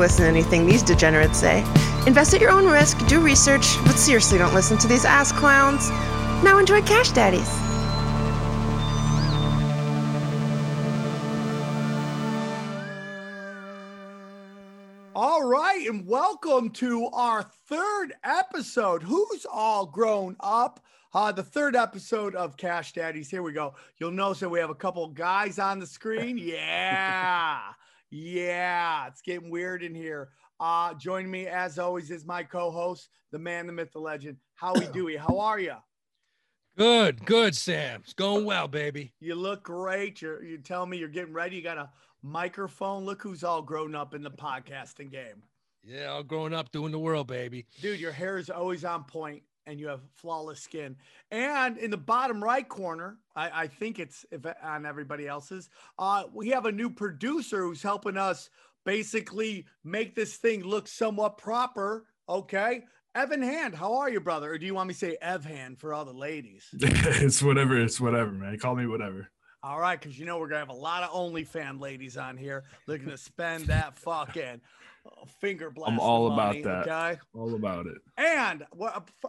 listen 0.00 0.22
to 0.24 0.28
anything 0.28 0.66
these 0.66 0.82
degenerates 0.82 1.38
say. 1.38 1.60
Invest 2.06 2.32
at 2.34 2.40
your 2.40 2.50
own 2.50 2.66
risk, 2.66 3.06
do 3.06 3.20
research, 3.20 3.76
but 3.84 3.96
seriously 3.96 4.38
don't 4.38 4.54
listen 4.54 4.78
to 4.78 4.88
these 4.88 5.04
ass 5.04 5.30
clowns. 5.30 5.90
Now 6.42 6.58
enjoy 6.58 6.80
Cash 6.82 7.10
Daddies. 7.10 7.48
All 15.14 15.46
right, 15.46 15.86
and 15.86 16.06
welcome 16.06 16.70
to 16.70 17.06
our 17.08 17.42
third 17.42 18.14
episode. 18.24 19.02
Who's 19.02 19.44
all 19.52 19.84
grown 19.84 20.34
up? 20.40 20.80
Uh, 21.12 21.32
the 21.32 21.42
third 21.42 21.76
episode 21.76 22.34
of 22.36 22.56
Cash 22.56 22.92
Daddies. 22.92 23.28
Here 23.28 23.42
we 23.42 23.52
go. 23.52 23.74
You'll 23.98 24.12
notice 24.12 24.40
that 24.40 24.48
we 24.48 24.60
have 24.60 24.70
a 24.70 24.74
couple 24.74 25.06
guys 25.08 25.58
on 25.58 25.78
the 25.78 25.86
screen. 25.86 26.38
Yeah, 26.50 27.60
yeah, 28.10 29.06
it's 29.06 29.22
getting 29.22 29.50
weird 29.50 29.82
in 29.82 29.94
here. 29.94 30.30
Uh, 30.58 30.94
joining 30.94 31.30
me 31.30 31.46
as 31.46 31.78
always 31.78 32.10
is 32.10 32.26
my 32.26 32.42
co-host, 32.42 33.08
the 33.32 33.38
man, 33.38 33.66
the 33.66 33.72
myth, 33.72 33.92
the 33.92 33.98
legend, 33.98 34.36
Howie 34.54 34.86
Dewey. 34.92 35.16
How 35.16 35.38
are 35.38 35.58
you? 35.58 35.74
Good, 36.76 37.24
good, 37.24 37.54
Sam. 37.54 38.00
It's 38.04 38.12
going 38.12 38.44
well, 38.44 38.68
baby. 38.68 39.12
You 39.20 39.34
look 39.34 39.64
great. 39.64 40.22
You're 40.22 40.42
you 40.42 40.58
tell 40.58 40.86
me 40.86 40.98
you're 40.98 41.08
getting 41.08 41.34
ready. 41.34 41.56
You 41.56 41.62
got 41.62 41.78
a 41.78 41.90
microphone. 42.22 43.04
Look 43.04 43.22
who's 43.22 43.44
all 43.44 43.62
grown 43.62 43.94
up 43.94 44.14
in 44.14 44.22
the 44.22 44.30
podcasting 44.30 45.10
game. 45.10 45.42
Yeah, 45.82 46.06
all 46.06 46.22
growing 46.22 46.52
up 46.52 46.70
doing 46.72 46.92
the 46.92 46.98
world, 46.98 47.26
baby. 47.26 47.66
Dude, 47.80 48.00
your 48.00 48.12
hair 48.12 48.38
is 48.38 48.50
always 48.50 48.84
on 48.84 49.04
point 49.04 49.42
and 49.70 49.78
you 49.78 49.86
have 49.86 50.00
flawless 50.16 50.60
skin. 50.60 50.96
And 51.30 51.78
in 51.78 51.90
the 51.90 51.96
bottom 51.96 52.42
right 52.42 52.68
corner, 52.68 53.18
I, 53.36 53.62
I 53.62 53.66
think 53.68 53.98
it's 53.98 54.26
if 54.30 54.44
on 54.62 54.84
everybody 54.84 55.28
else's, 55.28 55.70
uh, 55.98 56.24
we 56.34 56.48
have 56.50 56.66
a 56.66 56.72
new 56.72 56.90
producer 56.90 57.62
who's 57.62 57.82
helping 57.82 58.16
us 58.16 58.50
basically 58.84 59.66
make 59.84 60.14
this 60.14 60.36
thing 60.36 60.64
look 60.64 60.88
somewhat 60.88 61.38
proper. 61.38 62.06
Okay. 62.28 62.84
Evan 63.14 63.42
Hand, 63.42 63.74
how 63.74 63.94
are 63.94 64.10
you, 64.10 64.20
brother? 64.20 64.52
Or 64.52 64.58
do 64.58 64.66
you 64.66 64.74
want 64.74 64.88
me 64.88 64.94
to 64.94 64.98
say 64.98 65.16
Ev 65.20 65.44
Hand 65.44 65.78
for 65.78 65.94
all 65.94 66.04
the 66.04 66.12
ladies? 66.12 66.68
it's 66.72 67.42
whatever. 67.42 67.80
It's 67.80 68.00
whatever, 68.00 68.30
man. 68.30 68.58
Call 68.58 68.76
me 68.76 68.86
whatever. 68.86 69.28
All 69.62 69.78
right, 69.78 70.00
because 70.00 70.18
you 70.18 70.24
know 70.24 70.38
we're 70.38 70.48
gonna 70.48 70.60
have 70.60 70.70
a 70.70 70.72
lot 70.72 71.02
of 71.02 71.10
OnlyFan 71.10 71.80
ladies 71.80 72.16
on 72.16 72.38
here 72.38 72.64
looking 72.86 73.08
to 73.08 73.18
spend 73.18 73.66
that 73.66 73.98
fucking 73.98 74.62
finger 75.40 75.70
blast. 75.70 75.92
I'm 75.92 76.00
all 76.00 76.32
about 76.32 76.62
that. 76.62 76.88
Okay. 76.88 77.20
All 77.34 77.54
about 77.54 77.86
it. 77.86 77.98
And 78.16 78.64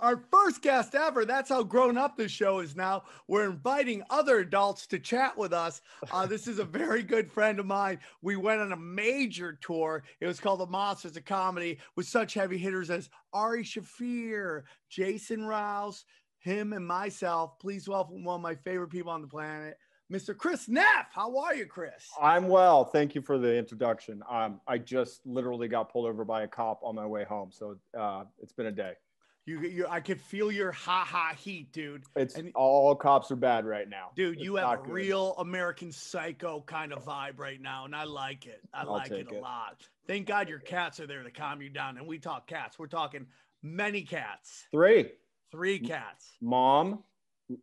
our 0.02 0.24
first 0.32 0.62
guest 0.62 0.96
ever, 0.96 1.26
that's 1.26 1.50
how 1.50 1.64
grown 1.64 1.98
up 1.98 2.18
this 2.18 2.32
show 2.32 2.60
is 2.60 2.76
now. 2.76 3.04
We're 3.28 3.50
inviting 3.50 4.04
other 4.10 4.40
adults 4.40 4.88
to 4.88 5.00
chat 5.00 5.38
with 5.38 5.54
us. 5.54 5.82
Uh, 6.12 6.26
this 6.28 6.48
is 6.48 6.60
a 6.60 6.66
very 6.66 7.04
good 7.04 7.32
friend 7.32 7.60
of 7.60 7.66
mine. 7.66 8.00
We 8.22 8.36
went 8.36 8.62
on 8.62 8.72
a 8.72 8.78
major 8.78 9.58
tour. 9.62 10.04
It 10.20 10.28
was 10.28 10.40
called 10.40 10.60
The 10.60 10.68
Monsters 10.68 11.18
of 11.18 11.26
Comedy 11.26 11.80
with 11.96 12.08
such 12.08 12.34
heavy 12.34 12.58
hitters 12.58 12.90
as 12.90 13.10
Ari 13.34 13.64
Shaffir, 13.64 14.64
Jason 14.90 15.46
Rouse, 15.46 16.06
him, 16.40 16.74
and 16.74 16.86
myself. 16.86 17.60
Please 17.60 17.88
welcome 17.88 18.24
one 18.24 18.36
of 18.36 18.42
my 18.42 18.56
favorite 18.56 18.90
people 18.90 19.12
on 19.12 19.22
the 19.22 19.28
planet, 19.28 19.78
Mr. 20.12 20.36
Chris 20.36 20.68
Neff. 20.68 21.08
How 21.12 21.38
are 21.38 21.56
you, 21.56 21.66
Chris? 21.66 22.10
I'm 22.22 22.48
well. 22.50 22.84
Thank 22.86 23.16
you 23.16 23.22
for 23.22 23.38
the 23.38 23.56
introduction. 23.56 24.22
Um, 24.30 24.60
I 24.68 24.78
just 24.78 25.26
literally 25.26 25.68
got 25.70 25.92
pulled 25.92 26.06
over 26.08 26.26
by 26.26 26.44
a 26.44 26.48
cop 26.48 26.82
on 26.84 26.96
my 26.96 27.06
way 27.06 27.24
home, 27.24 27.50
so 27.52 27.78
uh, 27.98 28.26
it's 28.42 28.52
been 28.52 28.66
a 28.66 28.72
day. 28.72 28.94
You, 29.46 29.60
you, 29.62 29.88
I 29.90 30.02
could 30.02 30.22
feel 30.22 30.52
your 30.52 30.72
ha 30.72 31.04
ha 31.04 31.34
heat, 31.36 31.72
dude. 31.72 32.04
It's 32.16 32.36
And- 32.36 32.52
all 32.56 32.94
cops 32.96 33.32
are 33.32 33.36
bad 33.36 33.66
right 33.66 33.90
now, 33.90 34.10
Dude, 34.16 34.36
It's 34.36 34.44
you 34.44 34.56
have 34.58 34.80
a 34.80 34.84
good. 34.84 34.92
real 34.92 35.34
American 35.40 35.92
Psycho 35.92 36.62
kind 36.62 36.94
of 36.94 37.04
vibe 37.06 37.40
right 37.40 37.60
now, 37.60 37.86
and 37.86 37.96
I 37.96 38.04
like 38.04 38.46
it. 38.46 38.62
I 38.74 38.82
I'll 38.82 38.92
like 38.92 39.10
it 39.12 39.32
a 39.32 39.36
it. 39.38 39.42
lot. 39.42 39.82
Thank 40.08 40.28
God 40.28 40.48
your 40.50 40.60
cats 40.60 41.00
are 41.00 41.08
there 41.08 41.24
to 41.24 41.32
calm 41.32 41.62
you 41.62 41.70
down. 41.70 41.98
And 41.98 42.06
we 42.06 42.20
talk 42.20 42.48
cats. 42.48 42.78
We're 42.78 42.88
talking 42.88 43.26
many 43.64 44.04
cats, 44.04 44.66
three: 44.72 45.10
three 45.52 45.80
cats. 45.80 46.30
Mom, 46.42 47.04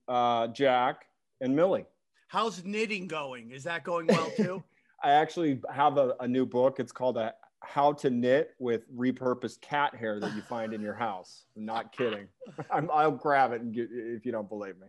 uh, 0.08 0.48
Jack, 0.48 1.04
and 1.40 1.54
Millie. 1.54 1.84
How's 2.28 2.62
knitting 2.62 3.08
going? 3.08 3.50
Is 3.50 3.64
that 3.64 3.84
going 3.84 4.06
well 4.08 4.30
too? 4.36 4.62
I 5.02 5.12
actually 5.12 5.60
have 5.72 5.96
a, 5.96 6.14
a 6.20 6.28
new 6.28 6.46
book. 6.46 6.78
It's 6.78 6.92
called 6.92 7.16
a 7.16 7.34
"How 7.60 7.92
to 7.94 8.10
Knit 8.10 8.54
with 8.58 8.82
Repurposed 8.94 9.60
Cat 9.62 9.94
Hair 9.94 10.20
That 10.20 10.36
You 10.36 10.42
Find 10.42 10.72
in 10.74 10.80
Your 10.82 10.94
House." 10.94 11.46
I'm 11.56 11.64
not 11.64 11.90
kidding. 11.90 12.28
I'm, 12.70 12.90
I'll 12.92 13.10
grab 13.10 13.52
it 13.52 13.62
and 13.62 13.74
get, 13.74 13.88
if 13.90 14.26
you 14.26 14.32
don't 14.32 14.48
believe 14.48 14.78
me. 14.78 14.86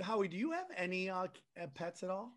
Howie, 0.00 0.28
do 0.28 0.36
you 0.36 0.52
have 0.52 0.66
any 0.76 1.10
uh, 1.10 1.26
uh, 1.60 1.66
pets 1.74 2.02
at 2.02 2.10
all? 2.10 2.32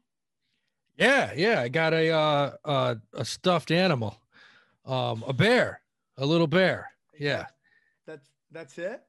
Yeah, 0.98 1.32
yeah. 1.36 1.62
I 1.62 1.70
got 1.70 1.94
a 1.94 2.10
uh, 2.12 2.52
uh 2.66 2.96
a 3.14 3.24
stuffed 3.24 3.72
animal, 3.72 4.18
um, 4.86 5.24
a 5.26 5.34
bear, 5.34 5.82
a 6.18 6.26
little 6.26 6.48
bear. 6.48 6.92
Yeah, 7.18 7.46
That's 8.06 8.30
that's 8.52 8.78
it. 8.78 9.04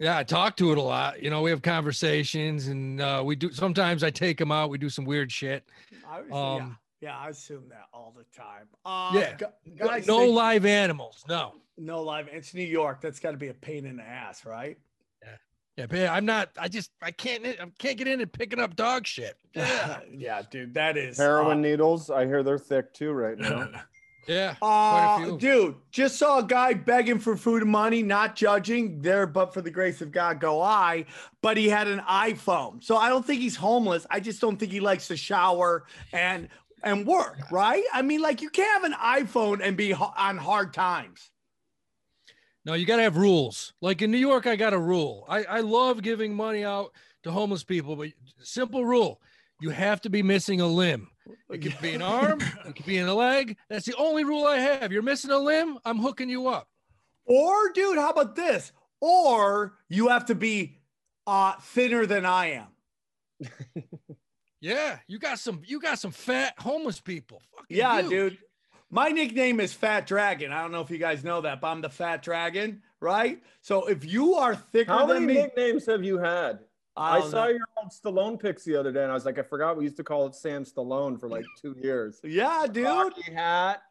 Yeah. 0.00 0.18
I 0.18 0.24
talk 0.24 0.56
to 0.56 0.72
it 0.72 0.78
a 0.78 0.82
lot. 0.82 1.22
You 1.22 1.30
know, 1.30 1.42
we 1.42 1.50
have 1.50 1.62
conversations, 1.62 2.66
and 2.66 3.00
uh, 3.00 3.22
we 3.24 3.36
do. 3.36 3.52
Sometimes 3.52 4.02
I 4.02 4.10
take 4.10 4.40
him 4.40 4.50
out. 4.50 4.70
We 4.70 4.78
do 4.78 4.88
some 4.90 5.04
weird 5.04 5.30
shit. 5.30 5.64
I 6.08 6.20
was, 6.22 6.32
Um, 6.32 6.76
yeah, 7.00 7.10
yeah, 7.10 7.18
I 7.18 7.28
assume 7.28 7.68
that 7.68 7.84
all 7.92 8.12
the 8.16 8.24
time. 8.36 8.66
Uh, 8.84 9.12
Yeah. 9.14 9.36
No- 9.66 9.86
guys, 9.86 10.06
no 10.08 10.18
thank- 10.18 10.34
live 10.34 10.66
animals. 10.66 11.24
No. 11.28 11.54
no 11.78 12.02
live. 12.02 12.28
It's 12.32 12.52
New 12.54 12.64
York. 12.64 13.00
That's 13.00 13.20
got 13.20 13.30
to 13.30 13.36
be 13.36 13.48
a 13.48 13.54
pain 13.54 13.86
in 13.86 13.96
the 13.98 14.02
ass, 14.02 14.44
right? 14.44 14.76
Yeah, 15.76 15.86
but 15.86 16.00
I'm 16.08 16.26
not. 16.26 16.50
I 16.58 16.68
just 16.68 16.90
I 17.00 17.10
can't. 17.10 17.46
I 17.46 17.54
can't 17.78 17.96
get 17.96 18.06
in 18.06 18.20
and 18.20 18.30
picking 18.30 18.58
up 18.58 18.76
dog 18.76 19.06
shit. 19.06 19.36
Yeah, 19.54 20.00
yeah, 20.12 20.42
dude, 20.50 20.74
that 20.74 20.98
is 20.98 21.16
Heroin 21.16 21.58
uh, 21.58 21.60
needles. 21.62 22.10
I 22.10 22.26
hear 22.26 22.42
they're 22.42 22.58
thick 22.58 22.92
too 22.92 23.12
right 23.12 23.38
now. 23.38 23.68
yeah. 24.26 24.54
Uh, 24.62 25.36
dude, 25.36 25.76
just 25.90 26.18
saw 26.18 26.38
a 26.38 26.44
guy 26.44 26.74
begging 26.74 27.18
for 27.18 27.36
food 27.36 27.62
and 27.62 27.70
money, 27.70 28.02
not 28.02 28.36
judging 28.36 29.00
there, 29.00 29.26
but 29.26 29.52
for 29.52 29.60
the 29.60 29.70
grace 29.70 30.00
of 30.00 30.12
God 30.12 30.40
go 30.40 30.60
I. 30.60 31.06
But 31.42 31.56
he 31.56 31.68
had 31.68 31.88
an 31.88 32.00
iPhone, 32.00 32.82
so 32.82 32.96
I 32.96 33.08
don't 33.08 33.24
think 33.24 33.40
he's 33.40 33.56
homeless. 33.56 34.06
I 34.10 34.20
just 34.20 34.40
don't 34.40 34.56
think 34.56 34.72
he 34.72 34.80
likes 34.80 35.08
to 35.08 35.16
shower 35.16 35.84
and 36.12 36.48
and 36.82 37.06
work, 37.06 37.50
right? 37.50 37.84
I 37.92 38.02
mean, 38.02 38.20
like 38.20 38.42
you 38.42 38.50
can't 38.50 38.82
have 38.82 38.84
an 38.84 39.26
iPhone 39.26 39.60
and 39.62 39.76
be 39.76 39.92
on 39.92 40.36
hard 40.36 40.72
times. 40.72 41.30
No, 42.64 42.74
you 42.74 42.86
got 42.86 42.96
to 42.96 43.02
have 43.02 43.16
rules. 43.16 43.72
Like 43.80 44.02
in 44.02 44.10
New 44.10 44.18
York, 44.18 44.46
I 44.46 44.56
got 44.56 44.74
a 44.74 44.78
rule. 44.78 45.24
I, 45.28 45.44
I 45.44 45.60
love 45.60 46.02
giving 46.02 46.34
money 46.34 46.62
out 46.62 46.92
to 47.22 47.30
homeless 47.30 47.64
people, 47.64 47.96
but 47.96 48.10
simple 48.42 48.84
rule 48.84 49.20
you 49.60 49.70
have 49.70 50.00
to 50.00 50.10
be 50.10 50.22
missing 50.22 50.60
a 50.60 50.66
limb. 50.66 51.08
It 51.50 51.58
could 51.58 51.80
be 51.80 51.94
an 51.94 52.02
arm, 52.02 52.40
it 52.66 52.76
could 52.76 52.86
be 52.86 52.98
in 52.98 53.06
a 53.08 53.14
leg. 53.14 53.56
That's 53.68 53.86
the 53.86 53.96
only 53.96 54.24
rule 54.24 54.44
I 54.44 54.58
have. 54.58 54.90
You're 54.92 55.02
missing 55.02 55.30
a 55.30 55.38
limb, 55.38 55.78
I'm 55.84 55.98
hooking 55.98 56.28
you 56.28 56.48
up. 56.48 56.68
Or, 57.26 57.72
dude, 57.72 57.98
how 57.98 58.10
about 58.10 58.34
this? 58.34 58.72
Or 59.00 59.74
you 59.88 60.08
have 60.08 60.26
to 60.26 60.34
be 60.34 60.78
uh, 61.26 61.52
thinner 61.60 62.06
than 62.06 62.26
I 62.26 62.46
am. 62.52 62.66
Yeah, 64.60 64.98
you 65.06 65.18
got 65.18 65.38
some 65.38 65.62
you 65.66 65.80
got 65.80 65.98
some 65.98 66.10
fat 66.10 66.54
homeless 66.58 67.00
people. 67.00 67.40
Fucking 67.56 67.76
Yeah, 67.76 68.00
you. 68.00 68.10
dude. 68.10 68.38
My 68.90 69.08
nickname 69.08 69.60
is 69.60 69.72
Fat 69.72 70.06
Dragon. 70.06 70.52
I 70.52 70.60
don't 70.60 70.72
know 70.72 70.80
if 70.80 70.90
you 70.90 70.98
guys 70.98 71.24
know 71.24 71.40
that, 71.42 71.60
but 71.60 71.68
I'm 71.68 71.80
the 71.80 71.88
Fat 71.88 72.22
Dragon, 72.22 72.82
right? 73.00 73.40
So 73.62 73.86
if 73.86 74.04
you 74.04 74.34
are 74.34 74.54
thicker 74.54 74.92
How 74.92 75.06
than 75.06 75.26
many 75.26 75.40
nicknames 75.40 75.86
have 75.86 76.04
you 76.04 76.18
had? 76.18 76.58
I, 76.96 77.18
I 77.18 77.20
saw 77.22 77.44
know. 77.44 77.50
your 77.50 77.66
old 77.78 77.90
Stallone 77.90 78.40
pics 78.40 78.64
the 78.64 78.76
other 78.76 78.92
day, 78.92 79.02
and 79.02 79.10
I 79.10 79.14
was 79.14 79.24
like, 79.24 79.38
I 79.38 79.42
forgot 79.42 79.76
we 79.76 79.84
used 79.84 79.96
to 79.98 80.04
call 80.04 80.26
it 80.26 80.34
Sam 80.34 80.64
Stallone 80.64 81.18
for 81.18 81.28
like 81.28 81.44
two 81.60 81.74
years. 81.80 82.20
Yeah, 82.24 82.66
dude. 82.70 82.84
Rocky 82.84 83.32
hat. 83.32 83.82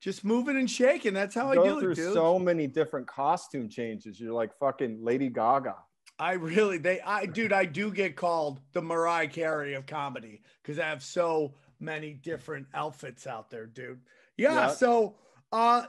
Just 0.00 0.24
moving 0.24 0.56
and 0.56 0.70
shaking. 0.70 1.14
That's 1.14 1.34
how 1.34 1.50
I 1.50 1.54
go 1.54 1.64
do 1.64 1.80
through 1.80 1.92
it, 1.92 1.96
dude. 1.96 2.12
so 2.12 2.38
many 2.38 2.66
different 2.66 3.06
costume 3.06 3.68
changes. 3.68 4.20
You're 4.20 4.32
like 4.32 4.56
fucking 4.58 5.02
Lady 5.02 5.28
Gaga. 5.28 5.76
I 6.18 6.32
really, 6.32 6.78
they, 6.78 7.00
I, 7.00 7.26
dude, 7.26 7.52
I 7.52 7.64
do 7.64 7.90
get 7.90 8.16
called 8.16 8.60
the 8.72 8.82
Mariah 8.82 9.28
Carey 9.28 9.74
of 9.74 9.86
comedy 9.86 10.42
because 10.62 10.78
I 10.78 10.86
have 10.86 11.02
so 11.02 11.54
many 11.80 12.12
different 12.12 12.66
outfits 12.74 13.26
out 13.26 13.50
there, 13.50 13.66
dude. 13.66 14.00
Yeah. 14.36 14.54
Yeah. 14.54 14.68
So, 14.68 15.16
uh, 15.52 15.86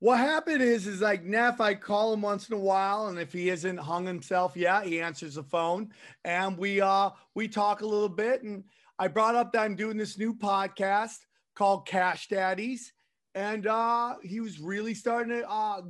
what 0.00 0.18
happened 0.18 0.62
is, 0.62 0.86
is 0.86 1.02
like 1.02 1.24
Neff, 1.24 1.60
I 1.60 1.74
call 1.74 2.12
him 2.12 2.22
once 2.22 2.48
in 2.48 2.56
a 2.56 2.58
while, 2.58 3.08
and 3.08 3.18
if 3.18 3.32
he 3.32 3.50
isn't 3.50 3.76
hung 3.76 4.06
himself 4.06 4.56
yet, 4.56 4.86
he 4.86 5.00
answers 5.00 5.34
the 5.34 5.42
phone, 5.42 5.92
and 6.24 6.56
we, 6.56 6.80
uh, 6.80 7.10
we 7.34 7.48
talk 7.48 7.82
a 7.82 7.86
little 7.86 8.08
bit, 8.08 8.42
and 8.42 8.64
I 8.98 9.08
brought 9.08 9.34
up 9.34 9.52
that 9.52 9.62
I'm 9.62 9.76
doing 9.76 9.98
this 9.98 10.18
new 10.18 10.34
podcast 10.34 11.18
called 11.54 11.86
Cash 11.86 12.28
Daddies, 12.28 12.92
and 13.34 13.66
uh, 13.66 14.16
he 14.22 14.40
was 14.40 14.58
really 14.58 14.94
starting 14.94 15.38
to 15.38 15.48
uh, 15.48 15.82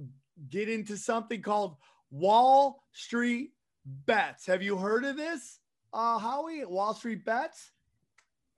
get 0.48 0.68
into 0.68 0.96
something 0.96 1.40
called 1.40 1.76
Wall 2.10 2.82
Street 2.92 3.52
Bets. 3.84 4.44
Have 4.46 4.62
you 4.62 4.76
heard 4.76 5.04
of 5.04 5.16
this, 5.16 5.60
uh, 5.92 6.18
Howie? 6.18 6.64
Wall 6.64 6.94
Street 6.94 7.24
Bets? 7.24 7.70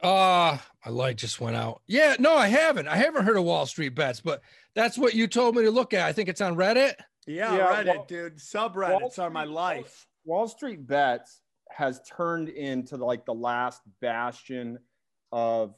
Uh, 0.03 0.59
my 0.85 0.91
light 0.91 1.17
just 1.17 1.41
went 1.41 1.55
out. 1.55 1.81
Yeah, 1.87 2.17
no, 2.19 2.35
I 2.35 2.49
haven't. 2.49 2.89
I 2.89 2.97
haven't 2.97 3.25
heard 3.25 3.37
of 3.37 3.45
Wall 3.45 3.67
Street 3.67 3.95
bets, 3.95 4.21
but 4.21 4.43
that's 4.75 4.99
what 4.99 5.15
you 5.15 5.27
told 5.27 5.57
me 5.57 5.63
to 5.63 5.71
look 5.71 5.95
at. 5.95 6.07
I 6.07 6.13
think 6.13 6.29
it's 6.29 6.41
on 6.41 6.57
Reddit. 6.57 6.95
Yeah, 7.27 7.57
Yeah, 7.57 7.83
Reddit, 7.83 7.97
Wall- 7.97 8.05
dude. 8.07 8.37
Subreddits 8.39 9.19
Wall 9.19 9.27
are 9.27 9.31
my 9.31 9.45
life. 9.45 10.07
Wall 10.25 10.49
Street 10.49 10.87
Bets 10.87 11.41
has 11.71 12.01
turned 12.03 12.49
into 12.49 12.97
like 12.97 13.25
the 13.25 13.35
last 13.35 13.83
bastion 14.01 14.79
of 15.31 15.75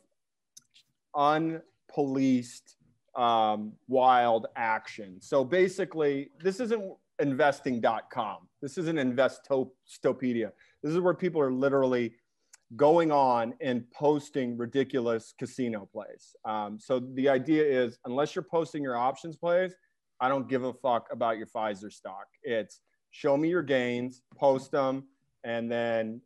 unpoliced 1.14 2.76
um, 3.16 3.72
wild 3.88 4.46
action. 4.56 5.20
So 5.20 5.44
basically, 5.44 6.30
this 6.42 6.60
isn't 6.60 6.82
investing.com. 7.20 8.48
This 8.60 8.76
isn't 8.78 8.96
Investopedia. 8.98 10.50
This 10.82 10.92
is 10.92 10.98
where 11.00 11.14
people 11.14 11.40
are 11.40 11.52
literally 11.52 12.14
going 12.76 13.12
on 13.12 13.54
and 13.60 13.84
posting 13.92 14.56
ridiculous 14.56 15.34
casino 15.38 15.88
plays. 15.92 16.34
Um, 16.44 16.78
so 16.80 17.00
the 17.14 17.28
idea 17.28 17.62
is, 17.62 17.98
unless 18.04 18.34
you're 18.34 18.42
posting 18.50 18.82
your 18.82 18.96
options 18.96 19.36
plays, 19.36 19.74
I 20.20 20.28
don't 20.28 20.48
give 20.48 20.64
a 20.64 20.72
fuck 20.72 21.08
about 21.12 21.36
your 21.38 21.46
Pfizer 21.46 21.92
stock. 21.92 22.26
It's 22.42 22.80
show 23.10 23.36
me 23.36 23.48
your 23.48 23.62
gains, 23.62 24.22
post 24.36 24.72
them, 24.72 25.04
and 25.44 25.70
then 25.70 26.20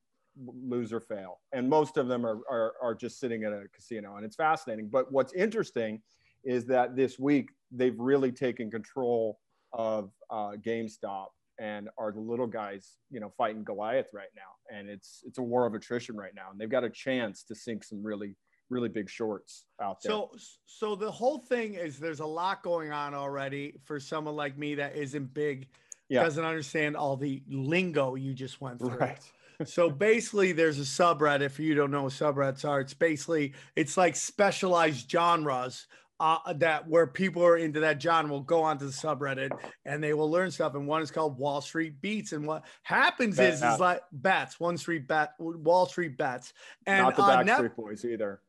lose 0.46 0.93
or 0.93 1.00
fail. 1.00 1.40
And 1.52 1.69
most 1.69 1.96
of 1.96 2.06
them 2.08 2.25
are, 2.25 2.40
are, 2.49 2.75
are 2.81 2.94
just 2.94 3.19
sitting 3.19 3.44
at 3.44 3.52
a 3.52 3.64
casino. 3.75 4.17
And 4.17 4.25
it's 4.25 4.37
fascinating. 4.37 4.88
But 4.88 5.11
what's 5.11 5.32
interesting 5.32 6.00
is 6.44 6.64
that 6.67 6.96
this 6.96 7.19
week 7.19 7.50
they've 7.73 7.99
really 7.99 8.32
taken 8.32 8.70
control 8.70 9.38
of 9.73 10.11
uh, 10.31 10.52
GameStop 10.64 11.26
and 11.58 11.88
are 11.99 12.12
the 12.12 12.20
little 12.20 12.46
guys, 12.46 12.96
you 13.10 13.20
know, 13.20 13.32
fighting 13.37 13.64
Goliath 13.64 14.08
right 14.12 14.28
now. 14.37 14.76
And 14.76 14.88
it's 14.88 15.22
it's 15.26 15.38
a 15.38 15.43
war 15.43 15.66
of 15.66 15.75
attrition 15.75 16.16
right 16.16 16.34
now. 16.34 16.50
And 16.50 16.60
they've 16.60 16.70
got 16.70 16.84
a 16.84 16.90
chance 16.90 17.43
to 17.44 17.55
sink 17.55 17.84
some 17.84 18.02
really 18.02 18.37
really 18.70 18.88
big 18.88 19.08
shorts 19.08 19.64
out 19.81 20.02
there. 20.02 20.10
So, 20.10 20.31
so 20.66 20.94
the 20.94 21.10
whole 21.10 21.38
thing 21.38 21.75
is 21.75 21.99
there's 21.99 22.20
a 22.20 22.26
lot 22.26 22.62
going 22.62 22.93
on 22.93 23.14
already 23.14 23.75
for 23.84 23.99
someone 23.99 24.37
like 24.37 24.58
me 24.58 24.75
that 24.76 24.96
isn't 24.96 25.32
big, 25.32 25.69
Yeah. 26.08 26.22
doesn't 26.22 26.44
understand 26.44 26.96
all 26.96 27.16
the 27.16 27.43
lingo 27.49 28.14
you 28.14 28.34
just 28.34 28.61
went 28.61 28.78
through. 28.78 28.96
right. 28.99 29.19
so 29.64 29.90
basically, 29.90 30.52
there's 30.52 30.78
a 30.78 30.82
subreddit. 30.82 31.40
if 31.40 31.58
you 31.58 31.75
don't 31.75 31.90
know 31.90 32.04
what 32.04 32.12
subreddits 32.12 32.69
are, 32.69 32.81
it's 32.81 32.94
basically 32.94 33.54
it's 33.75 33.96
like 33.96 34.16
specialized 34.16 35.11
genres. 35.11 35.87
Uh, 36.20 36.53
that 36.55 36.88
where 36.88 37.06
people 37.06 37.44
are 37.44 37.56
into 37.56 37.79
that 37.79 38.03
genre 38.03 38.32
will 38.32 38.41
go 38.41 38.61
onto 38.62 38.85
the 38.85 38.91
subreddit 38.91 39.56
and 39.85 40.03
they 40.03 40.15
will 40.15 40.29
learn 40.29 40.50
stuff. 40.50 40.75
And 40.75 40.85
one 40.88 41.00
is 41.00 41.12
called 41.12 41.38
Wall 41.38 41.61
Street 41.61 42.00
Beats. 42.00 42.32
And 42.32 42.44
what 42.44 42.65
happens 42.82 43.38
is, 43.38 43.62
is 43.62 43.79
like 43.79 44.00
bets, 44.11 44.59
one 44.59 44.76
street 44.76 45.06
bet, 45.06 45.35
Wall 45.38 45.87
Street 45.87 46.19
bets. 46.19 46.53
And 46.87 47.05
Not 47.05 47.15
the 47.15 47.23
uh, 47.23 47.44
Backstreet 47.44 47.62
Neff, 47.62 47.76
Boys 47.76 48.05
either. 48.05 48.41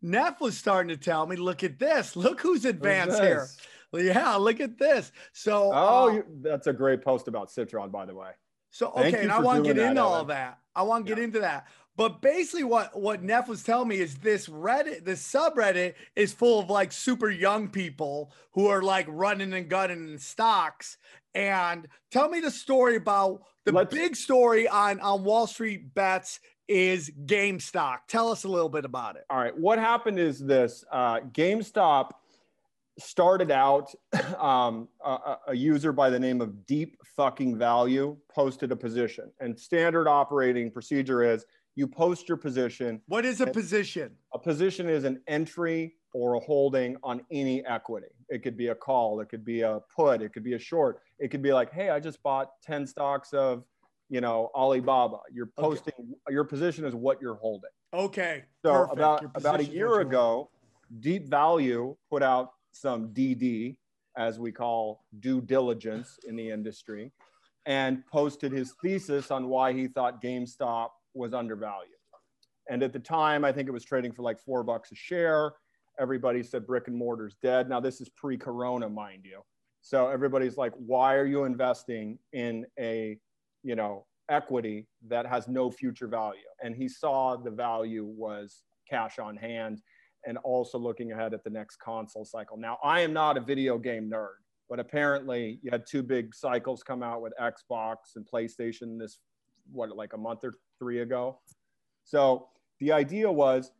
Neff 0.00 0.40
was 0.40 0.56
starting 0.56 0.88
to 0.88 0.96
tell 0.96 1.26
me, 1.26 1.36
look 1.36 1.62
at 1.62 1.78
this. 1.78 2.16
Look 2.16 2.40
who's 2.40 2.62
Who's 2.62 2.64
advanced 2.64 3.20
here. 3.20 3.46
Well, 3.92 4.02
yeah, 4.02 4.34
look 4.36 4.60
at 4.60 4.78
this. 4.78 5.12
So, 5.32 5.70
Oh, 5.72 6.08
uh, 6.08 6.12
you, 6.12 6.24
that's 6.40 6.66
a 6.66 6.72
great 6.72 7.02
post 7.02 7.28
about 7.28 7.50
Citron, 7.50 7.90
by 7.90 8.06
the 8.06 8.14
way. 8.14 8.30
so 8.70 8.90
thank 8.90 9.14
okay, 9.14 9.22
and 9.22 9.30
I 9.30 9.38
want 9.38 9.64
to 9.64 9.74
get 9.74 9.82
into 9.82 10.02
all 10.02 10.24
that. 10.24 10.58
I 10.74 10.82
want 10.82 11.06
to 11.06 11.14
get 11.14 11.22
into 11.22 11.40
that. 11.40 11.66
But 11.96 12.22
basically, 12.22 12.64
what 12.64 12.98
what 12.98 13.22
Neff 13.22 13.48
was 13.48 13.62
telling 13.62 13.88
me 13.88 13.96
is 13.96 14.16
this 14.16 14.48
Reddit, 14.48 15.04
this 15.04 15.22
subreddit 15.30 15.94
is 16.16 16.32
full 16.32 16.60
of 16.60 16.70
like 16.70 16.90
super 16.92 17.30
young 17.30 17.68
people 17.68 18.32
who 18.52 18.68
are 18.68 18.82
like 18.82 19.06
running 19.08 19.52
and 19.52 19.68
gunning 19.68 20.08
in 20.08 20.18
stocks. 20.18 20.96
And 21.34 21.86
tell 22.10 22.28
me 22.28 22.40
the 22.40 22.50
story 22.50 22.96
about 22.96 23.42
the 23.64 23.72
Let's- 23.72 23.94
big 23.94 24.16
story 24.16 24.66
on 24.68 25.00
on 25.00 25.22
Wall 25.24 25.46
Street 25.46 25.94
bets 25.94 26.40
is 26.68 27.10
GameStop. 27.26 27.98
Tell 28.08 28.30
us 28.30 28.44
a 28.44 28.48
little 28.48 28.68
bit 28.70 28.84
about 28.86 29.16
it. 29.16 29.24
All 29.28 29.36
right. 29.38 29.56
What 29.58 29.78
happened 29.78 30.18
is 30.18 30.38
this 30.38 30.84
uh, 30.90 31.20
GameStop 31.20 32.10
started 32.98 33.50
out, 33.50 33.92
um, 34.38 34.88
a, 35.04 35.10
a- 35.10 35.38
a 35.48 35.54
user 35.54 35.92
by 35.92 36.08
the 36.08 36.18
name 36.18 36.40
of 36.40 36.66
Deep 36.66 36.96
Fucking 37.16 37.58
Value 37.58 38.16
posted 38.34 38.72
a 38.72 38.76
position. 38.76 39.30
And 39.40 39.58
standard 39.58 40.08
operating 40.08 40.70
procedure 40.70 41.22
is 41.22 41.44
you 41.74 41.86
post 41.86 42.28
your 42.28 42.36
position. 42.36 43.00
What 43.06 43.24
is 43.24 43.40
a 43.40 43.46
position? 43.46 44.12
A 44.34 44.38
position 44.38 44.88
is 44.88 45.04
an 45.04 45.20
entry 45.26 45.94
or 46.14 46.34
a 46.34 46.40
holding 46.40 46.96
on 47.02 47.22
any 47.30 47.64
equity. 47.64 48.08
It 48.28 48.42
could 48.42 48.56
be 48.56 48.68
a 48.68 48.74
call, 48.74 49.20
it 49.20 49.28
could 49.28 49.44
be 49.44 49.62
a 49.62 49.80
put, 49.94 50.20
it 50.20 50.32
could 50.32 50.44
be 50.44 50.54
a 50.54 50.58
short. 50.58 51.00
It 51.18 51.28
could 51.30 51.42
be 51.42 51.52
like, 51.52 51.72
hey, 51.72 51.90
I 51.90 52.00
just 52.00 52.22
bought 52.22 52.50
10 52.64 52.86
stocks 52.86 53.32
of, 53.32 53.64
you 54.10 54.20
know, 54.20 54.50
Alibaba. 54.54 55.18
You're 55.32 55.50
posting, 55.58 55.94
your 56.28 56.44
position 56.44 56.84
is 56.84 56.94
what 56.94 57.20
you're 57.22 57.36
holding. 57.36 57.70
Okay. 57.94 58.44
So 58.62 58.72
perfect. 58.72 58.92
about 58.92 59.24
about 59.34 59.60
a 59.60 59.64
year 59.64 60.00
ago, 60.00 60.50
Deep 61.00 61.28
Value 61.28 61.96
put 62.10 62.22
out 62.22 62.52
some 62.72 63.08
DD, 63.08 63.76
as 64.16 64.38
we 64.38 64.52
call 64.52 65.04
due 65.20 65.40
diligence 65.40 66.18
in 66.28 66.36
the 66.36 66.50
industry, 66.50 67.12
and 67.64 68.04
posted 68.06 68.52
his 68.52 68.74
thesis 68.82 69.30
on 69.30 69.48
why 69.48 69.72
he 69.72 69.88
thought 69.88 70.22
GameStop 70.22 70.88
was 71.14 71.34
undervalued. 71.34 71.90
And 72.68 72.82
at 72.82 72.92
the 72.92 72.98
time, 72.98 73.44
I 73.44 73.52
think 73.52 73.68
it 73.68 73.72
was 73.72 73.84
trading 73.84 74.12
for 74.12 74.22
like 74.22 74.38
four 74.38 74.62
bucks 74.62 74.92
a 74.92 74.94
share. 74.94 75.52
Everybody 76.00 76.42
said 76.42 76.66
brick 76.66 76.88
and 76.88 76.96
mortar's 76.96 77.36
dead. 77.42 77.68
Now 77.68 77.80
this 77.80 78.00
is 78.00 78.08
pre-corona, 78.10 78.88
mind 78.88 79.24
you. 79.24 79.40
So 79.80 80.08
everybody's 80.08 80.56
like, 80.56 80.72
why 80.76 81.16
are 81.16 81.26
you 81.26 81.44
investing 81.44 82.18
in 82.32 82.64
a, 82.78 83.18
you 83.64 83.74
know, 83.74 84.06
equity 84.28 84.86
that 85.08 85.26
has 85.26 85.48
no 85.48 85.70
future 85.70 86.06
value? 86.06 86.40
And 86.62 86.74
he 86.74 86.88
saw 86.88 87.36
the 87.36 87.50
value 87.50 88.04
was 88.04 88.62
cash 88.88 89.18
on 89.18 89.36
hand 89.36 89.82
and 90.24 90.38
also 90.38 90.78
looking 90.78 91.10
ahead 91.10 91.34
at 91.34 91.42
the 91.42 91.50
next 91.50 91.78
console 91.78 92.24
cycle. 92.24 92.56
Now, 92.56 92.78
I 92.84 93.00
am 93.00 93.12
not 93.12 93.36
a 93.36 93.40
video 93.40 93.76
game 93.76 94.08
nerd, 94.08 94.36
but 94.70 94.78
apparently 94.78 95.58
you 95.62 95.70
had 95.72 95.84
two 95.84 96.02
big 96.02 96.32
cycles 96.32 96.84
come 96.84 97.02
out 97.02 97.20
with 97.20 97.32
Xbox 97.40 97.96
and 98.14 98.24
PlayStation 98.24 99.00
this, 99.00 99.18
what, 99.72 99.94
like 99.96 100.12
a 100.12 100.18
month 100.18 100.44
or 100.44 100.54
three 100.82 101.00
ago. 101.00 101.38
So 102.04 102.48
the 102.80 102.90
idea 102.90 103.30
was 103.30 103.70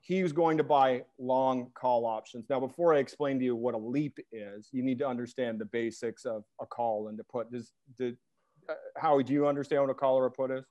he 0.00 0.22
was 0.22 0.32
going 0.32 0.56
to 0.56 0.62
buy 0.62 1.02
long 1.18 1.70
call 1.74 2.06
options. 2.06 2.46
Now, 2.48 2.60
before 2.60 2.94
I 2.94 2.98
explain 2.98 3.40
to 3.40 3.44
you 3.44 3.56
what 3.56 3.74
a 3.74 3.78
leap 3.78 4.16
is, 4.30 4.68
you 4.70 4.84
need 4.84 5.00
to 5.00 5.08
understand 5.08 5.58
the 5.58 5.64
basics 5.64 6.24
of 6.24 6.44
a 6.60 6.66
call 6.66 7.08
and 7.08 7.18
to 7.18 7.24
put. 7.24 7.50
Did, 7.50 8.16
uh, 8.68 8.74
Howie, 8.96 9.24
do 9.24 9.32
you 9.32 9.48
understand 9.48 9.82
what 9.82 9.90
a 9.90 9.94
call 9.94 10.14
or 10.14 10.26
a 10.26 10.30
put 10.30 10.52
is? 10.52 10.64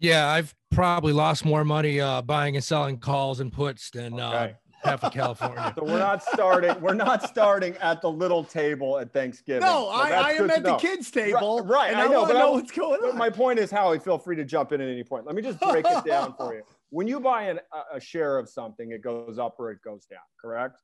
Yeah, 0.00 0.28
I've 0.28 0.54
probably 0.70 1.14
lost 1.14 1.46
more 1.46 1.64
money 1.64 1.98
uh, 1.98 2.20
buying 2.20 2.56
and 2.56 2.64
selling 2.64 2.98
calls 2.98 3.40
and 3.40 3.50
puts 3.50 3.90
than 3.90 4.20
uh, 4.20 4.28
Okay. 4.28 4.54
Half 4.84 5.02
of 5.04 5.12
California. 5.12 5.72
So 5.76 5.84
we're 5.84 5.98
not 5.98 6.22
starting. 6.22 6.80
We're 6.80 6.94
not 6.94 7.22
starting 7.22 7.76
at 7.78 8.00
the 8.02 8.10
little 8.10 8.44
table 8.44 8.98
at 8.98 9.12
Thanksgiving. 9.12 9.62
No, 9.62 9.84
So 9.84 9.88
I, 9.90 10.08
I 10.10 10.30
am 10.32 10.48
to 10.48 10.54
at 10.56 10.62
the 10.62 10.76
kids' 10.76 11.10
table. 11.10 11.60
right, 11.64 11.90
And 11.90 12.00
I 12.00 12.04
I, 12.04 12.08
know, 12.08 12.18
want 12.20 12.28
to 12.28 12.34
but 12.34 12.38
know 12.40 12.48
I- 12.48 12.52
what's 12.56 12.70
going 12.72 13.00
But 13.00 13.10
on. 13.10 13.18
my 13.18 13.30
point 13.30 13.58
is, 13.58 13.70
Howie, 13.70 13.98
feel 13.98 14.18
free 14.18 14.36
to 14.36 14.44
jump 14.44 14.72
in 14.72 14.80
at 14.80 14.88
any 14.88 15.04
point. 15.04 15.26
Let 15.26 15.34
me 15.34 15.42
just 15.42 15.60
break 15.60 15.86
it 15.88 16.04
down 16.04 16.34
for 16.36 16.54
you. 16.54 16.62
When 16.90 17.08
you 17.08 17.18
buy 17.18 17.44
an, 17.44 17.58
a, 17.72 17.96
a 17.96 18.00
share 18.00 18.38
of 18.38 18.48
something, 18.48 18.92
it 18.92 19.02
goes 19.02 19.36
up 19.36 19.56
or 19.58 19.72
it 19.72 19.80
goes 19.84 20.04
down. 20.06 20.20
Correct? 20.40 20.80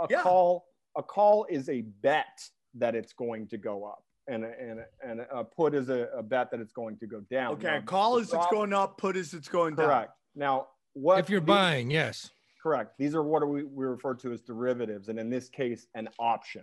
A 0.00 0.06
Yeah. 0.10 0.22
call. 0.22 0.64
A 0.98 1.04
call 1.04 1.46
is 1.48 1.68
a 1.68 1.82
bet 1.82 2.26
that 2.74 2.96
it's 2.96 3.12
going 3.12 3.46
to 3.48 3.56
go 3.56 3.84
up, 3.84 4.02
and 4.26 4.42
and 4.44 4.80
and 5.06 5.20
a 5.32 5.44
put 5.44 5.72
is 5.72 5.88
a, 5.88 6.08
a 6.16 6.22
bet 6.22 6.50
that 6.50 6.58
it's 6.58 6.72
going 6.72 6.96
to 6.98 7.06
go 7.06 7.20
down. 7.30 7.52
okay, 7.52 7.78
Now, 7.78 7.80
call 7.82 8.14
the 8.16 8.22
is 8.22 8.32
it's 8.34 8.46
going 8.50 8.72
up, 8.72 8.98
put 8.98 9.16
is 9.16 9.32
it's 9.32 9.46
going 9.48 9.76
down. 9.76 9.86
Correct. 9.86 10.10
Now, 10.34 10.66
what 10.94 11.20
if 11.20 11.30
you're 11.30 11.38
these- 11.40 11.46
buying, 11.46 11.92
yes. 11.92 12.30
Correct. 12.62 12.98
These 12.98 13.14
are 13.14 13.22
what 13.22 13.46
we, 13.48 13.64
we 13.64 13.86
refer 13.86 14.14
to 14.14 14.32
as 14.32 14.40
derivatives, 14.40 15.08
and 15.08 15.18
in 15.18 15.30
this 15.30 15.48
case, 15.48 15.86
an 15.94 16.08
option. 16.18 16.62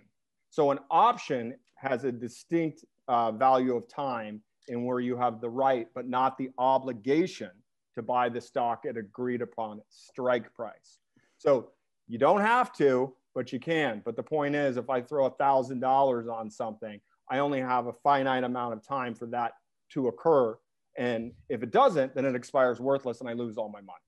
So, 0.50 0.70
an 0.70 0.78
option 0.90 1.56
has 1.74 2.04
a 2.04 2.12
distinct 2.12 2.84
uh, 3.08 3.32
value 3.32 3.74
of 3.74 3.88
time 3.88 4.40
in 4.68 4.84
where 4.84 5.00
you 5.00 5.16
have 5.16 5.40
the 5.40 5.48
right, 5.48 5.88
but 5.94 6.08
not 6.08 6.38
the 6.38 6.50
obligation 6.58 7.50
to 7.96 8.02
buy 8.02 8.28
the 8.28 8.40
stock 8.40 8.84
at 8.88 8.96
agreed 8.96 9.42
upon 9.42 9.80
strike 9.88 10.54
price. 10.54 11.00
So, 11.36 11.70
you 12.06 12.16
don't 12.16 12.40
have 12.40 12.72
to, 12.76 13.12
but 13.34 13.52
you 13.52 13.58
can. 13.58 14.00
But 14.04 14.14
the 14.16 14.22
point 14.22 14.54
is, 14.54 14.76
if 14.76 14.88
I 14.88 15.00
throw 15.02 15.26
a 15.26 15.30
thousand 15.30 15.80
dollars 15.80 16.28
on 16.28 16.48
something, 16.48 17.00
I 17.28 17.38
only 17.38 17.60
have 17.60 17.86
a 17.88 17.92
finite 17.92 18.44
amount 18.44 18.72
of 18.72 18.86
time 18.86 19.14
for 19.14 19.26
that 19.26 19.52
to 19.90 20.08
occur. 20.08 20.56
And 20.96 21.32
if 21.48 21.62
it 21.62 21.70
doesn't, 21.70 22.14
then 22.14 22.24
it 22.24 22.34
expires 22.34 22.80
worthless, 22.80 23.20
and 23.20 23.28
I 23.28 23.32
lose 23.32 23.58
all 23.58 23.68
my 23.68 23.80
money. 23.80 24.07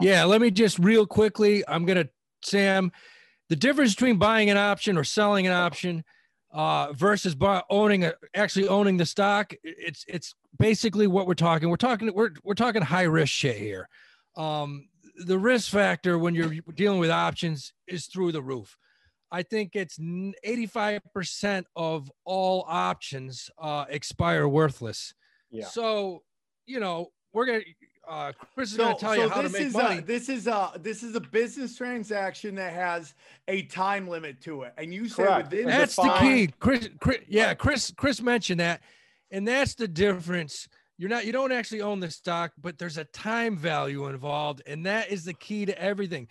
Yeah, 0.00 0.24
let 0.24 0.40
me 0.40 0.50
just 0.50 0.78
real 0.78 1.06
quickly. 1.06 1.64
I'm 1.66 1.84
gonna 1.84 2.08
Sam, 2.42 2.92
the 3.48 3.56
difference 3.56 3.94
between 3.94 4.16
buying 4.16 4.50
an 4.50 4.56
option 4.56 4.96
or 4.96 5.04
selling 5.04 5.46
an 5.46 5.52
option 5.52 6.04
uh, 6.52 6.92
versus 6.92 7.34
buy, 7.34 7.62
owning 7.70 8.04
a 8.04 8.14
actually 8.34 8.68
owning 8.68 8.96
the 8.96 9.06
stock. 9.06 9.52
It's 9.62 10.04
it's 10.08 10.34
basically 10.58 11.06
what 11.06 11.26
we're 11.26 11.34
talking. 11.34 11.68
We're 11.68 11.76
talking 11.76 12.12
we're 12.14 12.30
we're 12.42 12.54
talking 12.54 12.82
high 12.82 13.02
risk 13.02 13.32
shit 13.32 13.56
here. 13.56 13.88
Um, 14.36 14.88
the 15.16 15.38
risk 15.38 15.70
factor 15.70 16.18
when 16.18 16.34
you're 16.34 16.52
dealing 16.74 16.98
with 16.98 17.10
options 17.10 17.72
is 17.86 18.06
through 18.06 18.32
the 18.32 18.42
roof. 18.42 18.76
I 19.32 19.42
think 19.42 19.76
it's 19.76 19.96
85% 19.98 21.64
of 21.76 22.10
all 22.24 22.64
options 22.66 23.48
uh, 23.58 23.84
expire 23.88 24.48
worthless. 24.48 25.14
yeah. 25.50 25.66
So, 25.66 26.24
you 26.66 26.80
know, 26.80 27.12
we're 27.32 27.46
gonna 27.46 27.60
uh 28.08 28.32
Chris 28.54 28.70
is 28.70 28.76
So, 28.76 28.84
gonna 28.84 28.98
tell 28.98 29.14
so 29.14 29.22
you 29.22 29.28
how 29.28 29.42
to 29.42 29.48
this 29.48 29.52
make 29.52 29.62
is 29.68 29.72
money. 29.74 29.98
a 29.98 30.02
this 30.02 30.28
is 30.28 30.46
a 30.46 30.72
this 30.80 31.02
is 31.02 31.14
a 31.14 31.20
business 31.20 31.76
transaction 31.76 32.54
that 32.56 32.72
has 32.72 33.14
a 33.48 33.62
time 33.62 34.08
limit 34.08 34.40
to 34.42 34.62
it, 34.62 34.72
and 34.78 34.92
you 34.92 35.08
said 35.08 35.26
Correct. 35.26 35.50
within 35.50 35.66
That's 35.66 35.96
the 35.96 36.02
define- 36.02 36.20
key. 36.46 36.54
Chris, 36.58 36.88
Chris 37.00 37.18
yeah, 37.28 37.54
Chris 37.54 37.92
Chris 37.96 38.20
mentioned 38.22 38.60
that. 38.60 38.80
And 39.32 39.46
that's 39.46 39.74
the 39.76 39.86
difference. 39.86 40.66
You're 40.98 41.08
not 41.08 41.24
you 41.24 41.30
don't 41.32 41.52
actually 41.52 41.82
own 41.82 42.00
the 42.00 42.10
stock, 42.10 42.52
but 42.60 42.78
there's 42.78 42.98
a 42.98 43.04
time 43.04 43.56
value 43.56 44.08
involved, 44.08 44.60
and 44.66 44.84
that 44.86 45.10
is 45.10 45.24
the 45.24 45.34
key 45.34 45.64
to 45.66 45.80
everything. 45.80 46.26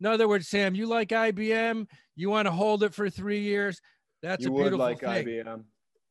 In 0.00 0.06
other 0.06 0.26
words, 0.26 0.48
Sam, 0.48 0.74
you 0.74 0.86
like 0.86 1.10
IBM, 1.10 1.86
you 2.16 2.28
want 2.28 2.46
to 2.46 2.52
hold 2.52 2.82
it 2.82 2.92
for 2.92 3.08
three 3.08 3.40
years. 3.40 3.80
That's 4.20 4.44
you 4.44 4.50
a 4.50 4.52
would 4.52 4.60
beautiful 4.62 4.78
like 4.86 5.00
thing. 5.00 5.26
IBM. 5.26 5.62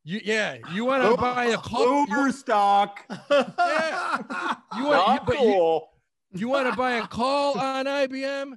You, 0.03 0.21
yeah, 0.23 0.57
you 0.73 0.85
want 0.85 1.03
to 1.03 1.17
buy 1.17 1.45
a 1.45 1.57
Uber 1.69 2.31
stock. 2.31 3.05
you 3.09 3.15
want, 3.17 4.67
you, 4.73 4.85
Not 4.91 5.25
but 5.25 5.35
you, 5.35 5.53
cool. 5.53 5.89
you 6.31 6.47
want 6.49 6.69
to 6.69 6.75
buy 6.75 6.93
a 6.93 7.07
call 7.07 7.59
on 7.59 7.85
IBM. 7.85 8.53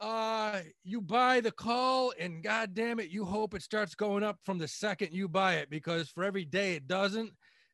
Uh, 0.00 0.60
you 0.82 1.00
buy 1.00 1.40
the 1.40 1.50
call, 1.50 2.12
and 2.18 2.42
God 2.42 2.74
damn 2.74 3.00
it, 3.00 3.10
you 3.10 3.24
hope 3.24 3.54
it 3.54 3.62
starts 3.62 3.94
going 3.94 4.22
up 4.22 4.38
from 4.44 4.58
the 4.58 4.68
second 4.68 5.12
you 5.12 5.28
buy 5.28 5.54
it 5.54 5.70
because 5.70 6.08
for 6.08 6.24
every 6.24 6.44
day 6.44 6.74
it 6.74 6.86
doesn't, 6.86 7.30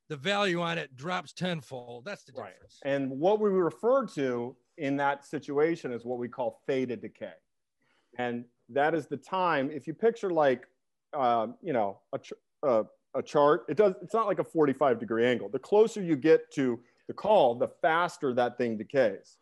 the 0.09 0.17
value 0.17 0.61
on 0.61 0.77
it 0.79 0.95
drops 0.97 1.33
tenfold. 1.33 2.05
That's 2.05 2.25
the 2.25 2.33
Right. 2.33 2.53
difference. 2.53 2.79
And 2.85 3.11
what 3.11 3.41
we 3.41 3.49
refer 3.51 4.07
to 4.09 4.57
in 4.77 4.97
that 4.97 5.25
situation 5.25 5.93
is 5.93 6.05
what 6.05 6.19
we 6.19 6.29
call 6.29 6.63
theta 6.67 6.97
decay. 6.97 7.33
And 8.19 8.45
that 8.71 8.95
is 8.95 9.07
the 9.07 9.17
time, 9.17 9.71
if 9.71 9.87
you 9.87 9.95
picture 9.95 10.31
like, 10.31 10.67
um, 11.13 11.57
you 11.63 11.73
know, 11.73 12.01
a, 12.13 12.19
ch- 12.19 12.33
uh, 12.63 12.85
a 13.15 13.23
chart, 13.23 13.65
it 13.69 13.77
does, 13.77 13.95
it's 14.03 14.15
not 14.15 14.27
like 14.27 14.39
a 14.39 14.45
45 14.45 14.99
degree 14.99 15.27
angle. 15.27 15.49
The 15.49 15.59
closer 15.59 16.03
you 16.03 16.17
get 16.17 16.53
to 16.55 16.81
the 17.09 17.15
call, 17.15 17.57
the 17.57 17.69
faster 17.83 18.33
that 18.35 18.57
thing 18.57 18.77
decays. 18.77 19.37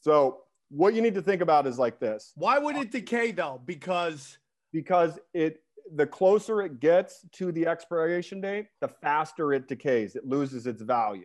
So 0.00 0.42
what 0.70 0.94
you 0.94 1.02
need 1.02 1.14
to 1.14 1.22
think 1.22 1.42
about 1.42 1.66
is 1.66 1.78
like 1.78 1.98
this, 1.98 2.32
Why 2.36 2.58
would 2.58 2.76
it 2.76 2.90
decay 2.90 3.32
though? 3.32 3.60
Because 3.64 4.38
because 4.72 5.18
it, 5.32 5.62
the 5.94 6.06
closer 6.06 6.62
it 6.62 6.80
gets 6.80 7.24
to 7.32 7.50
the 7.50 7.66
expiration 7.66 8.40
date, 8.40 8.66
the 8.80 8.88
faster 8.88 9.52
it 9.52 9.68
decays. 9.68 10.16
It 10.16 10.26
loses 10.26 10.66
its 10.66 10.82
value. 10.82 11.22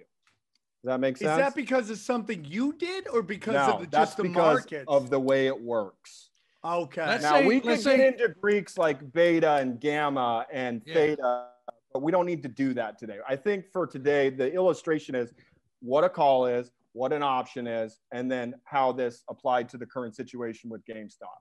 Does 0.83 0.89
that 0.89 0.99
make 0.99 1.17
sense? 1.17 1.31
is 1.31 1.37
that 1.37 1.55
because 1.55 1.89
of 1.89 1.97
something 1.97 2.43
you 2.45 2.73
did 2.73 3.07
or 3.07 3.21
because 3.21 3.53
no, 3.53 3.73
of 3.73 3.81
the, 3.81 3.87
just 3.87 4.17
the 4.17 4.23
because 4.23 4.35
market? 4.35 4.85
of 4.87 5.09
the 5.09 5.19
way 5.19 5.47
it 5.47 5.61
works. 5.61 6.30
Okay. 6.63 7.05
Let's 7.05 7.23
Now 7.23 7.33
say- 7.39 7.47
we 7.47 7.59
can 7.59 7.69
let's 7.71 7.83
get 7.83 7.97
say- 7.97 8.07
into 8.07 8.29
Greeks 8.29 8.77
like 8.77 9.11
beta 9.13 9.55
and 9.55 9.79
gamma 9.79 10.45
and 10.51 10.81
Yeah. 10.85 10.93
theta, 10.93 11.47
but 11.93 12.01
we 12.01 12.11
don't 12.11 12.25
need 12.25 12.43
to 12.43 12.49
do 12.49 12.73
that 12.75 12.97
today. 12.97 13.19
I 13.27 13.35
think 13.35 13.71
for 13.71 13.85
today, 13.87 14.29
the 14.29 14.51
illustration 14.53 15.15
is 15.15 15.33
what 15.81 16.03
a 16.03 16.09
call 16.09 16.45
is, 16.45 16.71
what 16.93 17.13
an 17.13 17.23
option 17.23 17.67
is, 17.67 17.99
and 18.11 18.31
then 18.31 18.53
how 18.65 18.91
this 18.91 19.23
applied 19.29 19.69
to 19.69 19.77
the 19.77 19.85
current 19.85 20.15
situation 20.15 20.69
with 20.69 20.83
GameStop. 20.85 21.37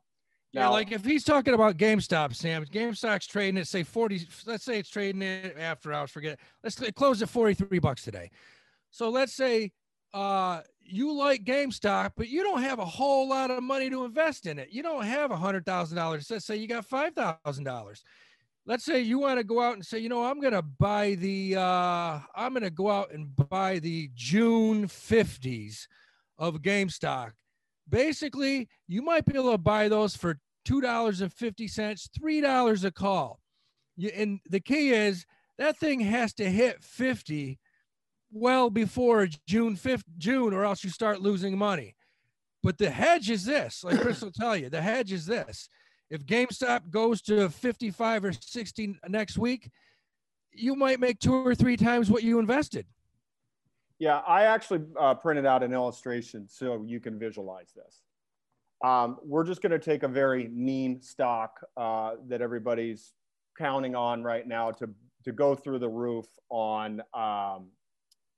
Yeah, 0.52 0.66
like 0.68 0.90
if 0.90 1.04
he's 1.04 1.22
talking 1.22 1.54
about 1.54 1.76
GameStop, 1.76 2.34
Sam, 2.34 2.64
GameStop's 2.64 3.26
trading 3.26 3.58
at 3.58 3.68
say 3.68 3.84
40, 3.84 4.26
let's 4.46 4.64
say 4.64 4.78
it's 4.80 4.90
trading 4.90 5.22
it 5.22 5.56
after 5.56 5.92
hours, 5.92 6.10
forget 6.10 6.32
it. 6.34 6.40
Let's 6.64 6.80
it 6.82 6.94
closed 6.96 7.22
at 7.22 7.28
43 7.28 7.78
bucks 7.78 8.02
today. 8.02 8.30
So 8.90 9.10
let's 9.10 9.32
say 9.34 9.70
uh 10.12 10.62
you 10.92 11.12
like 11.12 11.44
GameStop, 11.44 12.12
but 12.16 12.28
you 12.28 12.42
don't 12.42 12.62
have 12.62 12.78
a 12.78 12.84
whole 12.84 13.28
lot 13.28 13.50
of 13.50 13.62
money 13.62 13.90
to 13.90 14.04
invest 14.04 14.46
in 14.46 14.58
it. 14.58 14.68
You 14.70 14.82
don't 14.82 15.04
have 15.04 15.30
a 15.30 15.36
hundred 15.36 15.64
thousand 15.64 15.96
dollars. 15.96 16.30
Let's 16.30 16.44
say 16.44 16.56
you 16.56 16.66
got 16.66 16.84
five 16.84 17.14
thousand 17.14 17.64
dollars. 17.64 18.02
Let's 18.66 18.84
say 18.84 19.00
you 19.00 19.18
want 19.18 19.38
to 19.38 19.44
go 19.44 19.60
out 19.60 19.74
and 19.74 19.84
say, 19.84 19.98
you 19.98 20.08
know, 20.08 20.24
I'm 20.24 20.40
gonna 20.40 20.62
buy 20.62 21.14
the 21.14 21.56
uh 21.56 22.20
I'm 22.34 22.52
gonna 22.52 22.70
go 22.70 22.90
out 22.90 23.12
and 23.12 23.34
buy 23.48 23.78
the 23.78 24.10
June 24.14 24.86
50s 24.86 25.86
of 26.38 26.56
GameStop 26.62 27.32
basically 27.90 28.68
you 28.88 29.02
might 29.02 29.26
be 29.26 29.36
able 29.36 29.52
to 29.52 29.58
buy 29.58 29.88
those 29.88 30.16
for 30.16 30.38
two 30.64 30.80
dollars 30.80 31.20
and 31.20 31.32
fifty 31.32 31.68
cents, 31.68 32.08
three 32.18 32.40
dollars 32.40 32.84
a 32.84 32.90
call. 32.90 33.40
And 34.14 34.40
the 34.48 34.60
key 34.60 34.92
is 34.92 35.26
that 35.58 35.76
thing 35.76 36.00
has 36.00 36.32
to 36.34 36.48
hit 36.48 36.82
fifty 36.82 37.58
well 38.32 38.70
before 38.70 39.28
June 39.46 39.76
fifth, 39.76 40.04
June, 40.18 40.54
or 40.54 40.64
else 40.64 40.84
you 40.84 40.90
start 40.90 41.20
losing 41.20 41.56
money. 41.56 41.96
But 42.62 42.78
the 42.78 42.90
hedge 42.90 43.30
is 43.30 43.44
this, 43.44 43.82
like 43.82 44.00
Chris 44.00 44.20
will 44.20 44.32
tell 44.32 44.56
you, 44.56 44.68
the 44.68 44.82
hedge 44.82 45.12
is 45.12 45.26
this. 45.26 45.68
If 46.10 46.26
GameStop 46.26 46.90
goes 46.90 47.22
to 47.22 47.48
55 47.48 48.24
or 48.24 48.32
60 48.32 48.96
next 49.08 49.38
week, 49.38 49.70
you 50.52 50.74
might 50.74 51.00
make 51.00 51.20
two 51.20 51.34
or 51.34 51.54
three 51.54 51.76
times 51.76 52.10
what 52.10 52.22
you 52.22 52.38
invested. 52.38 52.86
Yeah, 53.98 54.18
I 54.26 54.44
actually 54.44 54.80
uh, 54.98 55.14
printed 55.14 55.46
out 55.46 55.62
an 55.62 55.72
illustration 55.72 56.48
so 56.48 56.84
you 56.86 57.00
can 57.00 57.18
visualize 57.18 57.72
this. 57.76 58.02
Um, 58.82 59.18
we're 59.22 59.44
just 59.44 59.60
going 59.60 59.72
to 59.72 59.78
take 59.78 60.02
a 60.02 60.08
very 60.08 60.48
mean 60.48 61.02
stock 61.02 61.60
uh, 61.76 62.12
that 62.28 62.40
everybody's 62.40 63.12
counting 63.58 63.94
on 63.94 64.22
right 64.22 64.48
now 64.48 64.70
to, 64.72 64.88
to 65.24 65.32
go 65.32 65.54
through 65.54 65.78
the 65.80 65.88
roof 65.88 66.26
on 66.48 67.02
um, 67.12 67.68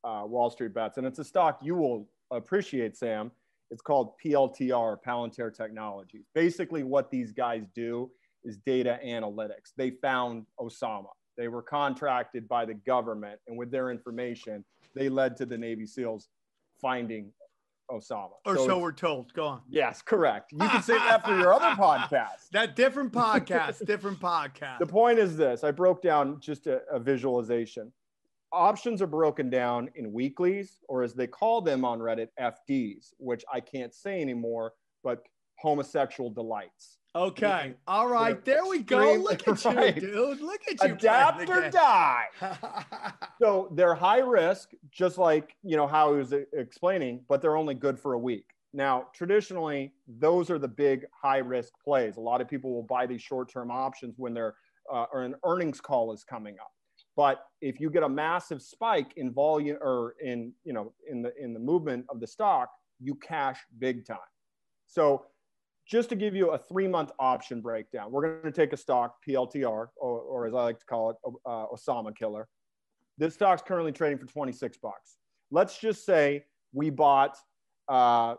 uh, 0.04 0.22
Wall 0.26 0.50
Street 0.50 0.74
bets. 0.74 0.98
And 0.98 1.06
it's 1.06 1.18
a 1.18 1.24
stock 1.24 1.60
you 1.62 1.74
will 1.76 2.08
appreciate, 2.30 2.96
Sam. 2.96 3.30
It's 3.70 3.82
called 3.82 4.12
PLTR, 4.24 4.98
Palantir 5.06 5.54
Technologies. 5.54 6.26
Basically, 6.34 6.82
what 6.82 7.10
these 7.10 7.32
guys 7.32 7.64
do 7.74 8.10
is 8.44 8.58
data 8.58 8.98
analytics. 9.04 9.72
They 9.76 9.90
found 9.90 10.46
Osama. 10.60 11.06
They 11.38 11.48
were 11.48 11.62
contracted 11.62 12.46
by 12.48 12.66
the 12.66 12.74
government, 12.74 13.40
and 13.46 13.56
with 13.56 13.70
their 13.70 13.90
information, 13.90 14.64
they 14.94 15.08
led 15.08 15.36
to 15.38 15.46
the 15.46 15.56
Navy 15.56 15.86
SEALs 15.86 16.28
finding 16.80 17.32
Osama. 17.90 18.32
or 18.44 18.56
so, 18.56 18.64
it's- 18.64 18.76
we're 18.80 18.92
told. 18.92 19.32
Go 19.32 19.46
on. 19.46 19.62
Yes, 19.68 20.02
correct. 20.02 20.52
You 20.52 20.58
can 20.68 20.82
say 20.82 20.98
that 20.98 21.24
for 21.24 21.36
your 21.38 21.52
other 21.54 21.66
podcast. 21.80 22.48
That 22.52 22.76
different 22.76 23.12
podcast, 23.12 23.86
different 23.86 24.20
podcast. 24.20 24.78
The 24.78 24.86
point 24.86 25.18
is 25.18 25.36
this 25.36 25.64
I 25.64 25.70
broke 25.70 26.02
down 26.02 26.40
just 26.40 26.66
a, 26.66 26.82
a 26.90 26.98
visualization. 26.98 27.92
Options 28.52 29.00
are 29.00 29.06
broken 29.06 29.48
down 29.48 29.88
in 29.94 30.12
weeklies, 30.12 30.80
or 30.88 31.02
as 31.02 31.14
they 31.14 31.26
call 31.26 31.62
them 31.62 31.84
on 31.84 31.98
Reddit, 31.98 32.28
FDs, 32.38 33.14
which 33.18 33.44
I 33.52 33.60
can't 33.60 33.94
say 33.94 34.20
anymore, 34.20 34.74
but 35.02 35.24
homosexual 35.58 36.28
delights. 36.28 36.98
Okay. 37.14 37.74
All 37.86 38.08
right. 38.08 38.42
There 38.44 38.64
we 38.66 38.80
go. 38.80 39.14
Look 39.14 39.46
at 39.46 39.64
right. 39.64 39.94
you, 39.94 40.00
dude. 40.00 40.40
Look 40.40 40.62
at 40.70 40.82
you. 40.82 40.94
Adapt 40.94 41.48
or 41.48 41.70
die. 41.70 42.24
So 43.40 43.68
they're 43.72 43.94
high 43.94 44.20
risk, 44.20 44.70
just 44.92 45.18
like 45.18 45.56
you 45.64 45.76
know 45.76 45.86
how 45.88 46.12
he 46.12 46.18
was 46.18 46.32
e- 46.32 46.44
explaining, 46.52 47.24
but 47.28 47.42
they're 47.42 47.56
only 47.56 47.74
good 47.74 47.98
for 47.98 48.12
a 48.12 48.18
week. 48.18 48.50
Now, 48.72 49.08
traditionally, 49.12 49.92
those 50.06 50.48
are 50.48 50.60
the 50.60 50.68
big 50.68 51.06
high 51.12 51.38
risk 51.38 51.72
plays. 51.84 52.18
A 52.18 52.20
lot 52.20 52.40
of 52.40 52.48
people 52.48 52.72
will 52.72 52.84
buy 52.84 53.04
these 53.06 53.20
short 53.20 53.48
term 53.50 53.70
options 53.70 54.14
when 54.16 54.32
they're 54.32 54.54
uh, 54.92 55.06
or 55.12 55.22
an 55.22 55.34
earnings 55.44 55.80
call 55.80 56.12
is 56.12 56.22
coming 56.22 56.54
up. 56.60 56.70
But 57.16 57.44
if 57.60 57.80
you 57.80 57.90
get 57.90 58.02
a 58.02 58.08
massive 58.08 58.62
spike 58.62 59.12
in 59.16 59.32
volume 59.32 59.76
or 59.80 60.14
in 60.22 60.52
you 60.64 60.72
know 60.72 60.92
in 61.10 61.22
the 61.22 61.32
in 61.38 61.52
the 61.52 61.60
movement 61.60 62.06
of 62.08 62.20
the 62.20 62.26
stock, 62.26 62.70
you 63.00 63.14
cash 63.16 63.58
big 63.78 64.06
time. 64.06 64.18
So 64.86 65.26
just 65.86 66.08
to 66.10 66.16
give 66.16 66.34
you 66.34 66.50
a 66.50 66.58
three 66.58 66.88
month 66.88 67.10
option 67.18 67.60
breakdown, 67.60 68.10
we're 68.10 68.22
going 68.22 68.52
to 68.52 68.52
take 68.52 68.72
a 68.72 68.76
stock 68.76 69.16
PLTR, 69.26 69.64
or, 69.64 69.88
or 69.96 70.46
as 70.46 70.54
I 70.54 70.62
like 70.62 70.78
to 70.78 70.86
call 70.86 71.10
it, 71.10 71.16
uh, 71.44 71.66
Osama 71.66 72.16
killer. 72.16 72.48
This 73.18 73.34
stock's 73.34 73.62
currently 73.62 73.92
trading 73.92 74.18
for 74.18 74.26
26 74.26 74.78
bucks. 74.78 75.16
Let's 75.50 75.78
just 75.78 76.06
say 76.06 76.44
we 76.72 76.90
bought 76.90 77.36
uh, 77.88 78.36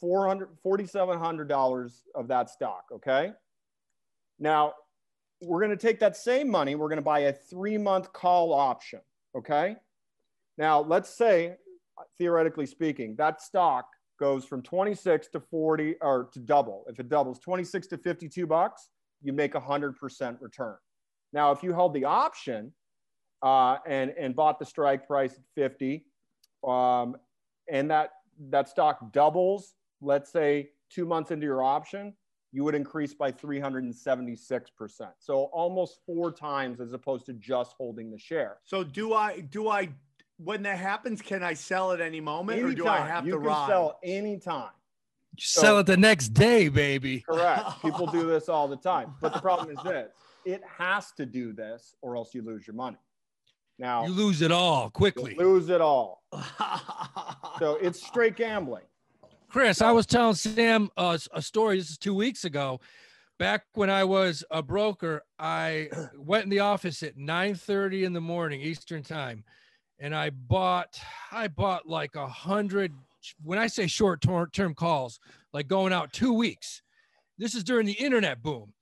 400 0.00 0.48
$4,700 0.64 1.92
of 2.14 2.28
that 2.28 2.50
stock, 2.50 2.84
okay? 2.92 3.32
Now, 4.38 4.72
we're 5.44 5.60
going 5.60 5.76
to 5.76 5.86
take 5.86 6.00
that 6.00 6.16
same 6.16 6.50
money, 6.50 6.74
we're 6.74 6.88
going 6.88 6.96
to 6.96 7.02
buy 7.02 7.20
a 7.20 7.32
three 7.32 7.78
month 7.78 8.12
call 8.12 8.52
option, 8.52 9.00
okay? 9.36 9.76
Now, 10.58 10.80
let's 10.80 11.10
say, 11.10 11.56
theoretically 12.18 12.66
speaking, 12.66 13.14
that 13.16 13.40
stock 13.40 13.86
goes 14.18 14.44
from 14.44 14.62
26 14.62 15.28
to 15.28 15.40
40 15.40 15.96
or 16.00 16.28
to 16.32 16.38
double. 16.38 16.84
If 16.88 17.00
it 17.00 17.08
doubles 17.08 17.38
26 17.40 17.88
to 17.88 17.98
52 17.98 18.46
bucks, 18.46 18.88
you 19.22 19.32
make 19.32 19.54
a 19.54 19.60
100% 19.60 20.40
return. 20.40 20.76
Now, 21.32 21.50
if 21.50 21.62
you 21.62 21.72
held 21.72 21.94
the 21.94 22.04
option 22.04 22.72
uh, 23.42 23.78
and, 23.86 24.12
and 24.18 24.36
bought 24.36 24.58
the 24.58 24.64
strike 24.64 25.06
price 25.06 25.34
at 25.34 25.44
50, 25.56 26.04
um, 26.66 27.16
and 27.68 27.90
that, 27.90 28.10
that 28.50 28.68
stock 28.68 29.12
doubles, 29.12 29.74
let's 30.00 30.30
say 30.30 30.70
two 30.90 31.04
months 31.04 31.30
into 31.30 31.46
your 31.46 31.62
option, 31.62 32.14
you 32.54 32.62
would 32.62 32.76
increase 32.76 33.12
by 33.12 33.32
376%. 33.32 35.08
So 35.18 35.44
almost 35.52 35.98
four 36.06 36.30
times 36.30 36.80
as 36.80 36.92
opposed 36.92 37.26
to 37.26 37.32
just 37.32 37.74
holding 37.76 38.10
the 38.12 38.18
share. 38.18 38.58
so 38.64 38.84
do 38.84 39.12
I? 39.12 39.40
Do 39.40 39.68
I? 39.68 39.88
When 40.36 40.62
that 40.62 40.78
happens, 40.78 41.20
can 41.20 41.42
I 41.42 41.54
sell 41.54 41.92
at 41.92 42.00
any 42.00 42.20
moment, 42.20 42.60
or 42.62 42.72
do 42.72 42.86
I 42.86 42.96
Anytime. 42.98 43.08
have 43.08 43.26
you 43.26 43.32
to 43.32 43.38
can 43.38 43.46
ride? 43.46 43.68
sell 43.68 43.98
anytime. 44.02 44.70
Sell 45.38 45.78
it 45.80 45.86
the 45.86 45.96
next 45.96 46.28
day, 46.28 46.68
baby. 46.68 47.20
Correct. 47.20 47.62
People 47.82 48.06
do 48.06 48.26
this 48.26 48.48
all 48.48 48.68
the 48.68 48.76
time. 48.76 49.14
But 49.20 49.32
the 49.32 49.40
problem 49.40 49.76
is 49.76 49.82
this 49.84 50.12
it 50.44 50.62
has 50.78 51.10
to 51.12 51.26
do 51.26 51.52
this 51.52 51.94
or 52.02 52.16
else 52.16 52.34
you 52.34 52.42
lose 52.42 52.66
your 52.66 52.74
money. 52.76 52.98
Now, 53.78 54.04
You 54.06 54.12
lose 54.12 54.42
it 54.42 54.52
all 54.52 54.84
you 54.84 54.90
quickly. 54.90 55.34
lose 55.36 55.68
it 55.70 55.80
all. 55.80 56.22
So 57.60 57.76
it's 57.80 58.04
straight 58.04 58.34
gambling. 58.36 58.82
Chris, 59.54 59.80
I 59.80 59.92
was 59.92 60.04
telling 60.04 60.34
Sam 60.34 60.90
uh, 60.96 61.16
a 61.32 61.40
story. 61.40 61.78
This 61.78 61.90
is 61.90 61.96
two 61.96 62.12
weeks 62.12 62.44
ago. 62.44 62.80
Back 63.38 63.62
when 63.74 63.88
I 63.88 64.02
was 64.02 64.42
a 64.50 64.64
broker, 64.64 65.22
I 65.38 65.90
went 66.18 66.42
in 66.42 66.50
the 66.50 66.58
office 66.58 67.04
at 67.04 67.16
9:30 67.16 68.02
in 68.02 68.12
the 68.12 68.20
morning 68.20 68.60
Eastern 68.60 69.04
time, 69.04 69.44
and 70.00 70.12
I 70.12 70.30
bought 70.30 70.98
I 71.30 71.46
bought 71.46 71.86
like 71.86 72.16
a 72.16 72.26
hundred 72.26 72.92
when 73.44 73.60
I 73.60 73.68
say 73.68 73.86
short 73.86 74.22
term 74.52 74.74
calls, 74.74 75.20
like 75.52 75.68
going 75.68 75.92
out 75.92 76.12
two 76.12 76.32
weeks. 76.32 76.82
This 77.38 77.54
is 77.54 77.62
during 77.62 77.86
the 77.86 77.92
internet 77.92 78.42
boom. 78.42 78.72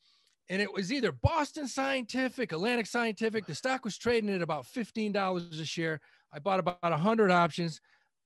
And 0.48 0.62
it 0.62 0.72
was 0.72 0.90
either 0.90 1.12
Boston 1.12 1.68
Scientific, 1.68 2.50
Atlantic 2.52 2.86
Scientific. 2.86 3.44
The 3.44 3.54
stock 3.54 3.84
was 3.84 3.98
trading 3.98 4.34
at 4.34 4.40
about 4.40 4.64
$15 4.64 5.60
a 5.60 5.64
share. 5.66 6.00
I 6.32 6.38
bought 6.38 6.60
about 6.60 6.78
100 6.80 7.30
options, 7.30 7.82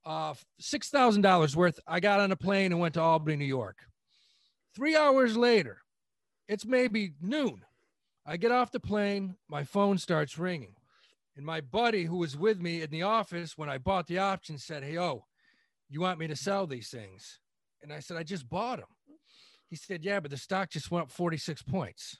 uh, 0.06 0.34
$6,000 0.62 1.56
worth. 1.56 1.80
I 1.86 2.00
got 2.00 2.20
on 2.20 2.32
a 2.32 2.36
plane 2.36 2.72
and 2.72 2.80
went 2.80 2.94
to 2.94 3.02
Albany, 3.02 3.36
New 3.36 3.44
York. 3.44 3.78
Three 4.74 4.96
hours 4.96 5.36
later, 5.36 5.82
it's 6.48 6.64
maybe 6.64 7.12
noon. 7.20 7.64
I 8.24 8.36
get 8.36 8.52
off 8.52 8.70
the 8.70 8.80
plane, 8.80 9.36
my 9.48 9.64
phone 9.64 9.98
starts 9.98 10.38
ringing. 10.38 10.74
And 11.36 11.44
my 11.44 11.60
buddy 11.60 12.04
who 12.04 12.16
was 12.16 12.36
with 12.36 12.60
me 12.60 12.82
in 12.82 12.90
the 12.90 13.02
office 13.02 13.58
when 13.58 13.68
I 13.68 13.78
bought 13.78 14.06
the 14.06 14.18
options 14.18 14.64
said, 14.64 14.82
Hey, 14.82 14.98
oh, 14.98 15.24
you 15.90 16.00
want 16.00 16.18
me 16.18 16.26
to 16.28 16.36
sell 16.36 16.66
these 16.66 16.88
things? 16.88 17.40
And 17.82 17.92
I 17.92 18.00
said, 18.00 18.16
I 18.16 18.22
just 18.22 18.48
bought 18.48 18.78
them. 18.78 18.88
He 19.68 19.76
said, 19.76 20.04
Yeah, 20.04 20.20
but 20.20 20.30
the 20.30 20.36
stock 20.36 20.70
just 20.70 20.90
went 20.90 21.04
up 21.04 21.10
46 21.10 21.62
points. 21.62 22.18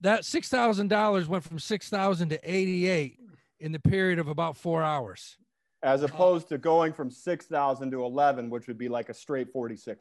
That 0.00 0.22
$6,000 0.22 1.28
went 1.28 1.44
from 1.44 1.58
6,000 1.58 2.28
to 2.28 2.40
88 2.42 3.18
in 3.60 3.72
the 3.72 3.78
period 3.78 4.18
of 4.18 4.28
about 4.28 4.56
four 4.56 4.82
hours. 4.82 5.38
As 5.82 6.02
opposed 6.04 6.48
to 6.50 6.58
going 6.58 6.92
from 6.92 7.10
6,000 7.10 7.90
to 7.90 8.04
11, 8.04 8.50
which 8.50 8.68
would 8.68 8.78
be 8.78 8.88
like 8.88 9.08
a 9.08 9.14
straight 9.14 9.52
46%. 9.52 9.96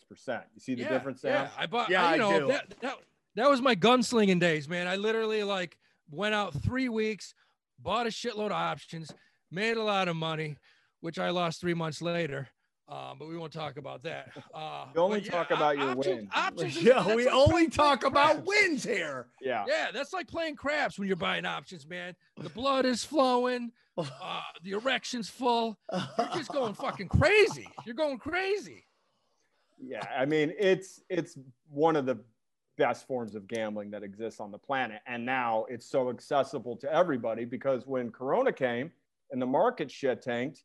You 0.54 0.60
see 0.60 0.76
the 0.76 0.84
yeah, 0.84 0.90
difference 0.90 1.22
Yeah, 1.24 1.32
there? 1.32 1.52
I 1.58 1.66
bought, 1.66 1.90
Yeah, 1.90 2.06
I, 2.06 2.10
I 2.10 2.14
you 2.14 2.20
know, 2.20 2.40
do. 2.40 2.48
that, 2.50 2.74
that, 2.82 2.98
that 3.36 3.50
was 3.50 3.62
my 3.62 3.76
gunslinging 3.76 4.40
days, 4.40 4.70
man. 4.70 4.88
I 4.88 4.96
literally 4.98 5.44
like 5.44 5.78
went 6.12 6.36
out 6.36 6.54
three 6.54 6.88
weeks, 6.90 7.34
bought 7.80 8.06
a 8.06 8.10
shitload 8.10 8.48
of 8.48 8.52
options, 8.52 9.12
made 9.50 9.78
a 9.78 9.84
lot 9.84 10.08
of 10.08 10.16
money, 10.16 10.58
which 11.00 11.18
I 11.18 11.32
lost 11.32 11.60
three 11.60 11.74
months 11.74 12.02
later. 12.02 12.48
Um, 12.92 13.18
but 13.18 13.30
we 13.30 13.38
won't 13.38 13.54
talk 13.54 13.78
about 13.78 14.04
that. 14.04 14.32
Uh, 14.54 14.88
You 14.94 15.00
only 15.02 15.20
but 15.22 15.26
yeah, 15.28 15.32
talk 15.32 15.52
about 15.52 15.78
your 15.78 15.92
options, 15.92 16.06
wins. 16.18 16.30
Options 16.36 16.78
is- 16.78 16.84
Yeah, 16.84 17.16
we 17.16 17.26
like 17.26 17.34
only 17.34 17.70
talk 17.70 18.04
about 18.04 18.34
craps. 18.34 18.48
wins 18.48 18.84
here. 18.84 19.28
Yeah. 19.42 19.64
Yeah, 19.66 19.92
that's 19.94 20.12
like 20.12 20.28
playing 20.28 20.58
craps 20.58 21.00
when 21.00 21.08
you're 21.08 21.16
buying 21.16 21.46
options, 21.46 21.88
man. 21.88 22.16
The 22.38 22.50
blood 22.50 22.86
is 22.86 23.04
flowing, 23.06 23.72
uh, 23.98 24.42
the 24.64 24.72
erection's 24.72 25.30
full. 25.30 25.78
You're 25.94 26.28
just 26.36 26.52
going 26.52 26.74
fucking 26.86 27.08
crazy. 27.08 27.68
You're 27.86 27.96
going 27.96 28.18
crazy. 28.18 28.84
Yeah, 29.80 30.06
I 30.16 30.26
mean 30.26 30.54
it's 30.60 31.02
it's 31.10 31.38
one 31.70 31.96
of 31.96 32.06
the 32.06 32.20
best 32.78 33.08
forms 33.08 33.36
of 33.36 33.48
gambling 33.48 33.90
that 33.92 34.04
exists 34.04 34.40
on 34.40 34.52
the 34.52 34.58
planet, 34.58 35.00
and 35.08 35.26
now 35.26 35.66
it's 35.70 35.86
so 35.86 36.10
accessible 36.10 36.76
to 36.78 36.92
everybody 36.94 37.46
because 37.46 37.88
when 37.88 38.12
Corona 38.12 38.52
came 38.52 38.92
and 39.32 39.42
the 39.42 39.46
market 39.46 39.90
shit 39.90 40.22
tanked, 40.22 40.64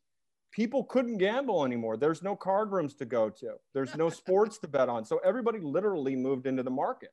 people 0.51 0.83
couldn't 0.83 1.17
gamble 1.17 1.65
anymore. 1.65 1.97
There's 1.97 2.23
no 2.23 2.35
card 2.35 2.71
rooms 2.71 2.95
to 2.95 3.05
go 3.05 3.29
to. 3.29 3.55
There's 3.73 3.95
no 3.95 4.09
sports 4.21 4.57
to 4.59 4.67
bet 4.67 4.89
on, 4.89 5.05
so 5.05 5.19
everybody 5.23 5.59
literally 5.59 6.15
moved 6.15 6.47
into 6.47 6.63
the 6.63 6.71
market. 6.71 7.11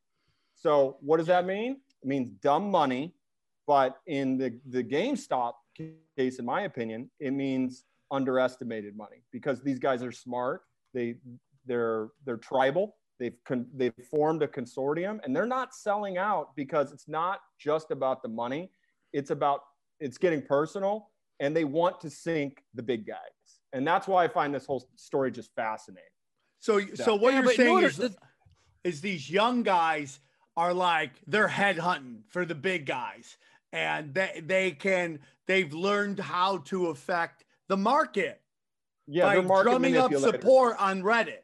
So 0.54 0.96
what 1.00 1.18
does 1.18 1.26
that 1.26 1.46
mean? 1.46 1.80
It 2.02 2.08
means 2.08 2.30
dumb 2.40 2.70
money, 2.70 3.14
but 3.66 3.96
in 4.06 4.38
the 4.38 4.58
the 4.70 4.84
GameStop 4.84 5.54
case, 6.16 6.38
in 6.38 6.44
my 6.44 6.62
opinion, 6.62 7.10
it 7.20 7.32
means 7.32 7.84
underestimated 8.10 8.96
money 8.96 9.22
because 9.32 9.62
these 9.62 9.78
guys 9.78 10.02
are 10.02 10.12
smart. 10.12 10.62
They 10.92 11.16
they're 11.66 12.08
they're 12.24 12.36
tribal. 12.36 12.96
They've 13.18 13.36
con- 13.44 13.66
they've 13.74 13.94
formed 14.10 14.42
a 14.42 14.48
consortium, 14.48 15.20
and 15.24 15.34
they're 15.34 15.46
not 15.46 15.74
selling 15.74 16.18
out 16.18 16.54
because 16.56 16.92
it's 16.92 17.08
not 17.08 17.40
just 17.58 17.90
about 17.90 18.22
the 18.22 18.28
money. 18.28 18.70
It's 19.12 19.30
about 19.30 19.60
it's 20.00 20.18
getting 20.18 20.42
personal, 20.42 21.10
and 21.44 21.54
they 21.54 21.64
want 21.64 22.00
to 22.00 22.08
sink 22.10 22.62
the 22.74 22.82
big 22.82 23.06
guys, 23.06 23.18
and 23.74 23.86
that's 23.86 24.08
why 24.08 24.24
I 24.24 24.28
find 24.28 24.54
this 24.54 24.64
whole 24.66 24.88
story 24.96 25.30
just 25.30 25.54
fascinating. 25.54 26.08
So, 26.60 26.80
so 26.94 27.14
what 27.14 27.34
Yeah, 27.34 27.42
you're 27.42 27.52
saying 27.52 27.70
order- 27.70 27.86
is, 27.86 27.96
the- 27.98 28.16
is 28.82 29.00
these 29.02 29.30
young 29.30 29.62
guys 29.62 30.20
are 30.56 30.72
like 30.72 31.10
they're 31.26 31.48
headhunting 31.48 32.22
for 32.30 32.46
the 32.46 32.54
big 32.54 32.86
guys, 32.86 33.36
and 33.72 34.14
they 34.14 34.42
they 34.44 34.70
can 34.70 35.18
they've 35.46 35.72
learned 35.74 36.18
how 36.18 36.58
to 36.58 36.86
affect 36.86 37.44
the 37.68 37.76
market 37.76 38.40
Yeah, 39.06 39.24
by 39.24 39.34
they're 39.34 39.42
market 39.42 39.70
drumming 39.70 39.96
up 39.98 40.14
support 40.14 40.76
on 40.78 41.02
Reddit. 41.02 41.40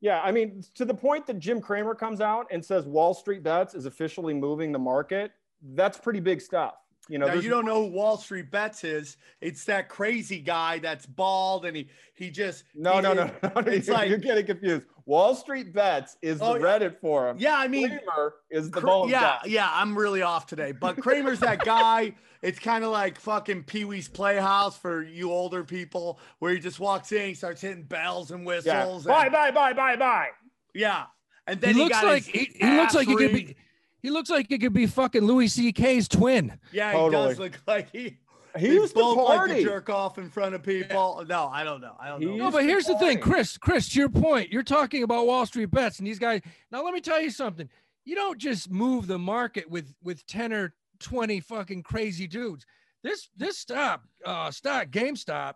Yeah, 0.00 0.20
I 0.22 0.32
mean, 0.32 0.62
to 0.74 0.84
the 0.84 0.94
point 0.94 1.26
that 1.26 1.38
Jim 1.38 1.60
Cramer 1.60 1.94
comes 1.94 2.20
out 2.20 2.46
and 2.50 2.64
says 2.64 2.86
Wall 2.86 3.12
Street 3.14 3.42
Bets 3.42 3.74
is 3.74 3.84
officially 3.86 4.34
moving 4.34 4.72
the 4.72 4.78
market, 4.78 5.32
that's 5.74 5.98
pretty 5.98 6.20
big 6.20 6.40
stuff. 6.40 6.74
You 7.08 7.18
know, 7.18 7.26
now 7.26 7.34
you 7.34 7.50
don't 7.50 7.66
know 7.66 7.84
who 7.84 7.90
Wall 7.92 8.16
Street 8.16 8.50
Bets 8.50 8.82
is. 8.84 9.16
It's 9.40 9.64
that 9.64 9.88
crazy 9.88 10.40
guy 10.40 10.78
that's 10.78 11.04
bald 11.06 11.66
and 11.66 11.76
he 11.76 11.88
he 12.14 12.30
just 12.30 12.64
no, 12.74 12.94
he- 12.94 13.00
no, 13.02 13.12
no, 13.12 13.24
no. 13.42 13.50
It's 13.66 13.86
you're, 13.88 13.96
like- 13.96 14.08
you're 14.08 14.18
getting 14.18 14.46
confused. 14.46 14.86
Wall 15.06 15.34
Street 15.34 15.74
Bets 15.74 16.16
is 16.22 16.40
Oh, 16.40 16.54
the 16.54 16.60
yeah. 16.60 16.64
Reddit 16.78 16.98
forum. 17.00 17.36
Yeah, 17.38 17.56
I 17.58 17.68
mean, 17.68 17.88
Cramer 17.88 18.34
is 18.50 18.70
the 18.70 18.80
Kra- 18.80 18.84
bald 18.86 19.10
yeah, 19.10 19.20
guy. 19.20 19.40
yeah, 19.48 19.68
I'm 19.70 19.96
really 19.98 20.22
off 20.22 20.46
today. 20.46 20.72
But 20.72 20.96
Cramer's 20.98 21.40
that 21.40 21.64
guy. 21.64 22.14
It's 22.42 22.58
kind 22.58 22.84
of 22.84 22.90
like 22.90 23.18
fucking 23.18 23.62
Pee 23.62 23.86
Wee's 23.86 24.06
Playhouse 24.06 24.76
for 24.76 25.02
you 25.02 25.32
older 25.32 25.64
people, 25.64 26.18
where 26.40 26.52
he 26.52 26.58
just 26.58 26.78
walks 26.78 27.10
in, 27.10 27.28
he 27.28 27.32
starts 27.32 27.62
hitting 27.62 27.84
bells 27.84 28.32
and 28.32 28.40
Yeah. 28.42 28.46
whistles. 28.46 29.04
Bye, 29.06 29.24
and- 29.24 29.32
bye, 29.32 29.50
bye, 29.50 29.72
bye, 29.72 29.96
bye. 29.96 30.28
yeah. 30.74 31.04
And 31.46 31.58
then 31.58 31.70
he 31.72 31.76
he, 31.80 31.84
looks 31.84 31.98
got 32.02 32.04
like 32.04 32.24
his 32.26 32.46
he, 32.52 32.58
he 32.66 32.76
looks 32.76 32.94
like 32.94 33.08
he 33.08 33.16
could 33.16 33.32
be 33.32 33.56
he 34.04 34.10
looks 34.10 34.28
like 34.30 34.46
he 34.48 34.58
could 34.58 34.72
be 34.74 34.86
fucking 34.86 35.22
Louis 35.24 35.48
C.K.'s 35.48 36.06
twin. 36.08 36.58
Yeah, 36.72 36.92
he 36.92 36.96
Totally. 36.98 37.28
does 37.28 37.38
look 37.40 37.60
like 37.66 37.90
he. 37.90 38.18
He 38.56 38.68
they 38.68 38.74
used 38.74 38.94
to 38.94 39.00
both 39.00 39.16
like 39.16 39.36
party. 39.38 39.54
to 39.54 39.62
jerk 39.64 39.90
off 39.90 40.16
in 40.18 40.28
front 40.30 40.54
of 40.54 40.62
people. 40.62 41.24
No, 41.28 41.48
I 41.48 41.64
don't 41.64 41.80
know. 41.80 41.96
I 41.98 42.08
don't 42.08 42.20
He 42.20 42.26
know. 42.26 42.36
No, 42.36 42.50
but 42.52 42.60
to 42.60 42.64
here's 42.66 42.84
the 42.84 42.96
thing. 42.98 43.18
Chris. 43.18 43.58
Chris, 43.58 43.88
to 43.88 43.98
your 43.98 44.08
point, 44.08 44.52
you're 44.52 44.62
talking 44.62 45.02
about 45.02 45.26
Wall 45.26 45.44
Street 45.46 45.72
bets, 45.72 45.98
and 45.98 46.06
these 46.06 46.20
guys. 46.20 46.40
Now, 46.70 46.84
let 46.84 46.94
me 46.94 47.00
tell 47.00 47.20
you 47.20 47.30
something. 47.30 47.68
You 48.04 48.14
don't 48.14 48.38
just 48.38 48.70
move 48.70 49.06
the 49.08 49.18
market 49.18 49.68
with 49.68 49.92
with 50.04 50.24
ten 50.26 50.52
or 50.52 50.72
twenty 51.00 51.40
fucking 51.40 51.82
crazy 51.82 52.26
dudes. 52.28 52.64
This 53.02 53.28
this 53.36 53.58
stop 53.58 54.02
uh, 54.24 54.50
stock 54.52 54.86
GameStop, 54.88 55.54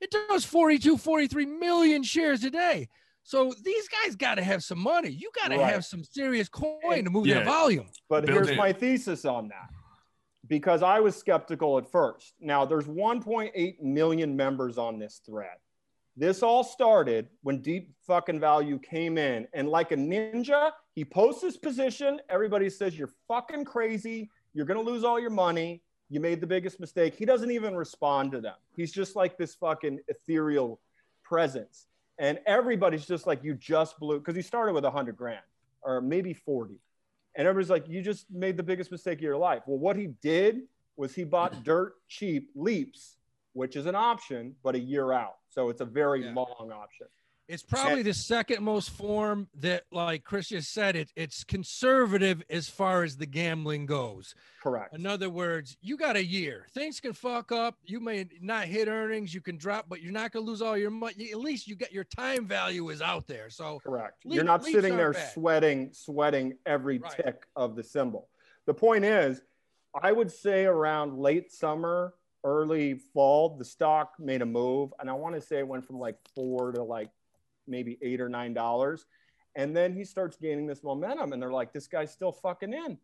it 0.00 0.10
does 0.28 0.44
42, 0.44 0.96
43 0.98 1.46
million 1.46 2.02
shares 2.02 2.42
a 2.42 2.50
day. 2.50 2.88
So 3.30 3.52
these 3.62 3.86
guys 3.86 4.16
got 4.16 4.34
to 4.34 4.42
have 4.42 4.64
some 4.64 4.80
money. 4.80 5.08
You 5.10 5.30
got 5.40 5.48
to 5.52 5.56
Right. 5.58 5.72
have 5.72 5.84
some 5.84 6.02
serious 6.02 6.48
coin 6.48 7.04
to 7.04 7.10
move 7.10 7.28
Yeah. 7.28 7.34
that 7.36 7.44
volume. 7.44 7.86
But 8.08 8.26
Build 8.26 8.34
here's 8.38 8.48
it. 8.48 8.56
my 8.56 8.72
thesis 8.72 9.24
on 9.24 9.46
that. 9.50 9.68
Because 10.48 10.82
I 10.82 10.98
was 10.98 11.14
skeptical 11.14 11.78
at 11.78 11.88
first. 11.88 12.34
Now, 12.40 12.64
there's 12.64 12.88
1.8 12.88 13.80
million 13.80 14.34
members 14.34 14.78
on 14.78 14.98
this 14.98 15.20
thread. 15.24 15.58
This 16.16 16.42
all 16.42 16.64
started 16.64 17.28
when 17.44 17.62
Deep 17.62 17.94
fucking 18.04 18.40
Value 18.40 18.80
came 18.80 19.16
in, 19.16 19.46
and 19.52 19.68
like 19.68 19.92
a 19.92 19.96
ninja, 19.96 20.72
he 20.96 21.04
posts 21.04 21.42
his 21.42 21.56
position. 21.56 22.20
Everybody 22.28 22.68
says, 22.68 22.98
You're 22.98 23.14
fucking 23.28 23.64
crazy. 23.64 24.28
You're 24.54 24.66
going 24.66 24.84
to 24.84 24.90
lose 24.90 25.04
all 25.04 25.20
your 25.20 25.30
money. 25.30 25.84
You 26.08 26.18
made 26.18 26.40
the 26.40 26.48
biggest 26.48 26.80
mistake. 26.80 27.14
He 27.14 27.24
doesn't 27.26 27.52
even 27.52 27.76
respond 27.76 28.32
to 28.32 28.40
them. 28.40 28.56
He's 28.74 28.90
just 28.90 29.14
like 29.14 29.38
this 29.38 29.54
fucking 29.54 30.00
ethereal 30.08 30.80
presence. 31.22 31.86
And 32.20 32.38
everybody's 32.46 33.06
just 33.06 33.26
like, 33.26 33.42
You 33.42 33.54
just 33.54 33.98
blew, 33.98 34.18
because 34.18 34.36
he 34.36 34.42
started 34.42 34.74
with 34.74 34.84
100 34.84 35.16
grand 35.16 35.40
or 35.82 36.00
maybe 36.02 36.34
40. 36.34 36.74
And 37.36 37.48
everybody's 37.48 37.70
like, 37.70 37.88
you 37.88 38.02
just 38.02 38.30
made 38.30 38.56
the 38.58 38.62
biggest 38.62 38.90
mistake 38.92 39.18
of 39.18 39.22
your 39.22 39.36
life. 39.38 39.62
Well, 39.66 39.78
what 39.78 39.96
he 39.96 40.08
did 40.20 40.62
was 40.96 41.14
he 41.14 41.24
bought 41.24 41.64
dirt 41.64 41.94
cheap 42.08 42.50
leaps, 42.54 43.16
which 43.54 43.74
is 43.74 43.86
an 43.86 43.94
option, 43.94 44.54
but 44.62 44.74
a 44.74 44.78
year 44.78 45.12
out. 45.12 45.36
So 45.48 45.70
it's 45.70 45.80
a 45.80 45.84
very 45.86 46.22
Yeah. 46.24 46.34
long 46.34 46.70
option. 46.72 47.06
It's 47.50 47.64
probably 47.64 48.02
the 48.02 48.14
second 48.14 48.62
most 48.62 48.90
form 48.90 49.48
that, 49.56 49.82
like 49.90 50.22
Chris 50.22 50.48
just 50.48 50.72
said, 50.72 50.94
it 50.94 51.12
it's 51.16 51.42
conservative 51.42 52.42
as 52.48 52.68
far 52.68 53.02
as 53.02 53.16
the 53.16 53.26
gambling 53.26 53.86
goes. 53.86 54.34
Correct. 54.62 54.94
In 54.94 55.04
other 55.04 55.28
words, 55.28 55.76
you 55.80 55.96
got 55.96 56.14
a 56.16 56.24
year. 56.24 56.66
Things 56.72 57.00
can 57.00 57.12
fuck 57.12 57.50
up. 57.50 57.74
You 57.84 57.98
may 57.98 58.26
not 58.40 58.66
hit 58.66 58.86
earnings. 58.86 59.34
You 59.34 59.40
can 59.40 59.56
drop, 59.56 59.86
but 59.88 60.00
you're 60.00 60.12
not 60.12 60.30
gonna 60.30 60.44
lose 60.46 60.62
all 60.62 60.78
your 60.78 60.90
money. 60.90 61.30
At 61.32 61.38
least 61.38 61.66
you 61.66 61.74
got 61.74 61.92
your 61.92 62.04
time 62.04 62.46
value 62.46 62.88
is 62.90 63.02
out 63.02 63.26
there. 63.26 63.50
So 63.50 63.80
Correct. 63.80 64.24
Leap- 64.24 64.36
You're 64.36 64.44
not 64.44 64.64
sitting 64.64 64.96
there 64.96 65.12
bad. 65.12 65.32
sweating, 65.32 65.92
sweating 65.92 66.56
every 66.66 66.98
Right. 66.98 67.10
tick 67.12 67.46
of 67.56 67.74
the 67.74 67.82
symbol. 67.82 68.28
The 68.66 68.74
point 68.74 69.04
is, 69.04 69.42
I 70.00 70.12
would 70.12 70.30
say 70.30 70.66
around 70.66 71.18
late 71.18 71.50
summer, 71.50 72.14
early 72.44 72.94
fall, 72.94 73.56
the 73.56 73.64
stock 73.64 74.14
made 74.20 74.40
a 74.40 74.46
move. 74.46 74.94
And 75.00 75.10
I 75.10 75.14
want 75.14 75.34
to 75.34 75.40
say 75.40 75.58
it 75.58 75.66
went 75.66 75.84
from 75.84 75.98
like 75.98 76.16
four 76.34 76.70
to 76.72 76.82
like 76.82 77.10
maybe 77.70 77.98
eight 78.02 78.20
or 78.20 78.28
nine 78.28 78.52
dollars. 78.52 79.06
And 79.56 79.76
then 79.76 79.92
he 79.92 80.04
starts 80.04 80.36
gaining 80.36 80.66
this 80.66 80.84
momentum, 80.84 81.32
and 81.32 81.42
they're 81.42 81.52
like, 81.52 81.72
this 81.72 81.86
guy's 81.86 82.12
still 82.12 82.32
fucking 82.32 82.72
in. 82.72 82.98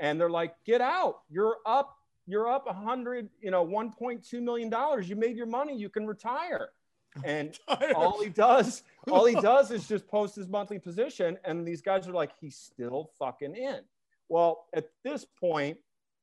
And 0.00 0.20
they're 0.20 0.30
like, 0.30 0.54
get 0.64 0.80
out. 0.80 1.20
You're 1.30 1.58
up, 1.64 1.96
you're 2.26 2.50
up 2.50 2.66
a 2.66 2.72
hundred, 2.72 3.28
you 3.40 3.50
know, 3.50 3.64
$1.2 3.64 4.42
million. 4.42 4.72
You 5.04 5.16
made 5.16 5.36
your 5.36 5.46
money, 5.46 5.76
you 5.76 5.88
can 5.88 6.06
retire. 6.06 6.70
And 7.24 7.58
all 7.94 8.22
he 8.22 8.30
does, 8.30 8.84
all 9.10 9.26
he 9.26 9.34
does 9.42 9.70
is 9.70 9.86
just 9.86 10.08
post 10.08 10.34
his 10.34 10.48
monthly 10.48 10.78
position, 10.78 11.36
and 11.44 11.68
these 11.68 11.82
guys 11.82 12.08
are 12.08 12.12
like, 12.12 12.30
he's 12.40 12.56
still 12.56 13.10
fucking 13.18 13.54
in. 13.54 13.80
Well, 14.30 14.64
at 14.74 14.86
this 15.04 15.26
point, 15.38 15.76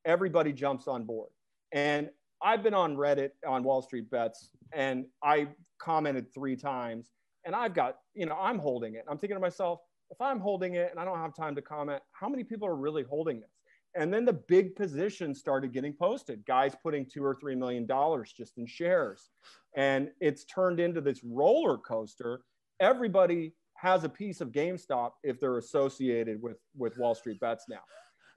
everybody 0.03 0.51
jumps 0.51 0.88
on 0.88 1.03
board, 1.03 1.29
and 1.71 2.09
I've 2.41 2.63
been 2.63 2.73
on 2.73 2.95
Reddit 2.95 3.31
on 3.45 3.63
Wall 3.63 3.81
Street 3.81 4.09
Bets 4.09 4.49
and 4.71 5.05
I 5.23 5.47
commented 5.77 6.33
three 6.33 6.55
times, 6.55 7.12
and 7.49 7.55
I've 7.55 7.73
got, 7.73 7.95
you 8.13 8.27
know, 8.27 8.38
I'm 8.39 8.59
holding 8.59 8.93
it. 8.93 9.05
I'm 9.09 9.17
thinking 9.17 9.35
to 9.35 9.41
myself, 9.41 9.79
if 10.12 10.21
I'm 10.21 10.39
holding 10.39 10.75
it 10.75 10.91
and 10.91 10.99
I 10.99 11.03
don't 11.03 11.17
have 11.17 11.35
time 11.35 11.55
to 11.55 11.63
comment, 11.63 11.99
how 12.12 12.29
many 12.29 12.43
people 12.43 12.67
are 12.67 12.75
really 12.75 13.01
holding 13.01 13.39
this? 13.39 13.49
And 13.95 14.13
then 14.13 14.23
the 14.23 14.33
big 14.33 14.75
positions 14.75 15.39
started 15.39 15.73
getting 15.73 15.93
posted. 15.93 16.45
Guys 16.45 16.75
putting 16.83 17.07
two 17.12 17.25
or 17.25 17.33
three 17.33 17.55
million 17.55 17.88
dollars 17.88 18.31
just 18.38 18.59
in 18.59 18.67
shares, 18.67 19.31
and 19.75 20.12
it's 20.21 20.45
turned 20.45 20.79
into 20.79 21.01
this 21.01 21.21
roller 21.23 21.79
coaster. 21.79 22.41
Everybody 22.79 23.55
has 23.77 24.03
a 24.03 24.09
piece 24.09 24.41
of 24.41 24.51
GameStop 24.51 25.13
if 25.23 25.39
they're 25.39 25.57
associated 25.57 26.39
with 26.39 26.57
with 26.77 26.99
Wall 26.99 27.15
Street 27.15 27.39
Bets 27.39 27.65
now. 27.67 27.81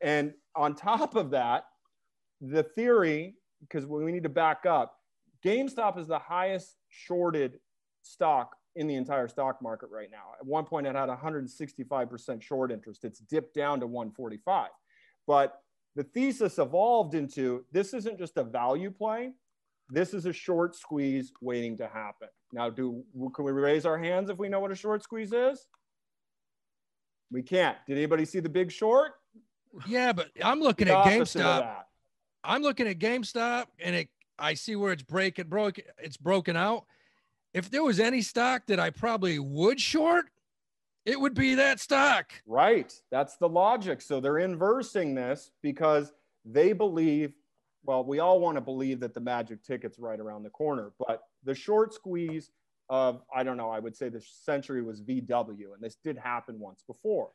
And 0.00 0.32
on 0.56 0.74
top 0.74 1.16
of 1.16 1.32
that, 1.32 1.64
the 2.40 2.62
theory, 2.62 3.34
because 3.60 3.84
we 3.84 4.10
need 4.10 4.22
to 4.22 4.30
back 4.30 4.64
up, 4.64 4.94
GameStop 5.44 5.98
is 5.98 6.06
the 6.06 6.18
highest 6.18 6.78
shorted 6.88 7.58
stock 8.00 8.56
in 8.76 8.86
the 8.86 8.94
entire 8.94 9.28
stock 9.28 9.60
market 9.62 9.90
right 9.90 10.10
now. 10.10 10.32
At 10.38 10.46
one 10.46 10.64
point, 10.64 10.86
it 10.86 10.94
had 10.94 11.08
165% 11.08 12.42
short 12.42 12.72
interest. 12.72 13.04
It's 13.04 13.20
dipped 13.20 13.54
down 13.54 13.80
to 13.80 13.86
145. 13.86 14.68
But 15.26 15.60
the 15.94 16.04
thesis 16.04 16.58
evolved 16.58 17.14
into 17.14 17.64
this 17.72 17.94
isn't 17.94 18.18
just 18.18 18.36
a 18.36 18.44
value 18.44 18.90
play. 18.90 19.32
This 19.88 20.14
is 20.14 20.26
a 20.26 20.32
short 20.32 20.74
squeeze 20.74 21.32
waiting 21.40 21.76
to 21.78 21.86
happen. 21.86 22.28
Now, 22.52 22.70
do 22.70 23.04
can 23.34 23.44
we 23.44 23.52
raise 23.52 23.84
our 23.84 23.98
hands 23.98 24.30
if 24.30 24.38
we 24.38 24.48
know 24.48 24.60
what 24.60 24.70
a 24.70 24.76
short 24.76 25.02
squeeze 25.02 25.32
is? 25.32 25.66
We 27.30 27.42
can't. 27.42 27.76
Did 27.86 27.98
anybody 27.98 28.24
see 28.24 28.40
the 28.40 28.48
big 28.48 28.70
short? 28.70 29.12
Yeah, 29.86 30.12
but 30.12 30.28
I'm 30.42 30.60
looking 30.60 30.88
at 30.88 31.04
GameStop. 31.06 31.76
I'm 32.44 32.62
looking 32.62 32.86
at 32.86 32.98
GameStop 32.98 33.66
and 33.78 33.96
it 33.96 34.08
I 34.38 34.54
see 34.54 34.76
where 34.76 34.92
it's 34.92 35.02
breaking 35.02 35.48
broke 35.48 35.78
it's 35.98 36.16
broken 36.16 36.56
out. 36.56 36.84
If 37.54 37.70
there 37.70 37.82
was 37.82 38.00
any 38.00 38.22
stock 38.22 38.66
that 38.66 38.80
I 38.80 38.90
probably 38.90 39.38
would 39.38 39.80
short, 39.80 40.26
it 41.04 41.20
would 41.20 41.34
be 41.34 41.54
that 41.56 41.80
stock. 41.80 42.32
Right. 42.46 42.92
That's 43.10 43.36
the 43.36 43.48
logic. 43.48 44.00
So 44.00 44.20
they're 44.20 44.38
inversing 44.38 45.14
this 45.14 45.50
because 45.62 46.12
they 46.44 46.72
believe, 46.72 47.34
well, 47.84 48.04
we 48.04 48.20
all 48.20 48.40
want 48.40 48.56
to 48.56 48.60
believe 48.60 49.00
that 49.00 49.14
the 49.14 49.20
magic 49.20 49.62
ticket's 49.62 49.98
right 49.98 50.18
around 50.18 50.44
the 50.44 50.50
corner, 50.50 50.92
but 50.98 51.22
the 51.44 51.54
short 51.54 51.92
squeeze 51.92 52.50
of, 52.88 53.22
I 53.34 53.42
don't 53.42 53.56
know, 53.56 53.70
I 53.70 53.80
would 53.80 53.96
say 53.96 54.08
the 54.08 54.20
century 54.20 54.82
was 54.82 55.02
VW, 55.02 55.74
and 55.74 55.82
this 55.82 55.96
did 55.96 56.16
happen 56.16 56.58
once 56.58 56.82
before. 56.86 57.30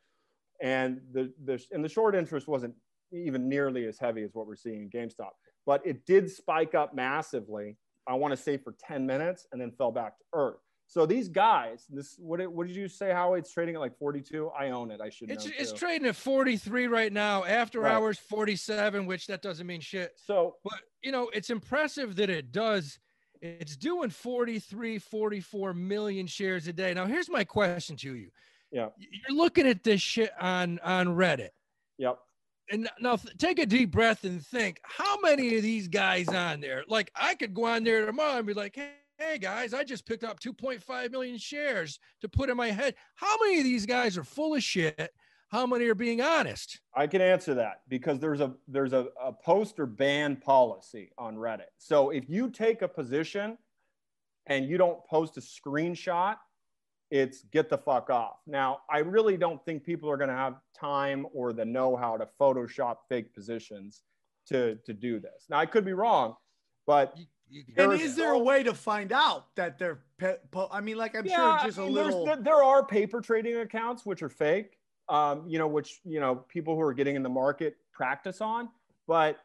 And 0.60 1.00
the, 1.12 1.32
the 1.44 1.62
and 1.70 1.84
the 1.84 1.88
short 1.88 2.14
interest 2.14 2.48
wasn't 2.48 2.74
even 3.12 3.48
nearly 3.48 3.86
as 3.86 3.98
heavy 3.98 4.22
as 4.22 4.30
what 4.34 4.46
we're 4.46 4.56
seeing 4.56 4.82
in 4.82 4.90
GameStop, 4.90 5.30
but 5.66 5.86
it 5.86 6.04
did 6.06 6.30
spike 6.30 6.74
up 6.74 6.94
massively. 6.94 7.76
I 8.08 8.14
want 8.14 8.32
to 8.32 8.36
say 8.36 8.56
for 8.56 8.74
10 8.80 9.06
minutes 9.06 9.46
and 9.52 9.60
then 9.60 9.70
fell 9.70 9.92
back 9.92 10.18
to 10.18 10.24
earth. 10.32 10.56
So 10.86 11.04
these 11.04 11.28
guys, 11.28 11.84
this 11.90 12.14
what 12.18 12.38
did, 12.40 12.46
what 12.46 12.66
did 12.66 12.74
you 12.74 12.88
say? 12.88 13.12
How 13.12 13.34
it's 13.34 13.52
trading 13.52 13.74
at 13.74 13.80
like 13.80 13.98
42? 13.98 14.48
I 14.58 14.70
own 14.70 14.90
it. 14.90 15.02
I 15.02 15.10
should 15.10 15.30
It's 15.30 15.44
it's 15.44 15.72
trading 15.72 16.08
at 16.08 16.16
43 16.16 16.86
right 16.86 17.12
now. 17.12 17.44
After 17.44 17.80
Right. 17.80 17.92
hours 17.92 18.18
47, 18.18 19.04
which 19.04 19.26
that 19.26 19.42
doesn't 19.42 19.66
mean 19.66 19.82
shit. 19.82 20.12
so 20.16 20.56
But 20.64 20.80
you 21.02 21.12
know, 21.12 21.30
it's 21.34 21.50
impressive 21.50 22.16
that 22.16 22.30
it 22.30 22.52
does. 22.52 22.98
It's 23.42 23.76
doing 23.76 24.08
43, 24.08 24.98
44 24.98 25.74
million 25.74 26.26
shares 26.26 26.66
a 26.66 26.72
day. 26.72 26.94
Now, 26.94 27.04
here's 27.04 27.28
my 27.28 27.44
question 27.44 27.96
to 27.98 28.14
you. 28.16 28.30
Yeah. 28.72 28.88
You're 28.98 29.36
looking 29.36 29.66
at 29.66 29.84
this 29.84 30.00
shit 30.00 30.32
on 30.40 30.78
on 30.78 31.08
Reddit. 31.08 31.50
Yep. 31.98 32.18
And 32.70 32.88
now 33.00 33.18
take 33.38 33.58
a 33.58 33.66
deep 33.66 33.90
breath 33.90 34.24
and 34.24 34.44
think 34.44 34.80
how 34.82 35.18
many 35.20 35.56
of 35.56 35.62
these 35.62 35.88
guys 35.88 36.28
on 36.28 36.60
there? 36.60 36.84
Like 36.88 37.10
I 37.14 37.34
could 37.34 37.54
go 37.54 37.64
on 37.64 37.84
there 37.84 38.04
tomorrow 38.04 38.38
and 38.38 38.46
be 38.46 38.54
like, 38.54 38.76
hey, 38.76 38.90
hey 39.18 39.38
guys, 39.38 39.74
I 39.74 39.84
just 39.84 40.06
picked 40.06 40.22
up 40.22 40.38
2.5 40.38 41.10
million 41.10 41.38
shares 41.38 41.98
to 42.20 42.28
put 42.28 42.50
in 42.50 42.56
my 42.56 42.70
head. 42.70 42.94
How 43.14 43.36
many 43.42 43.58
of 43.58 43.64
these 43.64 43.86
guys 43.86 44.16
are 44.16 44.24
full 44.24 44.54
of 44.54 44.62
shit? 44.62 45.12
How 45.48 45.66
many 45.66 45.86
are 45.86 45.94
being 45.94 46.20
honest? 46.20 46.80
I 46.94 47.06
can 47.06 47.22
answer 47.22 47.54
that 47.54 47.80
because 47.88 48.18
there's 48.20 48.40
a 48.40 48.52
there's 48.68 48.92
a, 48.92 49.08
a 49.22 49.32
post 49.32 49.80
or 49.80 49.86
ban 49.86 50.36
policy 50.36 51.10
on 51.16 51.36
Reddit. 51.36 51.70
So 51.78 52.10
if 52.10 52.28
you 52.28 52.50
take 52.50 52.82
a 52.82 52.88
position 52.88 53.56
and 54.46 54.66
you 54.66 54.76
don't 54.76 55.02
post 55.06 55.38
a 55.38 55.40
screenshot, 55.40 56.36
it's 57.10 57.42
get 57.52 57.68
the 57.70 57.78
fuck 57.78 58.10
off. 58.10 58.38
Now, 58.46 58.80
I 58.90 58.98
really 58.98 59.36
don't 59.36 59.64
think 59.64 59.84
people 59.84 60.10
are 60.10 60.16
going 60.16 60.30
to 60.30 60.36
have 60.36 60.56
time 60.78 61.26
or 61.32 61.52
the 61.52 61.64
know-how 61.64 62.16
to 62.18 62.28
Photoshop 62.40 62.96
fake 63.08 63.34
positions 63.34 64.02
to 64.46 64.76
to 64.84 64.92
do 64.92 65.18
this. 65.20 65.46
Now, 65.48 65.58
I 65.58 65.66
could 65.66 65.84
be 65.84 65.92
wrong, 65.92 66.36
but 66.86 67.14
You, 67.16 67.26
you, 67.50 67.64
And 67.78 67.92
is 68.00 68.14
there 68.14 68.32
a 68.32 68.38
way 68.38 68.62
to 68.62 68.74
find 68.74 69.10
out 69.12 69.54
that 69.56 69.78
they're? 69.78 70.00
Pe- 70.18 70.36
po- 70.50 70.68
I 70.70 70.80
mean, 70.80 70.96
like 70.98 71.16
I'm 71.16 71.26
sure 71.26 71.58
just 71.64 71.78
a 71.78 71.82
mean, 71.82 71.94
there's- 71.94 72.08
little. 72.08 72.26
There, 72.26 72.36
there 72.36 72.62
are 72.62 72.84
paper 72.84 73.20
trading 73.20 73.56
accounts 73.56 74.04
which 74.04 74.22
are 74.22 74.28
fake. 74.28 74.78
Um, 75.08 75.48
you 75.48 75.58
know, 75.58 75.66
which 75.66 76.00
you 76.04 76.20
know 76.20 76.34
people 76.48 76.74
who 76.74 76.82
are 76.82 76.92
getting 76.92 77.16
in 77.16 77.22
the 77.22 77.30
market 77.30 77.76
practice 77.92 78.42
on, 78.42 78.68
but 79.06 79.38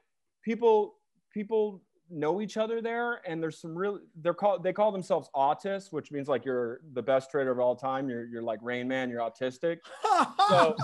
people 0.43 0.95
people 1.31 1.81
know 2.13 2.41
each 2.41 2.57
other 2.57 2.81
there, 2.81 3.21
and 3.27 3.41
there's 3.41 3.59
some 3.59 3.75
real. 3.77 3.99
They're 4.21 4.33
called 4.33 4.63
they 4.63 4.73
call 4.73 4.91
themselves 4.91 5.29
autists, 5.35 5.91
which 5.91 6.11
means 6.11 6.27
like 6.27 6.45
you're 6.45 6.79
the 6.93 7.01
best 7.01 7.31
trader 7.31 7.51
of 7.51 7.59
all 7.59 7.75
time. 7.75 8.09
You're 8.09 8.25
you're 8.25 8.41
like 8.43 8.59
Rain 8.61 8.87
Man. 8.87 9.09
You're 9.09 9.21
autistic. 9.21 9.77
so- 10.49 10.75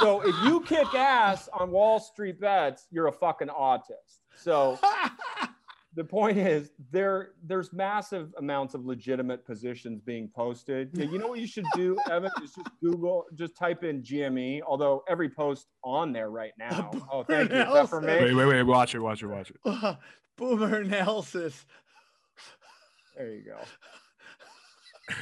So 0.00 0.20
if 0.22 0.34
you 0.44 0.60
kick 0.62 0.92
ass 0.94 1.48
on 1.52 1.70
Wall 1.70 1.98
Street 2.00 2.40
bets, 2.40 2.86
you're 2.90 3.06
a 3.06 3.12
fucking 3.12 3.48
autist. 3.48 4.20
So 4.36 4.78
the 5.96 6.02
point 6.04 6.36
is 6.36 6.72
there 6.90 7.30
there's 7.44 7.72
massive 7.72 8.34
amounts 8.38 8.74
of 8.74 8.84
legitimate 8.84 9.46
positions 9.46 10.00
being 10.00 10.28
posted 10.34 10.90
you 10.98 11.18
know 11.18 11.28
what 11.28 11.38
you 11.38 11.46
should 11.46 11.64
do 11.76 11.96
evan 12.10 12.28
is 12.42 12.52
just 12.52 12.68
google 12.82 13.24
just 13.36 13.56
type 13.56 13.84
in 13.84 14.02
gme 14.02 14.60
although 14.66 15.04
every 15.08 15.28
post 15.30 15.68
on 15.84 16.12
there 16.12 16.30
right 16.30 16.50
now 16.58 16.90
oh 17.12 17.22
thank 17.22 17.48
you 17.48 17.58
Is 17.58 17.72
that 17.72 17.88
for 17.88 18.00
me 18.00 18.08
Wait, 18.08 18.34
wait, 18.34 18.46
wait. 18.46 18.62
Watch 18.64 18.96
it, 18.96 18.98
watch 18.98 19.22
it, 19.22 19.26
watch 19.28 19.50
it. 19.52 19.56
Uh, 19.66 19.94
Boomer 20.36 20.80
analysis. 20.80 21.64
there 23.16 23.30
you 23.30 23.42
go. 23.42 23.58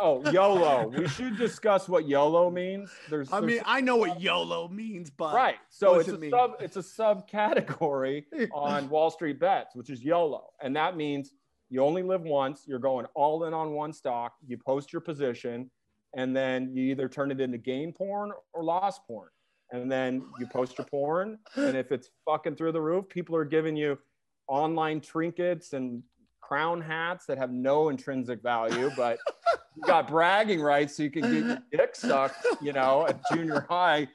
Oh 0.00 0.22
yolo. 0.30 0.86
We 0.86 1.08
should 1.08 1.36
discuss 1.36 1.88
what 1.88 2.06
yolo 2.06 2.50
means. 2.50 2.88
There's, 3.10 3.32
I 3.32 3.40
there's 3.40 3.52
mean, 3.52 3.62
I 3.66 3.80
know 3.80 3.96
what 3.96 4.20
YOLO 4.20 4.68
means, 4.68 5.10
but 5.10 5.34
right. 5.34 5.56
So 5.70 5.94
it's 5.94 6.08
a 6.08 6.18
mean? 6.18 6.30
sub 6.30 6.52
it's 6.60 6.76
a 6.76 6.82
subcategory 6.82 8.26
on 8.52 8.88
wall 8.88 9.10
street 9.10 9.40
bets 9.40 9.74
which 9.74 9.90
is 9.90 10.04
yolo. 10.04 10.50
And 10.62 10.76
that 10.76 10.96
means 10.96 11.32
you 11.68 11.82
only 11.82 12.04
live 12.04 12.22
once 12.22 12.62
you're 12.66 12.78
going 12.78 13.06
all 13.14 13.44
in 13.44 13.54
on 13.54 13.72
one 13.72 13.92
stock 13.92 14.34
you 14.46 14.56
post 14.56 14.92
your 14.92 15.00
position 15.00 15.68
and 16.14 16.36
then 16.36 16.70
you 16.72 16.84
either 16.84 17.08
turn 17.08 17.32
it 17.32 17.40
into 17.40 17.58
gain 17.58 17.92
porn 17.92 18.30
or 18.52 18.62
loss 18.62 19.00
porn. 19.00 19.30
And 19.72 19.90
then 19.90 20.24
you 20.38 20.46
post 20.46 20.78
your 20.78 20.86
porn 20.86 21.40
and 21.56 21.76
if 21.76 21.90
it's 21.90 22.10
fucking 22.24 22.54
through 22.54 22.70
the 22.72 22.80
roof 22.80 23.08
people 23.08 23.34
are 23.34 23.44
giving 23.44 23.74
you 23.74 23.98
online 24.48 25.00
trinkets 25.00 25.72
and 25.72 26.02
crown 26.40 26.80
hats 26.80 27.26
that 27.26 27.36
have 27.38 27.52
no 27.52 27.90
intrinsic 27.90 28.42
value 28.42 28.90
but 28.96 29.18
you 29.76 29.82
got 29.84 30.08
bragging 30.08 30.60
rights 30.60 30.96
so 30.96 31.02
you 31.02 31.10
can 31.10 31.22
get 31.22 31.44
your 31.44 31.58
dick 31.72 31.94
sucked 31.94 32.46
you 32.62 32.72
know 32.72 33.06
at 33.06 33.20
junior 33.32 33.66
high 33.68 34.08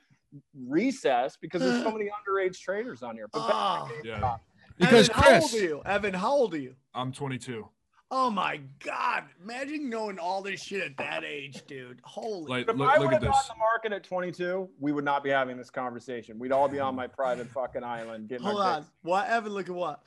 recess 0.68 1.38
because 1.40 1.62
there's 1.62 1.84
so 1.84 1.92
many 1.92 2.06
underage 2.10 2.60
traders 2.60 3.04
on 3.04 3.16
here 3.16 3.28
but 3.32 3.48
back 3.48 3.54
Oh. 3.56 3.92
Yeah. 4.04 4.38
because 4.80 5.10
Evan, 5.10 5.22
how 5.24 5.42
old 5.42 5.54
are 5.54 5.58
you? 5.60 5.82
Evan, 5.86 6.14
how 6.16 6.32
old 6.32 6.54
are 6.56 6.60
you? 6.60 6.76
I'm 6.96 7.12
22. 7.12 7.68
Oh 8.16 8.30
my 8.30 8.60
God! 8.86 9.24
Imagine 9.44 9.90
knowing 9.90 10.20
all 10.20 10.44
this 10.44 10.62
shit 10.62 10.84
at 10.84 10.96
that 10.98 11.24
age, 11.24 11.64
dude. 11.66 12.00
Holy. 12.04 12.46
Like, 12.48 12.70
If 12.70 12.76
look, 12.78 12.88
I 12.88 12.98
look 13.00 13.06
would 13.08 13.16
at 13.16 13.24
have 13.24 13.32
this. 13.34 13.48
gone 13.48 13.56
to 13.56 13.60
market 13.60 13.92
at 13.92 14.04
22, 14.04 14.70
we 14.80 14.92
would 14.92 15.04
not 15.04 15.24
be 15.24 15.32
having 15.32 15.58
this 15.58 15.72
conversation. 15.72 16.38
We'd 16.38 16.52
all 16.52 16.68
be 16.70 16.80
on 16.80 16.94
my 16.96 17.08
private 17.08 17.48
fucking 17.48 17.84
island 17.84 18.30
getting 18.30 18.46
Hold 18.46 18.62
on. 18.62 18.82
dicks. 18.82 18.92
What? 19.02 19.28
Evan, 19.30 19.52
look 19.54 19.68
at 19.68 19.74
what? 19.74 20.04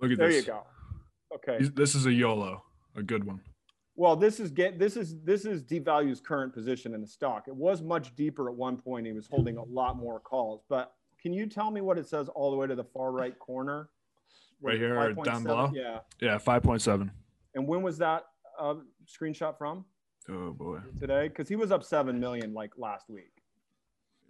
Look 0.00 0.12
at 0.12 0.16
There 0.16 0.28
this. 0.28 0.46
you 0.46 0.52
go. 0.52 0.62
Okay. 1.34 1.62
This 1.74 1.94
is 1.94 2.06
a 2.06 2.12
YOLO, 2.12 2.62
a 2.96 3.02
good 3.02 3.24
one. 3.24 3.42
Well, 3.96 4.16
this 4.16 4.40
is 4.40 4.50
get 4.50 4.78
this 4.78 4.96
is 4.96 5.20
this 5.22 5.44
is 5.44 5.62
Deep 5.62 5.84
Value's 5.84 6.20
current 6.22 6.54
position 6.54 6.94
in 6.94 7.02
the 7.02 7.06
stock. 7.06 7.48
It 7.48 7.54
was 7.54 7.82
much 7.82 8.16
deeper 8.16 8.48
at 8.48 8.54
one 8.54 8.78
point. 8.78 9.04
He 9.06 9.12
was 9.12 9.26
holding 9.26 9.58
a 9.58 9.64
lot 9.64 9.98
more 9.98 10.20
calls. 10.20 10.62
But 10.70 10.94
can 11.20 11.34
you 11.34 11.44
tell 11.46 11.70
me 11.70 11.82
what 11.82 11.98
it 11.98 12.08
says 12.08 12.30
all 12.30 12.50
the 12.50 12.56
way 12.56 12.66
to 12.66 12.74
the 12.74 12.84
far 12.84 13.12
right 13.12 13.38
corner? 13.38 13.90
Right 14.62 14.78
here 14.78 14.98
or 14.98 15.12
down 15.12 15.42
5.7? 15.42 15.44
below? 15.44 15.70
Yeah. 15.74 15.98
Yeah, 16.18 16.38
5.7. 16.38 17.10
And 17.56 17.66
when 17.66 17.82
was 17.82 17.98
that 17.98 18.24
uh, 18.60 18.74
screenshot 19.06 19.58
from? 19.58 19.84
Oh 20.28 20.52
boy. 20.52 20.78
Today? 21.00 21.28
Because 21.28 21.48
he 21.48 21.56
was 21.56 21.72
up 21.72 21.82
seven 21.82 22.20
million 22.20 22.52
like 22.54 22.72
last 22.76 23.08
week. 23.08 23.32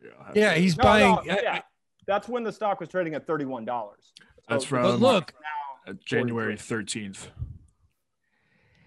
Yeah, 0.03 0.11
yeah, 0.35 0.55
to- 0.55 0.61
he's 0.61 0.77
No, 0.79 0.83
buying. 0.85 1.15
no, 1.15 1.23
yeah. 1.27 1.61
That's 2.07 2.29
when 2.29 2.45
the 2.45 2.53
stock 2.53 2.79
was 2.81 2.89
trading 2.89 3.15
at 3.15 3.27
thirty-one 3.27 3.65
dollars. 3.65 4.13
That's 4.49 4.65
but 4.65 4.69
from 4.69 4.97
look, 4.99 5.35
uh, 5.89 5.95
January 6.05 6.55
13th. 6.55 7.27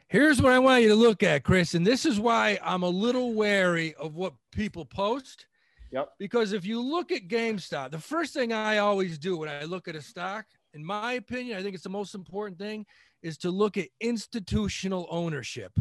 Here's 0.07 0.41
what 0.41 0.53
I 0.53 0.59
want 0.59 0.81
you 0.83 0.89
to 0.89 0.95
look 0.95 1.21
at, 1.21 1.43
Chris, 1.43 1.73
and 1.75 1.85
this 1.85 2.05
is 2.05 2.19
why 2.19 2.57
I'm 2.63 2.81
a 2.83 2.89
little 2.89 3.33
wary 3.33 3.93
of 3.95 4.15
what 4.15 4.33
people 4.51 4.85
post. 4.85 5.45
Yep. 5.91 6.13
Because 6.17 6.53
if 6.53 6.65
you 6.65 6.81
look 6.81 7.11
at 7.11 7.27
GameStop, 7.27 7.91
the 7.91 7.99
first 7.99 8.33
thing 8.33 8.53
I 8.53 8.77
always 8.77 9.17
do 9.17 9.37
when 9.37 9.49
I 9.49 9.63
look 9.65 9.87
at 9.87 9.95
a 9.95 10.01
stock, 10.01 10.45
in 10.73 10.83
my 10.85 11.13
opinion, 11.13 11.57
I 11.57 11.61
think 11.61 11.75
it's 11.75 11.83
the 11.83 11.89
most 11.89 12.15
important 12.15 12.57
thing 12.57 12.85
is 13.21 13.37
to 13.39 13.51
look 13.51 13.77
at 13.77 13.87
institutional 13.99 15.07
ownership. 15.09 15.71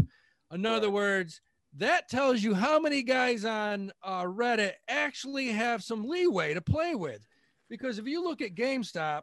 In 0.52 0.66
other 0.66 0.90
words, 0.90 1.40
that 1.76 2.08
tells 2.08 2.42
you 2.42 2.54
how 2.54 2.80
many 2.80 3.02
guys 3.02 3.44
on 3.44 3.92
uh, 4.02 4.24
Reddit 4.24 4.72
actually 4.88 5.48
have 5.48 5.82
some 5.82 6.04
leeway 6.08 6.54
to 6.54 6.60
play 6.60 6.94
with. 6.94 7.26
Because 7.68 7.98
if 7.98 8.06
you 8.06 8.24
look 8.24 8.40
at 8.40 8.54
GameStop, 8.54 9.22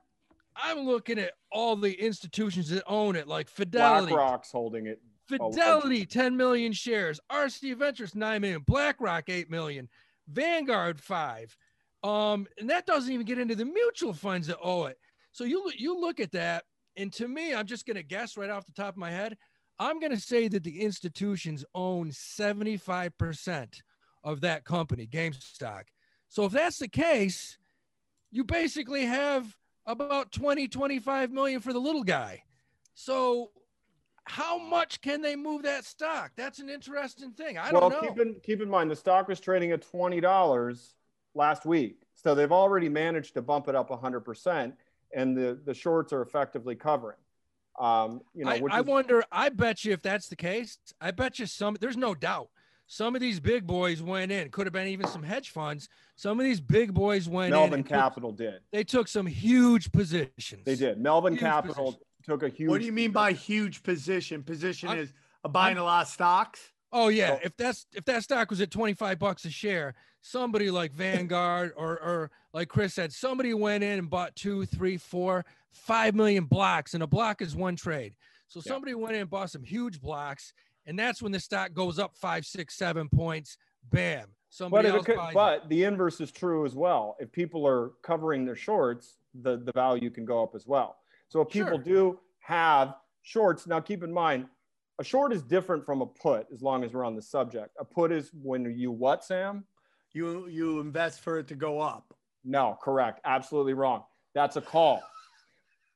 I'm 0.55 0.79
looking 0.79 1.19
at 1.19 1.33
all 1.51 1.75
the 1.75 1.93
institutions 1.93 2.69
that 2.69 2.83
own 2.87 3.15
it, 3.15 3.27
like 3.27 3.49
Fidelity, 3.49 4.13
BlackRock's 4.13 4.51
holding 4.51 4.87
it. 4.87 5.01
Fidelity, 5.27 6.05
10 6.05 6.37
million 6.37 6.71
shares. 6.71 7.19
RC 7.31 7.75
Ventures, 7.75 8.15
9 8.15 8.41
million. 8.41 8.61
BlackRock, 8.65 9.27
8 9.27 9.49
million. 9.49 9.89
Vanguard, 10.27 11.01
5. 11.01 11.57
Um, 12.03 12.47
and 12.59 12.69
that 12.69 12.85
doesn't 12.85 13.11
even 13.11 13.25
get 13.25 13.39
into 13.39 13.55
the 13.55 13.65
mutual 13.65 14.13
funds 14.13 14.47
that 14.47 14.59
owe 14.61 14.85
it. 14.85 14.97
So 15.31 15.43
you, 15.43 15.71
you 15.75 15.99
look 15.99 16.19
at 16.19 16.31
that, 16.33 16.63
and 16.97 17.11
to 17.13 17.27
me, 17.27 17.53
I'm 17.53 17.65
just 17.65 17.85
going 17.85 17.97
to 17.97 18.03
guess 18.03 18.37
right 18.37 18.49
off 18.49 18.65
the 18.65 18.71
top 18.71 18.93
of 18.93 18.97
my 18.97 19.11
head. 19.11 19.37
I'm 19.79 19.99
going 19.99 20.11
to 20.11 20.19
say 20.19 20.47
that 20.47 20.63
the 20.63 20.81
institutions 20.81 21.65
own 21.73 22.11
75% 22.11 23.81
of 24.23 24.41
that 24.41 24.63
company, 24.63 25.07
GameStop. 25.07 25.83
So 26.29 26.45
if 26.45 26.53
that's 26.53 26.79
the 26.79 26.87
case, 26.87 27.57
you 28.31 28.43
basically 28.43 29.05
have 29.05 29.55
about 29.85 30.31
20, 30.31 30.67
25 30.67 31.31
million 31.31 31.61
for 31.61 31.73
the 31.73 31.79
little 31.79 32.03
guy. 32.03 32.43
So 32.93 33.51
how 34.25 34.57
much 34.57 35.01
can 35.01 35.21
they 35.21 35.35
move 35.35 35.63
that 35.63 35.85
stock? 35.85 36.31
That's 36.35 36.59
an 36.59 36.69
interesting 36.69 37.31
thing. 37.31 37.57
I 37.57 37.71
well, 37.71 37.89
don't 37.89 38.03
know. 38.03 38.09
keep 38.09 38.19
in 38.19 38.35
keep 38.43 38.61
in 38.61 38.69
mind 38.69 38.89
the 38.89 38.95
stock 38.95 39.27
was 39.27 39.39
trading 39.39 39.71
at 39.71 39.83
twenty 39.83 40.19
dollars 40.19 40.95
last 41.35 41.65
week, 41.65 42.03
so 42.15 42.33
they've 42.33 42.51
already 42.51 42.89
managed 42.89 43.35
to 43.35 43.41
bump 43.41 43.67
it 43.67 43.75
up 43.75 43.89
hundred 43.91 44.21
percent, 44.21 44.73
and 45.13 45.35
the 45.35 45.59
the 45.65 45.73
shorts 45.73 46.13
are 46.13 46.21
effectively 46.21 46.75
covering. 46.75 47.17
Um, 47.79 48.21
you 48.33 48.45
know, 48.45 48.51
I, 48.51 48.61
I 48.71 48.79
is, 48.79 48.85
wonder, 48.85 49.23
I 49.31 49.49
bet 49.49 49.83
you 49.83 49.91
if 49.91 50.01
that's 50.01 50.29
the 50.29 50.35
case, 50.37 50.77
I 51.01 51.11
bet 51.11 51.39
you 51.39 51.45
some, 51.45 51.75
there's 51.81 51.97
no 51.97 52.15
doubt. 52.15 52.47
Some 52.87 53.15
of 53.15 53.21
these 53.21 53.39
big 53.39 53.65
boys 53.65 54.01
went 54.01 54.31
in, 54.31 54.49
could 54.49 54.65
have 54.65 54.73
been 54.73 54.87
even 54.87 55.07
some 55.07 55.23
hedge 55.23 55.49
funds. 55.49 55.89
Some 56.15 56.39
of 56.39 56.45
these 56.45 56.61
big 56.61 56.93
boys 56.93 57.27
went 57.27 57.47
in. 57.47 57.59
Melvin 57.59 57.73
and 57.79 57.83
took- 57.83 57.97
Capital 57.97 58.31
did. 58.31 58.61
they 58.71 58.83
took 58.83 59.07
some 59.07 59.25
huge 59.25 59.91
positions. 59.91 60.63
They 60.65 60.75
did. 60.75 60.99
Melvin 60.99 61.33
Huge 61.33 61.41
Capital 61.41 61.85
position. 61.85 62.01
took 62.23 62.43
a 62.43 62.49
huge. 62.49 62.69
What 62.69 62.79
do 62.79 62.85
you 62.85 62.93
mean 62.93 63.11
by 63.11 63.33
huge 63.33 63.83
position? 63.83 64.43
Position 64.43 64.89
I'm- 64.89 64.99
is 64.99 65.13
buying 65.49 65.77
a 65.77 65.83
lot 65.83 66.03
of 66.03 66.07
stocks. 66.07 66.61
Oh 66.97 67.09
yeah, 67.09 67.35
So- 67.35 67.39
if 67.43 67.57
that's 67.57 67.85
if 67.93 68.05
that 68.05 68.23
stock 68.23 68.49
was 68.49 68.61
at 68.61 68.71
25 68.71 69.19
bucks 69.19 69.43
a 69.43 69.49
share, 69.49 69.95
somebody 70.21 70.71
like 70.71 70.93
Vanguard 70.93 71.73
or 71.75 71.99
or 72.01 72.31
like 72.53 72.69
Chris 72.69 72.93
said, 72.93 73.11
somebody 73.11 73.53
went 73.53 73.83
in 73.83 73.99
and 73.99 74.09
bought 74.09 74.33
two, 74.37 74.65
three, 74.65 74.95
four, 74.95 75.43
five 75.73 76.15
million 76.15 76.45
blocks, 76.45 76.93
and 76.93 77.03
a 77.03 77.07
block 77.07 77.41
is 77.41 77.53
one 77.53 77.75
trade. 77.75 78.13
So 78.47 78.61
Yeah. 78.65 78.71
somebody 78.71 78.93
went 78.95 79.13
in 79.15 79.21
and 79.21 79.29
bought 79.29 79.51
some 79.51 79.63
huge 79.63 79.99
blocks, 79.99 80.53
and 80.85 80.97
that's 80.97 81.21
when 81.21 81.33
the 81.33 81.39
stock 81.41 81.73
goes 81.73 81.99
up 81.99 82.15
five, 82.15 82.45
six, 82.45 82.75
seven 82.77 83.09
points. 83.09 83.57
Bam. 83.91 84.29
Somebody 84.49 84.87
else 84.87 85.05
could, 85.05 85.19
but 85.33 85.67
the 85.67 85.83
inverse 85.83 86.21
is 86.21 86.31
true 86.31 86.65
as 86.65 86.75
well. 86.75 87.17
If 87.19 87.29
people 87.33 87.67
are 87.67 87.89
covering 88.03 88.45
their 88.45 88.55
shorts, 88.55 89.17
the, 89.33 89.57
the 89.57 89.73
value 89.73 90.09
can 90.09 90.23
go 90.23 90.41
up 90.41 90.55
as 90.55 90.65
well. 90.65 90.95
So 91.27 91.41
if 91.41 91.49
people 91.49 91.71
Sure. 91.83 91.83
do 91.83 92.19
have 92.39 92.95
shorts, 93.21 93.67
now 93.67 93.81
keep 93.81 94.01
in 94.01 94.13
mind, 94.13 94.47
a 94.99 95.03
short 95.03 95.33
is 95.33 95.41
different 95.43 95.85
from 95.85 96.01
a 96.01 96.05
put 96.05 96.47
as 96.53 96.61
long 96.61 96.83
as 96.83 96.93
we're 96.93 97.03
on 97.03 97.15
the 97.15 97.21
subject. 97.21 97.69
A 97.79 97.85
put 97.85 98.11
is 98.11 98.31
when 98.33 98.65
you 98.77 98.91
what, 98.91 99.23
Sam? 99.23 99.65
You 100.13 100.47
you 100.47 100.79
invest 100.79 101.19
for 101.21 101.37
it 101.39 101.47
to 101.49 101.55
go 101.55 101.81
up. 101.81 102.13
No, 102.45 102.77
correct. 102.81 103.19
Absolutely 103.25 103.73
wrong. 103.73 104.03
That's 104.33 104.55
a 104.55 104.61
call. 104.61 105.01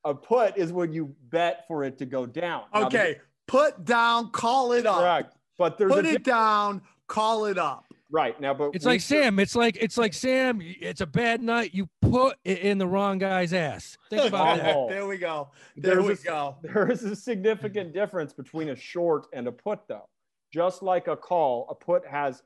A 0.06 0.14
put 0.14 0.58
is 0.58 0.72
when 0.74 0.92
you 0.94 1.16
bet 1.30 1.66
for 1.68 1.84
it 1.84 1.98
to 2.00 2.06
go 2.06 2.26
down. 2.26 2.64
Now, 2.74 2.88
Okay, 2.88 3.20
put 3.48 3.86
down, 3.86 4.32
call 4.32 4.72
it 4.74 4.86
up. 4.86 5.00
correct. 5.00 5.36
But 5.58 5.78
there's 5.78 5.92
Put 5.92 6.06
a 6.06 6.14
it 6.14 6.24
down, 6.24 6.82
call 7.08 7.46
it 7.46 7.58
up. 7.58 7.86
right 8.12 8.40
now, 8.42 8.54
but 8.54 8.72
It's 8.74 8.86
we- 8.86 8.94
like 8.94 9.02
Sam. 9.02 9.40
It's 9.40 9.56
like 9.56 9.78
it's 9.80 9.98
like 9.98 10.14
Sam. 10.14 10.60
It's 10.62 11.02
a 11.02 11.06
bad 11.08 11.42
night. 11.42 11.74
You 11.74 11.88
put 12.10 12.38
it 12.44 12.60
in 12.60 12.78
the 12.78 12.88
wrong 12.88 13.18
guy's 13.18 13.54
ass. 13.54 13.98
Think 14.10 14.28
about 14.28 14.58
that. 14.62 14.76
Oh. 14.76 14.88
there 14.90 15.08
we 15.08 15.18
go. 15.18 15.50
There 15.76 15.96
There's 15.96 16.06
we 16.06 16.14
a- 16.14 16.18
go. 16.32 16.58
There 16.62 16.92
is 16.92 17.04
a 17.04 17.16
significant 17.16 17.94
difference 17.94 18.34
between 18.34 18.70
a 18.70 18.76
short 18.76 19.28
and 19.34 19.48
a 19.48 19.52
put, 19.52 19.88
though. 19.88 20.08
Just 20.54 20.82
like 20.82 21.08
a 21.08 21.16
call, 21.16 21.68
a 21.70 21.76
put 21.76 22.06
has 22.08 22.42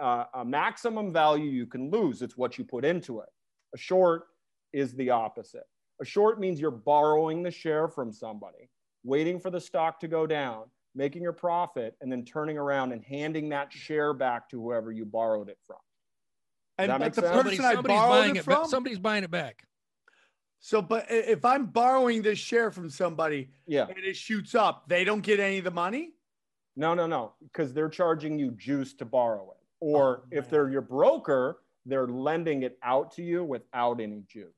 uh, 0.00 0.24
a 0.34 0.44
maximum 0.44 1.12
value 1.12 1.48
you 1.50 1.66
can 1.66 1.90
lose. 1.90 2.20
It's 2.22 2.36
what 2.36 2.58
you 2.58 2.64
put 2.64 2.84
into 2.84 3.20
it. 3.20 3.28
A 3.74 3.78
short 3.78 4.24
is 4.72 4.94
the 4.94 5.10
opposite. 5.10 5.64
A 6.02 6.04
short 6.04 6.38
means 6.40 6.60
you're 6.60 6.70
borrowing 6.70 7.42
the 7.42 7.50
share 7.50 7.88
from 7.88 8.12
somebody, 8.12 8.68
waiting 9.04 9.38
for 9.40 9.50
the 9.50 9.60
stock 9.60 9.98
to 10.00 10.08
go 10.08 10.26
down, 10.26 10.64
making 10.94 11.22
your 11.22 11.32
profit, 11.32 11.94
and 12.00 12.10
then 12.12 12.24
turning 12.24 12.58
around 12.58 12.92
and 12.92 13.02
handing 13.04 13.48
that 13.50 13.72
share 13.72 14.12
back 14.12 14.48
to 14.50 14.60
whoever 14.60 14.92
you 14.92 15.04
borrowed 15.06 15.48
it 15.48 15.58
from. 15.66 15.78
And 16.78 16.90
that 16.90 17.00
but 17.00 17.14
the 17.14 17.20
sense? 17.22 17.34
Somebody, 17.34 17.56
person 17.56 17.64
I 17.70 17.74
somebody's 17.74 17.96
borrowed 17.98 18.10
buying 18.22 18.36
it 18.36 18.38
it. 18.40 18.42
from. 18.44 18.64
Somebody's 18.66 18.98
buying 18.98 19.24
it 19.24 19.30
back. 19.30 19.62
So, 20.60 20.82
but 20.82 21.06
if 21.10 21.44
I'm 21.44 21.66
borrowing 21.66 22.22
this 22.22 22.38
share 22.38 22.70
from 22.70 22.90
somebody 22.90 23.50
Yeah. 23.66 23.86
and 23.88 23.98
it 23.98 24.16
shoots 24.16 24.54
up, 24.54 24.88
they 24.88 25.04
don't 25.04 25.20
get 25.20 25.38
any 25.38 25.58
of 25.58 25.64
the 25.64 25.70
money. 25.70 26.12
No, 26.76 26.92
no, 26.94 27.06
no, 27.06 27.32
because 27.42 27.72
they're 27.72 27.88
charging 27.88 28.38
you 28.38 28.50
juice 28.52 28.92
to 28.94 29.04
borrow 29.04 29.50
it. 29.52 29.56
Or 29.80 30.22
Oh, 30.24 30.28
if 30.30 30.50
they're 30.50 30.68
your 30.68 30.82
broker, 30.82 31.58
they're 31.86 32.08
lending 32.08 32.62
it 32.62 32.78
out 32.82 33.12
to 33.12 33.22
you 33.22 33.44
without 33.44 34.00
any 34.00 34.22
juice. 34.26 34.52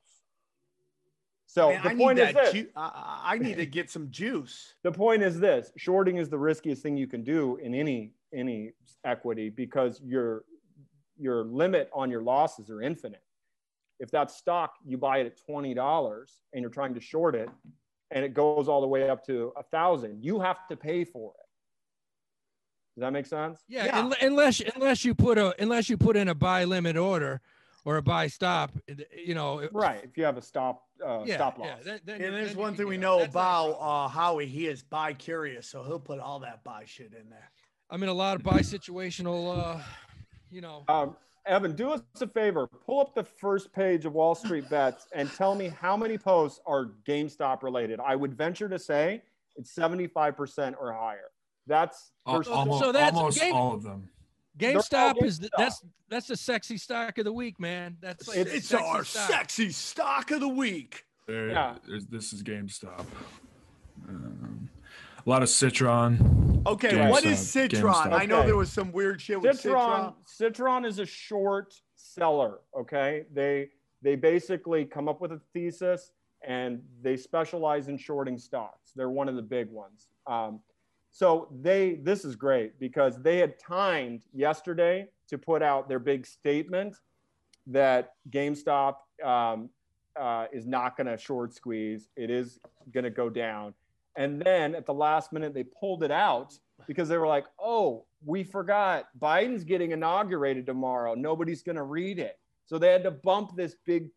So 1.45 1.69
Man, 1.69 1.81
the 1.83 1.89
I 1.89 1.95
point 1.95 2.19
is 2.19 2.33
this. 2.33 2.51
Ju- 2.53 2.69
I, 2.75 2.81
I 3.25 3.35
I 3.35 3.37
need 3.37 3.57
to 3.57 3.65
get 3.65 3.89
some 3.89 4.09
juice. 4.11 4.75
the 4.83 4.91
point 4.91 5.23
is 5.23 5.39
this: 5.39 5.71
shorting 5.77 6.17
is 6.17 6.29
the 6.29 6.37
riskiest 6.37 6.81
thing 6.83 6.95
you 6.97 7.07
can 7.07 7.23
do 7.23 7.57
in 7.57 7.73
any 7.73 8.13
any 8.33 8.71
equity 9.03 9.49
because 9.49 9.99
your 10.03 10.43
your 11.19 11.43
limit 11.43 11.89
on 11.93 12.09
your 12.09 12.21
losses 12.21 12.69
are 12.69 12.81
infinite. 12.81 13.21
If 13.99 14.09
that 14.11 14.31
stock 14.31 14.75
you 14.85 14.97
buy 14.97 15.17
it 15.19 15.25
at 15.27 15.37
twenty 15.37 15.73
dollars 15.73 16.39
and 16.53 16.61
you're 16.61 16.71
trying 16.71 16.93
to 16.93 17.01
short 17.01 17.35
it, 17.35 17.49
and 18.11 18.23
it 18.23 18.33
goes 18.33 18.67
all 18.69 18.81
the 18.81 18.87
way 18.87 19.09
up 19.09 19.25
to 19.25 19.51
a 19.57 19.63
thousand, 19.63 20.23
you 20.23 20.39
have 20.39 20.65
to 20.69 20.77
pay 20.77 21.03
for 21.03 21.31
it. 21.37 21.45
Does 22.95 23.01
that 23.01 23.11
make 23.13 23.25
sense? 23.25 23.63
Yeah, 23.67 23.85
Yeah. 23.85 24.11
unless 24.21 24.61
unless 24.75 25.03
you 25.05 25.13
put 25.13 25.37
a 25.37 25.53
unless 25.61 25.89
you 25.89 25.97
put 25.97 26.15
in 26.15 26.27
a 26.29 26.35
buy 26.35 26.63
limit 26.63 26.95
order 26.97 27.41
or 27.85 27.97
a 27.97 28.01
buy 28.01 28.27
stop, 28.27 28.71
you 29.25 29.33
know. 29.33 29.59
it- 29.59 29.73
Right. 29.73 30.03
If 30.03 30.17
you 30.17 30.23
have 30.25 30.37
a 30.37 30.41
stop 30.41 30.83
uh, 31.05 31.23
Yeah, 31.25 31.35
stop 31.35 31.57
loss. 31.57 31.67
yeah. 31.67 31.83
Then, 31.83 31.99
then 32.03 32.15
And 32.15 32.23
you- 32.25 32.31
there's 32.31 32.49
then 32.49 32.57
one 32.57 32.75
thing 32.75 32.87
we 32.87 32.95
out. 32.97 33.01
know 33.01 33.19
That's 33.19 33.33
not 33.33 33.39
a 33.39 33.43
about 33.69 33.77
problem. 33.79 34.05
uh, 34.05 34.07
Howie. 34.09 34.45
He 34.47 34.67
is 34.67 34.83
buy 34.83 35.13
curious, 35.13 35.67
so 35.69 35.83
he'll 35.83 35.99
put 35.99 36.19
all 36.19 36.39
that 36.41 36.61
buy 36.65 36.83
shit 36.85 37.13
in 37.13 37.29
there. 37.29 37.51
I'm 37.89 38.03
in 38.03 38.09
a 38.09 38.13
lot 38.13 38.35
of 38.35 38.43
buy 38.43 38.59
situational. 38.59 39.57
uh 39.57 39.81
You 40.51 40.61
know, 40.61 40.83
Um, 40.87 41.15
Evan, 41.45 41.75
do 41.75 41.89
us 41.91 42.01
a 42.21 42.27
favor. 42.27 42.67
Pull 42.85 42.99
up 43.01 43.15
the 43.15 43.23
first 43.23 43.71
page 43.73 44.05
of 44.05 44.13
Wall 44.13 44.35
Street 44.35 44.69
Bets 44.69 45.07
and 45.13 45.31
tell 45.33 45.55
me 45.55 45.67
how 45.69 45.95
many 45.97 46.17
posts 46.17 46.59
are 46.65 46.91
GameStop 47.07 47.63
related. 47.63 47.99
I 47.99 48.15
would 48.15 48.33
venture 48.35 48.69
to 48.69 48.77
say 48.79 49.21
it's 49.55 49.73
75% 49.73 50.75
or 50.79 50.93
higher. 50.93 51.31
That's 51.67 52.11
Al- 52.27 52.37
first- 52.37 52.49
almost, 52.49 52.83
so 52.83 52.91
that's 52.91 53.15
almost 53.15 53.39
game- 53.39 53.55
all 53.55 53.73
of 53.73 53.83
them. 53.83 54.09
all 54.11 54.57
GameStop 54.57 55.23
is 55.23 55.39
the, 55.39 55.49
that's 55.57 55.81
that's 56.09 56.27
the 56.27 56.35
sexy 56.35 56.77
stock 56.77 57.17
of 57.19 57.25
the 57.25 57.31
week, 57.33 57.59
man. 57.59 57.95
That's 58.01 58.27
like 58.27 58.37
It's, 58.37 58.51
it's 58.53 58.67
sexy 58.67 58.85
our 58.85 59.03
stock. 59.03 59.29
sexy 59.29 59.69
stock 59.69 60.31
of 60.31 60.39
the 60.41 60.47
week. 60.47 61.05
There, 61.27 61.49
Yeah. 61.49 61.75
this 61.87 62.33
is 62.33 62.41
GameStop. 62.43 63.05
A 65.29 65.31
lot 65.31 65.43
of 65.43 65.49
Citron. 65.49 66.63
Okay, 66.65 67.07
what 67.07 67.23
is 67.23 67.37
Citron? 67.37 67.93
GameStop. 67.93 68.13
I 68.13 68.25
know 68.25 68.37
Okay. 68.39 68.47
there 68.47 68.55
was 68.55 68.71
some 68.71 68.91
weird 68.91 69.21
shit 69.21 69.39
with 69.39 69.59
Citron, 69.59 69.83
Citron. 69.85 70.13
Citron 70.25 70.85
is 70.85 70.97
a 70.97 71.05
short 71.05 71.75
seller. 71.93 72.61
Okay, 72.75 73.25
they 73.31 73.69
they 74.01 74.15
basically 74.15 74.85
come 74.85 75.07
up 75.07 75.21
with 75.21 75.31
a 75.31 75.39
thesis 75.53 76.13
and 76.43 76.81
they 77.03 77.15
specialize 77.15 77.89
in 77.89 77.97
shorting 77.99 78.39
stocks. 78.39 78.91
They're 78.95 79.11
one 79.11 79.29
of 79.29 79.35
the 79.35 79.43
big 79.43 79.69
ones. 79.69 80.07
Um, 80.25 80.61
so 81.11 81.47
they 81.61 81.99
this 82.01 82.25
is 82.25 82.35
great 82.35 82.79
because 82.79 83.21
they 83.21 83.37
had 83.37 83.59
timed 83.59 84.23
yesterday 84.33 85.09
to 85.27 85.37
put 85.37 85.61
out 85.61 85.87
their 85.87 85.99
big 85.99 86.25
statement 86.25 86.95
that 87.67 88.13
GameStop 88.31 88.95
um, 89.23 89.69
uh, 90.19 90.47
is 90.51 90.65
not 90.65 90.97
going 90.97 91.05
to 91.05 91.17
short 91.19 91.53
squeeze. 91.53 92.09
It 92.15 92.31
is 92.31 92.59
going 92.91 93.03
to 93.03 93.11
go 93.11 93.29
down. 93.29 93.75
And 94.15 94.41
then 94.41 94.75
at 94.75 94.85
the 94.85 94.93
last 94.93 95.31
minute, 95.31 95.53
they 95.53 95.63
pulled 95.63 96.03
it 96.03 96.11
out 96.11 96.53
because 96.87 97.07
they 97.09 97.17
were 97.17 97.27
like, 97.27 97.45
oh, 97.59 98.05
we 98.25 98.43
forgot 98.43 99.05
Biden's 99.19 99.63
getting 99.63 99.91
inaugurated 99.91 100.65
tomorrow. 100.65 101.13
Nobody's 101.13 101.61
going 101.63 101.75
to 101.77 101.83
read 101.83 102.19
it. 102.19 102.37
So 102.65 102.77
they 102.77 102.91
had 102.91 103.03
to 103.03 103.11
bump 103.11 103.55
this 103.55 103.75
big 103.85 104.09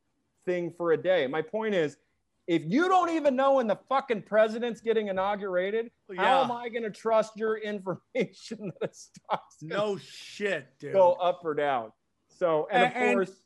thing 0.44 0.72
for 0.76 0.92
a 0.92 0.96
day. 0.96 1.26
My 1.26 1.42
point 1.42 1.74
is, 1.74 1.96
if 2.48 2.64
you 2.66 2.88
don't 2.88 3.10
even 3.10 3.36
know 3.36 3.54
when 3.54 3.68
the 3.68 3.78
fucking 3.88 4.22
president's 4.22 4.80
getting 4.80 5.06
inaugurated, 5.08 5.90
how 6.08 6.14
Yeah. 6.22 6.40
am 6.42 6.50
I 6.50 6.68
going 6.68 6.82
to 6.82 6.90
trust 6.90 7.36
your 7.36 7.56
information 7.58 8.72
that 8.80 8.90
a 8.90 8.92
stock's 8.92 9.62
No 9.62 9.96
shit, 9.98 10.66
dude. 10.80 10.92
go 10.92 11.12
up 11.12 11.42
or 11.44 11.54
down? 11.54 11.92
So, 12.28 12.66
and, 12.72 12.92
And- 12.94 13.08
of 13.10 13.14
course, 13.26 13.42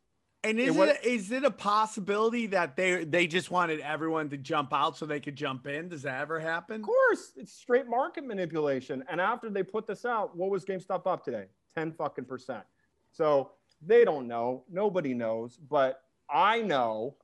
And 0.46 0.60
It 0.60 0.68
is 0.68 0.76
was- 0.76 0.88
it 0.90 1.04
is 1.04 1.30
it 1.32 1.44
a 1.44 1.50
possibility 1.50 2.46
that 2.48 2.76
they 2.76 3.04
they 3.04 3.26
just 3.26 3.50
wanted 3.50 3.80
everyone 3.80 4.28
to 4.30 4.36
jump 4.36 4.72
out 4.72 4.96
so 4.96 5.04
they 5.06 5.20
could 5.20 5.36
jump 5.36 5.66
in? 5.66 5.88
Does 5.88 6.02
that 6.02 6.20
ever 6.20 6.38
happen? 6.38 6.76
Of 6.80 6.86
course, 6.86 7.32
it's 7.36 7.52
straight 7.52 7.86
market 7.88 8.24
manipulation. 8.24 9.04
And 9.08 9.20
after 9.20 9.50
they 9.50 9.62
put 9.62 9.86
this 9.86 10.04
out, 10.04 10.36
what 10.36 10.50
was 10.50 10.64
GameStop 10.64 11.06
up 11.06 11.24
today? 11.24 11.46
10 11.74 11.92
fucking 11.92 12.24
percent. 12.24 12.64
So 13.12 13.50
they 13.82 14.04
don't 14.04 14.26
know. 14.28 14.64
Nobody 14.70 15.14
knows. 15.14 15.56
But 15.56 16.02
I 16.30 16.62
know 16.62 17.16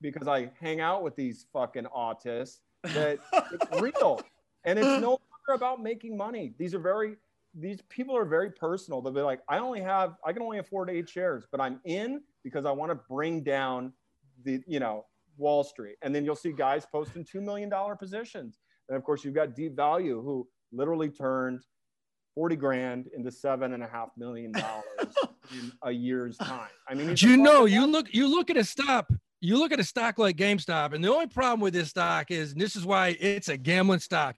because 0.00 0.28
I 0.28 0.50
hang 0.60 0.80
out 0.80 1.02
with 1.02 1.16
these 1.16 1.46
fucking 1.52 1.84
autists 1.84 2.58
that 2.84 3.18
it's 3.52 3.80
real. 3.80 4.20
And 4.64 4.78
it's 4.78 5.00
no 5.00 5.10
longer 5.10 5.52
about 5.54 5.82
making 5.82 6.16
money. 6.16 6.52
These 6.58 6.74
are 6.74 6.78
very, 6.78 7.16
these 7.58 7.80
people 7.88 8.16
are 8.16 8.24
very 8.24 8.50
personal. 8.50 9.00
They'll 9.00 9.12
be 9.12 9.20
like, 9.20 9.40
I 9.48 9.58
only 9.58 9.80
have, 9.80 10.14
I 10.24 10.32
can 10.32 10.42
only 10.42 10.58
afford 10.58 10.90
eight 10.90 11.08
shares, 11.08 11.44
but 11.50 11.60
I'm 11.60 11.80
in 11.84 12.20
because 12.44 12.66
I 12.66 12.70
want 12.70 12.90
to 12.92 12.96
bring 13.08 13.42
down 13.42 13.92
the, 14.44 14.60
you 14.66 14.78
know, 14.78 15.06
Wall 15.38 15.64
Street. 15.64 15.96
And 16.02 16.14
then 16.14 16.24
you'll 16.24 16.36
see 16.36 16.52
guys 16.52 16.86
posting 16.90 17.24
$2 17.24 17.42
million 17.42 17.70
positions. 17.98 18.58
And 18.88 18.96
of 18.96 19.04
course, 19.04 19.24
you've 19.24 19.34
got 19.34 19.54
Deep 19.54 19.74
Value 19.74 20.22
who 20.22 20.46
literally 20.72 21.08
turned 21.08 21.62
40 22.34 22.56
grand 22.56 23.08
into 23.16 23.30
seven 23.30 23.72
and 23.72 23.82
a 23.82 23.86
half 23.86 24.10
million 24.16 24.52
dollars 24.52 25.14
in 25.52 25.72
a 25.82 25.90
year's 25.90 26.36
time. 26.36 26.68
I 26.88 26.94
mean, 26.94 27.06
But 27.06 27.18
he's 27.18 27.24
a 27.24 27.32
you 27.32 27.36
know, 27.38 27.60
fucking 27.60 27.74
you 27.74 27.86
look 27.86 28.14
you 28.14 28.28
look 28.28 28.50
at 28.50 28.58
a 28.58 28.64
stop, 28.64 29.10
you 29.40 29.58
look 29.58 29.72
at 29.72 29.80
a 29.80 29.84
stock 29.84 30.18
like 30.18 30.36
GameStop, 30.36 30.92
and 30.92 31.02
the 31.02 31.10
only 31.12 31.28
problem 31.28 31.60
with 31.60 31.72
this 31.72 31.88
stock 31.88 32.30
is, 32.30 32.52
and 32.52 32.60
this 32.60 32.76
is 32.76 32.84
why 32.84 33.16
it's 33.20 33.48
a 33.48 33.56
gambling 33.56 34.00
stock. 34.00 34.36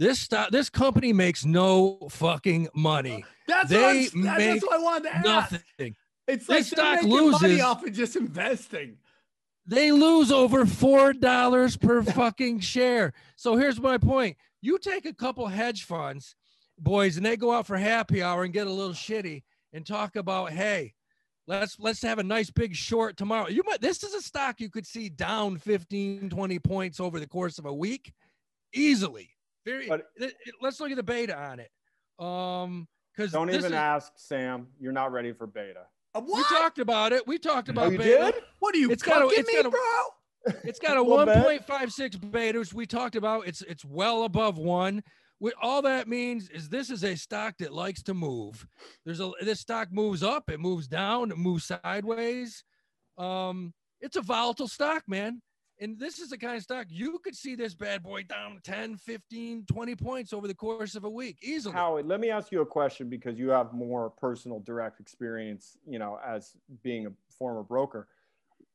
This 0.00 0.18
stock, 0.18 0.50
this 0.50 0.70
company 0.70 1.12
makes 1.12 1.44
no 1.44 1.98
fucking 2.08 2.68
money. 2.74 3.22
Uh, 3.22 3.26
that's, 3.46 3.68
They 3.68 4.04
what, 4.04 4.14
make 4.14 4.38
that's 4.38 4.62
what 4.62 4.72
I 4.72 4.82
wanted 4.82 5.02
to 5.10 5.16
ask. 5.16 5.24
Nothing. 5.52 5.96
It's 6.26 6.48
like 6.48 6.60
This 6.60 6.70
stock 6.70 7.02
making 7.02 7.10
money 7.10 7.48
loses- 7.48 7.60
off 7.60 7.84
of 7.84 7.92
just 7.92 8.16
investing. 8.16 8.96
They 9.66 9.92
lose 9.92 10.32
over 10.32 10.64
four 10.64 11.12
dollars 11.12 11.76
per 11.76 12.02
fucking 12.02 12.60
share. 12.60 13.12
So 13.36 13.56
here's 13.56 13.78
my 13.78 13.98
point: 13.98 14.38
you 14.62 14.78
take 14.78 15.04
a 15.04 15.12
couple 15.12 15.46
hedge 15.46 15.84
funds, 15.84 16.34
boys, 16.78 17.18
and 17.18 17.26
they 17.26 17.36
go 17.36 17.52
out 17.52 17.66
for 17.66 17.76
happy 17.76 18.22
hour 18.22 18.42
and 18.44 18.54
get 18.54 18.66
a 18.66 18.72
little 18.72 18.94
shitty 18.94 19.42
and 19.74 19.86
talk 19.86 20.16
about, 20.16 20.50
hey, 20.52 20.94
let's 21.46 21.78
let's 21.78 22.00
have 22.00 22.18
a 22.18 22.22
nice 22.24 22.48
big 22.50 22.74
short 22.74 23.18
tomorrow. 23.18 23.48
You 23.48 23.62
might 23.66 23.82
this 23.82 24.02
is 24.02 24.14
a 24.14 24.22
stock 24.22 24.60
you 24.60 24.70
could 24.70 24.86
see 24.86 25.10
down 25.10 25.58
15, 25.58 26.30
20 26.30 26.58
points 26.60 27.00
over 27.00 27.20
the 27.20 27.28
course 27.28 27.58
of 27.58 27.66
a 27.66 27.74
week, 27.74 28.14
easily. 28.72 29.28
Very. 29.64 29.88
But- 29.88 30.06
it- 30.16 30.34
it- 30.46 30.54
let's 30.60 30.80
look 30.80 30.90
at 30.90 30.96
the 30.96 31.02
beta 31.02 31.36
on 31.36 31.60
it. 31.60 31.70
Um, 32.24 32.88
because 33.16 33.32
Don't 33.32 33.50
even 33.50 33.74
ask 33.74 34.12
Sam. 34.16 34.68
You're 34.78 34.92
not 34.92 35.12
ready 35.12 35.32
for 35.32 35.46
beta. 35.46 35.86
We 36.14 36.42
talked 36.44 36.78
about 36.78 37.12
it. 37.12 37.26
We 37.26 37.38
talked 37.38 37.68
about 37.68 37.86
Oh, 37.86 37.90
you 37.90 37.98
beta. 37.98 38.32
did? 38.32 38.44
what 38.60 38.74
are 38.74 38.78
you 38.78 38.90
It's 38.90 39.02
got 39.02 39.22
a- 39.22 39.26
it's 39.28 39.46
me, 39.48 39.54
got 39.56 39.66
a- 39.66 39.70
bro? 39.70 40.60
It's 40.64 40.78
got 40.78 40.96
a 40.96 41.02
Little 41.02 41.26
bit. 41.26 41.66
1.56 41.68 42.16
beta, 42.30 42.58
which 42.58 42.72
we 42.72 42.86
talked 42.86 43.14
about. 43.16 43.46
It's 43.46 43.62
it's 43.62 43.84
well 43.84 44.24
above 44.24 44.58
one. 44.58 45.02
What 45.38 45.54
all 45.60 45.82
that 45.82 46.08
means 46.08 46.48
is 46.50 46.68
this 46.68 46.90
is 46.90 47.04
a 47.04 47.14
stock 47.16 47.56
that 47.58 47.72
likes 47.72 48.02
to 48.04 48.14
move. 48.14 48.66
There's 49.04 49.20
a 49.20 49.30
this 49.40 49.60
stock 49.60 49.92
moves 49.92 50.22
up, 50.22 50.50
it 50.50 50.60
moves 50.60 50.86
down, 50.88 51.30
it 51.30 51.36
moves 51.38 51.64
sideways. 51.84 52.64
Um, 53.18 53.74
it's 54.00 54.16
a 54.16 54.22
volatile 54.22 54.68
stock, 54.68 55.02
man. 55.06 55.42
And 55.80 55.98
this 55.98 56.18
is 56.18 56.28
the 56.28 56.36
kind 56.36 56.56
of 56.56 56.62
stock 56.62 56.86
you 56.90 57.18
could 57.24 57.34
see 57.34 57.54
this 57.54 57.74
bad 57.74 58.02
boy 58.02 58.24
down 58.24 58.60
10, 58.62 58.96
15, 58.96 59.64
20 59.64 59.96
points 59.96 60.32
over 60.34 60.46
the 60.46 60.54
course 60.54 60.94
of 60.94 61.04
a 61.04 61.10
week 61.10 61.38
easily. 61.42 61.74
Howard, 61.74 62.06
let 62.06 62.20
me 62.20 62.28
ask 62.28 62.52
you 62.52 62.60
a 62.60 62.66
question 62.66 63.08
because 63.08 63.38
you 63.38 63.48
have 63.48 63.72
more 63.72 64.10
personal 64.10 64.60
direct 64.60 65.00
experience, 65.00 65.78
you 65.88 65.98
know, 65.98 66.18
as 66.26 66.52
being 66.82 67.06
a 67.06 67.10
former 67.30 67.62
broker. 67.62 68.08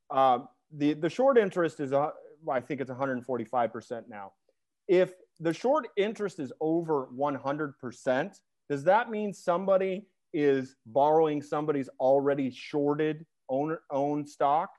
Um, 0.09 0.47
the 0.71 0.93
the 0.93 1.09
short 1.09 1.37
interest 1.37 1.79
is, 1.79 1.93
uh, 1.93 2.09
I 2.51 2.59
think 2.59 2.81
it's 2.81 2.89
145 2.89 3.71
percent 3.71 4.09
now. 4.09 4.31
If 4.87 5.13
the 5.39 5.53
short 5.53 5.87
interest 5.97 6.39
is 6.39 6.51
over 6.59 7.07
100 7.11 7.77
percent, 7.77 8.39
does 8.67 8.83
that 8.85 9.11
mean 9.11 9.31
somebody 9.31 10.07
is 10.33 10.75
borrowing 10.87 11.41
somebody's 11.41 11.89
already 11.99 12.49
shorted 12.49 13.27
own 13.47 13.77
own 13.91 14.25
stock? 14.25 14.71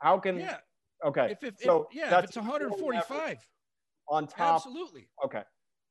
How 0.00 0.18
can 0.18 0.38
yeah, 0.38 0.58
okay? 1.04 1.30
if, 1.32 1.42
if, 1.44 1.54
if 1.54 1.60
so 1.62 1.88
yeah, 1.92 2.18
if 2.18 2.24
it's 2.24 2.36
145, 2.36 3.38
on 4.08 4.26
top 4.26 4.56
absolutely. 4.56 5.08
Okay. 5.24 5.42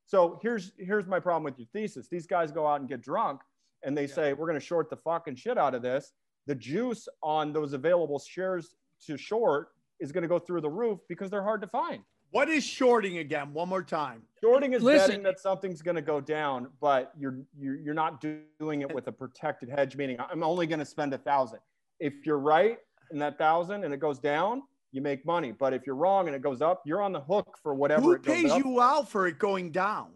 So 0.05 0.39
here's 0.41 0.73
here's 0.77 1.07
my 1.07 1.19
problem 1.19 1.43
with 1.43 1.57
your 1.57 1.67
thesis. 1.73 2.07
These 2.09 2.27
guys 2.27 2.51
go 2.51 2.67
out 2.67 2.79
and 2.81 2.89
get 2.89 3.01
drunk 3.01 3.41
and 3.83 3.97
they 3.97 4.05
Yeah. 4.05 4.13
say 4.13 4.33
we're 4.33 4.47
going 4.47 4.59
to 4.59 4.65
short 4.65 4.89
the 4.89 4.97
fucking 4.97 5.35
shit 5.35 5.57
out 5.57 5.73
of 5.73 5.81
this. 5.81 6.11
The 6.47 6.55
juice 6.55 7.07
on 7.23 7.53
those 7.53 7.73
available 7.73 8.19
shares 8.19 8.75
to 9.05 9.17
short 9.17 9.69
is 9.99 10.11
going 10.11 10.23
to 10.23 10.27
go 10.27 10.39
through 10.39 10.61
the 10.61 10.69
roof 10.69 10.99
because 11.07 11.29
they're 11.29 11.43
hard 11.43 11.61
to 11.61 11.67
find. 11.67 12.03
What 12.31 12.49
is 12.49 12.63
shorting 12.63 13.17
again? 13.17 13.53
One 13.53 13.67
more 13.69 13.83
time. 13.83 14.23
Shorting 14.41 14.73
is 14.73 14.81
Listen- 14.81 15.09
betting 15.09 15.23
that 15.23 15.39
something's 15.39 15.81
going 15.81 15.95
to 15.95 16.01
go 16.01 16.19
down, 16.21 16.67
but 16.79 17.11
you're 17.17 17.39
you're, 17.57 17.75
you're 17.75 17.93
not 17.93 18.21
doing 18.59 18.81
it 18.81 18.93
with 18.93 19.07
a 19.07 19.11
protected 19.11 19.69
hedge. 19.69 19.95
Meaning, 19.95 20.17
I'm 20.19 20.43
only 20.43 20.65
going 20.67 20.79
to 20.79 20.85
spend 20.85 21.13
a 21.13 21.17
thousand. 21.17 21.59
If 21.99 22.25
you're 22.25 22.39
right 22.39 22.79
in 23.11 23.19
that 23.19 23.37
thousand 23.37 23.83
and 23.83 23.93
it 23.93 23.99
goes 23.99 24.17
down, 24.17 24.63
you 24.91 25.01
make 25.01 25.25
money. 25.25 25.51
But 25.51 25.73
if 25.73 25.85
you're 25.85 25.95
wrong 25.95 26.27
and 26.27 26.35
it 26.35 26.41
goes 26.41 26.61
up, 26.61 26.81
you're 26.85 27.01
on 27.01 27.11
the 27.11 27.21
hook 27.21 27.57
for 27.61 27.73
whatever 27.73 28.01
Who 28.01 28.11
it 28.13 28.23
goes 28.23 28.35
pays 28.35 28.51
up. 28.51 28.63
you 28.63 28.81
out 28.81 29.09
for 29.09 29.27
it 29.27 29.39
going 29.39 29.71
down? 29.71 30.09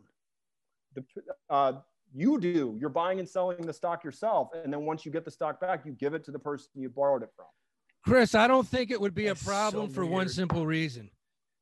the, 0.95 1.03
uh, 1.49 1.73
you 2.13 2.39
do. 2.39 2.77
You're 2.79 2.89
buying 2.89 3.19
and 3.19 3.27
selling 3.27 3.65
the 3.65 3.73
stock 3.73 4.03
yourself, 4.03 4.49
and 4.53 4.71
then 4.71 4.85
once 4.85 5.05
you 5.05 5.11
get 5.11 5.25
the 5.25 5.31
stock 5.31 5.59
back, 5.59 5.85
you 5.85 5.91
give 5.91 6.13
it 6.13 6.23
to 6.25 6.31
the 6.31 6.39
person 6.39 6.69
you 6.75 6.89
borrowed 6.89 7.23
it 7.23 7.29
from. 7.35 7.47
Chris, 8.05 8.35
I 8.35 8.47
don't 8.47 8.67
think 8.67 8.91
it 8.91 9.01
would 9.01 9.15
be 9.15 9.25
That's 9.25 9.41
a 9.41 9.43
so 9.43 9.49
problem 9.51 9.89
for 9.89 10.05
one 10.05 10.29
simple 10.29 10.65
reason. 10.65 11.09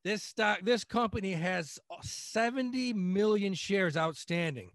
This 0.03 0.23
stock, 0.23 0.59
this 0.63 0.83
company 0.83 1.31
has 1.31 1.79
70 2.01 2.93
million 2.93 3.53
shares 3.53 3.95
outstanding. 3.95 4.69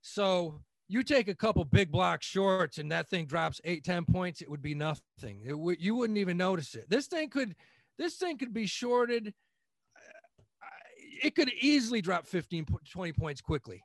So 0.00 0.62
you 0.88 1.02
take 1.02 1.28
a 1.28 1.34
couple 1.34 1.62
big 1.66 1.92
block 1.92 2.22
shorts 2.22 2.78
and 2.78 2.90
that 2.90 3.08
thing 3.10 3.26
drops 3.26 3.60
eight, 3.64 3.84
10 3.84 4.06
points, 4.06 4.40
it 4.40 4.50
would 4.50 4.62
be 4.62 4.74
nothing. 4.74 5.42
It 5.44 5.56
would, 5.56 5.80
you 5.80 5.94
wouldn't 5.94 6.18
even 6.18 6.38
notice 6.38 6.74
it. 6.74 6.88
This 6.88 7.06
thing 7.06 7.28
could, 7.28 7.54
this 8.00 8.16
thing 8.16 8.38
could 8.38 8.52
be 8.52 8.66
shorted. 8.66 9.34
It 11.22 11.34
could 11.34 11.50
easily 11.60 12.00
drop 12.00 12.26
15, 12.26 12.66
20 12.90 13.12
points 13.12 13.40
quickly. 13.42 13.82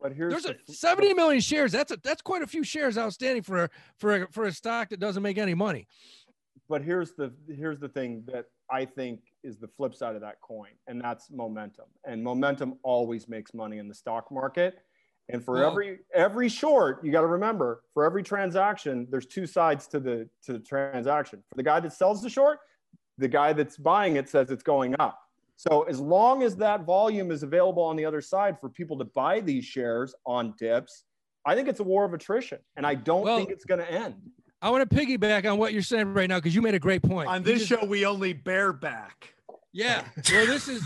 But 0.00 0.12
here's 0.12 0.30
There's 0.32 0.44
the, 0.44 0.72
a 0.72 0.72
70 0.72 1.12
million 1.14 1.40
shares. 1.40 1.72
That's 1.72 1.90
a, 1.90 1.98
that's 2.02 2.22
quite 2.22 2.42
a 2.42 2.46
few 2.46 2.62
shares 2.62 2.96
outstanding 2.96 3.42
for 3.42 3.64
a, 3.64 3.70
for 3.98 4.22
a, 4.22 4.28
for 4.30 4.44
a 4.44 4.52
stock 4.52 4.90
that 4.90 5.00
doesn't 5.00 5.24
make 5.24 5.38
any 5.38 5.54
money. 5.54 5.88
but 6.68 6.82
here's 6.82 7.14
the 7.14 7.32
here's 7.48 7.80
the 7.80 7.88
thing 7.88 8.22
that 8.32 8.44
I 8.70 8.84
think 8.84 9.20
is 9.42 9.58
the 9.58 9.66
flip 9.76 9.92
side 9.92 10.14
of 10.14 10.20
that 10.20 10.36
coin, 10.40 10.70
and 10.86 11.00
that's 11.00 11.30
momentum. 11.32 11.86
And 12.06 12.22
momentum 12.22 12.78
always 12.84 13.28
makes 13.28 13.52
money 13.54 13.78
in 13.78 13.88
the 13.88 13.94
stock 13.94 14.30
market. 14.30 14.78
And 15.30 15.44
for 15.44 15.54
Well- 15.54 15.70
every 15.72 15.98
every 16.14 16.48
short, 16.48 17.04
you 17.04 17.10
got 17.10 17.22
to 17.22 17.26
remember, 17.26 17.82
for 17.92 18.04
every 18.04 18.22
transaction, 18.22 19.08
there's 19.10 19.26
two 19.26 19.46
sides 19.46 19.88
to 19.88 19.98
the 19.98 20.28
to 20.44 20.52
the 20.52 20.60
transaction. 20.60 21.42
For 21.48 21.56
the 21.56 21.64
guy 21.64 21.80
that 21.80 21.92
sells 21.92 22.22
the 22.22 22.30
short, 22.30 22.60
the 23.18 23.28
guy 23.28 23.52
that's 23.52 23.76
buying 23.76 24.16
it 24.16 24.28
says 24.28 24.50
it's 24.50 24.62
going 24.62 24.94
up. 24.98 25.20
So 25.56 25.82
as 25.82 25.98
long 26.00 26.42
as 26.44 26.54
that 26.56 26.84
volume 26.84 27.30
is 27.32 27.42
available 27.42 27.82
on 27.82 27.96
the 27.96 28.04
other 28.04 28.20
side 28.20 28.60
for 28.60 28.68
people 28.68 28.96
to 28.98 29.04
buy 29.04 29.40
these 29.40 29.64
shares 29.64 30.14
on 30.24 30.54
dips, 30.56 31.04
I 31.44 31.54
think 31.56 31.66
it's 31.68 31.80
a 31.80 31.84
war 31.84 32.04
of 32.04 32.14
attrition, 32.14 32.58
and 32.76 32.86
I 32.86 32.94
don't 32.94 33.22
Well- 33.22 33.38
think 33.38 33.50
it's 33.50 33.64
going 33.64 33.80
to 33.80 33.90
end. 33.90 34.14
I 34.60 34.70
want 34.70 34.88
to 34.88 34.96
piggyback 34.96 35.50
on 35.50 35.56
what 35.58 35.72
you're 35.72 35.82
saying 35.82 36.14
right 36.14 36.28
now 36.28 36.38
because 36.38 36.52
you 36.54 36.62
made 36.62 36.74
a 36.74 36.80
great 36.80 37.02
point. 37.02 37.28
On 37.28 37.42
this 37.44 37.64
just- 37.66 37.80
show, 37.80 37.86
we 37.86 38.04
only 38.04 38.32
bareback. 38.32 39.34
yeah. 39.72 40.04
Well, 40.32 40.46
this 40.46 40.66
is 40.68 40.82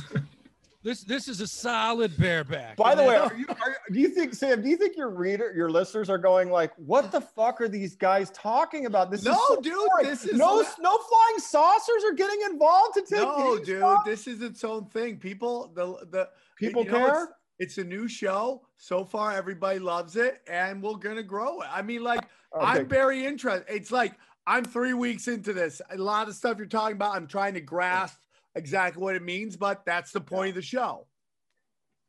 this 0.83 1.03
this 1.05 1.29
is 1.29 1.41
a 1.41 1.47
solid 1.47 2.17
bareback. 2.19 2.77
By 2.77 2.91
And 2.93 3.01
the 3.01 3.05
way, 3.05 3.17
are 3.17 3.35
you, 3.35 3.47
are, 3.49 3.77
do 3.93 3.99
you 4.01 4.09
think 4.09 4.35
Sam? 4.35 4.63
Do 4.63 4.69
you 4.69 4.77
think 4.77 4.97
your 4.97 5.11
reader, 5.11 5.53
your 5.55 5.71
listeners 5.71 6.11
are 6.11 6.19
going 6.19 6.51
like, 6.51 6.73
"What 6.77 7.13
the 7.13 7.21
fuck 7.21 7.61
are 7.61 7.69
these 7.69 7.95
guys 7.95 8.31
talking 8.31 8.87
about?" 8.87 9.11
This 9.11 9.25
No, 9.25 9.33
is 9.33 9.39
so 9.49 9.61
dude, 9.61 9.75
boring. 9.75 10.07
this 10.07 10.25
is 10.25 10.37
no 10.39 10.61
not- 10.63 10.79
no 10.81 10.99
flying 10.99 11.39
saucers 11.39 12.05
are 12.05 12.15
getting 12.15 12.41
involved 12.51 12.95
to 12.95 13.01
take. 13.03 13.21
No, 13.21 13.59
dude, 13.59 13.81
GameStop? 13.83 14.05
this 14.05 14.27
is 14.27 14.43
its 14.43 14.65
own 14.65 14.87
thing. 14.87 15.19
People, 15.19 15.71
the 15.75 16.05
the 16.11 16.29
People 16.57 16.85
you 16.85 16.91
know, 16.93 16.99
care. 16.99 17.25
it's, 17.59 17.77
it's 17.77 17.79
a 17.79 17.85
new 17.85 18.07
show. 18.09 18.63
So 18.77 19.05
far, 19.05 19.33
everybody 19.33 19.79
loves 19.79 20.17
it, 20.17 20.41
and 20.49 20.83
we're 20.83 20.95
gonna 20.95 21.23
grow 21.23 21.61
it. 21.63 21.69
I 21.73 21.83
mean, 21.83 22.03
like, 22.03 22.21
Okay. 22.55 22.67
I'm 22.67 22.87
very 22.89 23.25
interested. 23.25 23.65
It's 23.73 23.91
like 23.91 24.15
I'm 24.47 24.65
three 24.65 24.93
weeks 24.95 25.29
into 25.29 25.53
this. 25.53 25.81
A 25.91 25.97
lot 25.97 26.29
of 26.29 26.35
stuff 26.35 26.59
you're 26.59 26.67
talking 26.67 26.97
about, 26.97 27.15
I'm 27.17 27.27
trying 27.29 27.55
to 27.55 27.61
grasp 27.61 28.19
exactly 28.55 29.03
what 29.03 29.15
it 29.17 29.23
means, 29.23 29.57
but 29.57 29.85
that's 29.85 30.13
the 30.13 30.21
point 30.21 30.51
of 30.51 30.55
the 30.57 30.63
show. 30.63 31.07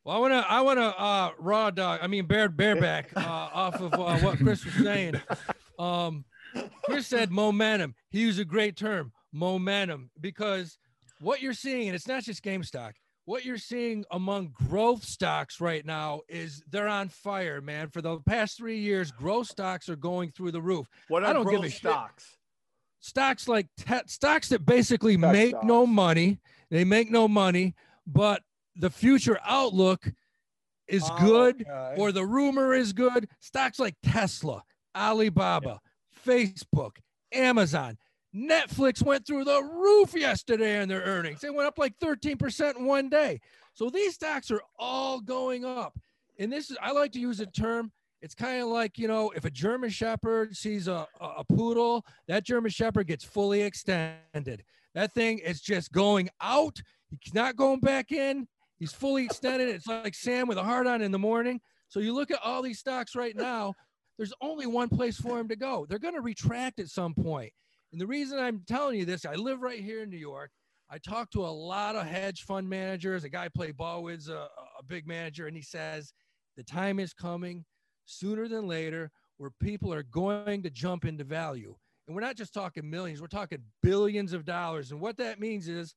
well, 0.04 0.18
I 0.18 0.20
want 0.20 0.34
to 0.34 0.52
I 0.52 0.62
want 0.62 0.80
to 0.80 1.00
uh, 1.00 1.32
raw 1.40 1.72
dog. 1.72 2.00
I 2.02 2.08
mean 2.08 2.26
bear 2.26 2.50
bareback 2.50 3.12
uh, 3.16 3.22
off 3.54 3.80
of 3.82 3.94
uh, 3.94 4.18
what 4.20 4.38
Chris 4.38 4.64
was 4.66 4.74
saying. 4.76 5.16
Um, 5.80 6.26
Chris 6.86 7.08
said 7.08 7.32
momentum. 7.32 7.96
He 8.12 8.20
used 8.22 8.40
a 8.40 8.46
great 8.46 8.76
term, 8.78 9.12
momentum, 9.32 10.12
because 10.22 10.78
what 11.20 11.42
you're 11.42 11.54
seeing, 11.54 11.88
and 11.88 11.96
it's 11.96 12.08
not 12.08 12.24
just 12.24 12.44
game 12.44 12.64
stock, 12.64 12.94
What 13.26 13.46
you're 13.46 13.58
seeing 13.58 14.04
among 14.12 14.54
growth 14.70 15.04
stocks 15.04 15.62
right 15.62 15.86
now 15.86 16.22
is 16.28 16.62
they're 16.70 16.88
on 16.88 17.10
fire, 17.10 17.62
man. 17.62 17.90
For 17.90 18.02
the 18.02 18.20
past 18.20 18.58
three 18.58 18.80
years, 18.80 19.12
growth 19.12 19.48
stocks 19.48 19.90
are 19.90 19.96
going 19.96 20.32
through 20.32 20.52
the 20.52 20.62
roof. 20.62 20.88
What 21.08 21.24
I 21.24 21.30
are 21.30 21.34
don't 21.34 21.50
give 21.50 21.62
growth 21.62 21.74
stocks? 21.74 22.26
shit. 22.26 22.38
Stocks? 23.04 23.44
stocks 23.44 23.48
like 23.48 23.68
te- 23.78 24.08
stocks 24.08 24.50
that 24.50 24.66
basically 24.66 25.18
Tech 25.18 25.32
make 25.32 25.64
no 25.64 25.86
money. 25.86 26.40
They 26.70 26.84
make 26.84 27.12
no 27.12 27.28
money, 27.28 27.76
but 28.08 28.42
the 28.76 28.90
future 28.90 29.40
outlook 29.46 30.12
is 30.88 31.04
Oh, 31.06 31.18
good 31.20 31.66
okay. 31.68 31.96
or 32.02 32.12
the 32.12 32.26
rumor 32.26 32.74
is 32.74 32.94
good. 32.94 33.30
Stocks 33.40 33.80
like 33.80 33.96
Tesla, 34.04 34.64
Alibaba, 34.96 35.80
Facebook, 36.26 36.98
Amazon, 37.32 37.98
Netflix 38.36 39.04
went 39.04 39.28
through 39.28 39.44
the 39.44 39.62
roof 39.62 40.14
yesterday 40.16 40.82
on 40.82 40.88
their 40.88 41.02
earnings. 41.02 41.42
They 41.42 41.50
went 41.52 41.68
up 41.68 41.78
like 41.78 41.98
13% 42.00 42.78
in 42.78 42.86
one 42.86 43.10
day. 43.10 43.40
So 43.76 43.90
these 43.90 44.16
stocks 44.16 44.50
are 44.50 44.62
all 44.80 45.20
going 45.20 45.66
up. 45.66 45.98
And 46.40 46.52
this 46.52 46.72
is, 46.72 46.78
I 46.82 46.92
like 46.92 47.12
to 47.14 47.20
use 47.20 47.40
a 47.40 47.46
term. 47.46 47.92
It's 48.24 48.34
kind 48.34 48.62
of 48.62 48.70
like, 48.70 48.98
you 48.98 49.10
know, 49.10 49.34
if 49.36 49.44
a 49.44 49.52
German 49.52 49.90
Shepherd 49.90 50.56
sees 50.56 50.88
a, 50.88 51.06
a, 51.20 51.26
a 51.40 51.44
poodle, 51.44 52.06
that 52.30 52.46
German 52.46 52.72
Shepherd 52.72 53.08
gets 53.08 53.26
fully 53.26 53.64
extended. 53.64 54.64
That 54.96 55.12
thing 55.12 55.40
is 55.40 55.60
just 55.60 55.92
going 55.92 56.30
out. 56.40 56.82
He's 57.20 57.34
not 57.34 57.58
going 57.58 57.82
back 57.82 58.14
in. 58.14 58.48
He's 58.80 58.94
fully 58.94 59.26
extended. 59.26 59.68
It's 59.68 59.88
like 59.88 60.16
Sam 60.16 60.48
with 60.48 60.58
a 60.58 60.64
heart 60.64 60.88
on 60.88 61.02
in 61.02 61.12
the 61.12 61.20
morning. 61.20 61.60
So 61.90 62.00
you 62.00 62.14
look 62.14 62.32
at 62.32 62.40
all 62.42 62.62
these 62.62 62.80
stocks 62.80 63.14
right 63.14 63.36
now, 63.36 63.74
there's 64.18 64.34
only 64.42 64.68
one 64.68 64.88
place 64.88 65.18
for 65.18 65.38
him 65.38 65.50
to 65.50 65.58
go. 65.58 65.86
They're 65.90 66.00
going 66.00 66.14
to 66.14 66.22
retract 66.22 66.80
at 66.80 66.88
some 66.88 67.14
point. 67.14 67.52
And 67.92 68.00
the 68.00 68.08
reason 68.08 68.40
I'm 68.40 68.64
telling 68.66 68.98
you 68.98 69.04
this, 69.04 69.26
I 69.26 69.36
live 69.36 69.62
right 69.62 69.82
here 69.82 70.02
in 70.02 70.10
New 70.10 70.16
York. 70.16 70.50
I 70.90 70.98
talk 70.98 71.30
to 71.32 71.42
a 71.42 71.48
lot 71.48 71.98
of 71.98 72.08
hedge 72.08 72.44
fund 72.44 72.70
managers. 72.70 73.26
A 73.26 73.30
guy 73.30 73.46
I 73.46 73.50
play 73.50 73.72
ball 73.72 74.02
with, 74.02 74.30
a, 74.30 74.48
a 74.80 74.84
big 74.88 75.06
manager, 75.06 75.46
and 75.48 75.58
he 75.58 75.62
says 75.62 76.14
the 76.56 76.64
time 76.64 77.02
is 77.02 77.14
coming 77.14 77.66
sooner 78.06 78.48
than 78.48 78.68
later 78.68 79.12
where 79.38 79.52
people 79.60 79.94
are 79.94 80.04
going 80.04 80.64
to 80.64 80.70
jump 80.70 81.06
into 81.06 81.24
value. 81.24 81.76
And 82.08 82.16
we're 82.16 82.22
not 82.22 82.36
just 82.36 82.54
talking 82.54 82.90
millions, 82.90 83.22
we're 83.22 83.28
talking 83.28 83.64
billions 83.82 84.34
of 84.34 84.46
dollars. 84.46 84.92
And 84.92 85.00
what 85.00 85.18
that 85.18 85.40
means 85.40 85.68
is, 85.68 85.96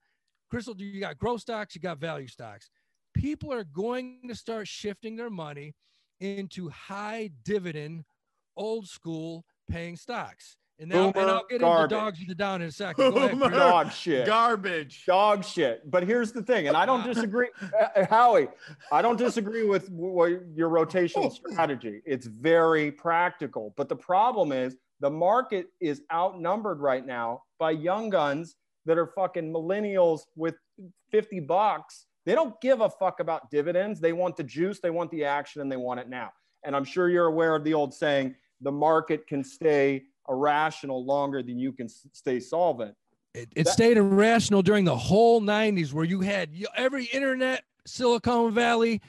Crystal, 0.51 0.75
do 0.75 0.85
you 0.85 1.01
got 1.01 1.19
growth 1.19 1.41
stocks, 1.41 1.75
you 1.75 1.81
got 1.81 1.99
value 1.99 2.29
stocks. 2.29 2.71
People 3.15 3.53
are 3.53 3.65
going 3.65 4.21
to 4.29 4.35
start 4.35 4.69
shifting 4.69 5.17
their 5.17 5.31
money 5.31 5.75
into 6.21 6.69
high 6.71 7.31
dividend, 7.45 8.05
old 8.57 8.89
school 8.89 9.45
paying 9.69 9.97
stocks. 9.97 10.57
And 10.79 10.91
now, 10.91 11.07
and 11.09 11.17
I'll 11.31 11.47
get 11.49 11.61
garbage. 11.61 11.85
into 11.93 12.05
dogs 12.05 12.19
with 12.19 12.29
the 12.29 12.35
down 12.35 12.61
in 12.61 12.69
a 12.69 12.73
second. 12.73 13.11
Go 13.13 13.17
ahead, 13.17 13.31
Boomer 13.33 13.51
Dog 13.51 13.93
shit. 13.93 14.27
Garbage. 14.27 15.05
dog 15.07 15.43
shit. 15.43 15.91
But 15.91 16.03
here's 16.03 16.33
the 16.33 16.43
thing, 16.43 16.69
and 16.69 16.77
I 16.77 16.85
don't 16.85 17.03
disagree, 17.03 17.49
uh, 17.97 18.05
Howie. 18.07 18.49
I 18.93 19.01
don't 19.01 19.17
disagree 19.17 19.65
with 19.67 19.89
w- 19.89 20.43
your 20.55 20.69
rotational 20.69 21.33
strategy. 21.33 22.03
It's 22.05 22.27
very 22.27 22.93
practical. 22.93 23.73
But 23.77 23.89
the 23.89 23.97
problem 23.97 24.53
is 24.53 24.77
the 25.01 25.09
market 25.11 25.69
is 25.81 26.03
outnumbered 26.13 26.81
right 26.81 27.07
now 27.07 27.43
by 27.59 27.71
young 27.71 28.11
guns 28.11 28.57
that 28.85 28.99
are 28.99 29.07
fucking 29.07 29.51
millennials 29.51 30.21
with 30.37 30.57
50 31.11 31.41
bucks. 31.41 32.05
They 32.27 32.35
don't 32.35 32.61
give 32.61 32.83
a 32.83 32.91
fuck 32.91 33.21
about 33.21 33.51
dividends. 33.51 33.99
They 33.99 34.13
want 34.13 34.37
the 34.37 34.45
juice, 34.45 34.81
they 34.81 34.91
want 34.91 35.11
the 35.11 35.25
action, 35.25 35.63
and 35.63 35.73
they 35.73 35.77
want 35.77 36.01
it 36.01 36.09
now. 36.11 36.33
And 36.65 36.77
I'm 36.77 36.85
sure 36.85 37.09
you're 37.09 37.27
aware 37.27 37.55
of 37.55 37.65
the 37.65 37.73
old 37.73 37.95
saying 37.95 38.35
the 38.61 38.73
market 38.73 39.27
can 39.27 39.43
stay 39.43 40.03
irrational 40.29 41.05
longer 41.05 41.43
than 41.43 41.59
you 41.59 41.73
can 41.73 41.87
s- 41.87 42.07
stay 42.13 42.41
solvent. 42.41 42.95
It, 43.35 43.49
it 43.55 43.65
That- 43.65 43.73
stayed 43.73 43.97
irrational 43.97 44.63
during 44.63 44.85
the 44.85 44.97
whole 44.97 45.41
90s 45.41 45.93
where 45.93 46.05
you 46.05 46.21
had 46.21 46.51
every 46.77 47.05
internet, 47.07 47.65
Silicon 47.87 48.53
Valley 48.53 49.01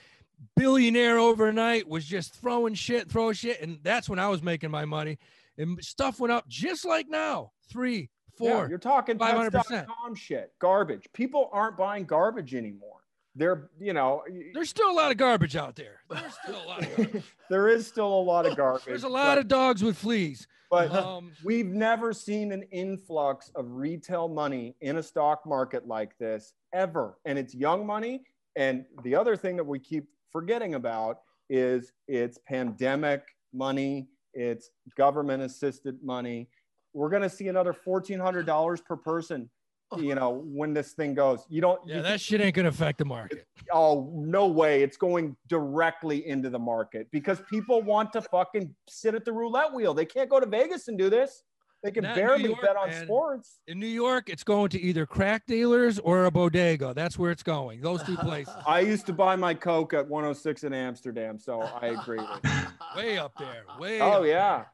billionaire 0.55 1.18
overnight 1.18 1.88
was 1.88 2.05
just 2.05 2.36
throwing 2.36 2.74
shit, 2.74 3.09
throwing 3.09 3.34
shit. 3.34 3.61
And 3.61 3.80
that's 3.84 4.07
when 4.09 4.20
I 4.20 4.28
was 4.28 4.43
making 4.43 4.70
my 4.72 4.86
money. 4.86 5.18
And 5.57 5.84
stuff 5.84 6.20
went 6.20 6.32
up 6.32 6.47
just 6.47 6.86
like 6.86 7.07
now 7.09 7.51
three, 7.70 8.09
Yeah, 8.39 8.53
four. 8.53 8.70
you're 8.70 8.78
talking 8.78 9.18
500%. 9.18 9.88
shit, 10.15 10.53
garbage. 10.59 11.07
People 11.13 11.49
aren't 11.51 11.78
buying 11.78 12.05
garbage 12.05 12.53
anymore. 12.53 12.96
They're, 13.38 13.69
you 13.79 13.93
know, 13.93 14.23
There's 14.53 14.69
still 14.69 14.89
a 14.89 14.93
lot 14.93 15.11
of 15.11 15.17
garbage 15.17 15.55
out 15.55 15.75
there. 15.75 16.01
There's 16.09 16.33
still 16.43 16.61
a 16.63 16.67
lot 16.67 16.81
of 16.83 16.97
garbage. 16.97 17.23
there 17.49 17.67
is 17.69 17.85
still 17.88 18.07
a 18.07 18.23
lot 18.23 18.45
of 18.45 18.57
garbage. 18.63 18.85
There's 18.85 19.03
a 19.03 19.09
lot 19.09 19.35
but, 19.35 19.38
of 19.39 19.47
dogs 19.47 19.83
with 19.83 19.97
fleas. 19.97 20.47
but 20.71 20.91
Um, 20.91 21.31
we've 21.43 21.67
never 21.67 22.13
seen 22.13 22.51
an 22.51 22.63
influx 22.71 23.51
of 23.55 23.65
retail 23.71 24.27
money 24.27 24.75
in 24.81 24.97
a 24.97 25.03
stock 25.03 25.45
market 25.45 25.88
like 25.88 26.17
this 26.17 26.53
ever. 26.73 27.17
And 27.25 27.38
it's 27.38 27.53
young 27.53 27.85
money. 27.85 28.23
And 28.55 28.85
the 29.03 29.13
other 29.15 29.35
thing 29.35 29.55
that 29.57 29.63
we 29.63 29.77
keep 29.79 30.05
forgetting 30.31 30.73
about 30.73 31.19
is 31.49 31.91
it's 32.07 32.39
pandemic 32.47 33.21
money, 33.53 34.07
it's 34.33 34.71
government 34.97 35.43
assisted 35.43 36.03
money. 36.03 36.49
We're 36.93 37.09
going 37.09 37.21
to 37.21 37.29
see 37.29 37.49
another 37.49 37.73
$1,400 37.73 38.83
per 38.83 38.95
person, 38.97 39.49
Oh. 39.89 39.99
you 39.99 40.15
know, 40.15 40.43
when 40.45 40.73
this 40.73 40.91
thing 40.91 41.13
goes. 41.13 41.45
You 41.47 41.61
don't, 41.61 41.79
yeah, 41.88 41.97
you 41.97 42.01
that 42.03 42.19
shit 42.19 42.41
ain't 42.41 42.55
gonna 42.55 42.67
affect 42.67 42.97
the 42.97 43.05
market. 43.05 43.45
oh 43.71 44.11
no 44.13 44.47
way 44.47 44.83
it's 44.83 44.97
going 44.97 45.35
directly 45.47 46.27
into 46.27 46.49
the 46.49 46.59
market 46.59 47.07
because 47.11 47.39
people 47.49 47.81
want 47.81 48.11
to 48.13 48.21
fucking 48.21 48.73
sit 48.89 49.15
at 49.15 49.23
the 49.23 49.31
roulette 49.31 49.73
wheel 49.73 49.93
they 49.93 50.05
can't 50.05 50.29
go 50.29 50.39
to 50.41 50.45
vegas 50.45 50.88
and 50.89 50.97
do 50.97 51.09
this 51.09 51.43
they 51.83 51.91
can 51.91 52.03
Not 52.03 52.15
barely 52.15 52.45
York, 52.49 52.61
bet 52.61 52.75
on 52.75 52.89
man. 52.89 53.05
sports 53.05 53.59
In 53.67 53.79
New 53.79 53.88
York, 53.88 54.29
it's 54.29 54.43
going 54.43 54.69
to 54.69 54.81
either 54.81 55.05
crack 55.05 55.45
dealers 55.45 55.99
or 55.99 56.25
a 56.25 56.31
bodega. 56.31 56.93
That's 56.95 57.19
where 57.19 57.29
it's 57.29 57.43
going. 57.43 57.81
Those 57.81 58.01
two 58.03 58.17
places. 58.17 58.53
i 58.67 58.79
used 58.79 59.05
to 59.05 59.13
buy 59.13 59.35
my 59.35 59.53
coke 59.53 59.93
at 59.93 60.05
106 60.07 60.63
in 60.65 60.73
amsterdam 60.73 61.39
so 61.39 61.61
i 61.61 61.88
agree 61.88 62.19
with. 62.19 62.43
Way 62.97 63.17
up 63.19 63.33
there. 63.39 63.63
Way 63.79 64.01
oh 64.01 64.21
up 64.21 64.25
yeah 64.25 64.65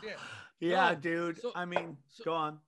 there. 0.00 0.14
yeah, 0.60 0.90
So- 0.90 0.94
dude. 0.96 1.40
so- 1.40 1.52
I 1.54 1.64
mean, 1.64 1.96
so- 2.10 2.24
go 2.24 2.32
on. 2.34 2.58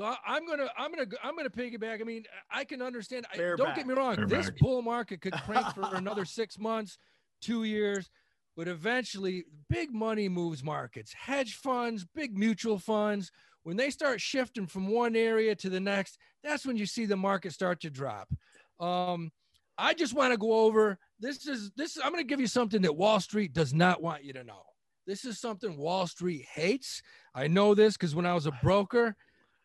So 0.00 0.06
I, 0.06 0.16
I'm 0.26 0.46
gonna, 0.46 0.66
I'm 0.78 0.90
gonna, 0.94 1.10
I'm 1.22 1.36
gonna 1.36 1.50
piggyback. 1.50 2.00
I 2.00 2.04
mean, 2.04 2.24
I 2.50 2.64
can 2.64 2.80
understand. 2.80 3.26
I, 3.34 3.36
don't 3.36 3.58
back. 3.58 3.76
get 3.76 3.86
me 3.86 3.92
wrong. 3.92 4.16
Fair 4.16 4.24
this 4.24 4.46
back. 4.48 4.58
bull 4.58 4.80
market 4.80 5.20
could 5.20 5.34
crank 5.44 5.74
for 5.74 5.94
another 5.94 6.24
six 6.24 6.58
months, 6.58 6.96
two 7.42 7.64
years, 7.64 8.08
but 8.56 8.66
eventually, 8.66 9.44
big 9.68 9.92
money 9.92 10.26
moves 10.26 10.64
markets. 10.64 11.12
Hedge 11.12 11.56
funds, 11.56 12.06
big 12.14 12.34
mutual 12.34 12.78
funds, 12.78 13.30
when 13.64 13.76
they 13.76 13.90
start 13.90 14.22
shifting 14.22 14.66
from 14.66 14.88
one 14.88 15.14
area 15.14 15.54
to 15.56 15.68
the 15.68 15.80
next, 15.80 16.16
that's 16.42 16.64
when 16.64 16.78
you 16.78 16.86
see 16.86 17.04
the 17.04 17.18
market 17.18 17.52
start 17.52 17.80
to 17.80 17.90
drop. 17.90 18.32
Um, 18.78 19.30
I 19.76 19.92
just 19.92 20.14
want 20.14 20.32
to 20.32 20.38
go 20.38 20.64
over 20.64 20.98
this. 21.18 21.46
Is 21.46 21.72
this? 21.76 21.98
I'm 22.02 22.10
going 22.10 22.24
to 22.24 22.26
give 22.26 22.40
you 22.40 22.46
something 22.46 22.80
that 22.80 22.96
Wall 22.96 23.20
Street 23.20 23.52
does 23.52 23.74
not 23.74 24.00
want 24.00 24.24
you 24.24 24.32
to 24.32 24.44
know. 24.44 24.62
This 25.06 25.26
is 25.26 25.38
something 25.38 25.76
Wall 25.76 26.06
Street 26.06 26.46
hates. 26.54 27.02
I 27.34 27.48
know 27.48 27.74
this 27.74 27.98
because 27.98 28.14
when 28.14 28.24
I 28.24 28.32
was 28.32 28.46
a 28.46 28.58
broker, 28.62 29.14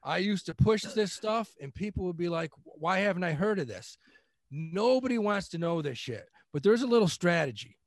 I 0.06 0.20
used 0.20 0.46
to 0.46 0.54
push 0.56 0.84
this 0.84 1.12
stuff, 1.12 1.50
and 1.60 1.74
people 1.74 2.06
would 2.06 2.16
be 2.18 2.30
like, 2.30 2.52
"Why 2.64 3.00
haven't 3.00 3.24
I 3.24 3.34
heard 3.34 3.60
of 3.60 3.68
this?" 3.68 3.98
Nobody 4.52 5.18
wants 5.18 5.50
to 5.50 5.58
know 5.58 5.82
this 5.82 5.98
shit, 5.98 6.30
but 6.54 6.64
there's 6.64 6.84
a 6.84 6.88
little 6.88 7.08
strategy. 7.08 7.78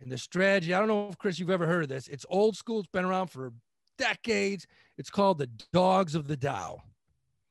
And 0.00 0.10
the 0.10 0.16
strategy, 0.18 0.72
I 0.72 0.78
don't 0.78 0.88
know 0.88 1.08
if 1.10 1.18
Chris, 1.18 1.38
you've 1.38 1.50
ever 1.50 1.66
heard 1.66 1.82
of 1.82 1.88
this. 1.90 2.08
It's 2.08 2.24
old 2.30 2.56
school. 2.56 2.78
It's 2.80 2.88
been 2.88 3.04
around 3.04 3.26
for 3.28 3.52
decades. 3.98 4.66
It's 4.96 5.10
called 5.10 5.36
the 5.38 5.50
Dogs 5.72 6.14
of 6.14 6.26
the 6.26 6.36
Dow. 6.36 6.82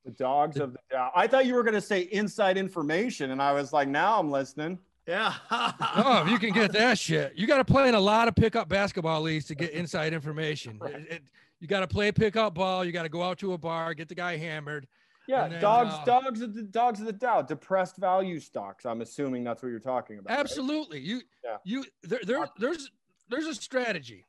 the 0.05 0.12
dogs 0.12 0.57
of 0.57 0.72
the 0.72 0.80
dow 0.89 1.12
i 1.14 1.28
thought 1.28 1.45
you 1.45 1.53
were 1.53 1.62
going 1.62 1.76
to 1.76 1.82
say 1.82 2.01
inside 2.22 2.57
information 2.57 3.32
and 3.32 3.41
i 3.41 3.51
was 3.51 3.74
like 3.74 3.88
now 3.88 4.18
i'm 4.18 4.32
listening 4.32 4.80
Yeah. 5.05 5.34
Oh, 5.51 6.24
if 6.26 6.32
you 6.32 6.39
can 6.39 6.51
get 6.53 6.72
that 6.72 6.97
shit, 6.97 7.34
you 7.36 7.45
got 7.45 7.57
to 7.57 7.66
play 7.66 7.89
in 7.89 7.95
a 7.95 7.99
lot 7.99 8.28
of 8.28 8.34
pickup 8.36 8.70
basketball 8.70 9.22
leagues 9.22 9.45
to 9.47 9.55
get 9.55 9.72
inside 9.72 10.14
information. 10.14 10.80
It- 10.86 11.07
it- 11.16 11.24
you 11.60 11.68
got 11.68 11.82
to 11.82 11.88
play 11.88 12.12
pickup 12.12 12.53
ball. 12.55 12.84
You 12.86 12.91
got 12.91 13.03
to 13.03 13.10
go 13.10 13.22
out 13.24 13.38
to 13.39 13.53
a 13.53 13.57
bar, 13.57 13.93
get 13.93 14.07
the 14.10 14.16
guy 14.16 14.38
hammered. 14.38 14.88
yeah 15.28 15.47
then, 15.47 15.62
dogs 15.62 15.93
uh, 15.93 16.05
dogs 16.05 16.41
of 16.41 16.53
the 16.55 16.64
dogs 16.64 16.99
of 16.99 17.05
the 17.05 17.14
dow 17.14 17.41
depressed 17.41 17.97
value 17.97 18.39
stocks 18.39 18.86
i'm 18.86 19.01
assuming 19.01 19.43
that's 19.43 19.62
what 19.62 19.70
you're 19.70 19.80
talking 19.80 20.18
about 20.18 20.32
right? 20.32 20.39
Absolutely. 20.39 20.99
You, 20.99 21.22
Yeah. 21.43 21.57
you, 21.64 21.86
there, 22.03 22.22
there, 22.24 22.47
there's, 22.57 22.89
there's 23.30 23.45
a 23.45 23.53
strategy. 23.53 24.26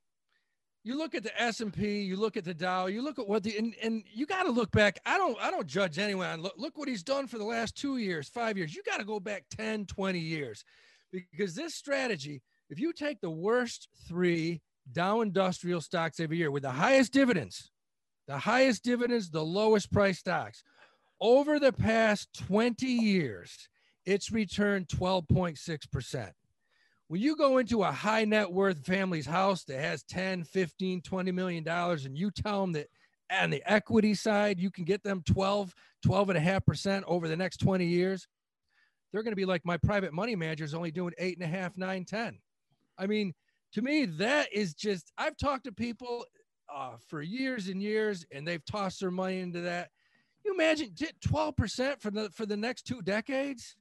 You 0.82 0.96
look 0.96 1.14
at 1.14 1.22
the 1.22 1.38
S 1.40 1.60
and 1.60 1.72
P, 1.72 2.00
you 2.00 2.16
look 2.16 2.36
at 2.38 2.44
the 2.44 2.54
Dow, 2.54 2.86
you 2.86 3.02
look 3.02 3.18
at 3.18 3.28
what 3.28 3.42
the, 3.42 3.56
and, 3.58 3.74
and 3.82 4.02
you 4.12 4.24
got 4.26 4.44
to 4.44 4.50
look 4.50 4.70
back. 4.70 4.98
I 5.04 5.18
don't, 5.18 5.38
I 5.40 5.50
don't 5.50 5.66
judge 5.66 5.98
anyone. 5.98 6.40
Look, 6.40 6.54
look 6.56 6.78
what 6.78 6.88
he's 6.88 7.02
done 7.02 7.26
for 7.26 7.36
the 7.36 7.44
last 7.44 7.76
two 7.76 7.98
years, 7.98 8.28
five 8.30 8.56
years. 8.56 8.74
You 8.74 8.82
got 8.82 8.98
to 8.98 9.04
go 9.04 9.20
back 9.20 9.44
10, 9.50 9.84
20 9.86 10.18
years 10.18 10.64
because 11.12 11.54
this 11.54 11.74
strategy, 11.74 12.40
if 12.70 12.78
you 12.80 12.92
take 12.94 13.20
the 13.20 13.30
worst 13.30 13.88
three 14.08 14.62
Dow 14.90 15.20
industrial 15.20 15.80
stocks 15.80 16.20
every 16.20 16.38
year 16.38 16.50
with 16.50 16.62
the 16.62 16.70
highest 16.70 17.12
dividends, 17.12 17.70
the 18.26 18.38
highest 18.38 18.82
dividends, 18.82 19.30
the 19.30 19.44
lowest 19.44 19.92
price 19.92 20.18
stocks 20.18 20.62
over 21.20 21.58
the 21.58 21.72
past 21.72 22.32
20 22.46 22.86
years, 22.86 23.68
it's 24.06 24.32
returned 24.32 24.88
12.6%. 24.88 26.30
When 27.08 27.20
you 27.20 27.36
go 27.36 27.58
into 27.58 27.82
a 27.82 27.90
high 27.90 28.24
net 28.24 28.50
worth 28.50 28.86
family's 28.86 29.26
house 29.26 29.64
that 29.64 29.80
has 29.80 30.02
10, 30.04 30.44
15, 30.44 31.02
20 31.02 31.32
million 31.32 31.64
dollars 31.64 32.06
and 32.06 32.16
you 32.16 32.30
tell 32.30 32.60
them 32.60 32.72
that 32.72 32.86
on 33.30 33.50
the 33.50 33.62
equity 33.66 34.14
side, 34.14 34.58
you 34.58 34.70
can 34.70 34.84
get 34.84 35.02
them 35.02 35.22
12, 35.26 35.74
12 36.04 36.30
and 36.30 36.38
a 36.38 36.40
half 36.40 36.64
percent 36.64 37.04
over 37.06 37.28
the 37.28 37.36
next 37.36 37.58
20 37.58 37.84
years, 37.84 38.26
they're 39.12 39.22
going 39.22 39.32
to 39.32 39.36
be 39.36 39.44
like 39.44 39.64
my 39.64 39.76
private 39.76 40.12
money 40.12 40.36
manager 40.36 40.64
is 40.64 40.74
only 40.74 40.90
doing 40.90 41.12
eight 41.18 41.36
and 41.36 41.44
a 41.44 41.48
half, 41.48 41.76
nine, 41.76 42.04
10. 42.04 42.38
I 42.96 43.06
mean, 43.06 43.34
to 43.72 43.82
me, 43.82 44.04
that 44.04 44.48
is 44.52 44.74
just, 44.74 45.12
I've 45.18 45.36
talked 45.36 45.64
to 45.64 45.72
people 45.72 46.24
uh, 46.74 46.92
for 47.08 47.22
years 47.22 47.68
and 47.68 47.82
years, 47.82 48.24
and 48.32 48.46
they've 48.46 48.64
tossed 48.64 49.00
their 49.00 49.10
money 49.10 49.40
into 49.40 49.60
that. 49.62 49.90
You 50.44 50.54
imagine 50.54 50.94
twelve 51.20 51.56
percent 51.56 52.00
for 52.00 52.10
the 52.10 52.30
for 52.30 52.46
the 52.46 52.56
next 52.56 52.86
two 52.86 53.02
decades. 53.02 53.76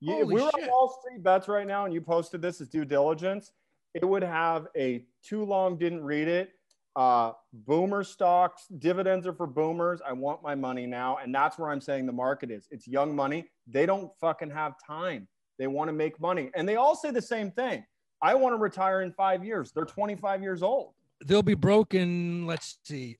Yeah, 0.00 0.14
if 0.14 0.20
Holy 0.22 0.34
we 0.34 0.42
were 0.42 0.50
shit. 0.54 0.64
on 0.64 0.68
Wall 0.70 0.96
Street 1.00 1.24
bets 1.24 1.48
right 1.48 1.66
now 1.66 1.84
and 1.86 1.92
you 1.92 2.00
posted 2.00 2.40
this 2.40 2.60
as 2.60 2.68
due 2.68 2.84
diligence, 2.84 3.50
it 3.94 4.04
would 4.04 4.22
have 4.22 4.68
a 4.76 5.04
too 5.24 5.44
long 5.44 5.76
didn't 5.76 6.04
read 6.04 6.28
it. 6.28 6.50
Uh, 6.94 7.32
boomer 7.52 8.04
stocks, 8.04 8.66
dividends 8.78 9.26
are 9.26 9.32
for 9.32 9.46
boomers. 9.46 10.00
I 10.06 10.12
want 10.12 10.42
my 10.42 10.54
money 10.54 10.86
now. 10.86 11.18
And 11.22 11.34
that's 11.34 11.58
where 11.58 11.70
I'm 11.70 11.80
saying 11.80 12.06
the 12.06 12.12
market 12.12 12.50
is. 12.50 12.68
It's 12.70 12.86
young 12.86 13.14
money. 13.14 13.48
They 13.66 13.86
don't 13.86 14.10
fucking 14.20 14.50
have 14.50 14.74
time. 14.84 15.26
They 15.58 15.66
want 15.66 15.88
to 15.88 15.92
make 15.92 16.20
money. 16.20 16.50
And 16.54 16.68
they 16.68 16.76
all 16.76 16.94
say 16.94 17.10
the 17.10 17.22
same 17.22 17.50
thing. 17.50 17.84
I 18.20 18.34
want 18.34 18.52
to 18.54 18.58
retire 18.58 19.02
in 19.02 19.12
five 19.12 19.44
years. 19.44 19.72
They're 19.72 19.84
25 19.84 20.42
years 20.42 20.62
old. 20.62 20.92
They'll 21.24 21.42
be 21.42 21.54
broken. 21.54 22.46
Let's 22.46 22.78
see, 22.84 23.18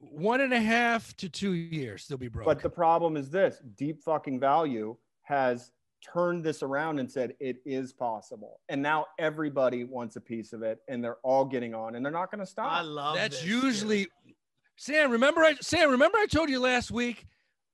one 0.00 0.40
and 0.40 0.52
a 0.52 0.60
half 0.60 1.16
to 1.18 1.28
two 1.28 1.52
years. 1.52 2.06
They'll 2.06 2.18
be 2.18 2.28
broke. 2.28 2.46
But 2.46 2.62
the 2.62 2.70
problem 2.70 3.16
is 3.16 3.30
this 3.30 3.60
deep 3.76 4.02
fucking 4.02 4.40
value 4.40 4.96
has 5.22 5.72
turned 6.02 6.42
this 6.42 6.62
around 6.62 6.98
and 6.98 7.10
said 7.10 7.34
it 7.40 7.58
is 7.66 7.92
possible. 7.92 8.60
And 8.68 8.80
now 8.80 9.06
everybody 9.18 9.84
wants 9.84 10.16
a 10.16 10.20
piece 10.20 10.52
of 10.52 10.62
it 10.62 10.78
and 10.88 11.04
they're 11.04 11.18
all 11.22 11.44
getting 11.44 11.74
on 11.74 11.94
and 11.94 12.04
they're 12.04 12.12
not 12.12 12.30
going 12.30 12.40
to 12.40 12.46
stop. 12.46 12.72
I 12.72 12.80
love 12.80 13.16
That's 13.16 13.40
this, 13.40 13.46
usually 13.46 14.04
dude. 14.04 14.34
Sam. 14.76 15.10
Remember, 15.10 15.42
I 15.42 15.56
Sam. 15.60 15.90
Remember, 15.90 16.16
I 16.18 16.26
told 16.26 16.48
you 16.48 16.58
last 16.60 16.90
week 16.90 17.26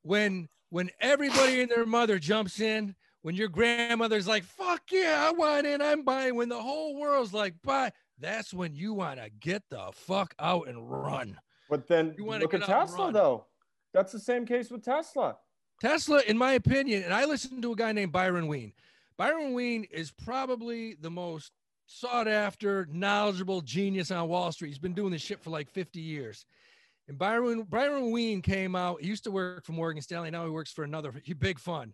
when 0.02 0.48
when 0.70 0.90
everybody 1.00 1.60
and 1.60 1.70
their 1.70 1.86
mother 1.86 2.18
jumps 2.18 2.60
in. 2.60 2.94
When 3.26 3.34
your 3.34 3.48
grandmother's 3.48 4.28
like, 4.28 4.44
"Fuck 4.44 4.82
yeah, 4.92 5.26
I 5.26 5.32
want 5.32 5.66
in, 5.66 5.82
I'm 5.82 6.04
buying." 6.04 6.36
When 6.36 6.48
the 6.48 6.62
whole 6.62 6.96
world's 6.96 7.34
like, 7.34 7.60
"Buy," 7.60 7.90
that's 8.20 8.54
when 8.54 8.76
you 8.76 8.94
want 8.94 9.18
to 9.18 9.28
get 9.40 9.64
the 9.68 9.90
fuck 9.92 10.32
out 10.38 10.68
and 10.68 10.88
run. 10.88 11.36
But 11.68 11.88
then 11.88 12.14
You 12.16 12.24
look 12.24 12.54
at 12.54 12.62
Tesla, 12.62 13.10
though. 13.10 13.46
That's 13.92 14.12
the 14.12 14.20
same 14.20 14.46
case 14.46 14.70
with 14.70 14.84
Tesla. 14.84 15.38
Tesla, 15.80 16.22
in 16.28 16.38
my 16.38 16.52
opinion, 16.52 17.02
and 17.02 17.12
I 17.12 17.24
listened 17.24 17.62
to 17.62 17.72
a 17.72 17.74
guy 17.74 17.90
named 17.90 18.12
Byron 18.12 18.46
Wien. 18.46 18.72
Byron 19.16 19.54
Wien 19.54 19.88
is 19.90 20.12
probably 20.12 20.94
the 20.94 21.10
most 21.10 21.50
sought 21.86 22.28
after, 22.28 22.86
knowledgeable 22.92 23.60
genius 23.60 24.12
on 24.12 24.28
Wall 24.28 24.52
Street. 24.52 24.68
He's 24.68 24.78
been 24.78 24.94
doing 24.94 25.10
this 25.10 25.22
shit 25.22 25.42
for 25.42 25.50
like 25.50 25.68
50 25.68 26.00
years. 26.00 26.46
And 27.08 27.18
Byron 27.18 27.64
Byron 27.64 28.12
Wien 28.12 28.40
came 28.40 28.76
out. 28.76 29.00
He 29.00 29.08
used 29.08 29.24
to 29.24 29.32
work 29.32 29.64
for 29.64 29.72
Morgan 29.72 30.00
Stanley. 30.00 30.30
Now 30.30 30.44
he 30.44 30.50
works 30.50 30.70
for 30.70 30.84
another 30.84 31.12
he, 31.24 31.34
big 31.34 31.58
fund. 31.58 31.92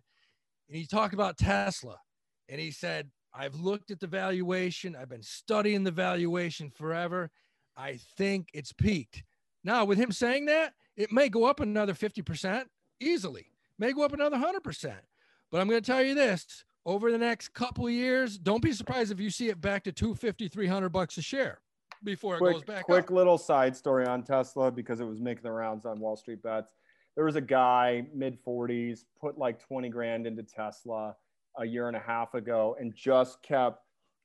And 0.67 0.77
he 0.77 0.85
talked 0.85 1.13
about 1.13 1.37
Tesla. 1.37 1.97
And 2.49 2.59
he 2.59 2.71
said, 2.71 3.09
I've 3.33 3.55
looked 3.55 3.91
at 3.91 3.99
the 3.99 4.07
valuation. 4.07 4.95
I've 4.95 5.09
been 5.09 5.23
studying 5.23 5.83
the 5.83 5.91
valuation 5.91 6.69
forever. 6.69 7.31
I 7.75 7.99
think 8.17 8.49
it's 8.53 8.73
peaked. 8.73 9.23
Now, 9.63 9.85
with 9.85 9.97
him 9.97 10.11
saying 10.11 10.45
that, 10.45 10.73
it 10.95 11.11
may 11.11 11.29
go 11.29 11.45
up 11.45 11.59
another 11.59 11.93
50% 11.93 12.65
easily, 12.99 13.47
may 13.79 13.93
go 13.93 14.03
up 14.03 14.13
another 14.13 14.37
100%. 14.37 14.93
But 15.51 15.61
I'm 15.61 15.69
going 15.69 15.81
to 15.81 15.91
tell 15.91 16.03
you 16.03 16.13
this 16.13 16.63
over 16.85 17.11
the 17.11 17.17
next 17.17 17.53
couple 17.53 17.87
of 17.87 17.93
years, 17.93 18.37
don't 18.37 18.61
be 18.61 18.73
surprised 18.73 19.11
if 19.11 19.19
you 19.19 19.29
see 19.29 19.49
it 19.49 19.61
back 19.61 19.83
to 19.85 19.91
250, 19.91 20.47
300 20.49 20.89
bucks 20.89 21.17
a 21.17 21.21
share 21.21 21.59
before 22.03 22.35
it 22.35 22.39
goes 22.39 22.55
quick, 22.55 22.65
back 22.65 22.83
quick 22.85 23.05
up. 23.05 23.11
little 23.11 23.37
side 23.37 23.75
story 23.75 24.05
on 24.05 24.23
Tesla 24.23 24.71
because 24.71 24.99
it 24.99 25.05
was 25.05 25.21
making 25.21 25.43
the 25.43 25.51
rounds 25.51 25.85
on 25.85 25.99
Wall 25.99 26.15
Street 26.15 26.43
bets. 26.43 26.73
There 27.15 27.25
was 27.25 27.35
a 27.35 27.41
guy 27.41 28.07
mid 28.13 28.43
40s 28.43 29.05
put 29.19 29.37
like 29.37 29.59
20 29.59 29.89
grand 29.89 30.25
into 30.25 30.43
Tesla 30.43 31.15
a 31.59 31.65
year 31.65 31.87
and 31.87 31.95
a 31.95 31.99
half 31.99 32.33
ago 32.33 32.75
and 32.79 32.93
just 32.95 33.41
kept 33.43 33.83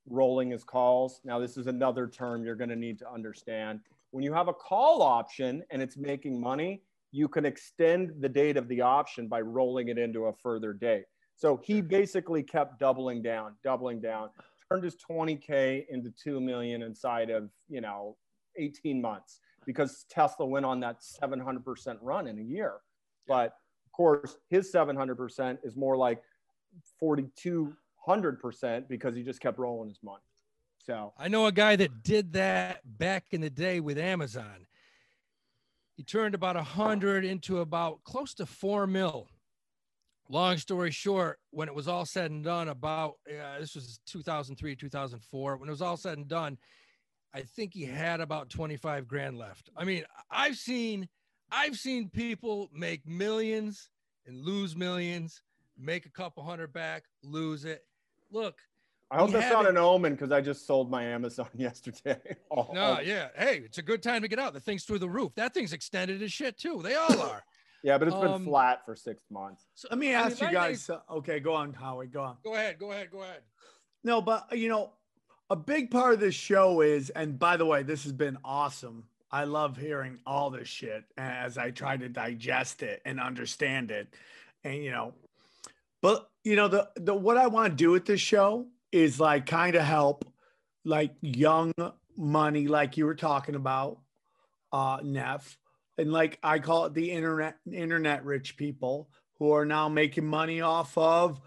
rolling 0.08 0.50
his 0.50 0.64
calls. 0.64 1.20
Now, 1.24 1.38
this 1.38 1.58
is 1.58 1.66
another 1.66 2.06
term 2.06 2.44
you're 2.44 2.54
going 2.54 2.70
to 2.70 2.76
need 2.76 2.98
to 3.00 3.12
understand. 3.12 3.80
When 4.10 4.24
you 4.24 4.32
have 4.32 4.48
a 4.48 4.54
call 4.54 5.02
option 5.02 5.62
and 5.70 5.82
it's 5.82 5.98
making 5.98 6.40
money, 6.40 6.82
you 7.12 7.28
can 7.28 7.44
extend 7.44 8.12
the 8.20 8.28
date 8.28 8.56
of 8.56 8.68
the 8.68 8.80
option 8.80 9.28
by 9.28 9.42
rolling 9.42 9.88
it 9.88 9.98
into 9.98 10.26
a 10.26 10.32
further 10.32 10.72
date. 10.72 11.04
So 11.36 11.60
he 11.62 11.82
basically 11.82 12.42
kept 12.42 12.80
doubling 12.80 13.22
down, 13.22 13.54
doubling 13.62 14.00
down, 14.00 14.30
turned 14.70 14.84
his 14.84 14.96
20K 14.96 15.84
into 15.90 16.10
2 16.10 16.40
million 16.40 16.82
inside 16.82 17.28
of, 17.28 17.50
you 17.68 17.82
know, 17.82 18.16
18 18.56 19.00
months 19.00 19.40
because 19.68 20.06
Tesla 20.08 20.46
went 20.46 20.64
on 20.64 20.80
that 20.80 21.02
700% 21.02 21.98
run 22.00 22.26
in 22.26 22.38
a 22.38 22.42
year. 22.42 22.76
But 23.26 23.52
of 23.84 23.92
course, 23.92 24.38
his 24.48 24.72
700% 24.72 25.58
is 25.62 25.76
more 25.76 25.94
like 25.94 26.22
4,200% 27.02 28.88
because 28.88 29.14
he 29.14 29.22
just 29.22 29.42
kept 29.42 29.58
rolling 29.58 29.90
his 29.90 29.98
money. 30.02 30.22
So 30.78 31.12
I 31.18 31.28
know 31.28 31.44
a 31.44 31.52
guy 31.52 31.76
that 31.76 32.02
did 32.02 32.32
that 32.32 32.80
back 32.98 33.26
in 33.32 33.42
the 33.42 33.50
day 33.50 33.80
with 33.80 33.98
Amazon. 33.98 34.66
He 35.98 36.02
turned 36.02 36.34
about 36.34 36.56
a 36.56 36.62
hundred 36.62 37.26
into 37.26 37.58
about 37.58 38.02
close 38.04 38.32
to 38.36 38.46
four 38.46 38.86
mil. 38.86 39.28
Long 40.30 40.56
story 40.56 40.92
short, 40.92 41.40
when 41.50 41.68
it 41.68 41.74
was 41.74 41.88
all 41.88 42.06
said 42.06 42.30
and 42.30 42.42
done, 42.42 42.68
about 42.68 43.16
uh, 43.28 43.60
this 43.60 43.74
was 43.74 44.00
2003, 44.06 44.76
2004. 44.76 45.56
When 45.58 45.68
it 45.68 45.72
was 45.72 45.82
all 45.82 45.98
said 45.98 46.16
and 46.16 46.26
done, 46.26 46.56
I 47.34 47.42
think 47.42 47.74
he 47.74 47.84
had 47.84 48.20
about 48.20 48.48
25 48.50 49.06
grand 49.06 49.38
left. 49.38 49.70
I 49.76 49.84
mean, 49.84 50.04
I've 50.30 50.56
seen, 50.56 51.08
I've 51.50 51.76
seen 51.76 52.08
people 52.08 52.70
make 52.72 53.06
millions 53.06 53.90
and 54.26 54.44
lose 54.44 54.74
millions, 54.74 55.42
make 55.78 56.06
a 56.06 56.10
couple 56.10 56.42
hundred 56.42 56.72
back, 56.72 57.04
lose 57.22 57.64
it. 57.64 57.84
Look, 58.30 58.58
I 59.10 59.18
hope 59.18 59.28
We 59.28 59.34
that's 59.34 59.50
not 59.52 59.64
haven't- 59.64 59.76
an 59.78 59.82
omen 59.82 60.12
because 60.14 60.32
I 60.32 60.40
just 60.40 60.66
sold 60.66 60.90
my 60.90 61.02
Amazon 61.04 61.48
yesterday. 61.54 62.18
Oh, 62.50 62.68
No, 62.72 63.00
yeah. 63.00 63.28
Hey, 63.36 63.58
it's 63.64 63.78
a 63.78 63.82
good 63.82 64.02
time 64.02 64.22
to 64.22 64.28
get 64.28 64.38
out. 64.38 64.52
The 64.54 64.60
thing's 64.60 64.84
through 64.84 64.98
the 65.00 65.08
roof. 65.08 65.34
That 65.36 65.54
thing's 65.54 65.72
extended 65.72 66.22
as 66.22 66.32
shit 66.32 66.58
too. 66.58 66.80
They 66.82 66.94
all 66.94 67.20
are. 67.20 67.42
yeah, 67.82 67.96
but 67.98 68.08
it's 68.08 68.16
been 68.16 68.26
Um, 68.32 68.44
flat 68.44 68.84
for 68.84 68.94
six 68.96 69.22
months. 69.30 69.66
So, 69.74 69.88
Let 69.90 69.98
me 69.98 70.14
I 70.14 70.22
mean, 70.24 70.32
ask 70.32 70.40
you 70.42 70.50
guys. 70.50 70.86
thing- 70.86 70.96
uh, 71.08 71.14
okay, 71.16 71.40
go 71.40 71.54
on, 71.54 71.72
Howie. 71.74 72.06
Go 72.06 72.22
on. 72.22 72.36
Go 72.44 72.54
ahead. 72.54 72.78
Go 72.78 72.90
ahead. 72.92 73.10
Go 73.10 73.22
ahead. 73.22 73.42
No, 74.04 74.20
but 74.22 74.46
uh, 74.52 74.56
you 74.56 74.68
know, 74.68 74.92
a 75.50 75.56
big 75.56 75.90
part 75.90 76.14
of 76.14 76.20
this 76.20 76.34
show 76.34 76.80
is, 76.80 77.10
and 77.10 77.38
by 77.38 77.56
the 77.56 77.66
way, 77.66 77.82
this 77.82 78.04
has 78.04 78.12
been 78.12 78.38
awesome. 78.44 79.04
I 79.30 79.44
love 79.44 79.76
hearing 79.76 80.18
all 80.26 80.50
this 80.50 80.68
shit 80.68 81.04
as 81.16 81.58
I 81.58 81.70
try 81.70 81.96
to 81.96 82.08
digest 82.08 82.82
it 82.82 83.02
and 83.04 83.20
understand 83.20 83.90
it. 83.90 84.14
And 84.64 84.82
you 84.82 84.90
know, 84.90 85.14
but 86.02 86.30
you 86.44 86.56
know, 86.56 86.68
the 86.68 86.88
the 86.96 87.14
what 87.14 87.36
I 87.36 87.46
want 87.46 87.72
to 87.72 87.76
do 87.76 87.90
with 87.90 88.06
this 88.06 88.20
show 88.20 88.66
is 88.90 89.20
like 89.20 89.46
kind 89.46 89.74
of 89.74 89.82
help 89.82 90.24
like 90.84 91.14
young 91.20 91.72
money, 92.16 92.66
like 92.66 92.96
you 92.96 93.06
were 93.06 93.14
talking 93.14 93.54
about, 93.54 93.98
uh, 94.72 94.98
Neff. 95.02 95.58
And 95.98 96.12
like 96.12 96.38
I 96.42 96.58
call 96.58 96.86
it 96.86 96.94
the 96.94 97.10
internet 97.10 97.56
internet 97.70 98.24
rich 98.24 98.56
people 98.56 99.10
who 99.38 99.52
are 99.52 99.66
now 99.66 99.88
making 99.88 100.26
money 100.26 100.60
off 100.60 100.96
of 100.96 101.40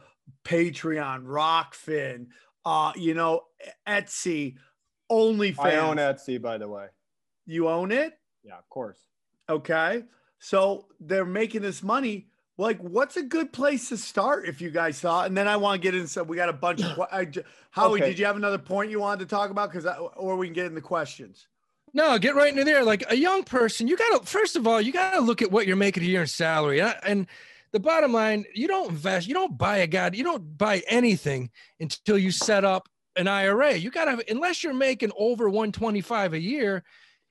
Patreon, 0.46 1.26
Rokfin, 1.26 2.28
uh, 2.66 2.92
you 2.96 3.14
know, 3.14 3.42
Etsy, 3.88 4.56
OnlyFans. 5.12 5.60
I 5.60 5.76
own 5.78 5.98
Etsy, 5.98 6.42
by 6.42 6.58
the 6.58 6.68
way. 6.68 6.88
You 7.46 7.68
own 7.70 7.92
it? 7.92 8.14
Yeah, 8.44 8.58
of 8.58 8.68
course. 8.70 9.00
Okay. 9.50 10.04
So 10.40 10.88
they're 11.00 11.26
making 11.26 11.62
this 11.62 11.84
money. 11.84 12.28
Like, 12.58 12.80
what's 12.80 13.18
a 13.18 13.24
good 13.24 13.52
place 13.52 13.90
to 13.90 13.98
start 13.98 14.48
if 14.48 14.62
you 14.62 14.70
guys 14.70 14.98
saw? 14.98 15.24
And 15.24 15.36
then 15.36 15.48
I 15.48 15.58
want 15.58 15.82
to 15.82 15.92
get 15.92 16.00
into. 16.00 16.24
We 16.24 16.36
got 16.38 16.50
a 16.50 16.54
bunch 16.54 16.84
of. 16.84 16.96
que- 16.96 17.06
I, 17.12 17.26
j- 17.26 17.44
Howie, 17.72 18.00
Okay. 18.00 18.10
did 18.12 18.20
you 18.20 18.26
have 18.26 18.36
another 18.36 18.58
point 18.58 18.92
you 18.92 19.00
wanted 19.00 19.20
to 19.28 19.36
talk 19.36 19.50
about? 19.50 19.72
Because, 19.72 19.86
or 20.16 20.36
we 20.38 20.48
can 20.48 20.54
get 20.54 20.68
into 20.68 20.82
questions. 20.82 21.48
No, 21.94 22.18
get 22.20 22.36
right 22.36 22.50
into 22.52 22.64
there. 22.64 22.84
Like 22.84 23.04
a 23.10 23.16
young 23.16 23.44
person, 23.44 23.88
you 23.88 23.98
got 23.98 24.22
to, 24.22 24.26
first 24.28 24.56
of 24.56 24.68
all, 24.68 24.80
you 24.80 24.94
got 24.94 25.14
to 25.16 25.22
look 25.22 25.42
at 25.42 25.52
what 25.52 25.68
you're 25.68 25.76
making 25.76 26.04
a 26.04 26.06
year 26.06 26.22
in 26.22 26.28
salary. 26.28 26.82
And, 26.82 26.96
and 27.06 27.28
the 27.72 27.80
bottom 27.80 28.14
line, 28.14 28.46
you 28.54 28.68
don't 28.68 28.90
invest, 28.92 29.28
you 29.28 29.34
don't 29.34 29.58
buy 29.58 29.78
a 29.78 29.88
god, 29.88 30.16
you 30.16 30.24
don't 30.24 30.58
buy 30.58 30.84
anything 30.88 31.50
until 31.80 32.18
you 32.18 32.32
set 32.32 32.64
up 32.64 32.88
an 33.16 33.28
IRA. 33.28 33.76
You 33.76 33.92
got 33.92 34.06
to, 34.06 34.32
unless 34.32 34.64
you're 34.64 34.74
making 34.74 35.12
over 35.18 35.50
125 35.50 36.34
a 36.34 36.40
year, 36.40 36.84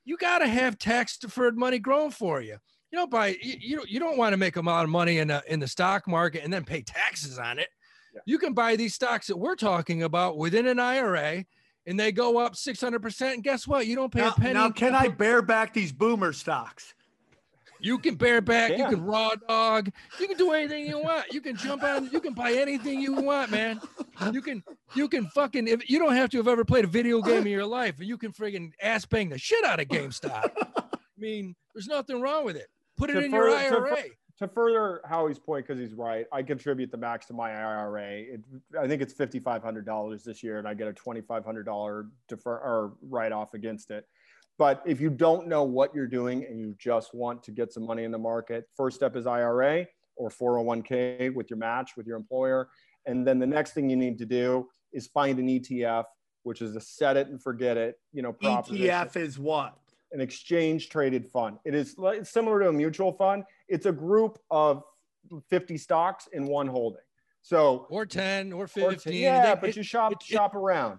you 0.04 0.16
got 0.16 0.38
to 0.38 0.46
have 0.48 0.78
tax 0.78 1.16
deferred 1.18 1.56
money 1.56 1.78
growing 1.78 2.10
for 2.10 2.40
you. 2.40 2.56
You 2.90 2.98
don't 2.98 3.10
buy, 3.10 3.36
you, 3.40 3.54
you 3.60 3.76
don't, 3.76 3.88
you 3.88 4.00
don't 4.00 4.18
want 4.18 4.32
to 4.32 4.36
make 4.36 4.56
a 4.56 4.60
lot 4.60 4.84
of 4.84 4.90
money 4.90 5.18
in, 5.18 5.30
a, 5.30 5.42
in 5.46 5.60
the 5.60 5.68
stock 5.68 6.08
market 6.08 6.42
and 6.42 6.52
then 6.52 6.64
pay 6.64 6.82
taxes 6.82 7.38
on 7.38 7.58
it. 7.58 7.68
Yeah. 8.14 8.20
You 8.26 8.38
can 8.38 8.52
buy 8.52 8.76
these 8.76 8.94
stocks 8.94 9.28
that 9.28 9.36
we're 9.36 9.54
talking 9.54 10.02
about 10.02 10.36
within 10.36 10.66
an 10.66 10.80
IRA 10.80 11.44
and 11.86 11.98
they 11.98 12.10
go 12.12 12.38
up 12.38 12.54
600%. 12.54 13.34
And 13.34 13.44
guess 13.44 13.66
what? 13.66 13.86
You 13.86 13.94
don't 13.96 14.12
pay 14.12 14.20
Now, 14.20 14.30
a 14.30 14.40
penny. 14.40 14.54
now, 14.54 14.70
can 14.70 14.94
I 14.94 15.08
bear 15.08 15.42
back 15.42 15.72
these 15.72 15.92
boomer 15.92 16.32
stocks? 16.32 16.94
You 17.82 17.98
can 17.98 18.14
bear 18.14 18.40
back. 18.40 18.76
You 18.76 18.86
can 18.88 19.04
raw 19.04 19.30
dog. 19.48 19.90
You 20.18 20.28
can 20.28 20.36
do 20.36 20.52
anything 20.52 20.86
you 20.86 20.98
want. 20.98 21.32
You 21.32 21.40
can 21.40 21.56
jump 21.56 21.82
on. 21.82 22.10
You 22.10 22.20
can 22.20 22.34
buy 22.34 22.52
anything 22.52 23.00
you 23.00 23.14
want, 23.14 23.50
man. 23.50 23.80
You 24.32 24.42
can. 24.42 24.62
You 24.94 25.08
can 25.08 25.26
fucking. 25.28 25.68
If 25.68 25.88
you 25.88 25.98
don't 25.98 26.14
have 26.14 26.30
to 26.30 26.36
have 26.38 26.48
ever 26.48 26.64
played 26.64 26.84
a 26.84 26.88
video 26.88 27.20
game 27.22 27.42
in 27.42 27.52
your 27.52 27.66
life, 27.66 27.98
and 27.98 28.08
you 28.08 28.18
can 28.18 28.32
friggin' 28.32 28.72
ass 28.82 29.04
bang 29.04 29.28
the 29.30 29.38
shit 29.38 29.64
out 29.64 29.80
of 29.80 29.88
GameStop. 29.88 30.50
I 30.58 30.98
mean, 31.18 31.54
there's 31.74 31.86
nothing 31.88 32.20
wrong 32.20 32.44
with 32.44 32.56
it. 32.56 32.68
Put 32.96 33.10
it 33.10 33.14
To 33.14 33.20
in 33.24 33.30
your 33.30 33.50
fur- 33.50 33.70
to 33.70 33.90
IRA. 33.90 34.02
To 34.38 34.48
further 34.48 35.02
Howie's 35.04 35.38
point, 35.38 35.66
because 35.66 35.78
he's 35.78 35.92
right, 35.92 36.24
I 36.32 36.42
contribute 36.42 36.90
the 36.90 36.96
max 36.96 37.26
to 37.26 37.34
my 37.34 37.50
IRA. 37.52 38.20
It, 38.20 38.40
I 38.78 38.88
think 38.88 39.02
it's 39.02 39.12
fifty 39.12 39.38
five 39.38 39.62
hundred 39.62 39.84
dollars 39.84 40.24
this 40.24 40.42
year, 40.42 40.58
and 40.58 40.66
I 40.66 40.72
get 40.74 40.88
a 40.88 40.94
twenty 40.94 41.20
five 41.20 41.44
hundred 41.44 41.64
dollar 41.64 42.06
defer 42.26 42.56
or 42.56 42.94
write 43.02 43.32
off 43.32 43.52
against 43.52 43.90
it. 43.90 44.06
But 44.60 44.82
if 44.84 45.00
you 45.00 45.08
don't 45.08 45.48
know 45.48 45.62
what 45.64 45.94
you're 45.94 46.06
doing 46.06 46.44
and 46.44 46.60
you 46.60 46.74
just 46.78 47.14
want 47.14 47.42
to 47.44 47.50
get 47.50 47.72
some 47.72 47.86
money 47.86 48.04
in 48.04 48.10
the 48.10 48.18
market, 48.18 48.66
first 48.76 48.94
step 48.94 49.16
is 49.16 49.26
IRA 49.26 49.86
or 50.16 50.28
401k 50.28 51.32
with 51.34 51.48
your 51.48 51.56
match 51.58 51.92
with 51.96 52.06
your 52.06 52.18
employer. 52.18 52.68
And 53.06 53.26
then 53.26 53.38
the 53.38 53.46
next 53.46 53.72
thing 53.72 53.88
you 53.88 53.96
need 53.96 54.18
to 54.18 54.26
do 54.26 54.68
is 54.92 55.06
find 55.06 55.38
an 55.38 55.46
ETF, 55.48 56.04
which 56.42 56.60
is 56.60 56.76
a 56.76 56.80
set 56.82 57.16
it 57.16 57.28
and 57.28 57.42
forget 57.42 57.78
it, 57.78 57.98
you 58.12 58.20
know, 58.20 58.34
proposition. 58.34 58.84
ETF 58.86 59.16
is 59.16 59.38
what? 59.38 59.78
an 60.12 60.20
exchange 60.20 60.88
traded 60.90 61.26
fund. 61.30 61.56
It 61.64 61.72
is 61.74 61.96
similar 62.24 62.60
to 62.60 62.68
a 62.68 62.72
mutual 62.72 63.12
fund. 63.12 63.44
It's 63.68 63.86
a 63.86 63.92
group 63.92 64.40
of 64.50 64.82
50 65.48 65.78
stocks 65.78 66.28
in 66.32 66.46
one 66.46 66.66
holding. 66.66 67.00
So, 67.42 67.86
or 67.88 68.04
10 68.04 68.52
or 68.52 68.64
or 68.64 68.66
15. 68.66 69.14
yeah, 69.14 69.54
They- 69.54 69.60
but 69.60 69.70
it, 69.70 69.76
you 69.76 69.84
shop 69.84 70.12
it- 70.12 70.18
it- 70.20 70.22
shop 70.24 70.54
around. 70.54 70.98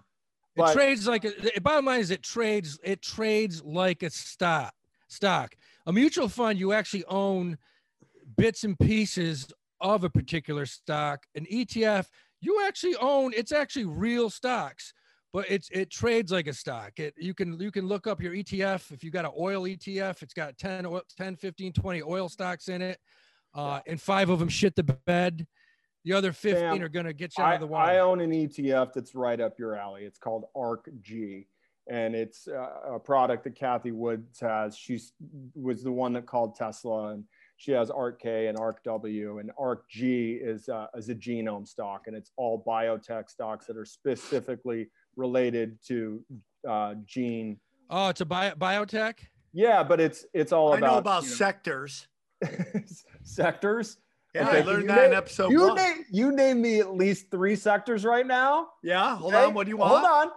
It 0.56 0.72
trades 0.72 1.06
like 1.06 1.24
a, 1.24 1.30
the 1.30 1.60
bottom 1.60 1.84
line 1.84 2.00
is 2.00 2.10
it 2.10 2.22
trades 2.22 2.78
it 2.82 3.02
trades 3.02 3.62
like 3.64 4.02
a 4.02 4.10
stock 4.10 4.72
stock. 5.08 5.54
A 5.86 5.92
mutual 5.92 6.28
fund 6.28 6.58
you 6.58 6.72
actually 6.72 7.04
own 7.06 7.58
bits 8.36 8.64
and 8.64 8.78
pieces 8.78 9.48
of 9.80 10.04
a 10.04 10.10
particular 10.10 10.66
stock. 10.66 11.24
An 11.34 11.46
ETF 11.52 12.06
you 12.40 12.64
actually 12.66 12.96
own 12.96 13.32
it's 13.34 13.52
actually 13.52 13.84
real 13.84 14.28
stocks, 14.28 14.92
but 15.32 15.46
it's 15.48 15.68
it 15.70 15.90
trades 15.90 16.32
like 16.32 16.48
a 16.48 16.52
stock. 16.52 16.98
It 16.98 17.14
you 17.16 17.34
can 17.34 17.58
you 17.58 17.70
can 17.70 17.86
look 17.86 18.06
up 18.06 18.20
your 18.20 18.34
ETF 18.34 18.92
if 18.92 19.02
you 19.02 19.10
got 19.10 19.24
an 19.24 19.32
oil 19.38 19.62
ETF, 19.62 20.22
it's 20.22 20.34
got 20.34 20.58
10 20.58 20.86
oil, 20.86 21.02
10 21.16 21.36
15 21.36 21.72
20 21.72 22.02
oil 22.02 22.28
stocks 22.28 22.68
in 22.68 22.82
it. 22.82 22.98
Uh, 23.54 23.80
and 23.86 24.00
five 24.00 24.30
of 24.30 24.38
them 24.38 24.48
shit 24.48 24.74
the 24.76 24.82
bed. 24.82 25.46
The 26.04 26.12
other 26.12 26.32
15 26.32 26.60
Sam, 26.60 26.82
are 26.82 26.88
going 26.88 27.06
to 27.06 27.12
get 27.12 27.36
you 27.38 27.44
out 27.44 27.50
I, 27.50 27.54
of 27.54 27.60
the 27.60 27.66
water. 27.66 27.90
I 27.90 27.98
own 27.98 28.20
an 28.20 28.30
ETF 28.30 28.92
that's 28.92 29.14
right 29.14 29.40
up 29.40 29.58
your 29.58 29.76
alley. 29.76 30.02
It's 30.02 30.18
called 30.18 30.46
ARK-G. 30.56 31.46
And 31.90 32.14
it's 32.14 32.46
uh, 32.48 32.94
a 32.94 32.98
product 32.98 33.44
that 33.44 33.56
Cathie 33.56 33.92
Woods 33.92 34.40
has. 34.40 34.76
She 34.76 35.00
was 35.54 35.82
the 35.82 35.90
one 35.90 36.12
that 36.12 36.26
called 36.26 36.54
Tesla, 36.54 37.08
and 37.08 37.24
she 37.56 37.72
has 37.72 37.90
ARK-K 37.90 38.46
and 38.46 38.58
ARK-W. 38.58 39.38
And 39.38 39.50
ARK-G 39.58 40.40
is, 40.42 40.68
uh, 40.68 40.86
is 40.96 41.08
a 41.08 41.14
genome 41.14 41.66
stock, 41.66 42.04
and 42.06 42.16
it's 42.16 42.30
all 42.36 42.62
biotech 42.66 43.28
stocks 43.28 43.66
that 43.66 43.76
are 43.76 43.84
specifically 43.84 44.90
related 45.16 45.78
to 45.88 46.24
uh, 46.68 46.94
gene. 47.04 47.58
oh, 47.90 48.08
it's 48.08 48.20
a 48.20 48.26
bio, 48.26 48.54
biotech. 48.54 49.18
Yeah, 49.52 49.82
but 49.82 50.00
it's 50.00 50.24
it's 50.32 50.52
all 50.52 50.72
I 50.72 50.78
about 50.78 50.92
know 50.92 50.98
about 50.98 51.22
you 51.24 51.28
sectors. 51.28 52.08
sectors. 53.22 53.98
Yeah, 54.34 54.48
Okay, 54.48 54.58
I 54.60 54.62
learned 54.62 54.88
that 54.88 55.04
in 55.04 55.12
episode 55.12 55.50
You 55.52 55.60
one. 55.68 55.76
name 55.76 56.04
you 56.10 56.32
name 56.32 56.62
me 56.62 56.80
at 56.80 56.94
least 56.94 57.30
three 57.30 57.54
sectors 57.56 58.04
right 58.04 58.26
now. 58.26 58.68
yeah, 58.82 59.16
hold 59.16 59.34
okay? 59.34 59.44
on. 59.44 59.54
What 59.54 59.64
do 59.64 59.70
you 59.70 59.76
want? 59.76 59.92
Hold 59.92 60.04
on, 60.04 60.30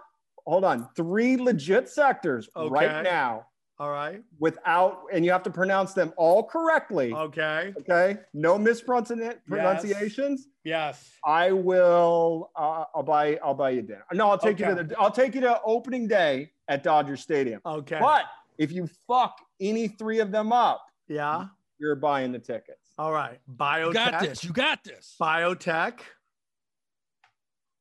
hold 0.46 0.64
on. 0.64 0.88
Three 0.94 1.36
legit 1.36 1.88
sectors 1.88 2.48
Okay. 2.54 2.68
right 2.70 3.02
now, 3.02 3.46
All 3.78 3.90
right. 3.90 4.22
without, 4.38 5.04
and 5.12 5.24
you 5.24 5.30
have 5.32 5.42
to 5.44 5.50
pronounce 5.50 5.94
them 5.94 6.12
all 6.18 6.42
correctly. 6.42 7.14
Okay. 7.14 7.72
Okay, 7.80 8.18
no 8.34 8.58
mispronunciations. 8.58 9.40
Pronunciations. 9.48 10.48
Yes. 10.62 11.10
I 11.24 11.52
will. 11.52 12.50
Uh, 12.54 12.84
I'll 12.94 13.02
buy. 13.02 13.38
I'll 13.42 13.54
buy 13.54 13.70
you 13.70 13.80
dinner. 13.82 14.04
No, 14.12 14.28
I'll 14.28 14.36
take 14.38 14.58
you 14.58 14.66
to 14.66 14.74
the. 14.74 14.94
I'll 14.98 15.10
take 15.10 15.34
you 15.34 15.40
to 15.42 15.58
opening 15.64 16.06
day 16.06 16.50
at 16.68 16.82
Dodger 16.82 17.16
Stadium. 17.16 17.60
Okay. 17.64 17.98
But 17.98 18.24
if 18.58 18.72
you 18.72 18.90
fuck 19.06 19.38
any 19.58 19.88
three 19.88 20.18
of 20.18 20.32
them 20.32 20.52
up, 20.52 20.84
Yeah. 21.08 21.46
you're 21.78 21.94
buying 21.96 22.32
the 22.32 22.38
tickets. 22.40 22.85
All 22.98 23.12
right. 23.12 23.38
Biotech. 23.54 23.86
You 23.86 23.92
got 23.92 24.20
this. 24.20 24.44
You 24.44 24.52
got 24.52 24.84
this. 24.84 25.16
Biotech. 25.20 25.98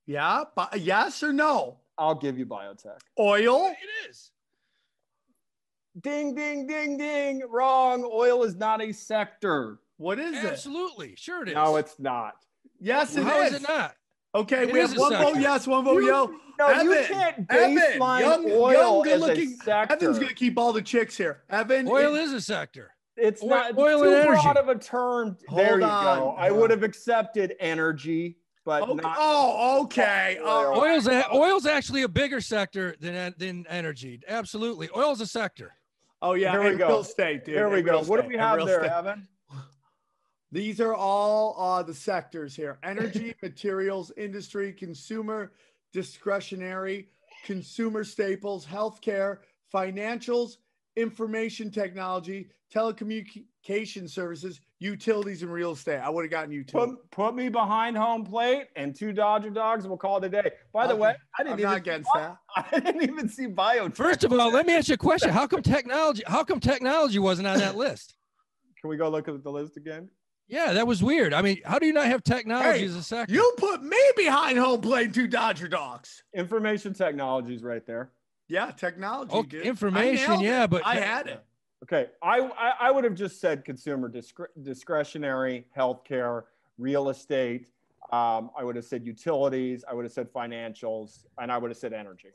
Yeah. 0.05 0.43
Bi- 0.55 0.69
yes 0.77 1.23
or 1.23 1.33
no? 1.33 1.79
I'll 1.97 2.15
give 2.15 2.37
you 2.37 2.45
biotech. 2.45 2.99
Oil. 3.19 3.67
It 3.71 4.09
is. 4.09 4.31
Ding, 6.01 6.35
ding, 6.35 6.67
ding, 6.67 6.97
ding. 6.97 7.41
Wrong. 7.49 8.07
Oil 8.11 8.43
is 8.43 8.55
not 8.55 8.81
a 8.81 8.91
sector. 8.91 9.79
What 9.97 10.19
is 10.19 10.35
it? 10.43 10.45
Absolutely. 10.45 11.15
Sure 11.15 11.43
it 11.43 11.49
is. 11.49 11.55
No, 11.55 11.77
it's 11.77 11.97
not. 11.99 12.33
Yes, 12.81 13.15
it 13.15 13.23
How 13.23 13.41
is. 13.41 13.53
is 13.53 13.61
it 13.63 13.67
not? 13.67 13.95
Okay, 14.35 14.63
It 14.63 14.73
we 14.73 14.79
have 14.79 14.93
a 14.97 14.99
one 14.99 15.13
vote 15.13 15.37
yes, 15.39 15.65
one 15.65 15.85
vote 15.85 16.01
You- 16.01 16.07
yo. 16.07 16.33
No, 16.59 16.81
you 16.81 17.05
can't 17.05 17.45
Evan, 17.49 17.77
baseline 17.77 18.19
young- 18.21 18.51
oil 18.51 19.05
young, 19.05 19.23
as 19.23 19.37
a 19.37 19.45
sector. 19.63 19.93
Evan's 19.93 20.19
gonna 20.19 20.33
keep 20.33 20.57
all 20.57 20.71
the 20.73 20.81
chicks 20.81 21.15
here. 21.17 21.43
Evan, 21.49 21.87
Oil 21.87 22.15
it- 22.15 22.21
is 22.23 22.33
a 22.33 22.41
sector. 22.41 22.94
It's 23.17 23.41
oil- 23.41 23.49
not 23.49 23.77
oil 23.77 24.03
too 24.03 24.13
and 24.13 24.27
broad 24.27 24.57
of 24.57 24.69
a 24.69 24.75
term. 24.77 25.37
Hold 25.47 25.59
there 25.61 25.79
you 25.79 25.85
on. 25.85 26.19
go. 26.19 26.35
I 26.37 26.51
would 26.51 26.69
have 26.71 26.83
accepted 26.83 27.55
energy, 27.59 28.37
but 28.65 28.83
Okay. 28.83 28.93
not. 28.95 29.15
Oh, 29.19 29.83
okay. 29.83 30.37
All 30.43 30.69
right. 30.71 30.77
Oil's 30.93 31.07
a, 31.07 31.33
oil's 31.33 31.65
actually 31.65 32.01
a 32.03 32.09
bigger 32.09 32.41
sector 32.41 32.95
than 32.99 33.33
than 33.37 33.65
energy. 33.69 34.19
Absolutely. 34.27 34.89
Oil's 34.95 35.21
a 35.21 35.27
sector. 35.27 35.73
Oh 36.21 36.33
yeah, 36.33 36.51
Here 36.51 36.61
we 36.61 36.67
and 36.69 36.77
go. 36.79 36.87
real 36.87 36.99
estate, 37.01 37.45
dude. 37.45 37.55
There 37.55 37.69
we 37.69 37.77
and 37.77 37.85
go. 37.85 37.91
real 37.99 38.03
What 38.05 38.21
do 38.21 38.27
we 38.27 38.37
have 38.37 38.65
there, 38.65 38.79
estate. 38.83 38.91
Evan? 38.97 39.27
These 40.51 40.79
are 40.79 40.93
all 40.95 41.55
uh, 41.59 41.83
the 41.83 41.93
sectors 41.93 42.55
here: 42.55 42.79
energy, 42.83 43.33
materials, 43.41 44.11
industry, 44.17 44.71
consumer, 44.71 45.51
discretionary, 45.91 47.09
consumer 47.45 48.03
staples, 48.03 48.65
healthcare, 48.65 49.39
financials, 49.73 50.57
information 50.95 51.69
technology, 51.71 52.49
telecommunication 52.73 54.09
services, 54.09 54.61
utilities, 54.79 55.41
and 55.41 55.51
real 55.51 55.71
estate. 55.71 55.99
I 55.99 56.09
would 56.09 56.23
have 56.23 56.31
gotten 56.31 56.51
utilities. 56.51 56.95
Put, 57.11 57.11
put 57.11 57.35
me 57.35 57.49
behind 57.49 57.97
home 57.97 58.23
plate 58.23 58.67
and 58.75 58.95
two 58.95 59.11
Dodger 59.13 59.49
dogs, 59.49 59.87
we'll 59.87 59.97
call 59.97 60.17
it 60.17 60.23
a 60.25 60.29
day. 60.29 60.51
By 60.73 60.87
the 60.87 60.93
Okay. 60.93 61.01
way, 61.01 61.09
I 61.37 61.41
I'm 61.41 61.45
didn't 61.47 61.61
not 61.61 61.69
even 61.71 61.77
against 61.81 62.09
that. 62.15 62.37
I 62.55 62.79
didn't 62.79 63.03
even 63.03 63.29
see 63.29 63.47
bio. 63.47 63.89
First 63.89 64.23
of 64.23 64.33
all, 64.33 64.51
let 64.51 64.65
me 64.65 64.73
ask 64.75 64.87
you 64.87 64.95
a 64.95 64.97
question. 64.97 65.29
How 65.29 65.47
come 65.47 65.61
technology? 65.61 66.23
How 66.27 66.43
come 66.43 66.59
technology 66.59 67.19
wasn't 67.19 67.47
on 67.47 67.57
that 67.59 67.75
list? 67.85 68.15
Can 68.81 68.89
we 68.89 68.97
go 68.97 69.09
look 69.09 69.27
at 69.27 69.43
the 69.43 69.51
list 69.51 69.77
again? 69.77 70.09
Yeah, 70.47 70.73
that 70.73 70.85
was 70.85 71.01
weird. 71.01 71.33
I 71.33 71.41
mean, 71.41 71.57
how 71.65 71.79
do 71.79 71.87
you 71.87 71.93
not 71.93 72.05
have 72.05 72.23
technology 72.23 72.79
Hey, 72.81 72.85
as 72.85 72.95
a 72.95 73.01
sector? 73.01 73.33
You 73.33 73.53
put 73.57 73.81
me 73.81 73.97
behind 74.15 74.59
home 74.59 74.79
plate 74.79 75.05
and 75.05 75.13
two 75.13 75.25
Dodger 75.27 75.67
dogs. 75.67 76.21
Information 76.35 76.93
technology 76.93 77.55
is 77.55 77.63
right 77.63 77.83
there. 77.87 78.11
Yeah, 78.47 78.71
technology. 78.71 79.33
Okay, 79.33 79.47
dude. 79.49 79.65
Information, 79.65 80.39
yeah, 80.39 80.67
but 80.67 80.85
I 80.85 80.95
had 80.95 81.27
it. 81.27 81.43
Okay, 81.83 82.07
I 82.21 82.39
I, 82.39 82.73
I 82.81 82.91
would 82.91 83.03
have 83.03 83.15
just 83.15 83.39
said 83.39 83.65
consumer 83.65 84.09
discre- 84.09 84.47
discretionary, 84.61 85.65
healthcare, 85.75 86.43
real 86.77 87.09
estate. 87.09 87.71
Um, 88.11 88.51
I 88.57 88.63
would 88.63 88.75
have 88.75 88.85
said 88.85 89.05
utilities. 89.05 89.83
I 89.89 89.93
would 89.93 90.05
have 90.05 90.11
said 90.11 90.31
financials, 90.31 91.25
and 91.39 91.51
I 91.51 91.57
would 91.57 91.71
have 91.71 91.77
said 91.77 91.91
energy. 91.91 92.29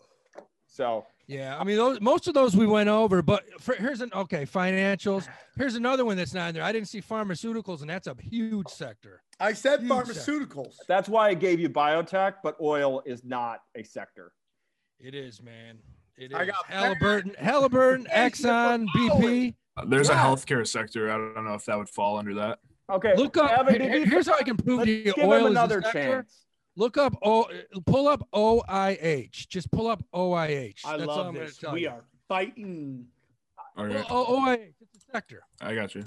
So 0.67 1.05
Yeah, 1.27 1.59
I 1.59 1.65
mean, 1.65 1.77
those, 1.77 2.01
most 2.01 2.29
of 2.29 2.35
those 2.35 2.57
we 2.57 2.67
went 2.67 2.89
over, 2.89 3.23
but 3.23 3.45
for, 3.61 3.75
here's 3.75 4.01
an 4.01 4.11
okay 4.15 4.47
financials. 4.47 5.29
Here's 5.57 5.75
another 5.75 6.05
one 6.05 6.17
that's 6.17 6.35
not 6.35 6.49
in 6.49 6.55
there. 6.55 6.63
I 6.63 6.73
didn't 6.73 6.89
see 6.89 7.01
pharmaceuticals, 7.01 7.81
and 7.81 7.91
that's 7.91 8.07
a 8.07 8.17
huge 8.21 8.69
sector. 8.69 9.23
I 9.41 9.53
said 9.53 9.81
Huge 9.81 9.91
pharmaceuticals. 9.91 10.75
that's 10.87 11.09
why 11.09 11.29
I 11.29 11.35
gave 11.35 11.59
you 11.61 11.69
biotech, 11.69 12.35
but 12.43 12.57
oil 12.61 13.03
is 13.05 13.25
not 13.25 13.63
a 13.75 13.83
sector. 13.83 14.33
It 15.01 15.15
is, 15.15 15.43
man. 15.43 15.79
It 16.21 16.33
is. 16.33 16.37
I 16.37 16.45
got 16.45 16.67
Halliburton, 16.67 17.35
Halliburton, 17.39 18.07
Exxon, 18.13 18.87
BP. 18.95 19.55
Uh, 19.77 19.85
there's 19.87 20.09
Yeah. 20.09 20.15
a 20.15 20.25
healthcare 20.37 20.67
sector. 20.69 21.11
I 21.11 21.17
don't 21.17 21.45
know 21.47 21.55
if 21.55 21.65
that 21.65 21.79
would 21.79 21.89
fall 21.89 22.19
under 22.19 22.35
that. 22.35 22.59
Okay, 22.91 23.15
Look 23.17 23.37
up. 23.39 23.51
Evan, 23.53 23.81
here- 23.81 24.05
here's 24.05 24.27
how 24.27 24.35
I 24.35 24.43
can 24.43 24.57
prove 24.59 24.85
to 24.85 24.91
you 24.91 25.15
give 25.15 25.25
oil 25.25 25.33
is 25.39 25.43
a 25.45 25.47
another 25.47 25.81
sector. 25.81 25.93
chance. 26.23 26.45
Look 26.77 26.99
up 26.99 27.15
O. 27.23 27.49
Pull 27.87 28.07
up 28.09 28.29
OIH. 28.35 29.49
Just 29.49 29.71
pull 29.71 29.87
up 29.87 30.03
OIH. 30.13 30.85
I 30.85 30.97
That's 30.99 31.07
love 31.09 31.35
this. 31.35 31.63
We 31.73 31.83
you. 31.83 31.89
are 31.91 32.05
fighting. 32.29 33.07
Okay, 33.79 34.05
O- 34.11 34.27
O- 34.27 34.41
OIH. 34.43 34.75
It's 34.81 34.97
a 34.97 35.11
sector. 35.13 35.43
I 35.61 35.75
got 35.75 35.95
you. 35.95 36.05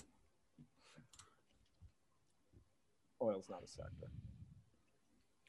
Oil's 3.21 3.49
not 3.49 3.63
a 3.63 3.67
sector. 3.67 4.07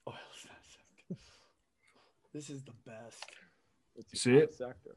Oh, 0.06 0.14
this 2.32 2.48
is 2.48 2.62
the 2.62 2.72
best. 2.86 3.24
It's 3.96 4.20
see 4.20 4.36
it? 4.36 4.52
Sector. 4.54 4.96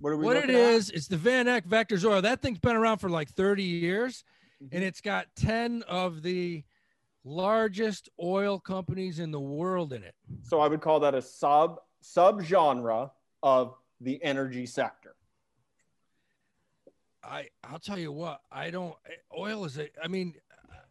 What 0.00 0.10
are 0.10 0.16
we 0.16 0.24
What 0.24 0.36
it 0.36 0.44
at? 0.50 0.50
is, 0.50 0.90
it's 0.90 1.06
the 1.06 1.16
Van 1.16 1.46
Eck 1.46 1.66
Vectors 1.66 2.04
oil. 2.04 2.20
That 2.22 2.42
thing's 2.42 2.58
been 2.58 2.74
around 2.76 2.98
for 2.98 3.08
like 3.08 3.28
30 3.30 3.62
years, 3.62 4.24
Mm-hmm. 4.62 4.76
and 4.76 4.84
it's 4.84 5.00
got 5.00 5.26
10 5.34 5.82
of 5.88 6.22
the 6.22 6.62
largest 7.24 8.08
oil 8.22 8.60
companies 8.60 9.18
in 9.18 9.32
the 9.32 9.40
world 9.40 9.92
in 9.92 10.04
it. 10.04 10.14
So 10.44 10.60
I 10.60 10.68
would 10.68 10.80
call 10.80 11.00
that 11.00 11.16
a 11.16 11.22
sub 11.22 11.80
subgenre 12.04 13.10
of 13.42 13.74
the 14.00 14.22
energy 14.22 14.66
sector. 14.66 15.16
I 17.24 17.48
I'll 17.64 17.78
tell 17.80 17.98
you 17.98 18.12
what, 18.12 18.40
I 18.52 18.70
don't 18.70 18.94
oil 19.36 19.64
is 19.64 19.78
a 19.78 19.88
I 20.02 20.06
mean, 20.08 20.34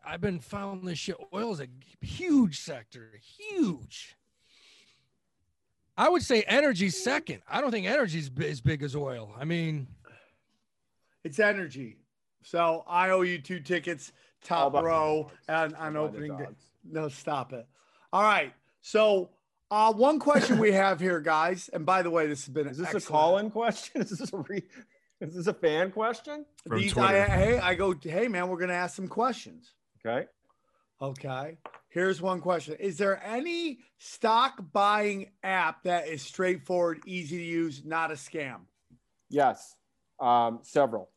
I've 0.06 0.20
been 0.22 0.40
following 0.42 0.84
this 0.86 1.00
shit. 1.00 1.16
Oil 1.34 1.54
is 1.54 1.62
a 1.62 1.68
huge 2.06 2.60
sector, 2.60 3.20
huge. 3.38 4.18
I 6.02 6.10
would 6.10 6.24
say 6.24 6.42
energy's 6.48 7.02
second. 7.04 7.44
I 7.48 7.62
don't 7.62 7.70
think 7.70 7.86
energy's 7.86 8.28
bi- 8.28 8.46
as 8.46 8.60
big 8.60 8.82
as 8.82 8.96
oil. 8.96 9.32
I 9.40 9.46
mean, 9.46 9.88
It's 11.24 11.38
energy. 11.38 11.98
So 12.42 12.84
I 12.88 13.12
owe 13.12 13.22
you 13.22 13.38
two 13.40 13.60
tickets, 13.60 14.12
top 14.44 14.74
row, 14.74 15.30
and 15.48 15.76
on 15.76 15.96
opening 15.96 16.36
day. 16.36 16.48
No, 16.84 17.08
stop 17.08 17.54
it. 17.54 17.68
All 18.12 18.24
right. 18.24 18.52
So 18.82 19.30
Uh, 19.70 19.94
one 19.94 20.18
question 20.20 20.58
we 20.58 20.72
have 20.72 21.00
here, 21.00 21.22
guys, 21.22 21.70
and 21.72 21.86
by 21.86 22.02
the 22.02 22.10
way, 22.10 22.26
this 22.28 22.42
has 22.46 22.54
been 22.54 22.68
Is 22.68 22.78
this 22.78 22.88
excellent. 22.88 23.06
a 23.06 23.12
call-in 23.12 23.52
question? 23.52 24.02
Is 24.06 24.10
this 24.10 24.34
a 24.34 24.38
re- 24.38 24.68
is 25.22 25.36
this 25.36 25.46
a 25.48 25.54
fan 25.54 25.92
question? 25.92 26.46
From 26.68 26.80
These, 26.80 26.94
Twitter. 26.94 27.08
I, 27.16 27.28
hey, 27.28 27.60
I 27.60 27.76
go, 27.76 27.94
hey 28.02 28.28
man, 28.28 28.50
we're 28.50 28.58
gonna 28.60 28.74
ask 28.74 28.96
some 28.96 29.08
questions. 29.08 29.72
Okay. 30.04 30.26
Okay. 31.00 31.58
Here's 31.92 32.22
one 32.22 32.40
question: 32.40 32.76
Is 32.80 32.98
there 32.98 33.22
any 33.24 33.80
stock 33.98 34.64
buying 34.72 35.30
app 35.44 35.84
that 35.84 36.08
is 36.08 36.22
straightforward, 36.22 37.02
easy 37.06 37.38
to 37.38 37.44
use, 37.44 37.84
not 37.84 38.12
a 38.12 38.16
scam? 38.16 38.62
Yes, 39.30 39.76
um, 40.20 40.60
several. 40.62 41.10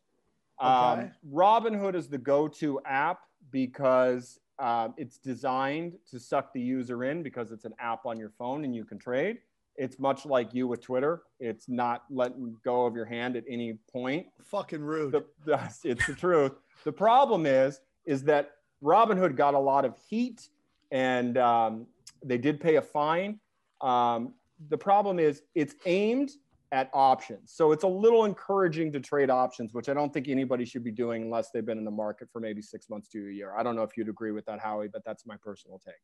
Um, 0.58 1.12
Robinhood 1.32 1.94
is 1.94 2.08
the 2.08 2.18
go-to 2.18 2.80
app 2.84 3.20
because 3.52 4.40
um, 4.58 4.94
it's 4.96 5.18
designed 5.18 5.94
to 6.10 6.18
suck 6.18 6.52
the 6.52 6.60
user 6.60 7.04
in 7.04 7.22
because 7.22 7.52
it's 7.52 7.64
an 7.64 7.74
app 7.78 8.04
on 8.04 8.18
your 8.18 8.30
phone 8.30 8.64
and 8.64 8.74
you 8.74 8.84
can 8.84 8.98
trade. 8.98 9.38
It's 9.76 9.98
much 9.98 10.24
like 10.26 10.54
you 10.54 10.68
with 10.68 10.80
Twitter. 10.80 11.22
It's 11.40 11.68
not 11.68 12.04
letting 12.10 12.56
go 12.64 12.86
of 12.86 12.94
your 12.94 13.04
hand 13.04 13.36
at 13.36 13.44
any 13.48 13.78
point. 13.92 14.26
Fucking 14.44 14.80
rude. 14.80 15.12
The, 15.12 15.24
the- 15.44 15.60
it's 15.84 16.06
the 16.06 16.14
truth. 16.14 16.52
The 16.84 16.92
problem 16.92 17.46
is, 17.46 17.80
is 18.06 18.22
that 18.24 18.52
Robinhood 18.82 19.36
got 19.36 19.54
a 19.54 19.58
lot 19.58 19.84
of 19.84 19.96
heat, 20.08 20.48
and 20.94 21.36
um, 21.36 21.86
they 22.24 22.38
did 22.38 22.60
pay 22.60 22.76
a 22.76 22.82
fine. 22.82 23.38
Um, 23.82 24.32
the 24.70 24.78
problem 24.78 25.18
is, 25.18 25.42
it's 25.54 25.74
aimed 25.84 26.30
at 26.72 26.88
options, 26.94 27.52
so 27.52 27.72
it's 27.72 27.84
a 27.84 27.88
little 27.88 28.24
encouraging 28.24 28.92
to 28.92 29.00
trade 29.00 29.28
options, 29.28 29.74
which 29.74 29.88
I 29.88 29.94
don't 29.94 30.12
think 30.14 30.28
anybody 30.28 30.64
should 30.64 30.84
be 30.84 30.90
doing 30.92 31.22
unless 31.24 31.50
they've 31.50 31.66
been 31.66 31.78
in 31.78 31.84
the 31.84 31.90
market 31.90 32.28
for 32.32 32.40
maybe 32.40 32.62
six 32.62 32.88
months 32.88 33.08
to 33.08 33.28
a 33.28 33.32
year. 33.32 33.54
I 33.56 33.62
don't 33.62 33.76
know 33.76 33.82
if 33.82 33.96
you'd 33.96 34.08
agree 34.08 34.30
with 34.32 34.46
that, 34.46 34.60
Howie, 34.60 34.88
but 34.88 35.02
that's 35.04 35.26
my 35.26 35.36
personal 35.36 35.78
take. 35.84 35.94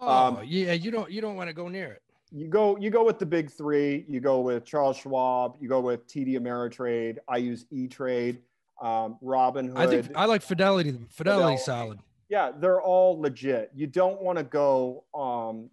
Oh 0.00 0.08
Um, 0.08 0.40
yeah, 0.46 0.72
you 0.72 0.90
don't 0.92 1.10
you 1.10 1.20
don't 1.20 1.34
want 1.36 1.48
to 1.48 1.54
go 1.54 1.68
near 1.68 1.92
it. 1.92 2.02
you 2.30 2.46
go 2.48 2.76
you 2.78 2.88
go 2.90 3.04
with 3.04 3.18
the 3.18 3.26
big 3.26 3.50
three 3.50 4.04
you 4.08 4.20
go 4.20 4.40
with 4.40 4.62
charles 4.64 4.96
schwab 4.98 5.56
you 5.60 5.68
go 5.68 5.80
with 5.80 6.06
td 6.06 6.30
ameritrade 6.38 7.16
i 7.26 7.38
use 7.38 7.64
e-trade 7.70 8.36
um, 8.82 9.16
robinhood 9.24 9.76
I 9.78 9.86
think 9.86 10.06
I 10.14 10.26
like 10.26 10.42
Fidelity. 10.42 10.90
Fidelity 10.92 11.10
Fidelity. 11.10 11.56
solid. 11.56 11.98
Yeah 12.28 12.50
they're 12.58 12.80
all 12.80 13.20
legit 13.20 13.70
you 13.74 13.86
don't 13.86 14.20
want 14.20 14.38
to 14.38 14.44
go 14.44 15.04
um, 15.14 15.70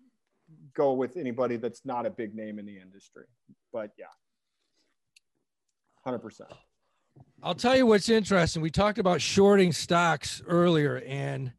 go 0.74 0.94
with 0.94 1.18
anybody 1.18 1.58
that's 1.58 1.86
not 1.86 2.06
a 2.06 2.10
big 2.10 2.36
name 2.36 2.60
in 2.60 2.66
the 2.66 2.78
industry 2.78 3.26
but 3.72 3.92
yeah 3.98 4.06
100% 6.06 6.42
I'll 7.44 7.56
tell 7.56 7.76
you 7.76 7.86
what's 7.86 8.10
interesting. 8.10 8.62
We 8.62 8.72
talked 8.72 8.98
about 8.98 9.22
shorting 9.22 9.72
stocks 9.72 10.42
earlier, 10.48 11.02
and 11.06 11.52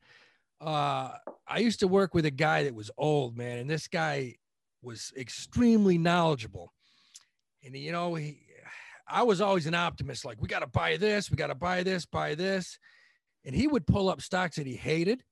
uh, 0.61 1.13
I 1.47 1.59
used 1.59 1.81
to 1.81 1.89
work 1.89 2.15
with 2.15 2.27
a 2.27 2.31
guy 2.31 2.65
that 2.65 2.75
was 2.75 2.91
old, 2.99 3.37
man, 3.37 3.59
and 3.59 3.71
this 3.71 3.89
guy 3.89 4.35
was 4.83 5.13
extremely 5.17 5.99
knowledgeable. 5.99 6.73
And 7.65 7.77
you 7.77 7.93
know, 7.93 8.15
he, 8.15 8.41
I 9.07 9.23
was 9.23 9.41
always 9.41 9.67
an 9.67 9.75
optimist. 9.75 10.25
Like, 10.25 10.41
we 10.41 10.49
got 10.49 10.61
to 10.61 10.67
buy 10.67 10.97
this, 10.97 11.31
we 11.31 11.37
got 11.37 11.49
to 11.49 11.55
buy 11.55 11.83
this, 11.83 12.07
buy 12.07 12.35
this, 12.35 12.79
and 13.47 13.55
he 13.55 13.67
would 13.67 13.87
pull 13.87 14.09
up 14.11 14.21
stocks 14.21 14.57
that 14.57 14.67
he 14.67 14.75
hated, 14.75 15.23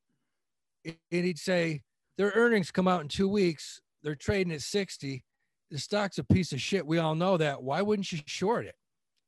and 0.84 0.96
he'd 1.10 1.38
say, 1.38 1.82
"Their 2.16 2.32
earnings 2.34 2.70
come 2.70 2.88
out 2.88 3.02
in 3.02 3.08
two 3.08 3.28
weeks. 3.28 3.80
They're 4.02 4.14
trading 4.14 4.52
at 4.52 4.62
sixty. 4.62 5.24
The 5.70 5.78
stock's 5.78 6.18
a 6.18 6.24
piece 6.24 6.52
of 6.52 6.60
shit. 6.60 6.86
We 6.86 6.98
all 6.98 7.14
know 7.14 7.36
that. 7.36 7.62
Why 7.62 7.82
wouldn't 7.82 8.10
you 8.12 8.20
short 8.24 8.64
it?" 8.64 8.76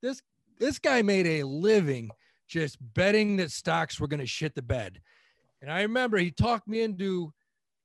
This 0.00 0.22
this 0.58 0.78
guy 0.78 1.02
made 1.02 1.26
a 1.26 1.42
living 1.42 2.10
just 2.48 2.78
betting 2.94 3.36
that 3.36 3.50
stocks 3.50 3.98
were 3.98 4.06
going 4.06 4.20
to 4.20 4.26
shit 4.26 4.54
the 4.54 4.62
bed. 4.62 5.00
And 5.60 5.70
I 5.70 5.82
remember 5.82 6.16
he 6.16 6.30
talked 6.30 6.68
me 6.68 6.80
into 6.80 7.32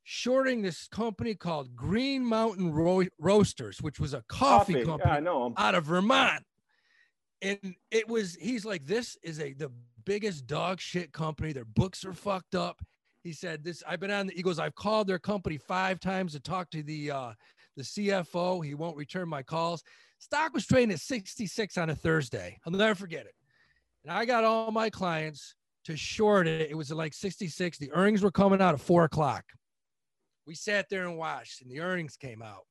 shorting 0.04 0.62
this 0.62 0.88
company 0.88 1.34
called 1.34 1.74
Green 1.74 2.24
Mountain 2.24 2.72
Ro- 2.72 3.06
Roasters, 3.18 3.82
which 3.82 3.98
was 3.98 4.14
a 4.14 4.22
coffee, 4.28 4.74
yeah, 4.74 4.84
company 4.84 5.10
i 5.10 5.20
know 5.20 5.46
'em. 5.46 5.54
out 5.56 5.74
of 5.74 5.84
Vermont. 5.84 6.44
And 7.40 7.74
it 7.90 8.08
was, 8.08 8.36
he's 8.36 8.64
like, 8.64 8.86
this 8.86 9.16
is 9.22 9.40
a 9.40 9.52
the 9.52 9.70
biggest 10.04 10.46
dog 10.46 10.80
shit 10.80 11.12
company. 11.12 11.52
Their 11.52 11.64
books 11.64 12.04
are 12.04 12.12
fucked 12.12 12.54
up. 12.54 12.80
He 13.22 13.32
said, 13.32 13.64
This 13.64 13.82
I've 13.86 14.00
been 14.00 14.10
on 14.10 14.26
the 14.26 14.34
he 14.34 14.42
goes, 14.42 14.58
I've 14.58 14.74
called 14.74 15.06
their 15.06 15.18
company 15.18 15.58
five 15.58 16.00
times 16.00 16.32
to 16.32 16.40
talk 16.40 16.70
to 16.70 16.82
the 16.82 17.10
uh 17.10 17.32
the 17.76 17.82
CFO. 17.82 18.64
He 18.64 18.74
won't 18.74 18.96
return 18.96 19.28
my 19.28 19.42
calls. 19.42 19.82
Stock 20.18 20.52
was 20.54 20.66
trading 20.66 20.92
at 20.92 21.00
66 21.00 21.78
on 21.78 21.90
a 21.90 21.94
Thursday. 21.94 22.58
I'll 22.64 22.72
never 22.72 22.94
forget 22.94 23.26
it. 23.26 23.34
And 24.04 24.12
I 24.12 24.24
got 24.24 24.44
all 24.44 24.70
my 24.70 24.90
clients 24.90 25.54
to 25.84 25.96
short 25.96 26.46
it. 26.46 26.70
It 26.70 26.76
was 26.76 26.90
like 26.90 27.14
66. 27.14 27.78
The 27.78 27.90
earnings 27.92 28.22
were 28.22 28.30
coming 28.30 28.60
out 28.60 28.74
at 28.74 28.80
four 28.80 29.04
o'clock. 29.04 29.44
We 30.46 30.54
sat 30.54 30.88
there 30.88 31.06
and 31.06 31.16
watched, 31.16 31.62
and 31.62 31.70
the 31.70 31.80
earnings 31.80 32.16
came 32.16 32.42
out. 32.42 32.66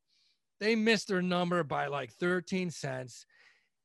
They 0.60 0.76
missed 0.76 1.08
their 1.08 1.22
number 1.22 1.64
by 1.64 1.88
like 1.88 2.12
13 2.14 2.70
cents. 2.70 3.26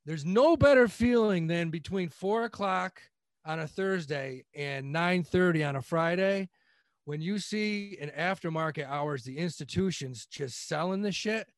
There's 0.05 0.25
no 0.25 0.57
better 0.57 0.89
feeling 0.89 1.47
than 1.47 1.71
between 1.71 2.09
four 2.09 2.45
o'clock 2.45 3.01
on 3.47 3.61
a 3.61 3.67
Thursday 3.67 4.45
and 4.55 4.93
9:30 4.95 5.69
on 5.69 5.77
a 5.77 5.83
Friday 5.83 6.49
when 7.05 7.21
you 7.21 7.39
see 7.39 7.97
in 8.01 8.11
aftermarket 8.11 8.89
hours 8.89 9.23
the 9.23 9.39
institutions 9.39 10.27
just 10.27 10.67
selling 10.67 11.03
the 11.03 11.13
shit. 11.13 11.49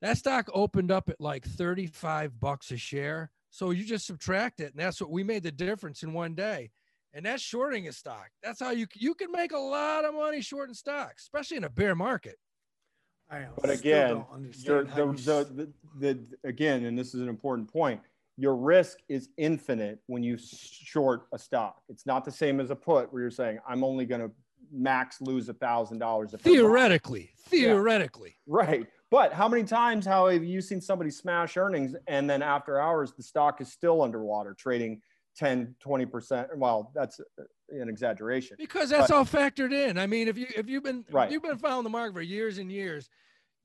That 0.00 0.18
stock 0.18 0.48
opened 0.52 0.90
up 0.90 1.08
at 1.08 1.20
like 1.20 1.44
35 1.44 2.40
bucks 2.40 2.70
a 2.70 2.76
share. 2.76 3.30
So 3.50 3.70
you 3.70 3.84
just 3.84 4.06
subtract 4.06 4.60
it, 4.60 4.72
and 4.72 4.80
that's 4.80 5.00
what 5.00 5.10
we 5.10 5.22
made 5.22 5.42
the 5.42 5.52
difference 5.52 6.02
in 6.02 6.12
one 6.12 6.34
day. 6.34 6.70
And 7.14 7.24
that's 7.24 7.42
shorting 7.42 7.88
a 7.88 7.92
stock. 7.92 8.28
That's 8.42 8.60
how 8.60 8.70
you 8.70 8.86
you 8.94 9.14
can 9.14 9.30
make 9.30 9.52
a 9.52 9.58
lot 9.58 10.04
of 10.04 10.14
money 10.14 10.40
shorting 10.40 10.74
stocks, 10.74 11.22
especially 11.22 11.58
in 11.58 11.64
a 11.64 11.70
bear 11.70 11.94
market. 11.94 12.36
I 13.30 13.46
But 13.60 13.70
again, 13.70 14.08
don't 14.08 14.18
Your- 14.18 14.34
understand 14.34 14.88
how 14.88 15.12
the, 15.12 15.44
the, 15.44 15.72
the, 15.98 16.14
the, 16.14 16.48
again, 16.48 16.84
and 16.84 16.96
this 16.98 17.14
is 17.14 17.20
an 17.20 17.28
important 17.28 17.72
point, 17.72 18.00
your 18.36 18.56
risk 18.56 18.98
is 19.08 19.28
infinite 19.38 19.98
when 20.06 20.22
you 20.22 20.36
short 20.38 21.22
a 21.32 21.38
stock. 21.38 21.80
It's 21.88 22.06
not 22.06 22.24
the 22.24 22.30
same 22.30 22.60
as 22.60 22.70
a 22.70 22.76
put 22.76 23.12
where 23.12 23.22
you're 23.22 23.30
saying, 23.30 23.58
I'm 23.68 23.82
only 23.82 24.04
going 24.04 24.20
to 24.20 24.30
max 24.72 25.20
lose 25.20 25.48
a 25.48 25.54
thousand 25.54 25.98
dollars. 25.98 26.34
if 26.34 26.40
I 26.40 26.50
buy." 26.50 26.50
Theoretically, 26.56 27.30
theoretically. 27.48 28.36
Right. 28.46 28.86
But 29.10 29.32
how 29.32 29.48
many 29.48 29.62
times 29.64 30.04
how 30.04 30.26
have 30.28 30.44
you 30.44 30.60
seen 30.60 30.80
somebody 30.80 31.10
smash 31.10 31.56
earnings 31.56 31.94
and 32.08 32.28
then 32.28 32.42
after 32.42 32.80
hours 32.80 33.12
the 33.16 33.22
stock 33.22 33.60
is 33.60 33.70
still 33.72 34.02
underwater 34.02 34.52
trading 34.54 35.00
10, 35.36 35.76
20%? 35.84 36.56
Well, 36.56 36.90
that's 36.94 37.20
an 37.70 37.88
exaggeration. 37.88 38.56
because 38.58 38.90
that's 38.90 39.08
But- 39.10 39.16
all 39.16 39.24
factored 39.24 39.72
in. 39.72 39.96
I 39.98 40.06
mean, 40.06 40.28
if 40.28 40.36
you 40.36 40.46
if 40.54 40.68
you've 40.68 40.82
been 40.82 41.04
Right. 41.10 41.26
if 41.28 41.32
you've 41.32 41.42
been 41.42 41.58
following 41.58 41.84
the 41.84 41.90
market 41.90 42.14
for 42.14 42.20
years 42.22 42.58
and 42.58 42.70
years, 42.70 43.08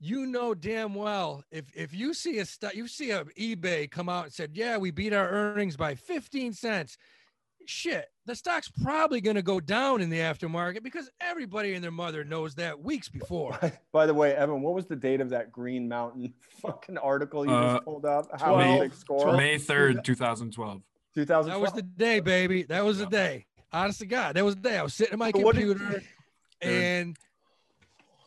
you 0.04 0.26
know 0.26 0.52
damn 0.52 0.94
well 0.94 1.44
if 1.52 1.64
if 1.74 1.94
you 1.94 2.12
see 2.12 2.38
a 2.40 2.44
stock, 2.44 2.74
you 2.74 2.88
see 2.88 3.12
a 3.12 3.24
eBay 3.24 3.88
come 3.90 4.08
out 4.08 4.24
and 4.24 4.32
said, 4.32 4.50
"Yeah, 4.54 4.76
we 4.76 4.90
beat 4.90 5.12
our 5.12 5.28
earnings 5.28 5.76
by 5.76 5.94
15 5.94 6.52
cents." 6.52 6.98
Shit, 7.64 8.06
the 8.26 8.34
stock's 8.34 8.68
probably 8.82 9.20
going 9.20 9.36
to 9.36 9.42
go 9.42 9.60
down 9.60 10.00
in 10.00 10.10
the 10.10 10.18
aftermarket 10.18 10.82
because 10.82 11.08
everybody 11.20 11.74
and 11.74 11.84
their 11.84 11.92
mother 11.92 12.24
knows 12.24 12.56
that 12.56 12.82
weeks 12.82 13.08
before. 13.08 13.56
By 13.92 14.06
the 14.06 14.14
way, 14.14 14.34
Evan, 14.34 14.62
what 14.62 14.74
was 14.74 14.86
the 14.86 14.96
date 14.96 15.20
of 15.20 15.30
that 15.30 15.52
Green 15.52 15.88
Mountain 15.88 16.34
fucking 16.60 16.98
article 16.98 17.46
you 17.46 17.52
Uh, 17.52 17.74
just 17.74 17.84
pulled 17.84 18.04
up? 18.04 18.26
How 18.40 18.56
May- 18.56 18.80
big 18.80 18.94
score? 18.94 19.36
May 19.36 19.54
3rd, 19.58 20.02
2012. 20.02 20.82
2012. 21.14 21.46
That 21.46 21.60
was 21.60 21.72
the 21.72 21.82
day, 21.82 22.18
baby. 22.18 22.64
That 22.64 22.84
was 22.84 22.98
the 22.98 23.06
day. 23.06 23.46
Honest 23.72 24.00
to 24.00 24.06
God, 24.06 24.34
that 24.34 24.44
was 24.44 24.56
the 24.56 24.62
day. 24.62 24.78
I 24.78 24.82
was 24.82 24.94
sitting 24.94 25.12
at 25.12 25.18
my 25.20 25.30
So 25.30 25.38
what 25.38 25.54
did- 25.54 25.68
computer 25.78 26.02
and 26.60 27.16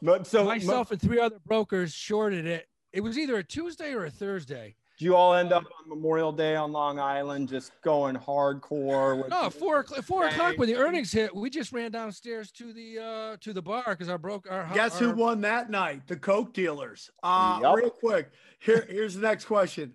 But 0.02 0.28
so 0.28 0.44
myself 0.44 0.92
and 0.92 1.02
three 1.02 1.20
other 1.20 1.40
brokers 1.46 1.94
shorted 1.94 2.46
it. 2.46 2.68
It 2.94 3.02
was 3.02 3.18
either 3.18 3.38
a 3.38 3.44
Tuesday 3.44 3.94
or 3.94 4.06
a 4.06 4.10
Thursday. 4.10 4.76
do 4.98 5.06
you 5.06 5.16
all 5.16 5.34
end 5.34 5.52
up 5.52 5.64
on 5.64 5.90
Memorial 5.90 6.32
Day 6.32 6.56
on 6.56 6.72
Long 6.72 7.00
Island 7.00 7.50
just 7.50 7.74
going 7.82 8.16
hardcore? 8.16 9.18
With, 9.22 9.30
No, 9.30 9.50
four 9.50 9.80
o'clock. 9.80 10.04
Four 10.04 10.28
o'clock 10.28 10.58
when 10.58 10.70
the 10.70 10.78
earnings 10.78 11.12
hit, 11.12 11.36
we 11.36 11.50
just 11.50 11.74
ran 11.74 11.92
downstairs 11.92 12.52
to 12.54 12.72
the 12.72 13.00
uh 13.00 13.38
to 13.42 13.52
the 13.52 13.62
bar 13.62 13.84
because 13.88 14.10
our 14.10 14.18
broke 14.18 14.50
our 14.50 14.70
Guess 14.74 15.00
who 15.00 15.12
won 15.12 15.42
that 15.42 15.70
night? 15.70 16.08
The 16.08 16.16
Coke 16.16 16.54
dealers. 16.54 17.10
Uh, 17.22 17.60
Yup. 17.62 17.76
Real 17.76 17.90
quick, 17.90 18.32
here, 18.60 18.86
here's 18.90 19.16
the 19.16 19.22
next 19.22 19.46
question. 19.46 19.94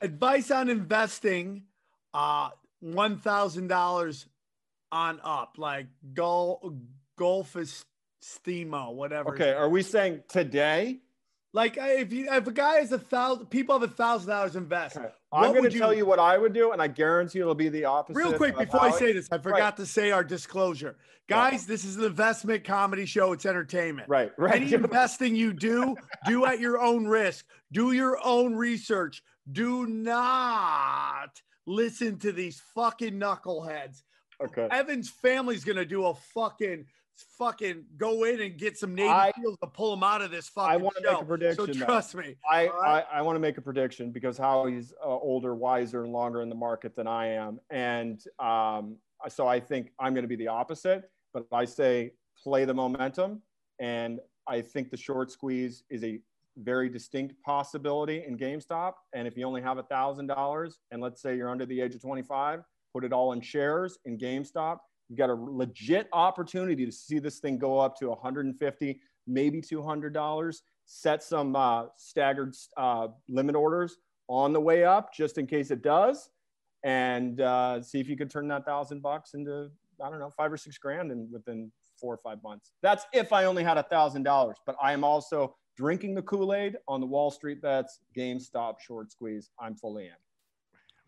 Advice 0.00 0.50
on 0.50 0.68
investing 0.68 1.62
uh, 2.12 2.50
$1,000 2.84 4.26
on 4.92 5.20
up, 5.24 5.54
like 5.58 5.86
golf 6.12 6.60
golf 7.18 7.54
Golfus 7.54 7.84
Stemo, 8.24 8.92
whatever. 8.92 9.34
Okay, 9.34 9.52
are 9.52 9.68
we 9.68 9.82
saying 9.82 10.22
today? 10.28 11.00
Like 11.52 11.76
if 11.78 12.12
you 12.12 12.26
if 12.30 12.46
a 12.46 12.52
guy 12.52 12.80
has 12.80 12.90
a 12.90 12.98
thousand, 12.98 13.46
people 13.46 13.78
have 13.78 13.88
a 13.88 13.92
thousand 13.92 14.30
dollars 14.30 14.56
invest. 14.56 14.96
Okay. 14.96 15.08
I'm 15.32 15.52
going 15.52 15.70
to 15.70 15.78
tell 15.78 15.92
you 15.92 16.06
what 16.06 16.18
I 16.18 16.38
would 16.38 16.52
do, 16.52 16.72
and 16.72 16.82
I 16.82 16.88
guarantee 16.88 17.40
it'll 17.40 17.54
be 17.54 17.68
the 17.68 17.84
opposite. 17.84 18.18
Real 18.18 18.32
quick 18.32 18.56
before 18.56 18.82
I 18.82 18.90
say 18.90 19.12
this, 19.12 19.28
I 19.30 19.38
forgot 19.38 19.76
to 19.76 19.86
say 19.86 20.10
our 20.10 20.24
disclosure. 20.24 20.96
Guys, 21.28 21.64
this 21.64 21.84
is 21.84 21.96
an 21.96 22.04
investment 22.04 22.64
comedy 22.64 23.06
show. 23.06 23.32
It's 23.32 23.46
entertainment. 23.46 24.08
Right, 24.08 24.32
right. 24.36 24.60
Any 24.60 24.72
investing 24.74 25.34
you 25.34 25.52
do, 25.52 25.96
do 26.26 26.44
at 26.44 26.60
your 26.60 26.80
own 26.80 27.06
risk. 27.06 27.46
Do 27.72 27.92
your 27.92 28.18
own 28.24 28.54
research. 28.54 29.22
Do 29.50 29.86
not 29.86 31.40
listen 31.66 32.18
to 32.18 32.32
these 32.32 32.60
fucking 32.74 33.14
knuckleheads. 33.14 34.02
okay. 34.42 34.68
Evan's 34.70 35.08
family's 35.08 35.64
gonna 35.64 35.84
do 35.84 36.06
a 36.06 36.14
fucking 36.14 36.84
fucking 37.16 37.84
go 37.96 38.24
in 38.24 38.40
and 38.40 38.56
get 38.56 38.76
some 38.76 38.94
Navy 38.94 39.08
I- 39.08 39.32
SEALs 39.36 39.58
to 39.60 39.66
pull 39.66 39.92
him 39.92 40.02
out 40.02 40.22
of 40.22 40.30
this 40.30 40.48
fucking 40.48 40.72
I 40.72 40.76
want 40.76 40.96
to 40.96 41.02
make 41.02 41.20
a 41.20 41.24
prediction. 41.24 41.66
So 41.66 41.72
though. 41.72 41.84
trust 41.84 42.14
me. 42.14 42.36
I, 42.50 42.68
right. 42.68 43.04
I, 43.12 43.18
I 43.18 43.22
want 43.22 43.36
to 43.36 43.40
make 43.40 43.58
a 43.58 43.60
prediction 43.60 44.10
because 44.10 44.38
Howie's 44.38 44.92
uh, 45.02 45.08
older, 45.08 45.54
wiser, 45.54 46.04
and 46.04 46.12
longer 46.12 46.42
in 46.42 46.48
the 46.48 46.54
market 46.54 46.96
than 46.96 47.06
I 47.06 47.26
am. 47.28 47.60
And 47.70 48.22
um, 48.38 48.96
so 49.28 49.46
I 49.46 49.60
think 49.60 49.92
I'm 49.98 50.14
going 50.14 50.24
to 50.24 50.28
be 50.28 50.36
the 50.36 50.48
opposite. 50.48 51.10
But 51.32 51.46
I 51.52 51.64
say 51.64 52.12
play 52.42 52.64
the 52.64 52.74
momentum. 52.74 53.42
And 53.80 54.20
I 54.46 54.60
think 54.60 54.90
the 54.90 54.96
short 54.96 55.30
squeeze 55.30 55.82
is 55.90 56.04
a 56.04 56.20
very 56.58 56.88
distinct 56.88 57.34
possibility 57.42 58.24
in 58.26 58.36
GameStop. 58.36 58.92
And 59.12 59.26
if 59.26 59.36
you 59.36 59.44
only 59.44 59.62
have 59.62 59.78
a 59.78 59.82
$1,000, 59.82 60.72
and 60.90 61.02
let's 61.02 61.20
say 61.20 61.36
you're 61.36 61.50
under 61.50 61.66
the 61.66 61.80
age 61.80 61.94
of 61.94 62.02
25, 62.02 62.62
put 62.92 63.04
it 63.04 63.12
all 63.12 63.32
in 63.32 63.40
shares 63.40 63.98
in 64.04 64.16
GameStop. 64.16 64.78
You've 65.08 65.18
got 65.18 65.30
a 65.30 65.34
legit 65.34 66.08
opportunity 66.12 66.86
to 66.86 66.92
see 66.92 67.18
this 67.18 67.38
thing 67.38 67.58
go 67.58 67.78
up 67.78 67.98
to 67.98 68.08
150, 68.08 69.00
maybe 69.26 69.60
$200 69.60 70.54
set 70.86 71.22
some 71.22 71.56
uh, 71.56 71.86
staggered 71.96 72.54
uh, 72.76 73.08
limit 73.28 73.54
orders 73.54 73.96
on 74.28 74.52
the 74.52 74.60
way 74.60 74.84
up 74.84 75.12
just 75.12 75.38
in 75.38 75.46
case 75.46 75.70
it 75.70 75.82
does 75.82 76.30
and 76.82 77.40
uh, 77.40 77.82
see 77.82 78.00
if 78.00 78.08
you 78.08 78.16
can 78.16 78.28
turn 78.28 78.46
that 78.48 78.64
thousand 78.64 79.02
bucks 79.02 79.34
into 79.34 79.70
i 80.04 80.10
don't 80.10 80.18
know 80.18 80.32
five 80.36 80.52
or 80.52 80.56
six 80.56 80.76
grand 80.78 81.12
in 81.12 81.28
within 81.30 81.70
four 82.00 82.14
or 82.14 82.18
five 82.18 82.42
months. 82.42 82.72
That's 82.82 83.06
if 83.12 83.32
i 83.32 83.44
only 83.44 83.62
had 83.62 83.78
a 83.78 83.82
thousand 83.82 84.22
dollars 84.24 84.56
but 84.66 84.76
i 84.82 84.92
am 84.92 85.04
also 85.04 85.54
drinking 85.76 86.14
the 86.14 86.22
kool-aid 86.22 86.76
on 86.88 87.00
the 87.00 87.06
wall 87.06 87.30
street 87.30 87.60
bets 87.60 88.00
gamestop 88.16 88.80
short 88.80 89.10
squeeze. 89.10 89.50
I'm 89.58 89.74
fully 89.74 90.06
in 90.06 90.23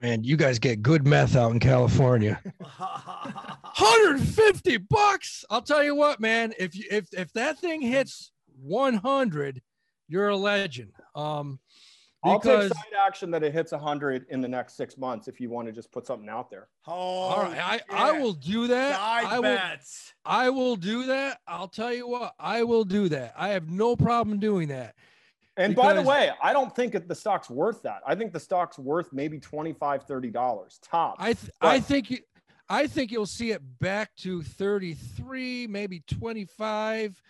Man, 0.02 0.24
you 0.24 0.36
guys 0.36 0.58
get 0.58 0.82
good 0.82 1.06
meth 1.06 1.36
out 1.36 1.52
in 1.52 1.60
California. 1.60 2.40
150 2.76 4.76
bucks. 4.78 5.44
I'll 5.48 5.62
tell 5.62 5.82
you 5.82 5.94
what, 5.94 6.20
man. 6.20 6.52
If 6.58 6.76
you 6.76 6.84
if 6.90 7.06
if 7.12 7.32
that 7.32 7.58
thing 7.58 7.80
hits 7.80 8.30
100, 8.62 9.62
you're 10.08 10.28
a 10.28 10.36
legend. 10.36 10.92
Um, 11.14 11.58
i'll 12.24 12.40
take 12.40 12.72
side 12.72 12.94
action 12.98 13.30
that 13.30 13.42
it 13.42 13.52
hits 13.52 13.72
100 13.72 14.26
in 14.30 14.40
the 14.40 14.48
next 14.48 14.76
six 14.76 14.96
months 14.96 15.28
if 15.28 15.40
you 15.40 15.50
want 15.50 15.68
to 15.68 15.72
just 15.72 15.92
put 15.92 16.06
something 16.06 16.28
out 16.28 16.50
there 16.50 16.68
oh, 16.86 16.92
all 16.92 17.42
right, 17.42 17.58
I, 17.58 17.80
I 17.90 18.18
will 18.18 18.32
do 18.32 18.66
that. 18.68 18.96
Side 18.96 19.24
I 19.26 19.38
will 19.38 19.42
bets. 19.42 20.14
I 20.24 20.50
will 20.50 20.76
do 20.76 21.06
that. 21.06 21.40
I'll 21.46 21.68
tell 21.68 21.92
you 21.92 22.08
what, 22.08 22.34
I 22.38 22.64
will 22.64 22.84
do 22.84 23.08
that. 23.10 23.34
I 23.36 23.50
have 23.50 23.70
no 23.70 23.96
problem 23.96 24.38
doing 24.38 24.68
that. 24.68 24.94
And 25.56 25.74
by 25.74 25.94
the 25.94 26.02
way, 26.02 26.30
I 26.42 26.52
don't 26.52 26.74
think 26.74 26.94
it- 26.94 27.08
the 27.08 27.14
stock's 27.14 27.48
worth 27.48 27.82
that. 27.82 28.02
I 28.06 28.14
think 28.14 28.32
the 28.32 28.40
stock's 28.40 28.78
worth 28.78 29.12
maybe 29.12 29.38
25 29.40 30.06
$30 30.06 30.78
top. 30.82 31.16
I 31.18 31.32
th- 31.32 31.50
I 31.60 31.80
think 31.80 32.10
you 32.10 32.18
I 32.68 32.88
think 32.88 33.12
you'll 33.12 33.26
see 33.26 33.52
it 33.52 33.62
back 33.78 34.14
to 34.16 34.42
33, 34.42 35.68
maybe 35.68 36.00
25 36.00 37.22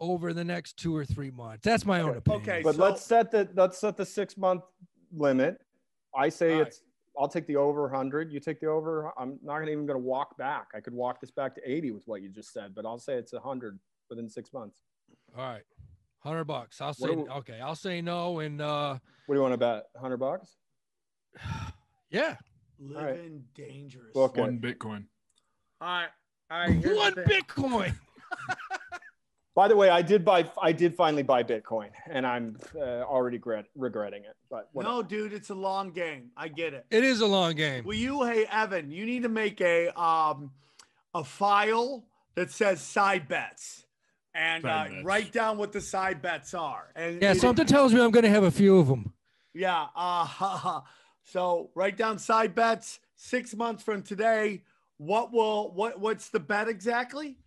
over 0.00 0.32
the 0.32 0.42
next 0.44 0.76
two 0.76 0.94
or 0.96 1.04
three 1.04 1.30
months. 1.30 1.62
That's 1.62 1.86
my 1.86 2.00
own 2.00 2.16
opinion. 2.16 2.42
Okay, 2.42 2.60
but 2.62 2.74
so- 2.74 2.82
let's 2.82 3.02
set 3.02 3.30
the 3.30 3.48
let's 3.54 3.78
set 3.78 3.96
the 3.96 4.04
six 4.04 4.36
month 4.36 4.64
limit. 5.12 5.60
I 6.14 6.28
say 6.28 6.54
All 6.54 6.58
right. 6.58 6.66
it's 6.66 6.82
I'll 7.16 7.28
take 7.28 7.46
the 7.46 7.54
over 7.56 7.82
100. 7.82 8.32
You 8.32 8.40
take 8.40 8.58
the 8.60 8.66
over. 8.66 9.12
I'm 9.16 9.38
not 9.42 9.60
gonna 9.60 9.70
even 9.70 9.86
going 9.86 10.00
to 10.00 10.04
walk 10.04 10.36
back. 10.36 10.66
I 10.74 10.80
could 10.80 10.92
walk 10.94 11.20
this 11.20 11.30
back 11.30 11.54
to 11.54 11.60
80 11.64 11.92
with 11.92 12.02
what 12.08 12.22
you 12.22 12.28
just 12.28 12.52
said, 12.52 12.74
but 12.74 12.84
I'll 12.84 12.98
say 12.98 13.14
it's 13.14 13.32
100 13.32 13.78
within 14.10 14.28
six 14.28 14.52
months. 14.52 14.82
All 15.38 15.44
right. 15.44 15.62
100 16.24 16.44
bucks. 16.44 16.80
I'll 16.80 16.94
say 16.94 17.10
we- 17.10 17.28
okay, 17.28 17.60
I'll 17.60 17.74
say 17.74 18.00
no 18.00 18.40
and 18.40 18.60
uh 18.60 18.98
What 19.26 19.34
do 19.34 19.38
you 19.38 19.42
want 19.42 19.52
to 19.52 19.58
bet? 19.58 19.84
100 19.92 20.16
bucks? 20.16 20.56
yeah. 22.10 22.36
living 22.78 23.44
dangerous. 23.54 24.12
Book 24.14 24.36
One 24.36 24.60
it. 24.62 24.78
Bitcoin. 24.78 25.04
All 25.80 25.88
right. 25.88 26.08
All 26.50 26.58
right. 26.60 26.70
here's 26.70 26.84
the 26.84 26.96
One. 26.96 27.14
Bitcoin. 27.14 27.94
By 29.54 29.68
the 29.68 29.76
way, 29.76 29.88
I 29.88 30.02
did 30.02 30.24
buy. 30.24 30.50
I 30.60 30.72
did 30.72 30.96
finally 30.96 31.22
buy 31.22 31.44
Bitcoin, 31.44 31.90
and 32.10 32.26
I'm 32.26 32.58
uh, 32.74 33.02
already 33.02 33.36
regret, 33.36 33.66
regretting 33.76 34.24
it. 34.24 34.34
But 34.50 34.68
whatever. 34.72 34.94
No, 34.94 35.02
dude, 35.04 35.32
it's 35.32 35.50
a 35.50 35.54
long 35.54 35.92
game. 35.92 36.30
I 36.36 36.48
get 36.48 36.74
it. 36.74 36.86
It 36.90 37.04
is 37.04 37.20
a 37.20 37.26
long 37.26 37.54
game. 37.54 37.84
Will 37.84 37.94
you, 37.94 38.24
hey 38.24 38.46
Evan, 38.50 38.90
you 38.90 39.06
need 39.06 39.22
to 39.22 39.28
make 39.28 39.60
a 39.60 39.88
um 40.00 40.50
a 41.14 41.22
file 41.22 42.04
that 42.34 42.50
says 42.50 42.80
side 42.80 43.28
bets 43.28 43.83
and 44.34 44.64
uh, 44.64 44.86
write 45.04 45.32
down 45.32 45.58
what 45.58 45.72
the 45.72 45.80
side 45.80 46.20
bets 46.20 46.54
are. 46.54 46.88
And 46.96 47.22
Yeah, 47.22 47.32
it- 47.32 47.40
something 47.40 47.66
tells 47.66 47.92
me 47.94 48.00
I'm 48.00 48.10
going 48.10 48.24
to 48.24 48.30
have 48.30 48.44
a 48.44 48.50
few 48.50 48.78
of 48.78 48.88
them. 48.88 49.12
Yeah. 49.54 49.86
Uh, 49.94 50.80
so 51.22 51.70
write 51.74 51.96
down 51.96 52.18
side 52.18 52.54
bets. 52.54 53.00
Six 53.16 53.54
months 53.54 53.82
from 53.82 54.02
today, 54.02 54.64
what 54.98 55.32
will 55.32 55.72
what 55.72 56.00
what's 56.00 56.28
the 56.28 56.40
bet 56.40 56.68
exactly? 56.68 57.38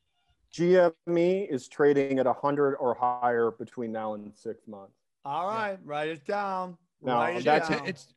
GME 0.53 1.47
is 1.51 1.67
trading 1.67 2.19
at 2.19 2.25
100 2.25 2.75
or 2.75 2.95
higher 2.95 3.51
between 3.51 3.91
now 3.91 4.13
and 4.13 4.33
six 4.33 4.65
months. 4.67 4.93
All 5.25 5.45
right, 5.45 5.77
write 5.83 6.07
it 6.09 6.25
down. 6.25 6.77
No, 7.01 7.15
write 7.15 7.37
it 7.37 7.43
that's- 7.43 7.69
down. 7.69 7.85
It's 7.87 8.13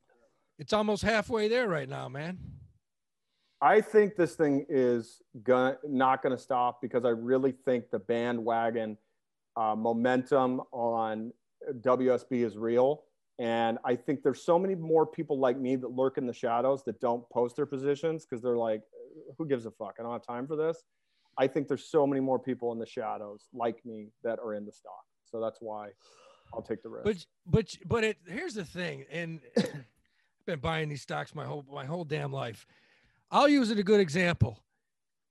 it's 0.58 0.72
almost 0.72 1.02
halfway 1.02 1.48
there 1.48 1.68
right 1.68 1.88
now, 1.88 2.08
man. 2.08 2.38
I 3.62 3.80
think 3.80 4.16
this 4.16 4.34
thing 4.34 4.64
is 4.68 5.20
gonna 5.42 5.76
not 5.86 6.22
going 6.22 6.34
to 6.34 6.42
stop 6.42 6.80
because 6.80 7.04
I 7.04 7.10
really 7.10 7.52
think 7.52 7.90
the 7.90 7.98
bandwagon 7.98 8.96
uh, 9.56 9.74
momentum 9.76 10.62
on 10.72 11.32
WSB 11.80 12.44
is 12.44 12.56
real, 12.56 13.02
and 13.38 13.78
I 13.84 13.96
think 13.96 14.22
there's 14.22 14.42
so 14.42 14.58
many 14.58 14.74
more 14.74 15.06
people 15.06 15.38
like 15.38 15.58
me 15.58 15.76
that 15.76 15.90
lurk 15.90 16.16
in 16.16 16.26
the 16.26 16.32
shadows 16.32 16.84
that 16.84 17.00
don't 17.00 17.28
post 17.30 17.56
their 17.56 17.66
positions 17.66 18.24
because 18.24 18.42
they're 18.42 18.56
like, 18.56 18.82
"Who 19.36 19.46
gives 19.46 19.66
a 19.66 19.70
fuck? 19.70 19.96
I 19.98 20.02
don't 20.02 20.12
have 20.12 20.26
time 20.26 20.46
for 20.46 20.56
this." 20.56 20.82
I 21.38 21.46
think 21.46 21.68
there's 21.68 21.84
so 21.84 22.06
many 22.06 22.20
more 22.20 22.38
people 22.38 22.72
in 22.72 22.78
the 22.78 22.86
shadows 22.86 23.48
like 23.52 23.84
me 23.84 24.08
that 24.24 24.38
are 24.38 24.54
in 24.54 24.64
the 24.64 24.72
stock, 24.72 25.04
so 25.24 25.38
that's 25.38 25.58
why 25.60 25.90
I'll 26.54 26.62
take 26.62 26.82
the 26.82 26.88
risk. 26.88 27.04
But 27.04 27.26
but 27.46 27.76
but 27.86 28.04
it 28.04 28.16
here's 28.26 28.54
the 28.54 28.64
thing, 28.64 29.04
and 29.10 29.40
I've 29.58 30.46
been 30.46 30.60
buying 30.60 30.88
these 30.88 31.02
stocks 31.02 31.34
my 31.34 31.44
whole 31.44 31.64
my 31.70 31.84
whole 31.84 32.04
damn 32.04 32.32
life. 32.32 32.66
I'll 33.30 33.48
use 33.48 33.70
it 33.70 33.78
a 33.78 33.82
good 33.82 34.00
example. 34.00 34.62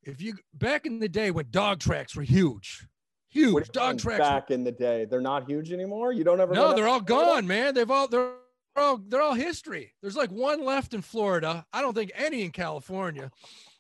If 0.04 0.22
you 0.22 0.36
back 0.54 0.86
in 0.86 1.00
the 1.00 1.10
day 1.10 1.32
when 1.32 1.48
dog 1.52 1.80
tracks 1.80 2.16
were 2.16 2.24
huge, 2.24 2.88
What 3.34 3.44
huge 3.64 3.68
dog 3.72 3.90
mean 3.92 3.98
tracks. 4.00 4.20
were- 4.20 4.26
back 4.26 4.52
in 4.52 4.64
the 4.64 4.72
day, 4.72 5.06
they're 5.06 5.22
not 5.22 5.48
huge 5.50 5.72
anymore. 5.72 6.14
You 6.14 6.24
don't 6.24 6.40
ever. 6.40 6.54
no, 6.54 6.74
they're 6.74 6.88
all 6.88 7.02
gone, 7.02 7.46
man. 7.48 7.74
They've 7.74 7.90
all 7.92 8.08
they're 8.08 8.34
all 8.78 8.98
they're 8.98 9.22
all 9.22 9.34
history. 9.34 9.94
There's 10.02 10.16
like 10.16 10.32
one 10.32 10.64
left 10.64 10.94
in 10.94 11.02
Florida. 11.02 11.66
I 11.74 11.82
don't 11.82 11.94
think 11.94 12.12
any 12.16 12.44
in 12.44 12.52
California. 12.52 13.30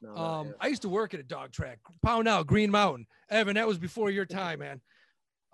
No, 0.01 0.15
Um. 0.15 0.55
I 0.59 0.67
used 0.67 0.82
to 0.84 0.89
work 0.89 1.13
at 1.13 1.20
a 1.20 1.24
dog 1.24 1.51
track, 1.51 1.80
Pownal, 2.05 2.45
Green 2.45 2.70
Mountain. 2.72 3.07
Evan, 3.30 3.55
that 3.55 3.67
was 3.67 3.78
before 3.78 4.09
your 4.11 4.26
time, 4.26 4.59
man. 4.59 4.82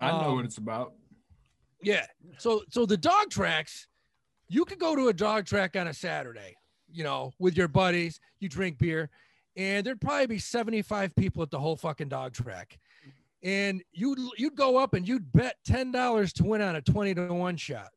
I 0.00 0.10
know 0.10 0.30
Um, 0.30 0.36
what 0.36 0.44
it's 0.44 0.58
about. 0.58 0.94
Yeah. 1.80 2.06
So 2.38 2.64
so 2.70 2.86
the 2.86 2.96
dog 2.96 3.30
tracks, 3.30 3.86
you 4.48 4.64
could 4.64 4.80
go 4.80 4.96
to 4.96 5.08
a 5.08 5.12
dog 5.12 5.46
track 5.46 5.76
on 5.76 5.86
a 5.86 5.94
Saturday, 5.94 6.56
you 6.90 7.04
know, 7.04 7.32
with 7.38 7.56
your 7.56 7.68
buddies, 7.68 8.20
you 8.40 8.48
drink 8.48 8.78
beer, 8.78 9.10
and 9.56 9.86
there'd 9.86 10.00
probably 10.00 10.26
be 10.26 10.38
75 10.38 11.14
people 11.16 11.42
at 11.42 11.50
the 11.50 11.58
whole 11.58 11.76
fucking 11.76 12.08
dog 12.08 12.32
track. 12.32 12.78
And 13.42 13.82
you'd 13.92 14.18
you'd 14.36 14.56
go 14.56 14.76
up 14.76 14.94
and 14.94 15.06
you'd 15.06 15.30
bet 15.32 15.56
$10 15.68 16.32
to 16.34 16.44
win 16.44 16.60
on 16.60 16.76
a 16.76 16.82
20 16.82 17.14
to 17.14 17.32
1 17.32 17.56
shot. 17.56 17.90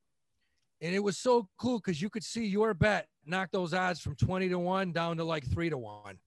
And 0.81 0.95
it 0.95 0.99
was 0.99 1.17
so 1.17 1.47
cool 1.57 1.79
because 1.79 2.01
you 2.01 2.09
could 2.09 2.23
see 2.23 2.45
your 2.45 2.73
bet 2.73 3.07
knock 3.25 3.49
those 3.51 3.73
odds 3.73 3.99
from 3.99 4.15
20 4.15 4.49
to 4.49 4.59
1 4.59 4.91
down 4.91 5.17
to 5.17 5.23
like 5.23 5.49
3 5.49 5.69
to 5.69 5.77
1. 5.77 6.17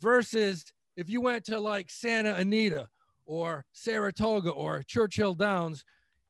Versus 0.00 0.64
if 0.96 1.08
you 1.08 1.20
went 1.20 1.44
to 1.44 1.60
like 1.60 1.90
Santa 1.90 2.34
Anita 2.34 2.88
or 3.26 3.64
Saratoga 3.72 4.50
or 4.50 4.82
Churchill 4.82 5.34
Downs, 5.34 5.84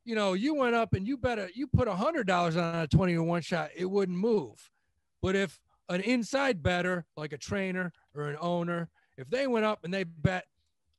you 0.05 0.15
know, 0.15 0.35
you 0.35 0.55
went 0.55 0.75
up 0.75 0.93
and 0.93 1.07
you 1.07 1.17
bet 1.17 1.39
a, 1.39 1.49
you 1.55 1.67
put 1.67 1.89
a 1.89 1.95
hundred 1.95 2.27
dollars 2.27 2.57
on 2.57 2.75
a 2.75 2.87
20 2.87 3.15
to 3.15 3.23
one 3.23 3.43
shot, 3.43 3.71
it 3.75 3.87
wouldn't 3.87 4.19
move. 4.19 4.71
But 5.25 5.37
if 5.37 5.59
an 5.89 6.03
inside 6.03 6.63
bettor, 6.63 7.07
like 7.17 7.33
a 7.33 7.39
trainer 7.39 7.95
or 8.15 8.29
an 8.29 8.37
owner, 8.43 8.91
if 9.17 9.31
they 9.31 9.47
went 9.47 9.65
up 9.65 9.83
and 9.83 9.95
they 9.95 10.05
bet 10.05 10.45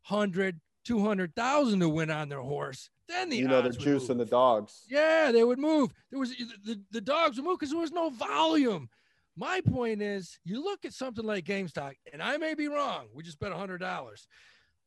100, 0.08 0.60
200,000 0.84 1.80
to 1.80 1.90
win 1.90 2.10
on 2.10 2.30
their 2.30 2.40
horse, 2.40 2.90
then 3.08 3.30
the 3.30 3.38
you 3.38 3.48
know 3.48 3.62
they're 3.62 3.68
odds 3.68 4.08
would 4.08 4.18
the 4.18 4.26
dogs. 4.26 4.82
Yeah, 4.90 5.32
they 5.32 5.44
would 5.44 5.60
move. 5.60 5.92
There 6.10 6.20
was 6.20 6.32
the, 6.32 6.82
the 6.90 7.02
dogs 7.02 7.38
would 7.38 7.46
move 7.46 7.60
because 7.60 7.70
there 7.70 7.80
was 7.80 7.92
no 7.92 8.10
volume. 8.10 8.90
My 9.38 9.62
point 9.62 10.02
is, 10.02 10.40
you 10.44 10.64
look 10.64 10.86
at 10.86 10.94
something 10.94 11.24
like 11.24 11.46
GameStop, 11.46 11.94
and 12.12 12.24
I 12.24 12.38
may 12.38 12.56
be 12.56 12.68
wrong. 12.68 13.10
We 13.14 13.22
just 13.22 13.40
bet 13.40 13.52
hundred 13.52 13.78
dollars. 13.78 14.28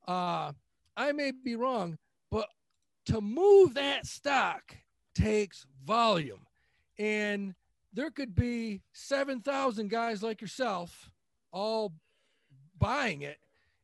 Uh, 0.09 0.51
I 0.97 1.13
may 1.13 1.31
be 1.31 1.55
wrong, 1.55 1.97
but 2.33 2.49
to 3.07 3.21
move 3.21 3.75
that 3.75 4.05
stock 4.05 4.75
takes 5.15 5.65
volume, 5.87 6.45
and 6.99 7.55
there 7.99 8.13
could 8.13 8.33
be 8.33 8.81
seven 8.93 9.41
thousand 9.41 9.91
guys 9.91 10.23
like 10.23 10.41
yourself 10.41 11.11
all 11.51 11.93
buying 12.79 13.23
it, 13.23 13.39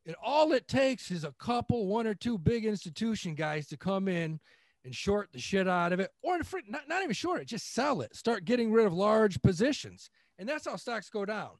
and 0.05 0.15
all 0.23 0.53
it 0.53 0.69
takes 0.69 1.11
is 1.11 1.25
a 1.25 1.33
couple, 1.37 1.87
one 1.87 2.07
or 2.07 2.13
two 2.13 2.37
big 2.37 2.63
institution 2.63 3.35
guys 3.35 3.67
to 3.67 3.75
come 3.75 4.07
in 4.07 4.39
and 4.85 4.95
short 4.95 5.27
the 5.33 5.39
shit 5.39 5.67
out 5.67 5.91
of 5.91 5.99
it, 5.99 6.11
or 6.21 6.39
not, 6.65 6.87
not 6.87 7.03
even 7.03 7.13
short 7.13 7.41
it, 7.41 7.47
just 7.49 7.73
sell 7.73 7.99
it. 7.99 8.15
Start 8.15 8.45
getting 8.45 8.71
rid 8.71 8.85
of 8.85 8.93
large 8.93 9.41
positions, 9.41 10.09
and 10.39 10.47
that's 10.47 10.65
how 10.65 10.77
stocks 10.77 11.09
go 11.09 11.25
down. 11.25 11.51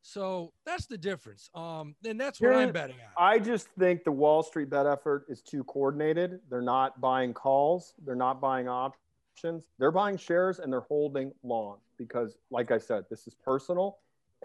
So 0.00 0.52
that's 0.64 0.86
the 0.86 0.98
difference. 0.98 1.50
Um, 1.52 1.96
and 2.06 2.20
that's 2.20 2.40
what 2.40 2.52
Here- 2.52 2.60
I'm 2.60 2.70
betting 2.72 2.94
on. 2.94 3.24
I 3.24 3.40
just 3.40 3.66
think 3.76 4.04
the 4.04 4.12
Wall 4.12 4.44
Street 4.44 4.70
bet 4.70 4.86
effort 4.86 5.24
is 5.28 5.42
too 5.42 5.64
coordinated. 5.64 6.38
They're 6.48 6.62
not 6.62 7.00
buying 7.00 7.34
calls, 7.34 7.92
they're 8.06 8.14
not 8.14 8.40
buying 8.40 8.68
options. 8.68 9.64
They're 9.80 9.90
buying 9.90 10.16
shares 10.16 10.60
and 10.60 10.72
they're 10.72 10.82
holding 10.82 11.32
long 11.42 11.78
because, 11.98 12.36
like 12.50 12.70
I 12.70 12.78
said, 12.78 13.04
this 13.10 13.26
is 13.26 13.34
personal 13.34 13.98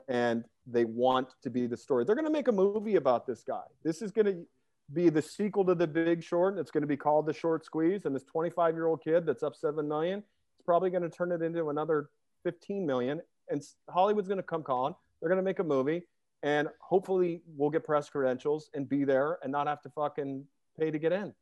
and 0.07 0.43
they 0.65 0.85
want 0.85 1.29
to 1.43 1.49
be 1.49 1.67
the 1.67 1.77
story. 1.77 2.05
They're 2.05 2.15
going 2.15 2.25
to 2.25 2.31
make 2.31 2.47
a 2.47 2.53
movie 2.53 2.95
about 2.95 3.27
this 3.27 3.43
guy. 3.43 3.63
This 3.83 4.01
is 4.01 4.11
going 4.11 4.25
to 4.25 4.45
be 4.93 5.09
the 5.09 5.21
sequel 5.21 5.65
to 5.65 5.75
The 5.75 5.87
Big 5.87 6.23
Short. 6.23 6.53
and 6.53 6.59
It's 6.59 6.71
going 6.71 6.81
to 6.81 6.87
be 6.87 6.97
called 6.97 7.25
The 7.25 7.33
Short 7.33 7.65
Squeeze. 7.65 8.05
And 8.05 8.15
this 8.15 8.23
25 8.23 8.75
year 8.75 8.87
old 8.87 9.03
kid 9.03 9.25
that's 9.25 9.43
up 9.43 9.55
7 9.55 9.87
million, 9.87 10.19
it's 10.19 10.65
probably 10.65 10.89
going 10.89 11.03
to 11.03 11.09
turn 11.09 11.31
it 11.31 11.41
into 11.41 11.69
another 11.69 12.09
15 12.43 12.85
million. 12.85 13.21
And 13.49 13.61
Hollywood's 13.89 14.27
going 14.27 14.37
to 14.37 14.43
come 14.43 14.63
calling. 14.63 14.95
They're 15.19 15.29
going 15.29 15.41
to 15.41 15.43
make 15.43 15.59
a 15.59 15.63
movie 15.63 16.03
and 16.43 16.69
hopefully 16.79 17.41
we'll 17.57 17.69
get 17.69 17.83
press 17.83 18.09
credentials 18.09 18.69
and 18.73 18.87
be 18.87 19.03
there 19.03 19.39
and 19.43 19.51
not 19.51 19.67
have 19.67 19.81
to 19.81 19.89
fucking 19.89 20.45
pay 20.79 20.91
to 20.91 20.99
get 20.99 21.11
in. 21.11 21.33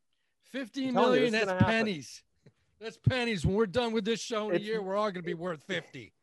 15 0.52 0.84
I'm 0.84 0.88
you, 0.88 0.94
million, 0.94 1.36
is 1.36 1.46
that's 1.46 1.64
pennies. 1.64 2.24
That's 2.80 2.98
pennies. 2.98 3.46
When 3.46 3.56
we're 3.56 3.66
done 3.66 3.92
with 3.92 4.06
this 4.06 4.20
show 4.20 4.50
in 4.50 4.56
a 4.56 4.60
year, 4.60 4.82
we're 4.82 4.96
all 4.96 5.06
going 5.06 5.16
to 5.16 5.22
be 5.22 5.34
worth 5.34 5.64
50. 5.64 6.14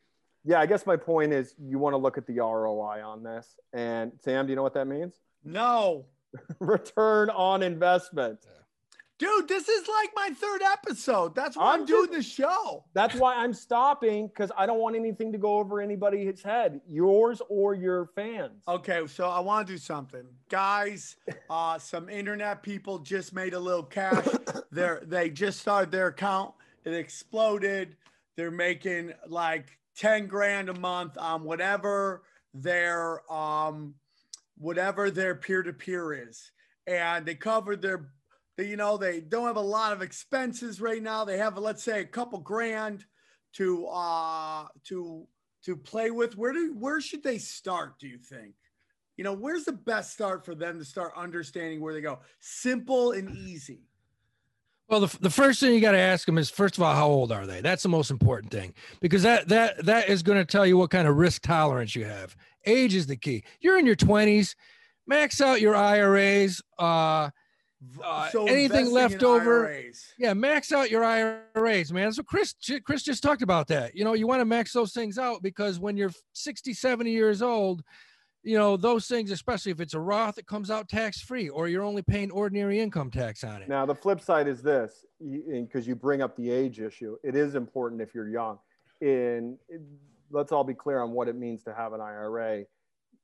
Yeah, 0.45 0.61
I 0.61 0.67
guess 0.67 0.87
my 0.87 0.97
point 0.97 1.33
is 1.33 1.55
you 1.59 1.79
want 1.79 1.95
to 1.95 1.97
look 1.97 2.19
at 2.19 2.27
the 2.27 2.39
ROI 2.39 3.03
on 3.03 3.23
this. 3.23 3.57
And 3.73 4.13
Sam, 4.21 4.47
do 4.47 4.51
you 4.51 4.57
know 4.57 4.63
what 4.63 4.75
that 4.75 4.87
means? 4.87 5.15
No. 5.43 6.07
Return 6.61 7.31
on 7.31 7.63
investment. 7.63 8.41
Dude, 9.17 9.47
this 9.47 9.69
is 9.69 9.87
like 9.87 10.11
my 10.17 10.31
third 10.35 10.61
episode. 10.63 11.37
That's 11.37 11.57
why 11.57 11.73
I'm, 11.73 11.81
I'm 11.81 11.87
doing 11.87 12.11
this 12.11 12.27
show. 12.27 12.85
That's 12.95 13.15
why 13.15 13.37
I'm 13.37 13.55
stopping 13.55 14.27
because 14.27 14.51
I 14.57 14.67
don't 14.67 14.81
want 14.81 14.97
anything 14.97 15.31
to 15.33 15.39
go 15.39 15.59
over 15.59 15.81
anybody's 15.81 16.43
head, 16.43 16.81
yours 16.89 17.41
or 17.49 17.75
your 17.75 18.07
fans. 18.17 18.65
Okay, 18.67 19.07
so 19.07 19.29
I 19.29 19.39
want 19.39 19.69
to 19.69 19.73
do 19.73 19.79
something. 19.79 20.25
Guys, 20.49 21.17
uh, 21.49 21.79
some 21.79 22.09
internet 22.09 22.65
people 22.65 22.99
just 22.99 23.33
made 23.33 23.55
a 23.55 23.61
little 23.61 23.85
cash. 23.85 24.27
They're 24.73 25.01
they 25.07 25.31
just 25.31 25.61
started 25.61 25.93
their 25.93 26.09
account. 26.09 26.55
It 26.85 26.93
exploded. 26.93 27.97
They're 28.37 28.51
making 28.51 29.13
like 29.29 29.79
10 29.97 30.27
grand 30.27 30.69
a 30.69 30.75
month 30.75 31.17
on 31.19 31.45
whatever 31.45 32.25
their 32.53 33.21
um 33.33 33.95
whatever 34.59 35.11
their 35.11 35.37
peer-to-peer 35.37 36.29
is. 36.29 36.51
And 36.87 37.25
they 37.25 37.35
covered 37.37 37.81
their 37.81 38.09
you 38.59 38.77
know, 38.77 38.97
they 38.97 39.21
don't 39.21 39.47
have 39.47 39.57
a 39.57 39.61
lot 39.61 39.93
of 39.93 40.03
expenses 40.03 40.81
right 40.81 41.03
now. 41.03 41.25
They 41.25 41.39
have 41.39 41.59
let's 41.59 41.83
say 41.83 42.01
a 42.01 42.07
couple 42.07 42.39
grand 42.39 43.05
to 43.55 43.87
uh 43.87 44.67
to 44.85 45.27
to 45.65 45.77
play 45.77 46.11
with. 46.11 46.37
Where 46.37 46.53
do 46.53 46.75
where 46.79 47.01
should 47.01 47.23
they 47.23 47.39
start, 47.39 47.99
do 47.99 48.07
you 48.07 48.19
think? 48.19 48.55
You 49.17 49.25
know, 49.25 49.33
where's 49.33 49.65
the 49.65 49.73
best 49.73 50.13
start 50.13 50.45
for 50.45 50.55
them 50.55 50.79
to 50.79 50.85
start 50.85 51.13
understanding 51.17 51.81
where 51.81 51.95
they 51.95 52.01
go? 52.01 52.19
Simple 52.41 53.13
and 53.13 53.31
easy. 53.31 53.83
Well, 54.89 55.01
the, 55.01 55.19
the 55.21 55.31
first 55.31 55.61
thing 55.61 55.73
you 55.73 55.81
got 55.81 55.93
to 55.93 55.99
ask 55.99 56.27
them 56.27 56.37
is 56.37 56.51
first 56.51 56.77
of 56.77 56.83
all, 56.83 56.95
how 56.95 57.09
old 57.09 57.33
are 57.33 57.47
they? 57.47 57.61
That's 57.61 57.83
the 57.83 57.89
most 57.89 58.11
important 58.11 58.53
thing 58.53 58.75
because 59.01 59.23
that 59.23 59.49
that 59.49 59.85
that 59.87 60.09
is 60.09 60.23
going 60.23 60.39
to 60.39 60.45
tell 60.45 60.67
you 60.67 60.77
what 60.77 60.91
kind 60.91 61.09
of 61.09 61.17
risk 61.17 61.43
tolerance 61.43 61.97
you 61.97 62.05
have. 62.05 62.37
Age 62.67 62.95
is 62.95 63.07
the 63.07 63.17
key. 63.17 63.45
You're 63.61 63.79
in 63.79 63.87
your 63.87 63.97
20s, 63.97 64.55
max 65.07 65.41
out 65.41 65.61
your 65.61 65.75
IRAs. 65.75 66.63
Uh, 66.79 67.31
Uh, 68.03 68.29
anything 68.47 68.91
left 68.91 69.23
over- 69.23 69.67
IRAs. 69.69 70.13
yeah, 70.19 70.33
max 70.35 70.73
out 70.73 70.91
your 70.91 71.05
IRAs, 71.05 71.93
man. 71.93 72.13
So 72.13 72.23
Chris 72.23 72.55
Chris 72.85 73.03
just 73.03 73.23
talked 73.23 73.43
about 73.43 73.67
that. 73.69 73.95
You 73.95 74.05
know, 74.05 74.15
you 74.15 74.27
want 74.27 74.41
to 74.41 74.45
max 74.45 74.73
those 74.73 74.93
things 74.93 75.19
out 75.19 75.43
because 75.43 75.79
when 75.79 75.97
you're 75.97 76.11
60, 76.33 76.73
70 76.75 77.11
years 77.11 77.43
old, 77.43 77.83
you 78.43 78.59
know, 78.59 78.77
those 78.77 79.07
things, 79.07 79.31
especially 79.31 79.73
if 79.73 79.81
it's 79.81 79.95
a 79.95 80.01
Roth, 80.01 80.37
it 80.39 80.47
comes 80.47 80.71
out 80.71 80.89
tax 80.89 81.21
free 81.21 81.49
or 81.49 81.67
you're 81.69 81.83
only 81.83 82.03
paying 82.03 82.31
ordinary 82.31 82.79
income 82.81 83.11
tax 83.11 83.43
on 83.43 83.63
it. 83.63 83.69
Now, 83.69 83.87
the 83.87 83.95
flip 83.95 84.21
side 84.21 84.47
is 84.49 84.63
this 84.63 85.07
because 85.51 85.87
you 85.87 85.95
bring 85.95 86.21
up 86.21 86.37
the 86.37 86.51
age 86.51 86.79
issue. 86.81 87.17
It 87.25 87.35
is 87.37 87.55
important 87.55 88.03
if 88.03 88.15
you're 88.15 88.29
young. 88.29 88.59
In 89.01 89.59
let's 90.31 90.53
all 90.53 90.65
be 90.65 90.75
clear 90.75 91.01
on 91.01 91.13
what 91.13 91.29
it 91.29 91.37
means 91.37 91.63
to 91.65 91.75
have 91.75 91.93
an 91.93 92.01
IRA. 92.01 92.65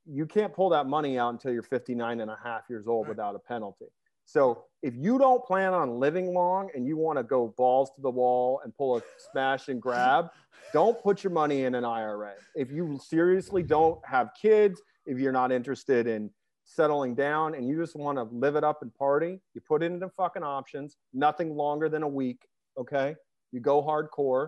You 0.07 0.25
can't 0.25 0.53
pull 0.53 0.69
that 0.69 0.87
money 0.87 1.19
out 1.19 1.29
until 1.29 1.51
you're 1.51 1.61
59 1.61 2.19
and 2.21 2.31
a 2.31 2.37
half 2.43 2.63
years 2.69 2.87
old 2.87 3.05
Right. 3.05 3.09
without 3.09 3.35
a 3.35 3.39
penalty. 3.39 3.85
So 4.31 4.63
if 4.81 4.95
you 4.95 5.17
don't 5.17 5.43
plan 5.43 5.73
on 5.73 5.99
living 5.99 6.33
long 6.33 6.69
and 6.73 6.87
you 6.87 6.95
want 6.95 7.19
to 7.19 7.23
go 7.23 7.53
balls 7.57 7.91
to 7.95 8.01
the 8.01 8.09
wall 8.09 8.61
and 8.63 8.73
pull 8.73 8.95
a 8.95 9.01
smash 9.29 9.67
and 9.67 9.81
grab, 9.81 10.29
don't 10.73 11.01
put 11.03 11.21
your 11.21 11.31
money 11.33 11.65
in 11.65 11.75
an 11.75 11.83
IRA. 11.83 12.35
If 12.55 12.71
you 12.71 12.97
seriously 13.05 13.61
don't 13.61 13.99
have 14.05 14.29
kids, 14.41 14.81
if 15.05 15.19
you're 15.19 15.33
not 15.33 15.51
interested 15.51 16.07
in 16.07 16.29
settling 16.63 17.13
down 17.13 17.55
and 17.55 17.67
you 17.67 17.77
just 17.77 17.97
want 17.97 18.17
to 18.17 18.23
live 18.23 18.55
it 18.55 18.63
up 18.63 18.81
and 18.81 18.95
party, 18.95 19.41
you 19.53 19.59
put 19.67 19.83
it 19.83 19.87
into 19.87 20.07
fucking 20.15 20.43
options, 20.43 20.95
nothing 21.13 21.53
longer 21.57 21.89
than 21.89 22.03
a 22.03 22.07
week. 22.07 22.47
Okay. 22.79 23.17
You 23.51 23.59
go 23.59 23.83
hardcore 23.83 24.47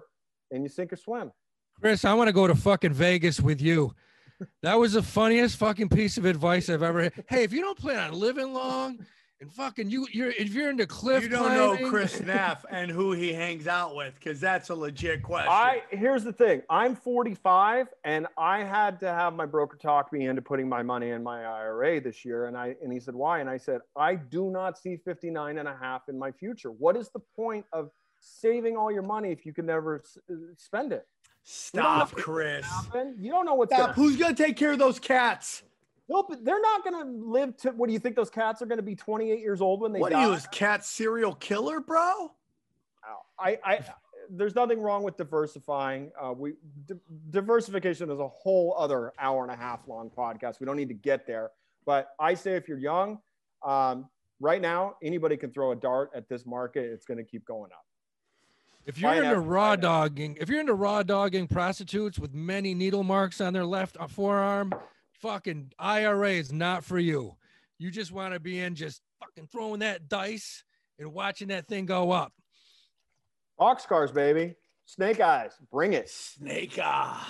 and 0.52 0.64
you 0.64 0.70
sink 0.70 0.94
or 0.94 0.96
swim. 0.96 1.30
Chris, 1.82 2.06
I 2.06 2.14
want 2.14 2.30
to 2.30 2.34
go 2.34 2.48
to 2.48 2.56
fucking 2.56 2.94
Vegas 2.94 3.42
with 3.42 3.62
you. 3.62 3.94
That 4.62 4.78
was 4.78 4.94
the 4.94 5.04
funniest 5.04 5.56
fucking 5.56 5.88
piece 5.88 6.18
of 6.18 6.26
advice 6.26 6.68
I've 6.68 6.84
ever 6.84 7.04
had. 7.04 7.14
Hey, 7.30 7.44
if 7.44 7.54
you 7.54 7.62
don't 7.62 7.78
plan 7.78 8.12
on 8.12 8.20
living 8.20 8.52
long 8.52 9.00
and 9.44 9.52
fucking 9.52 9.89
you, 9.89 10.08
you're 10.14 10.32
if 10.32 10.54
you're 10.54 10.70
into 10.70 10.88
cliff 10.88 11.22
You 11.22 11.28
don't 11.28 11.54
know 11.54 11.89
Chris 11.89 12.22
Neff 12.26 12.66
and 12.72 12.89
who 12.89 13.12
he 13.12 13.34
hangs 13.34 13.68
out 13.68 13.94
with 13.94 14.14
because 14.16 14.39
that's 14.39 14.70
a 14.70 14.76
legit 14.76 15.22
question. 15.22 15.52
I 15.52 15.84
here's 15.89 16.24
the 16.24 16.32
thing. 16.32 16.62
I'm 16.70 16.96
45 16.96 17.88
and 18.06 18.26
I 18.38 18.64
had 18.64 19.02
to 19.02 19.10
have 19.10 19.34
my 19.34 19.46
broker 19.46 19.76
talk 19.76 20.14
me 20.14 20.28
into 20.28 20.41
putting 20.41 20.70
my 20.70 20.82
money 20.82 21.10
in 21.10 21.22
my 21.24 21.44
IRA 21.44 22.00
this 22.00 22.24
year. 22.24 22.46
And 22.46 22.56
I 22.56 22.76
and 22.82 22.91
he 22.94 23.02
said, 23.02 23.16
why? 23.16 23.39
And 23.39 23.50
I 23.50 23.58
said, 23.58 23.82
I 23.98 24.16
do 24.16 24.50
not 24.50 24.78
see 24.78 24.96
59 24.96 25.58
and 25.58 25.68
a 25.68 25.76
half 25.76 26.04
in 26.08 26.18
my 26.18 26.32
future. 26.32 26.72
What 26.72 26.96
is 26.96 27.10
the 27.10 27.20
point 27.36 27.66
of 27.74 27.89
saving 28.22 28.78
all 28.78 28.94
your 28.94 29.04
money 29.04 29.30
if 29.34 29.46
you 29.46 29.52
can 29.54 29.66
never 29.66 30.00
s- 30.00 30.18
uh, 30.32 30.36
spend 30.58 30.94
it? 30.94 31.06
Stop, 31.44 32.14
Chris. 32.14 32.66
Happen? 32.66 33.16
You 33.20 33.30
don't 33.30 33.46
know 33.46 33.56
what's 33.56 33.74
Stop. 33.74 33.88
gonna 33.88 33.94
Who's 33.94 34.16
gonna 34.16 34.34
take 34.34 34.56
care 34.56 34.72
of 34.72 34.80
those 34.80 35.00
cats? 35.00 35.64
Nope, 36.14 36.36
they're 36.43 36.61
not 36.61 36.84
going 36.84 37.03
to 37.03 37.28
live 37.28 37.57
to. 37.57 37.72
What 37.72 37.88
do 37.88 37.93
you 37.93 37.99
think? 37.99 38.16
Those 38.16 38.30
cats 38.30 38.61
are 38.61 38.68
going 38.68 38.78
to 38.78 38.84
be 38.84 38.95
28 38.95 39.39
years 39.39 39.61
old 39.61 39.82
when 39.82 39.91
they 39.91 39.99
What 39.99 40.11
die? 40.11 40.24
are 40.24 40.28
you, 40.30 40.34
is 40.36 40.45
cat 40.47 40.86
serial 40.86 41.34
killer, 41.34 41.80
bro? 41.80 42.32
I, 43.39 43.57
I, 43.66 43.80
there's 44.30 44.53
nothing 44.55 44.80
wrong 44.80 45.01
with 45.03 45.18
diversifying. 45.18 46.11
Uh, 46.22 46.34
we 46.34 46.53
di- 46.88 46.93
diversification 47.32 48.09
is 48.11 48.20
a 48.20 48.28
whole 48.28 48.76
other 48.78 49.11
hour 49.20 49.41
and 49.43 49.51
a 49.51 49.55
half 49.55 49.88
long 49.88 50.11
podcast. 50.16 50.59
We 50.59 50.66
don't 50.68 50.78
need 50.78 50.88
to 50.89 50.93
get 50.93 51.26
there. 51.26 51.49
But 51.86 52.09
I 52.20 52.36
say 52.36 52.51
if 52.55 52.68
you're 52.68 52.78
young, 52.78 53.20
um, 53.64 54.07
right 54.39 54.61
now 54.61 54.95
anybody 55.01 55.36
can 55.36 55.51
throw 55.51 55.72
a 55.72 55.76
dart 55.76 56.11
at 56.16 56.30
this 56.30 56.45
market. 56.45 56.86
It's 56.86 57.05
going 57.05 57.18
to 57.18 57.24
keep 57.24 57.43
going 57.43 57.72
up. 57.72 57.86
If 58.86 58.99
you're 58.99 59.09
Find 59.11 59.26
into 59.26 59.38
out- 59.38 59.47
raw 59.47 59.76
dogging, 59.76 60.38
if 60.39 60.47
you're 60.47 60.59
into 60.61 60.76
raw 60.76 61.01
dogging 61.03 61.47
prostitutes 61.47 62.20
with 62.20 62.34
many 62.34 62.74
needle 62.76 63.03
marks 63.03 63.41
on 63.41 63.51
their 63.51 63.66
left 63.66 63.97
uh, 63.99 64.07
forearm, 64.07 64.74
fucking 65.24 65.71
IRA 65.80 66.32
is 66.32 66.51
not 66.51 66.84
for 66.84 66.99
you. 66.99 67.36
You 67.80 67.89
just 67.89 68.11
want 68.11 68.34
to 68.34 68.39
be 68.41 68.59
in 68.59 68.76
just 68.76 69.01
fucking 69.21 69.47
throwing 69.51 69.80
that 69.80 70.09
dice 70.09 70.65
and 70.99 71.13
watching 71.13 71.47
that 71.47 71.67
thing 71.67 71.86
go 71.86 72.11
up. 72.11 72.34
Boxcars, 73.59 74.13
baby. 74.13 74.55
Snake 74.86 75.21
eyes. 75.21 75.53
Bring 75.71 75.93
it. 75.93 76.09
Snake 76.09 76.78
eyes. 76.78 77.21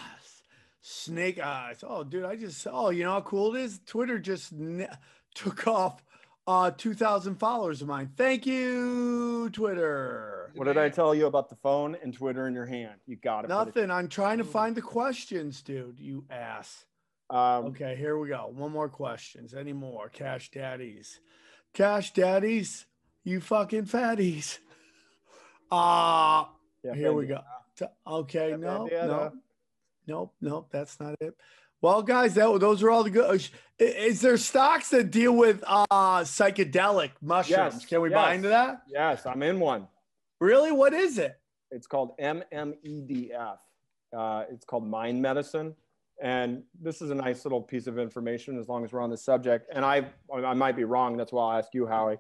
Snake 0.82 1.40
eyes. 1.40 1.84
Oh, 1.88 2.04
dude, 2.04 2.26
I 2.26 2.36
just 2.36 2.66
oh, 2.70 2.90
you 2.90 3.04
know 3.04 3.12
how 3.12 3.22
cool 3.22 3.56
it 3.56 3.62
is? 3.62 3.80
Twitter 3.86 4.18
just 4.18 4.52
ne- 4.52 4.90
took 5.36 5.68
off 5.68 6.04
uh 6.48 6.72
2,000 6.72 7.36
followers 7.36 7.84
of 7.84 7.88
mine. 7.88 8.12
Thank 8.18 8.48
you, 8.48 9.52
Twitter. 9.52 10.52
What 10.56 10.66
did 10.66 10.80
I 10.80 10.90
tell 10.90 11.14
you 11.14 11.28
about 11.28 11.50
the 11.50 11.56
phone 11.58 11.96
and 12.02 12.12
Twitter 12.12 12.48
in 12.48 12.56
your 12.56 12.66
hand? 12.66 12.96
You 13.06 13.18
got 13.18 13.46
it. 13.46 13.50
Nothing. 13.50 13.92
I'm 13.92 14.08
trying 14.08 14.40
to 14.40 14.44
find 14.44 14.76
the 14.76 14.82
questions, 14.82 15.62
dude. 15.62 16.00
You 16.00 16.26
ass. 16.32 16.86
Um, 17.30 17.66
Okay, 17.68 17.96
here 17.96 18.18
we 18.18 18.30
go. 18.30 18.52
One 18.54 18.72
more 18.72 18.90
questions. 18.90 19.54
Any 19.54 19.74
more? 19.74 20.10
Cash 20.10 20.52
daddies. 20.52 21.20
Cash 21.74 22.14
daddies, 22.14 22.86
you 23.24 23.42
fucking 23.42 23.86
fatties. 23.86 24.60
Uh 25.72 26.46
yeah, 26.84 26.94
here 26.94 27.14
we 27.14 27.26
go. 27.26 27.40
Okay, 28.06 28.52
Yeah, 28.52 28.56
no, 28.58 28.86
no, 28.86 28.98
uh, 29.00 29.30
nope, 30.06 30.34
nope, 30.40 30.68
that's 30.72 31.00
not 31.00 31.16
it. 31.20 31.36
Well, 31.82 32.04
guys, 32.04 32.36
that 32.36 32.60
those 32.60 32.84
are 32.84 32.92
all 32.92 33.04
the 33.04 33.10
good. 33.10 33.50
Is 33.80 34.22
there 34.22 34.38
stocks 34.38 34.90
that 34.92 35.10
deal 35.10 35.36
with 35.36 35.64
uh 35.68 36.20
psychedelic 36.22 37.12
mushrooms? 37.22 37.74
Yes, 37.74 37.86
Can 37.86 38.02
we 38.02 38.10
buy 38.10 38.36
into 38.36 38.50
that? 38.50 38.84
Yes, 38.88 39.26
I'm 39.26 39.42
in 39.42 39.60
one. 39.60 39.88
Really? 40.40 40.72
What 40.72 40.94
is 40.94 41.18
it? 41.18 41.40
It's 41.72 41.88
called 41.88 42.16
MMEDF. 42.20 43.58
Uh, 44.16 44.44
it's 44.52 44.64
called 44.64 44.88
Mind 44.88 45.20
Medicine. 45.22 45.74
And 46.22 46.64
this 46.80 47.02
is 47.02 47.10
a 47.10 47.16
nice 47.16 47.44
little 47.44 47.62
piece 47.62 47.88
of 47.88 47.98
information 47.98 48.58
as 48.58 48.70
long 48.70 48.86
as 48.86 48.94
we're 48.94 49.02
on 49.02 49.10
the 49.10 49.18
subject. 49.18 49.70
And 49.74 49.84
I, 49.84 50.06
I 50.34 50.54
might 50.54 50.76
be 50.76 50.84
wrong. 50.84 51.18
That's 51.18 51.32
why 51.32 51.54
I'll 51.54 51.60
ask 51.60 51.74
you, 51.74 51.86
Howie. 51.86 52.18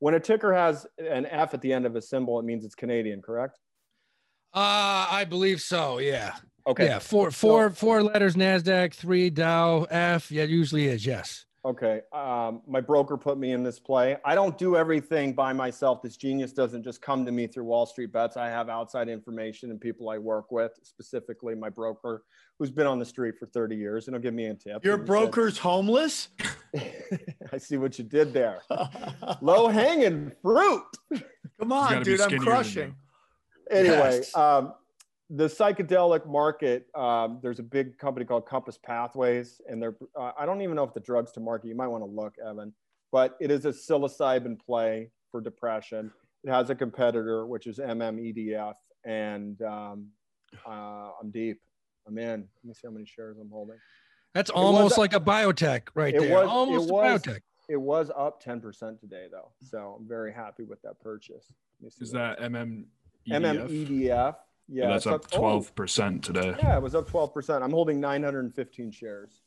When 0.00 0.14
a 0.14 0.20
ticker 0.20 0.52
has 0.52 0.86
an 0.98 1.26
F 1.26 1.54
at 1.54 1.60
the 1.60 1.72
end 1.72 1.86
of 1.86 1.94
a 1.96 2.02
symbol, 2.02 2.38
it 2.40 2.44
means 2.44 2.64
it's 2.64 2.74
Canadian, 2.74 3.22
correct? 3.22 3.58
Uh, 4.52 5.06
I 5.10 5.24
believe 5.28 5.60
so. 5.60 5.98
Yeah. 5.98 6.34
Okay. 6.66 6.86
Yeah, 6.86 6.98
four, 6.98 7.30
four, 7.30 7.70
four 7.70 8.02
letters 8.02 8.36
Nasdaq, 8.36 8.94
three 8.94 9.28
Dow, 9.30 9.84
F. 9.90 10.30
Yeah, 10.30 10.44
it 10.44 10.50
usually 10.50 10.86
is. 10.86 11.04
Yes. 11.04 11.44
Okay. 11.64 12.02
Um, 12.12 12.60
my 12.66 12.80
broker 12.80 13.16
put 13.16 13.38
me 13.38 13.52
in 13.52 13.62
this 13.62 13.78
play. 13.78 14.18
I 14.24 14.34
don't 14.34 14.58
do 14.58 14.76
everything 14.76 15.32
by 15.32 15.54
myself. 15.54 16.02
This 16.02 16.16
genius 16.18 16.52
doesn't 16.52 16.82
just 16.82 17.00
come 17.00 17.24
to 17.24 17.32
me 17.32 17.46
through 17.46 17.64
Wall 17.64 17.86
Street 17.86 18.12
bets. 18.12 18.36
I 18.36 18.48
have 18.48 18.68
outside 18.68 19.08
information 19.08 19.70
and 19.70 19.80
people 19.80 20.10
I 20.10 20.18
work 20.18 20.52
with, 20.52 20.72
specifically 20.82 21.54
my 21.54 21.70
broker, 21.70 22.24
who's 22.58 22.70
been 22.70 22.86
on 22.86 22.98
the 22.98 23.04
street 23.06 23.36
for 23.38 23.46
30 23.46 23.76
years, 23.76 24.06
and 24.06 24.14
he'll 24.14 24.22
give 24.22 24.34
me 24.34 24.46
a 24.46 24.54
tip. 24.54 24.84
Your 24.84 24.94
And 24.94 25.02
he 25.04 25.06
broker's 25.06 25.56
homeless? 25.56 26.28
I 27.52 27.56
see 27.58 27.78
what 27.78 27.98
you 27.98 28.04
did 28.04 28.34
there. 28.34 28.60
Low 29.40 29.68
hanging 29.68 30.32
fruit. 30.42 30.84
Come 31.58 31.72
on, 31.72 32.02
dude. 32.02 32.20
I'm 32.20 32.38
crushing. 32.38 32.94
Anyway, 33.70 33.94
Yes. 33.96 34.36
um, 34.36 34.74
the 35.30 35.46
psychedelic 35.46 36.26
market, 36.26 36.86
um, 36.94 37.38
there's 37.42 37.58
a 37.58 37.62
big 37.62 37.96
company 37.98 38.26
called 38.26 38.46
Compass 38.46 38.78
Pathways, 38.78 39.60
and 39.68 39.80
they're, 39.82 39.96
uh, 40.18 40.32
I 40.38 40.44
don't 40.46 40.60
even 40.62 40.76
know 40.76 40.84
if 40.84 40.92
the 40.94 41.00
drug's 41.00 41.32
to 41.32 41.40
market. 41.40 41.68
You 41.68 41.74
might 41.74 41.88
want 41.88 42.02
to 42.02 42.10
look, 42.10 42.34
Evan, 42.46 42.72
but 43.10 43.36
it 43.40 43.50
is 43.50 43.64
a 43.64 43.70
psilocybin 43.70 44.58
play 44.64 45.10
for 45.30 45.40
depression. 45.40 46.12
It 46.44 46.50
has 46.50 46.68
a 46.70 46.74
competitor, 46.74 47.46
which 47.46 47.66
is 47.66 47.78
MMEDF, 47.78 48.74
and 49.04 49.60
um, 49.62 50.08
uh, 50.66 51.10
I'm 51.20 51.30
deep. 51.30 51.58
I'm 52.06 52.18
in. 52.18 52.40
Let 52.62 52.64
me 52.64 52.74
see 52.74 52.86
how 52.86 52.90
many 52.92 53.06
shares 53.06 53.38
I'm 53.40 53.48
holding. 53.50 53.78
That's 54.34 54.52
was 54.52 54.62
almost 54.62 54.96
a- 54.98 55.00
like 55.00 55.14
a 55.14 55.20
biotech 55.20 55.88
right 55.94 56.14
It 56.14 56.20
there. 56.20 56.34
was- 56.34 56.44
it 56.44 56.48
almost 56.50 56.90
was- 56.90 57.22
a 57.26 57.30
biotech. 57.30 57.40
It 57.66 57.78
was 57.80 58.10
up 58.14 58.42
10% 58.42 59.00
today, 59.00 59.26
though. 59.30 59.52
So 59.62 59.96
I'm 59.98 60.06
very 60.06 60.34
happy 60.34 60.64
with 60.64 60.82
that 60.82 61.00
purchase. 61.00 61.50
Let 61.80 61.84
me 61.84 61.90
see 61.90 62.02
Is 62.02 62.12
what- 62.12 62.18
that 62.38 62.40
MM? 62.42 62.84
MMEDF? 63.26 64.36
Yeah, 64.68 64.88
that's 64.88 65.06
it's 65.06 65.12
up 65.14 65.30
twelve 65.30 65.74
percent 65.74 66.24
today. 66.24 66.54
Yeah, 66.58 66.76
it 66.76 66.82
was 66.82 66.94
up 66.94 67.08
12%. 67.08 67.62
I'm 67.62 67.70
holding 67.70 68.00
915 68.00 68.90
shares. 68.90 69.42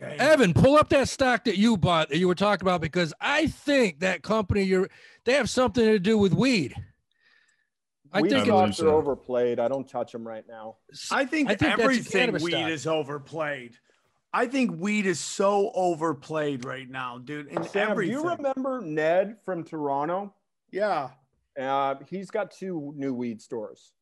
Okay. 0.00 0.16
Evan, 0.16 0.54
pull 0.54 0.76
up 0.76 0.88
that 0.90 1.08
stock 1.08 1.44
that 1.44 1.58
you 1.58 1.76
bought 1.76 2.08
that 2.08 2.18
you 2.18 2.26
were 2.28 2.34
talking 2.34 2.64
about 2.66 2.80
because 2.80 3.12
I 3.20 3.46
think 3.48 4.00
that 4.00 4.22
company 4.22 4.62
you're 4.62 4.88
they 5.24 5.34
have 5.34 5.50
something 5.50 5.84
to 5.84 5.98
do 5.98 6.18
with 6.18 6.32
weed. 6.34 6.74
I 8.12 8.20
Weed 8.20 8.30
think 8.30 8.42
it- 8.42 8.46
stocks 8.48 8.80
I 8.80 8.86
are 8.86 8.90
overplayed. 8.90 9.58
I 9.58 9.68
don't 9.68 9.88
touch 9.88 10.12
them 10.12 10.26
right 10.26 10.44
now. 10.48 10.76
I 11.10 11.24
think, 11.24 11.50
I 11.50 11.54
think 11.54 11.78
everything 11.78 12.32
weed 12.34 12.50
stock. 12.50 12.70
is 12.70 12.86
overplayed. 12.86 13.76
I 14.34 14.46
think 14.46 14.78
weed 14.80 15.06
is 15.06 15.18
so 15.20 15.70
overplayed 15.74 16.64
right 16.64 16.88
now, 16.88 17.18
dude. 17.18 17.48
In 17.48 17.64
Sam, 17.64 17.90
everything. 17.92 18.14
do 18.16 18.22
you 18.22 18.28
remember 18.30 18.80
Ned 18.80 19.36
from 19.44 19.62
Toronto? 19.64 20.34
Yeah. 20.70 21.10
Uh, 21.58 21.96
he's 22.08 22.30
got 22.30 22.50
two 22.50 22.92
new 22.96 23.12
weed 23.14 23.40
stores. 23.42 23.92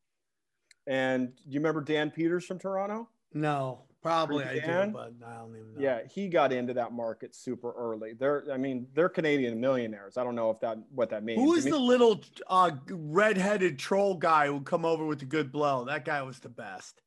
And 0.87 1.35
do 1.35 1.41
you 1.53 1.59
remember 1.59 1.81
Dan 1.81 2.11
Peters 2.11 2.45
from 2.45 2.59
Toronto? 2.59 3.07
No, 3.33 3.83
probably 4.01 4.43
I 4.43 4.55
do, 4.55 4.91
but 4.91 5.13
I 5.25 5.35
don't 5.35 5.55
even 5.55 5.75
know. 5.75 5.79
Yeah, 5.79 5.99
he 6.09 6.27
got 6.27 6.51
into 6.51 6.73
that 6.73 6.91
market 6.91 7.35
super 7.35 7.71
early. 7.71 8.13
They're, 8.13 8.43
I 8.51 8.57
mean, 8.57 8.87
they're 8.93 9.09
Canadian 9.09 9.59
millionaires. 9.59 10.17
I 10.17 10.23
don't 10.23 10.35
know 10.35 10.49
if 10.49 10.59
that 10.61 10.77
what 10.93 11.09
that 11.11 11.23
means. 11.23 11.39
Who 11.39 11.53
is 11.53 11.65
I 11.65 11.69
mean, 11.69 11.73
the 11.73 11.85
little 11.85 12.21
uh, 12.47 12.71
red-headed 12.89 13.77
troll 13.79 14.15
guy 14.15 14.47
who 14.47 14.61
come 14.61 14.85
over 14.85 15.05
with 15.05 15.19
the 15.19 15.25
good 15.25 15.51
blow? 15.51 15.85
That 15.85 16.03
guy 16.03 16.21
was 16.23 16.39
the 16.39 16.49
best. 16.49 17.01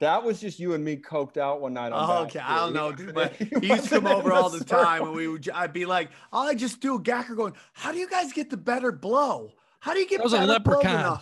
that 0.00 0.22
was 0.22 0.40
just 0.40 0.58
you 0.58 0.74
and 0.74 0.84
me 0.84 0.96
coked 0.96 1.36
out 1.38 1.60
one 1.60 1.72
night 1.72 1.92
on. 1.92 2.10
Oh, 2.10 2.22
okay, 2.24 2.30
Street. 2.30 2.42
I 2.44 2.56
don't 2.56 2.74
know, 2.74 2.92
dude, 2.96 3.14
but 3.14 3.34
he 3.34 3.68
used 3.68 3.84
to 3.84 3.90
come 3.90 4.06
over 4.08 4.30
in 4.30 4.36
all 4.36 4.50
the 4.50 4.64
time, 4.64 5.04
and 5.04 5.12
we 5.12 5.28
would. 5.28 5.48
I'd 5.50 5.72
be 5.72 5.86
like, 5.86 6.10
"All 6.32 6.46
I 6.46 6.54
just 6.54 6.80
do 6.80 6.96
a 6.96 7.00
gacker 7.00 7.34
going. 7.34 7.54
How 7.72 7.92
do 7.92 7.98
you 7.98 8.08
guys 8.10 8.32
get 8.32 8.50
the 8.50 8.56
better 8.56 8.92
blow? 8.92 9.52
How 9.80 9.94
do 9.94 10.00
you 10.00 10.08
get 10.08 10.18
That 10.18 10.24
was 10.24 10.32
a 10.32 10.38
better 10.38 10.58
blow 10.58 10.82
than 10.82 10.92
leprechaun. 10.92 11.20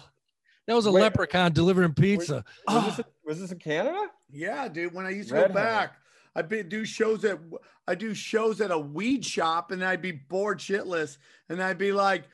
That 0.66 0.74
was 0.74 0.86
a 0.86 0.92
Wait. 0.92 1.02
leprechaun 1.02 1.52
delivering 1.52 1.92
pizza. 1.94 2.44
Was 2.66 2.96
this, 2.96 3.06
was 3.24 3.40
this 3.40 3.52
in 3.52 3.58
Canada? 3.58 4.06
Yeah, 4.30 4.68
dude. 4.68 4.94
When 4.94 5.04
I 5.06 5.10
used 5.10 5.28
to 5.28 5.34
Red 5.34 5.48
go 5.48 5.54
back, 5.54 5.96
I'd 6.34 6.48
be, 6.48 6.62
do 6.62 6.84
shows 6.84 7.24
at 7.24 7.38
I 7.86 7.94
do 7.94 8.14
shows 8.14 8.60
at 8.60 8.70
a 8.70 8.78
weed 8.78 9.24
shop, 9.24 9.70
and 9.70 9.84
I'd 9.84 10.00
be 10.02 10.12
bored 10.12 10.58
shitless, 10.58 11.18
and 11.50 11.62
I'd 11.62 11.76
be 11.78 11.92
like, 11.92 12.24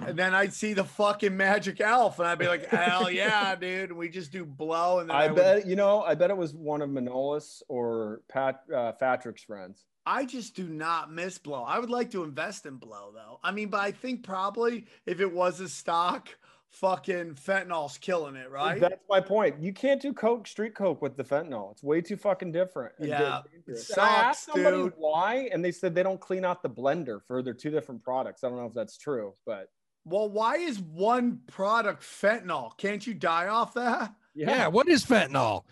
and 0.00 0.18
then 0.18 0.34
I'd 0.34 0.52
see 0.52 0.74
the 0.74 0.84
fucking 0.84 1.36
magic 1.36 1.80
elf, 1.80 2.18
and 2.18 2.26
I'd 2.28 2.38
be 2.38 2.48
like, 2.48 2.66
hell 2.66 3.08
yeah, 3.10 3.54
dude. 3.54 3.90
And 3.90 3.98
we 3.98 4.08
just 4.08 4.32
do 4.32 4.44
blow, 4.44 4.98
and 4.98 5.08
then 5.08 5.16
I 5.16 5.24
I, 5.24 5.26
would- 5.28 5.36
bet 5.36 5.66
you 5.66 5.76
know. 5.76 6.02
I 6.02 6.14
bet 6.16 6.30
it 6.30 6.36
was 6.36 6.52
one 6.54 6.82
of 6.82 6.90
Manolis 6.90 7.62
or 7.68 8.22
Pat 8.28 8.62
uh, 8.74 8.92
Patrick's 8.92 9.44
friends. 9.44 9.84
I 10.04 10.24
just 10.26 10.56
do 10.56 10.66
not 10.68 11.12
miss 11.12 11.38
blow. 11.38 11.62
I 11.62 11.78
would 11.78 11.90
like 11.90 12.10
to 12.10 12.24
invest 12.24 12.66
in 12.66 12.76
blow 12.76 13.12
though. 13.14 13.38
I 13.44 13.52
mean, 13.52 13.68
but 13.68 13.80
I 13.80 13.92
think 13.92 14.24
probably 14.24 14.86
if 15.06 15.20
it 15.20 15.32
was 15.32 15.60
a 15.60 15.68
stock, 15.68 16.28
fucking 16.72 17.34
fentanyl's 17.34 17.98
killing 17.98 18.34
it, 18.34 18.50
right? 18.50 18.80
That's 18.80 19.04
my 19.08 19.20
point. 19.20 19.60
You 19.60 19.72
can't 19.72 20.00
do 20.00 20.12
coke, 20.12 20.46
street 20.46 20.74
coke 20.74 21.02
with 21.02 21.16
the 21.16 21.24
fentanyl. 21.24 21.72
It's 21.72 21.82
way 21.82 22.00
too 22.00 22.16
fucking 22.16 22.52
different. 22.52 22.94
Yeah, 22.98 23.42
dangerous. 23.52 23.90
it 23.90 23.96
And 23.96 24.06
I 24.06 24.08
asked 24.08 24.46
somebody 24.46 24.76
dude. 24.76 24.94
why, 24.96 25.48
and 25.52 25.64
they 25.64 25.72
said 25.72 25.94
they 25.94 26.02
don't 26.02 26.20
clean 26.20 26.44
out 26.44 26.62
the 26.62 26.70
blender 26.70 27.20
for 27.26 27.42
their 27.42 27.54
two 27.54 27.70
different 27.70 28.02
products. 28.02 28.42
I 28.42 28.48
don't 28.48 28.58
know 28.58 28.66
if 28.66 28.74
that's 28.74 28.96
true, 28.96 29.34
but 29.46 29.68
well, 30.04 30.28
why 30.28 30.56
is 30.56 30.80
one 30.80 31.40
product 31.46 32.02
fentanyl? 32.02 32.76
Can't 32.76 33.06
you 33.06 33.14
die 33.14 33.48
off 33.48 33.74
that? 33.74 34.14
Yeah. 34.34 34.66
what 34.68 34.88
is 34.88 35.04
fentanyl? 35.04 35.64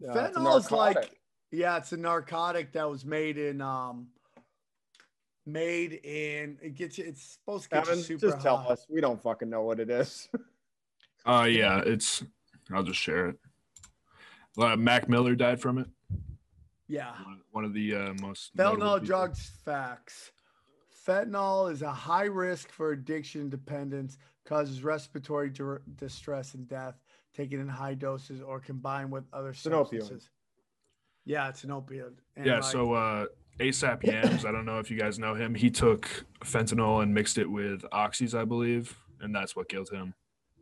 Yeah, 0.00 0.12
fentanyl 0.12 0.58
is 0.58 0.70
like 0.70 1.18
yeah, 1.52 1.76
it's 1.76 1.92
a 1.92 1.96
narcotic 1.96 2.72
that 2.72 2.88
was 2.90 3.04
made 3.04 3.38
in 3.38 3.60
um 3.60 4.08
made 5.56 5.92
in 6.04 6.58
it 6.60 6.74
gets 6.74 6.98
you 6.98 7.04
it's 7.06 7.22
supposed 7.22 7.64
to 7.64 7.68
get 7.70 7.84
Kevin, 7.84 7.98
you 7.98 8.04
super 8.04 8.30
just 8.30 8.40
tell 8.40 8.56
high. 8.58 8.70
us. 8.72 8.86
We 8.90 9.00
don't 9.00 9.22
fucking 9.22 9.48
know 9.48 9.62
what 9.62 9.80
it 9.80 9.90
is. 9.90 10.28
Uh, 11.24 11.42
yeah, 11.42 11.82
it's. 11.84 12.22
I'll 12.72 12.84
just 12.84 13.00
share 13.00 13.30
it. 13.30 13.36
Uh, 14.56 14.76
Mac 14.76 15.08
Miller 15.08 15.34
died 15.34 15.60
from 15.60 15.78
it. 15.78 15.88
Yeah. 16.86 17.10
One- 17.24 17.40
One 17.50 17.64
of 17.64 17.74
the 17.74 17.96
uh, 17.96 18.14
most. 18.22 18.56
Fentanyl 18.56 19.04
drugs 19.04 19.50
facts. 19.64 20.30
Fentanyl 21.04 21.72
is 21.72 21.82
a 21.82 21.90
high 21.90 22.26
risk 22.26 22.70
for 22.70 22.92
addiction 22.92 23.50
dependence, 23.50 24.18
causes 24.44 24.84
respiratory 24.84 25.50
dir- 25.50 25.82
distress 25.96 26.54
and 26.54 26.68
death, 26.68 26.94
taken 27.34 27.58
in 27.58 27.66
high 27.66 27.94
doses 27.94 28.40
or 28.40 28.60
combined 28.60 29.10
with 29.10 29.24
other 29.32 29.48
an 29.48 29.54
opioid. 29.54 29.72
substances. 29.90 30.30
Yeah, 31.24 31.48
it's 31.48 31.64
an 31.64 31.70
opioid. 31.70 32.12
And 32.36 32.46
Yeah. 32.46 32.54
like- 32.60 32.62
So 32.70 32.92
uh, 32.92 33.26
ASAP 33.58 34.02
Yams. 34.04 34.44
I 34.44 34.52
don't 34.52 34.64
know 34.66 34.78
if 34.78 34.90
you 34.90 34.98
guys 34.98 35.18
know 35.18 35.34
him. 35.34 35.54
He 35.54 35.70
took 35.70 36.08
fentanyl 36.44 37.02
and 37.02 37.12
mixed 37.14 37.38
it 37.38 37.50
with 37.50 37.82
oxys, 37.92 38.38
I 38.38 38.44
believe, 38.44 38.96
and 39.20 39.34
that's 39.34 39.56
what 39.56 39.68
killed 39.68 39.90
him. 39.90 40.14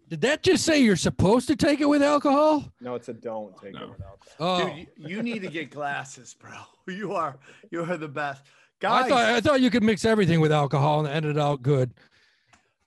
Did 0.09 0.21
that 0.21 0.43
just 0.43 0.65
say 0.65 0.83
you're 0.83 0.97
supposed 0.97 1.49
to 1.49 1.57
take 1.57 1.81
it 1.81 1.87
with 1.89 2.03
alcohol? 2.03 2.71
no, 2.81 2.95
it's 2.95 3.09
a 3.09 3.15
don't 3.15 3.57
take 3.57 3.73
No. 3.73 3.85
it 3.85 3.91
without. 3.91 4.19
Oh, 4.39 4.65
dude, 4.69 4.77
you, 4.97 5.17
you 5.17 5.23
need 5.23 5.43
to 5.43 5.49
get 5.49 5.71
glasses, 5.71 6.35
bro. 6.39 6.53
You 6.87 7.15
are 7.15 7.39
you 7.71 7.83
are 7.83 7.97
the 7.97 8.09
best. 8.09 8.43
I 8.45 8.51
Guys, 8.81 9.09
thought 9.09 9.25
I 9.25 9.41
thought 9.41 9.61
you 9.63 9.71
could 9.71 9.83
mix 9.83 10.05
everything 10.05 10.39
with 10.41 10.53
alcohol 10.53 11.01
and 11.07 11.09
end 11.09 11.25
it 11.25 11.39
out 11.39 11.63
good. 11.63 11.95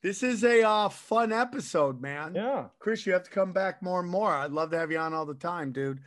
this 0.04 0.22
is 0.22 0.44
a 0.44 0.62
uh, 0.62 0.90
fun 0.90 1.34
episode, 1.34 2.00
man. 2.00 2.36
Yeah. 2.36 2.66
Chris, 2.78 3.08
you 3.08 3.14
have 3.14 3.24
to 3.24 3.32
come 3.32 3.52
back 3.54 3.82
more 3.82 4.00
and 4.02 4.08
more. 4.10 4.32
I'd 4.32 4.52
love 4.52 4.70
to 4.70 4.78
have 4.78 4.92
you 4.92 5.00
on 5.00 5.16
all 5.16 5.26
the 5.26 5.34
time, 5.34 5.72
dude. 5.72 6.00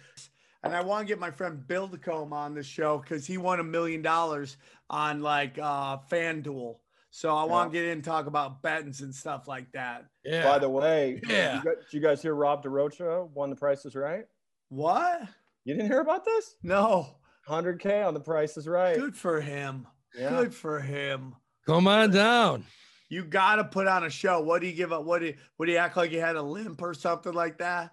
And 0.63 0.75
I 0.75 0.83
want 0.83 1.07
to 1.07 1.13
get 1.13 1.19
my 1.19 1.31
friend 1.31 1.67
Bill 1.67 1.89
DeCombe 1.89 2.33
on 2.33 2.55
the 2.55 2.63
show 2.63 2.99
because 2.99 3.27
he 3.27 3.39
won 3.39 3.61
a 3.61 3.65
million 3.65 4.03
dollars 4.03 4.57
on 4.91 5.23
like 5.23 5.59
uh 5.59 5.99
FanDuel. 6.11 6.77
So 7.13 7.35
I 7.35 7.45
want 7.45 7.73
to 7.73 7.79
get 7.79 7.87
in 7.87 7.93
and 7.93 8.05
talk 8.05 8.27
about 8.27 8.63
bettings 8.63 9.01
and 9.01 9.13
stuff 9.15 9.49
like 9.49 9.73
that. 9.73 10.07
Yeah. 10.25 10.45
By 10.45 10.59
the 10.61 10.69
way, 10.69 11.21
Yeah. 11.29 11.57
you 11.57 11.63
gu- 11.63 11.75
did 11.77 11.93
you 11.93 12.01
guys 12.01 12.23
hear 12.23 12.35
Rob 12.35 12.63
DeRocha 12.63 13.29
won 13.31 13.51
the 13.51 13.57
Price 13.57 13.85
is 13.85 13.97
Right? 13.97 14.27
What? 14.69 15.23
You 15.65 15.75
didn't 15.75 15.89
hear 15.91 16.01
about 16.01 16.25
this? 16.25 16.55
No. 16.63 17.17
100K 17.49 18.07
on 18.07 18.15
the 18.15 18.21
Price 18.21 18.57
is 18.57 18.69
Right. 18.69 18.97
Good 18.97 19.17
for 19.17 19.41
him. 19.41 19.89
Yeah. 20.17 20.29
Good 20.31 20.55
for 20.55 20.79
him. 20.81 21.35
Come 21.67 21.89
on 21.89 22.11
down. 22.13 22.65
You 23.09 23.25
got 23.25 23.57
to 23.57 23.65
put 23.65 23.89
on 23.89 24.05
a 24.05 24.11
show. 24.11 24.41
What 24.41 24.61
do 24.61 24.69
you 24.69 24.73
give 24.73 24.93
up? 24.93 25.05
What 25.05 25.19
do 25.21 25.27
you, 25.27 25.35
what 25.57 25.67
do 25.67 25.73
you 25.73 25.79
act 25.79 25.97
like 25.97 26.13
you 26.13 26.21
had 26.21 26.37
a 26.37 26.43
limp 26.43 26.81
or 26.81 26.95
something 26.95 27.33
like 27.33 27.59
that? 27.59 27.91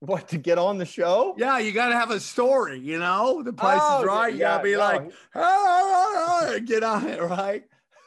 What 0.00 0.28
to 0.28 0.38
get 0.38 0.58
on 0.58 0.78
the 0.78 0.84
show? 0.86 1.34
Yeah, 1.38 1.58
you 1.58 1.72
got 1.72 1.88
to 1.88 1.94
have 1.96 2.10
a 2.12 2.20
story, 2.20 2.78
you 2.78 2.98
know? 3.00 3.42
The 3.42 3.52
price 3.52 3.80
Oh, 3.82 4.00
is 4.02 4.06
right. 4.06 4.32
You 4.32 4.38
got 4.38 4.58
to 4.58 4.62
be 4.62 4.72
no, 4.72 4.78
like, 4.78 5.12
"Ah, 5.34 6.54
get 6.64 6.84
on 6.84 7.06
it, 7.08 7.20
right? 7.20 7.64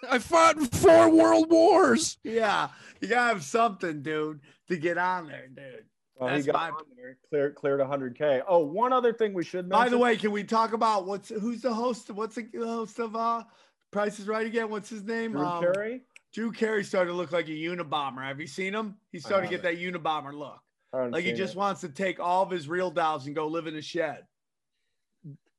I 0.10 0.20
fought 0.20 0.58
in 0.58 0.66
four 0.68 1.10
world 1.10 1.50
wars. 1.52 2.18
Yeah, 2.24 2.70
you 3.02 3.08
got 3.08 3.28
to 3.28 3.34
have 3.36 3.44
something, 3.44 4.02
dude, 4.02 4.40
to 4.70 4.78
get 4.78 4.98
on 4.98 5.28
there, 5.28 5.48
dude. 5.48 5.86
Well, 6.16 6.36
he 6.36 6.44
got 6.44 6.54
my- 6.56 6.70
on 6.70 6.84
there, 6.96 7.18
cleared 7.30 7.56
cleared 7.56 7.80
100K. 7.82 8.42
Oh, 8.48 8.60
one 8.60 8.94
other 8.94 9.12
thing 9.12 9.34
we 9.34 9.44
should 9.44 9.68
mention. 9.68 9.86
By 9.86 9.90
the 9.90 9.98
way, 9.98 10.16
can 10.18 10.32
we 10.32 10.44
talk 10.44 10.74
about 10.74 11.06
what's 11.06 11.30
who's 11.30 11.62
the 11.62 11.74
host? 11.74 12.10
Of, 12.10 12.18
what's 12.18 12.36
the 12.36 12.48
host 12.56 13.00
of 13.00 13.16
uh 13.16 13.44
Price 13.92 14.20
is 14.20 14.28
Right 14.28 14.46
again? 14.48 14.70
What's 14.70 14.90
his 14.90 15.04
name? 15.04 15.32
Drew 15.34 15.46
Um, 15.46 15.62
Carey. 15.62 16.02
Drew 16.34 16.52
Carey 16.52 16.84
started 16.84 17.12
to 17.12 17.18
look 17.18 17.32
like 17.32 17.48
a 17.48 17.52
Unabomber. 17.52 18.24
Have 18.26 18.40
you 18.40 18.48
seen 18.48 18.74
him? 18.74 18.96
He's 19.12 19.26
starting 19.26 19.50
to 19.50 19.56
get 19.56 19.64
that 19.64 19.78
Unabomber 19.78 20.34
look. 20.34 20.60
Like 20.94 21.24
he 21.24 21.34
just 21.34 21.56
wants 21.56 21.82
to 21.82 21.90
take 21.90 22.20
all 22.20 22.44
of 22.44 22.52
his 22.52 22.68
real 22.68 22.92
dolls 22.92 23.26
and 23.26 23.36
go 23.36 23.48
live 23.48 23.68
in 23.68 23.76
a 23.76 23.82
shed. 23.82 24.26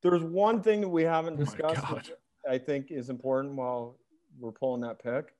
There's 0.02 0.22
one 0.22 0.62
thing 0.62 0.80
that 0.82 0.88
we 0.88 1.04
haven't 1.04 1.34
Oh 1.34 1.44
discussed. 1.44 1.80
That 1.82 2.10
I 2.48 2.58
think 2.58 2.90
is 2.90 3.08
important 3.08 3.54
while 3.54 3.96
we're 4.38 4.52
pulling 4.52 4.82
that 4.82 5.02
pick. 5.02 5.34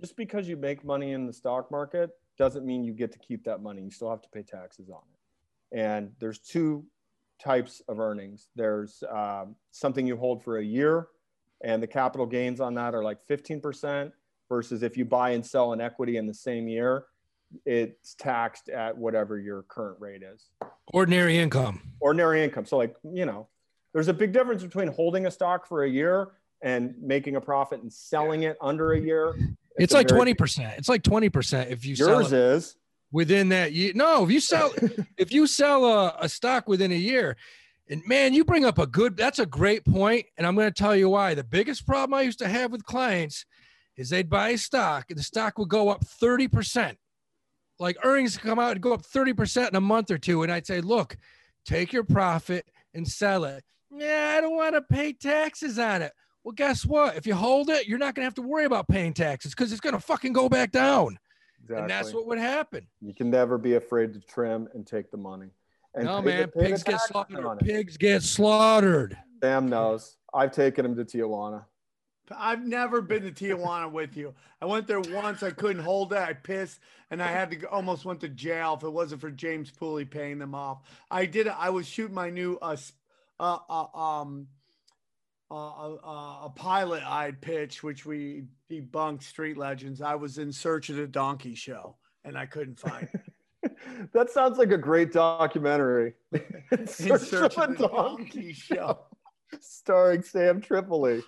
Just 0.00 0.16
because 0.16 0.48
you 0.48 0.56
make 0.56 0.84
money 0.84 1.12
in 1.12 1.26
the 1.26 1.32
stock 1.32 1.70
market 1.70 2.10
doesn't 2.38 2.64
mean 2.64 2.84
you 2.84 2.92
get 2.92 3.12
to 3.12 3.18
keep 3.18 3.44
that 3.44 3.62
money. 3.62 3.82
You 3.82 3.90
still 3.90 4.10
have 4.10 4.22
to 4.22 4.28
pay 4.28 4.42
taxes 4.42 4.88
on 4.88 5.02
it. 5.12 5.78
And 5.78 6.12
there's 6.20 6.38
two 6.38 6.84
types 7.40 7.82
of 7.88 7.98
earnings. 7.98 8.48
There's 8.56 9.02
um, 9.10 9.56
something 9.72 10.06
you 10.06 10.16
hold 10.16 10.42
for 10.42 10.58
a 10.58 10.64
year, 10.64 11.08
and 11.62 11.82
the 11.82 11.86
capital 11.86 12.26
gains 12.26 12.60
on 12.60 12.74
that 12.74 12.94
are 12.94 13.02
like 13.02 13.18
15%, 13.28 14.12
versus 14.48 14.82
if 14.82 14.96
you 14.96 15.04
buy 15.04 15.30
and 15.30 15.44
sell 15.44 15.72
an 15.72 15.80
equity 15.80 16.16
in 16.16 16.26
the 16.26 16.34
same 16.34 16.66
year, 16.66 17.04
it's 17.64 18.14
taxed 18.14 18.68
at 18.68 18.96
whatever 18.96 19.38
your 19.38 19.62
current 19.62 20.00
rate 20.00 20.22
is. 20.22 20.46
Ordinary 20.92 21.38
income. 21.38 21.82
Ordinary 22.00 22.44
income. 22.44 22.66
So, 22.66 22.76
like, 22.76 22.94
you 23.04 23.26
know, 23.26 23.48
there's 23.92 24.08
a 24.08 24.14
big 24.14 24.32
difference 24.32 24.62
between 24.62 24.88
holding 24.88 25.26
a 25.26 25.30
stock 25.30 25.66
for 25.66 25.84
a 25.84 25.88
year 25.88 26.28
and 26.62 26.94
making 27.00 27.36
a 27.36 27.40
profit 27.40 27.82
and 27.82 27.92
selling 27.92 28.44
it 28.44 28.56
under 28.60 28.92
a 28.92 29.00
year. 29.00 29.34
It's, 29.78 29.92
a 29.92 29.96
like 29.96 30.08
twenty 30.08 30.34
percent. 30.34 30.74
It's 30.78 30.88
like 30.88 31.02
twenty 31.02 31.28
percent 31.28 31.70
if 31.70 31.84
you 31.84 31.96
sell 31.96 32.08
Yours 32.08 32.32
it 32.32 32.38
is. 32.38 32.76
within 33.12 33.48
that 33.50 33.72
year. 33.72 33.92
No, 33.94 34.24
if 34.24 34.30
you 34.30 34.40
sell 34.40 34.72
if 35.16 35.32
you 35.32 35.46
sell 35.46 35.84
a, 35.84 36.16
a 36.20 36.28
stock 36.28 36.68
within 36.68 36.92
a 36.92 36.96
year, 36.96 37.36
and 37.88 38.02
man, 38.06 38.34
you 38.34 38.44
bring 38.44 38.64
up 38.64 38.78
a 38.78 38.86
good. 38.86 39.16
That's 39.16 39.38
a 39.38 39.46
great 39.46 39.84
point, 39.84 40.26
and 40.36 40.46
I'm 40.46 40.54
going 40.54 40.68
to 40.68 40.74
tell 40.74 40.94
you 40.94 41.08
why. 41.08 41.34
The 41.34 41.44
biggest 41.44 41.86
problem 41.86 42.14
I 42.14 42.22
used 42.22 42.38
to 42.40 42.48
have 42.48 42.72
with 42.72 42.84
clients 42.84 43.46
is 43.96 44.10
they'd 44.10 44.30
buy 44.30 44.50
a 44.50 44.58
stock 44.58 45.06
and 45.10 45.18
the 45.18 45.22
stock 45.22 45.58
would 45.58 45.68
go 45.68 45.88
up 45.88 46.04
thirty 46.04 46.48
percent. 46.48 46.98
Like 47.80 47.96
earnings 48.04 48.36
come 48.36 48.58
out 48.58 48.72
and 48.72 48.80
go 48.80 48.92
up 48.92 49.02
thirty 49.04 49.32
percent 49.32 49.70
in 49.70 49.76
a 49.76 49.80
month 49.80 50.10
or 50.10 50.18
two, 50.18 50.42
and 50.42 50.52
I'd 50.52 50.66
say, 50.66 50.80
look, 50.80 51.16
take 51.64 51.92
your 51.92 52.04
profit 52.04 52.66
and 52.94 53.08
sell 53.08 53.44
it. 53.44 53.64
Yeah, 53.90 54.34
I 54.36 54.40
don't 54.40 54.54
want 54.54 54.74
to 54.74 54.82
pay 54.82 55.12
taxes 55.12 55.78
on 55.78 56.02
it. 56.02 56.12
Well, 56.44 56.52
guess 56.52 56.86
what? 56.86 57.16
If 57.16 57.26
you 57.26 57.34
hold 57.34 57.70
it, 57.70 57.88
you're 57.88 57.98
not 57.98 58.14
going 58.14 58.22
to 58.22 58.26
have 58.26 58.34
to 58.34 58.42
worry 58.42 58.64
about 58.64 58.86
paying 58.86 59.12
taxes 59.12 59.52
because 59.54 59.72
it's 59.72 59.80
going 59.80 59.94
to 59.94 60.00
fucking 60.00 60.32
go 60.32 60.48
back 60.48 60.70
down. 60.70 61.18
Exactly. 61.62 61.82
And 61.82 61.90
that's 61.90 62.14
what 62.14 62.26
would 62.26 62.38
happen. 62.38 62.86
you 63.00 63.14
can 63.14 63.30
never 63.30 63.58
be 63.58 63.74
afraid 63.74 64.12
to 64.14 64.20
trim 64.20 64.68
and 64.74 64.86
take 64.86 65.10
the 65.10 65.16
money. 65.16 65.48
And 65.94 66.04
no, 66.04 66.22
man, 66.22 66.42
the 66.42 66.48
pigs 66.48 66.82
get 66.82 67.00
slaughtered. 67.00 67.58
Pigs 67.60 67.96
get 67.96 68.22
slaughtered. 68.22 69.18
Sam 69.42 69.68
knows. 69.68 70.16
I've 70.32 70.52
taken 70.52 70.84
him 70.84 70.94
to 70.96 71.04
Tijuana. 71.04 71.64
I've 72.38 72.64
never 72.64 73.00
been 73.00 73.22
to 73.22 73.32
Tijuana 73.32 73.90
with 73.90 74.16
you. 74.16 74.34
I 74.60 74.66
went 74.66 74.86
there 74.86 75.00
once. 75.00 75.42
I 75.42 75.50
couldn't 75.50 75.82
hold 75.82 76.12
it. 76.12 76.18
I 76.18 76.32
pissed, 76.32 76.80
and 77.10 77.22
I 77.22 77.28
had 77.28 77.50
to 77.50 77.56
go, 77.56 77.68
almost 77.68 78.04
went 78.04 78.20
to 78.20 78.28
jail 78.28 78.74
if 78.76 78.84
it 78.84 78.90
wasn't 78.90 79.20
for 79.20 79.30
James 79.30 79.70
Pooley 79.70 80.08
paying 80.08 80.38
them 80.38 80.54
off. 80.54 80.82
I 81.10 81.26
did. 81.26 81.48
I 81.48 81.70
was 81.70 81.88
shooting 81.88 82.14
my 82.14 82.30
new 82.30 82.58
uh, 82.60 82.76
uh, 83.38 83.58
uh 83.68 83.98
um 83.98 84.48
uh, 85.50 85.54
uh, 85.54 85.96
uh, 86.04 86.44
a 86.44 86.52
pilot 86.54 87.02
I'd 87.04 87.40
pitched, 87.40 87.82
which 87.82 88.06
we 88.06 88.44
debunked 88.70 89.24
Street 89.24 89.56
Legends. 89.56 90.00
I 90.00 90.14
was 90.14 90.38
in 90.38 90.52
search 90.52 90.90
of 90.90 90.96
the 90.96 91.08
donkey 91.08 91.56
show, 91.56 91.96
and 92.24 92.38
I 92.38 92.46
couldn't 92.46 92.78
find 92.78 93.08
it. 93.62 93.72
that 94.12 94.30
sounds 94.30 94.58
like 94.58 94.70
a 94.70 94.78
great 94.78 95.12
documentary. 95.12 96.14
In 96.32 96.42
in 96.70 96.86
Search 96.86 97.22
search 97.22 97.56
of 97.56 97.70
a 97.70 97.74
Donkey 97.74 97.88
donkey 97.88 98.52
show. 98.52 99.00
starring 99.60 100.22
Sam 100.22 100.60
Tripoli. 100.60 101.22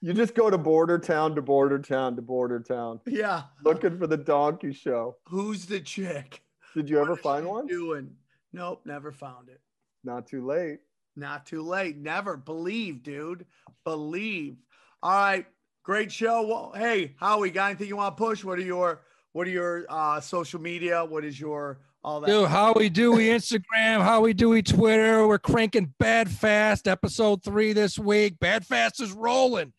You 0.00 0.12
just 0.12 0.34
go 0.34 0.50
to 0.50 0.58
border 0.58 0.98
town 0.98 1.34
to 1.36 1.42
border 1.42 1.78
town 1.78 2.16
to 2.16 2.22
border 2.22 2.60
town 2.60 3.00
Yeah. 3.06 3.44
looking 3.64 3.98
for 3.98 4.06
the 4.06 4.16
donkey 4.16 4.72
show. 4.72 5.16
Who's 5.28 5.66
the 5.66 5.80
chick? 5.80 6.42
Did 6.74 6.90
you 6.90 6.98
ever 7.00 7.10
What 7.12 7.18
is 7.18 7.22
find 7.22 7.46
one? 7.46 7.66
Doing? 7.66 8.10
Nope, 8.52 8.82
never 8.84 9.10
found 9.10 9.48
it. 9.48 9.60
Not 10.04 10.26
too 10.26 10.44
late. 10.46 10.80
Not 11.16 11.46
too 11.46 11.62
late. 11.62 11.96
Never 11.96 12.36
believe, 12.36 13.02
dude. 13.02 13.46
Believe. 13.84 14.56
All 15.02 15.10
right. 15.12 15.46
Great 15.82 16.12
show. 16.12 16.46
Well, 16.46 16.72
hey, 16.74 17.14
Howie, 17.18 17.50
got 17.50 17.70
anything 17.70 17.88
you 17.88 17.96
want 17.96 18.16
to 18.16 18.22
push? 18.22 18.44
What 18.44 18.58
are 18.58 18.62
your 18.62 19.00
what 19.36 19.46
are 19.46 19.50
your 19.50 19.84
uh 19.90 20.18
social 20.18 20.58
media? 20.58 21.04
What 21.04 21.22
is 21.22 21.38
your 21.38 21.78
all 22.02 22.20
that? 22.20 22.26
Dude, 22.26 22.48
how 22.48 22.72
we 22.72 22.88
do 22.88 23.12
we 23.12 23.26
Instagram, 23.28 24.00
how 24.00 24.22
we 24.22 24.32
do 24.32 24.48
we 24.48 24.62
Twitter. 24.62 25.28
We're 25.28 25.38
cranking 25.38 25.92
Bad 25.98 26.30
Fast 26.30 26.88
episode 26.88 27.42
three 27.44 27.74
this 27.74 27.98
week. 27.98 28.38
Bad 28.38 28.64
Fast 28.64 29.02
is 29.02 29.12
rolling. 29.12 29.74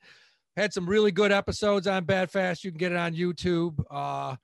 Had 0.55 0.73
some 0.73 0.87
really 0.87 1.11
good 1.11 1.31
episodes 1.31 1.87
on 1.87 2.03
Bad 2.03 2.29
Fast. 2.29 2.63
You 2.63 2.69
can 2.69 2.77
get 2.77 2.91
it 2.91 2.99
on 2.99 3.15
YouTube. 3.15 3.83
Uh, 3.89 4.35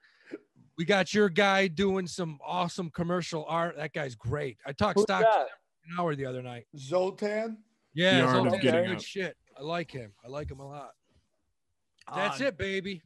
we 0.80 0.86
got 0.86 1.14
your 1.14 1.30
guy 1.30 1.68
doing 1.68 2.08
some 2.08 2.40
awesome 2.44 2.90
commercial 2.90 3.46
art. 3.48 3.78
That 3.78 3.94
guy's 3.94 4.16
great. 4.16 4.58
I 4.66 4.72
talked 4.72 4.98
Who's 4.98 5.04
stock 5.04 5.22
that? 5.22 5.48
an 5.88 6.00
hour 6.00 6.16
the 6.16 6.26
other 6.26 6.42
night. 6.42 6.66
Zoltan. 6.76 7.60
Yeah, 7.94 8.22
The 8.22 8.26
art 8.26 8.36
so 8.36 8.46
of 8.46 8.52
that's 8.54 8.64
getting 8.64 8.86
good 8.88 8.98
up. 8.98 9.04
shit. 9.04 9.38
I 9.56 9.62
like 9.62 9.92
him. 9.92 10.12
I 10.26 10.30
like 10.30 10.50
him 10.50 10.60
a 10.60 10.68
lot. 10.68 10.90
That's 12.16 12.42
Uh, 12.42 12.46
it, 12.46 12.58
baby. 12.58 13.04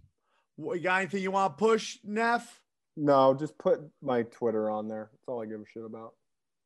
What- 0.57 0.77
You 0.77 0.83
got 0.83 1.01
anything 1.01 1.23
you 1.23 1.31
want 1.31 1.57
to 1.57 1.63
push, 1.65 1.97
Neff? 2.03 2.61
No, 2.97 3.33
just 3.33 3.57
put 3.57 3.79
my 4.01 4.23
Twitter 4.23 4.69
on 4.69 4.87
there. 4.87 5.09
That's 5.11 5.23
all 5.27 5.41
I 5.41 5.45
give 5.45 5.61
a 5.61 5.65
shit 5.71 5.85
about. 5.85 6.13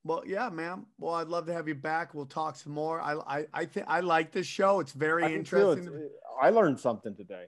Well, 0.04 0.24
yeah, 0.26 0.50
ma'am. 0.50 0.88
Well, 0.98 1.14
I'd 1.16 1.28
love 1.28 1.46
to 1.46 1.54
have 1.54 1.68
you 1.68 1.76
back. 1.76 2.14
We'll 2.16 2.26
talk 2.26 2.56
some 2.56 2.74
more. 2.74 3.00
I 3.02 3.14
I 3.40 3.46
I 3.54 3.66
think 3.66 3.86
I 3.88 4.00
like 4.00 4.32
this 4.32 4.48
show. 4.48 4.80
It's 4.80 4.94
very 4.94 5.24
I 5.26 5.32
interesting. 5.32 5.84
It's- 5.86 6.10
I 6.42 6.50
learned 6.50 6.80
something 6.80 7.16
today. 7.16 7.46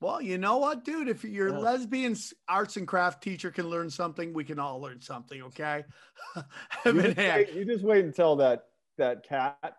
Well, 0.00 0.20
you 0.20 0.36
know 0.38 0.58
what, 0.58 0.84
dude? 0.84 1.08
If 1.08 1.24
your 1.24 1.48
Yeah. 1.48 1.58
lesbian 1.58 2.14
arts 2.48 2.76
and 2.76 2.86
craft 2.86 3.22
teacher 3.22 3.50
can 3.50 3.68
learn 3.70 3.88
something, 3.90 4.32
we 4.34 4.44
can 4.44 4.58
all 4.58 4.80
learn 4.80 5.00
something. 5.00 5.42
Okay. 5.44 5.84
You 6.84 6.92
just, 7.02 7.16
wait, 7.16 7.52
you 7.54 7.64
just 7.64 7.84
wait 7.84 8.04
until 8.04 8.36
that 8.36 8.66
that 8.98 9.22
cat 9.26 9.76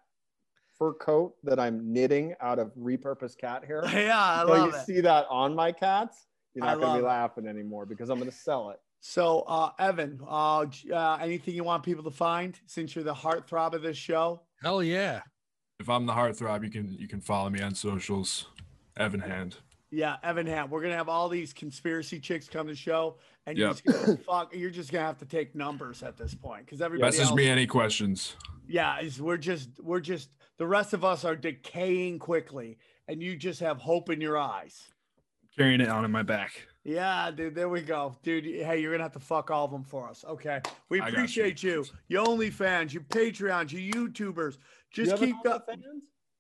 fur 0.80 0.94
coat 0.94 1.36
that 1.44 1.60
I'm 1.60 1.92
knitting 1.94 2.34
out 2.42 2.58
of 2.58 2.72
repurposed 2.76 3.38
cat 3.38 3.64
hair. 3.66 3.84
Yeah, 3.94 4.18
I 4.18 4.42
Until 4.42 4.56
love 4.58 4.74
you 4.74 4.80
it. 4.80 4.86
see 4.86 5.02
that 5.02 5.28
on 5.30 5.54
my 5.54 5.72
cats, 5.72 6.26
you're 6.56 6.66
I 6.66 6.74
not 6.74 6.82
gonna 6.82 7.00
be 7.00 7.06
it. 7.06 7.08
laughing 7.08 7.46
anymore 7.46 7.86
because 7.86 8.10
I'm 8.10 8.18
going 8.18 8.32
to 8.32 8.36
sell 8.36 8.70
it. 8.72 8.80
So, 9.02 9.42
uh, 9.42 9.72
Evan, 9.80 10.20
uh, 10.28 10.66
uh, 10.92 11.18
anything 11.22 11.54
you 11.56 11.64
want 11.64 11.84
people 11.84 12.04
to 12.04 12.12
find 12.12 12.60
since 12.66 12.96
you're 12.96 13.04
the 13.04 13.14
heartthrob 13.14 13.74
of 13.74 13.82
this 13.82 13.96
show? 13.98 14.42
Hell 14.62 14.82
yeah. 14.84 15.22
If 15.80 15.90
I'm 15.90 16.06
the 16.06 16.14
heartthrob, 16.14 16.64
you 16.66 16.70
can 16.70 16.94
you 17.00 17.08
can 17.08 17.22
follow 17.22 17.50
me 17.50 17.62
on 17.62 17.76
socials. 17.76 18.48
Evan 18.98 19.22
Hand. 19.22 19.58
Yeah, 19.92 20.18
Evan 20.24 20.46
Ham. 20.46 20.70
We're 20.70 20.82
gonna 20.84 20.96
have 20.96 21.10
all 21.10 21.30
these 21.30 21.52
conspiracy 21.52 22.20
chicks 22.20 22.48
come 22.48 22.68
to 22.68 22.74
the 22.74 22.78
show, 22.78 23.18
and 23.48 23.58
Yep. 23.58 23.78
you're 23.84 23.94
just 23.94 24.06
gonna 24.06 24.18
fuck. 24.18 24.56
You're 24.56 24.70
just 24.70 24.92
gonna 24.92 25.06
have 25.06 25.18
to 25.20 25.26
take 25.26 25.56
numbers 25.56 26.04
at 26.04 26.16
this 26.16 26.36
point 26.36 26.66
because 26.66 26.82
everybody 26.82 27.08
Message 27.08 27.28
else. 27.28 27.36
me 27.36 27.48
any 27.48 27.66
questions. 27.66 28.36
Yeah, 28.68 29.00
is 29.00 29.20
we're 29.22 29.38
just 29.38 29.70
we're 29.80 30.00
just 30.00 30.30
the 30.58 30.68
rest 30.68 30.94
of 30.94 31.04
us 31.04 31.26
are 31.26 31.36
decaying 31.36 32.20
quickly, 32.20 32.78
and 33.08 33.22
you 33.22 33.36
just 33.36 33.62
have 33.62 33.80
hope 33.80 34.10
in 34.12 34.22
your 34.22 34.38
eyes. 34.38 34.90
Carrying 35.58 35.82
it 35.82 35.90
on 35.90 36.06
in 36.06 36.12
my 36.12 36.22
back. 36.24 36.68
Yeah, 36.84 37.32
dude. 37.32 37.56
There 37.56 37.68
we 37.68 37.82
go, 37.82 38.16
dude. 38.22 38.46
Hey, 38.46 38.80
you're 38.82 38.92
gonna 38.92 39.04
have 39.04 39.14
to 39.14 39.20
fuck 39.20 39.50
all 39.50 39.66
of 39.66 39.72
them 39.72 39.84
for 39.84 40.08
us. 40.08 40.24
Okay, 40.24 40.62
we 40.90 41.00
I 41.02 41.06
got 41.06 41.12
you. 41.12 41.18
appreciate 41.18 41.64
you. 41.64 41.84
You 42.08 42.20
OnlyFans, 42.20 42.94
you 42.94 43.02
Patreons, 43.02 43.72
you 43.72 44.08
YouTubers. 44.08 44.58
Just 44.92 45.12
have 45.12 45.22
an 45.24 45.34
keep 45.34 45.52
up. 45.52 45.68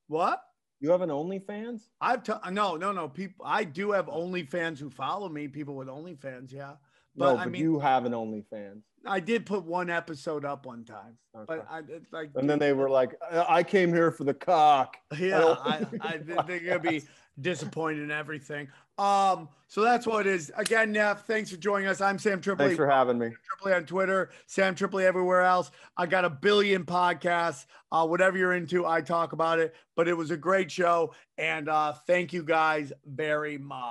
What? 0.08 0.42
You 0.80 0.92
have 0.92 1.02
an 1.02 1.10
OnlyFans? 1.10 1.82
I've 2.00 2.24
t- 2.24 2.32
no, 2.52 2.76
no, 2.78 2.92
no. 2.92 3.10
People, 3.10 3.46
I 3.46 3.64
do 3.66 3.92
have 3.92 4.06
OnlyFans 4.08 4.80
who 4.80 4.90
follow 4.90 5.28
me. 5.28 5.48
People 5.48 5.76
with 5.76 5.88
OnlyFans, 5.90 6.54
yeah. 6.54 6.74
no, 7.16 7.26
But, 7.26 7.36
but 7.36 7.40
I 7.40 7.46
mean- 7.48 7.62
you 7.62 7.80
have 7.80 8.06
an 8.06 8.14
OnlyFans. 8.14 8.82
I 9.06 9.22
did 9.22 9.46
put 9.46 9.64
one 9.64 9.90
episode 9.90 10.44
up 10.44 10.66
one 10.66 10.84
time, 10.84 11.18
Okay. 11.34 11.46
but 11.48 11.66
I 11.70 11.80
it's 11.88 12.12
like. 12.12 12.32
and 12.36 12.50
then 12.50 12.60
they 12.60 12.74
were 12.74 12.90
like, 12.90 13.16
"I 13.32 13.60
I 13.60 13.64
came 13.64 13.94
here 13.94 14.12
for 14.12 14.26
the 14.26 14.34
cock." 14.34 14.98
Yeah, 15.18 15.40
don't- 15.40 15.60
I, 15.62 15.86
I, 16.02 16.18
they're 16.48 16.60
gonna 16.60 16.80
be 16.80 17.04
disappointed 17.42 18.04
in 18.04 18.12
everything. 18.12 18.68
Um, 18.98 19.48
so 19.68 19.82
that's 19.82 20.06
what 20.06 20.28
it 20.28 20.34
is. 20.34 20.52
Again, 20.58 20.92
Neff, 20.92 21.26
thanks 21.26 21.50
for 21.50 21.58
joining 21.58 21.88
us. 21.88 22.02
I'm 22.02 22.20
Sam 22.20 22.42
Tripoli. 22.42 22.70
Thanks 22.70 22.78
for 22.78 22.90
having 22.90 23.18
me. 23.18 23.30
Tripoli 23.48 23.74
on 23.74 23.86
Twitter, 23.86 24.30
Sam 24.46 24.76
Tripoli 24.76 25.06
everywhere 25.06 25.42
else. 25.42 25.72
I 25.96 26.06
got 26.06 26.26
a 26.26 26.30
billion 26.30 26.84
podcasts. 26.86 27.66
Uh, 27.92 28.06
whatever 28.06 28.38
you're 28.38 28.54
into, 28.54 28.86
I 28.86 29.02
talk 29.02 29.34
about 29.34 29.60
it. 29.60 29.74
But 29.96 30.08
it 30.08 30.18
was 30.18 30.32
a 30.32 30.38
great 30.38 30.70
show, 30.72 31.14
and 31.38 31.70
uh, 31.70 31.94
thank 32.08 32.34
you 32.34 32.44
guys 32.44 32.92
very 33.06 33.58
much. 33.58 33.84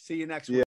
See 0.00 0.16
you 0.16 0.26
next 0.26 0.48
Yeah. 0.48 0.58
week. 0.58 0.64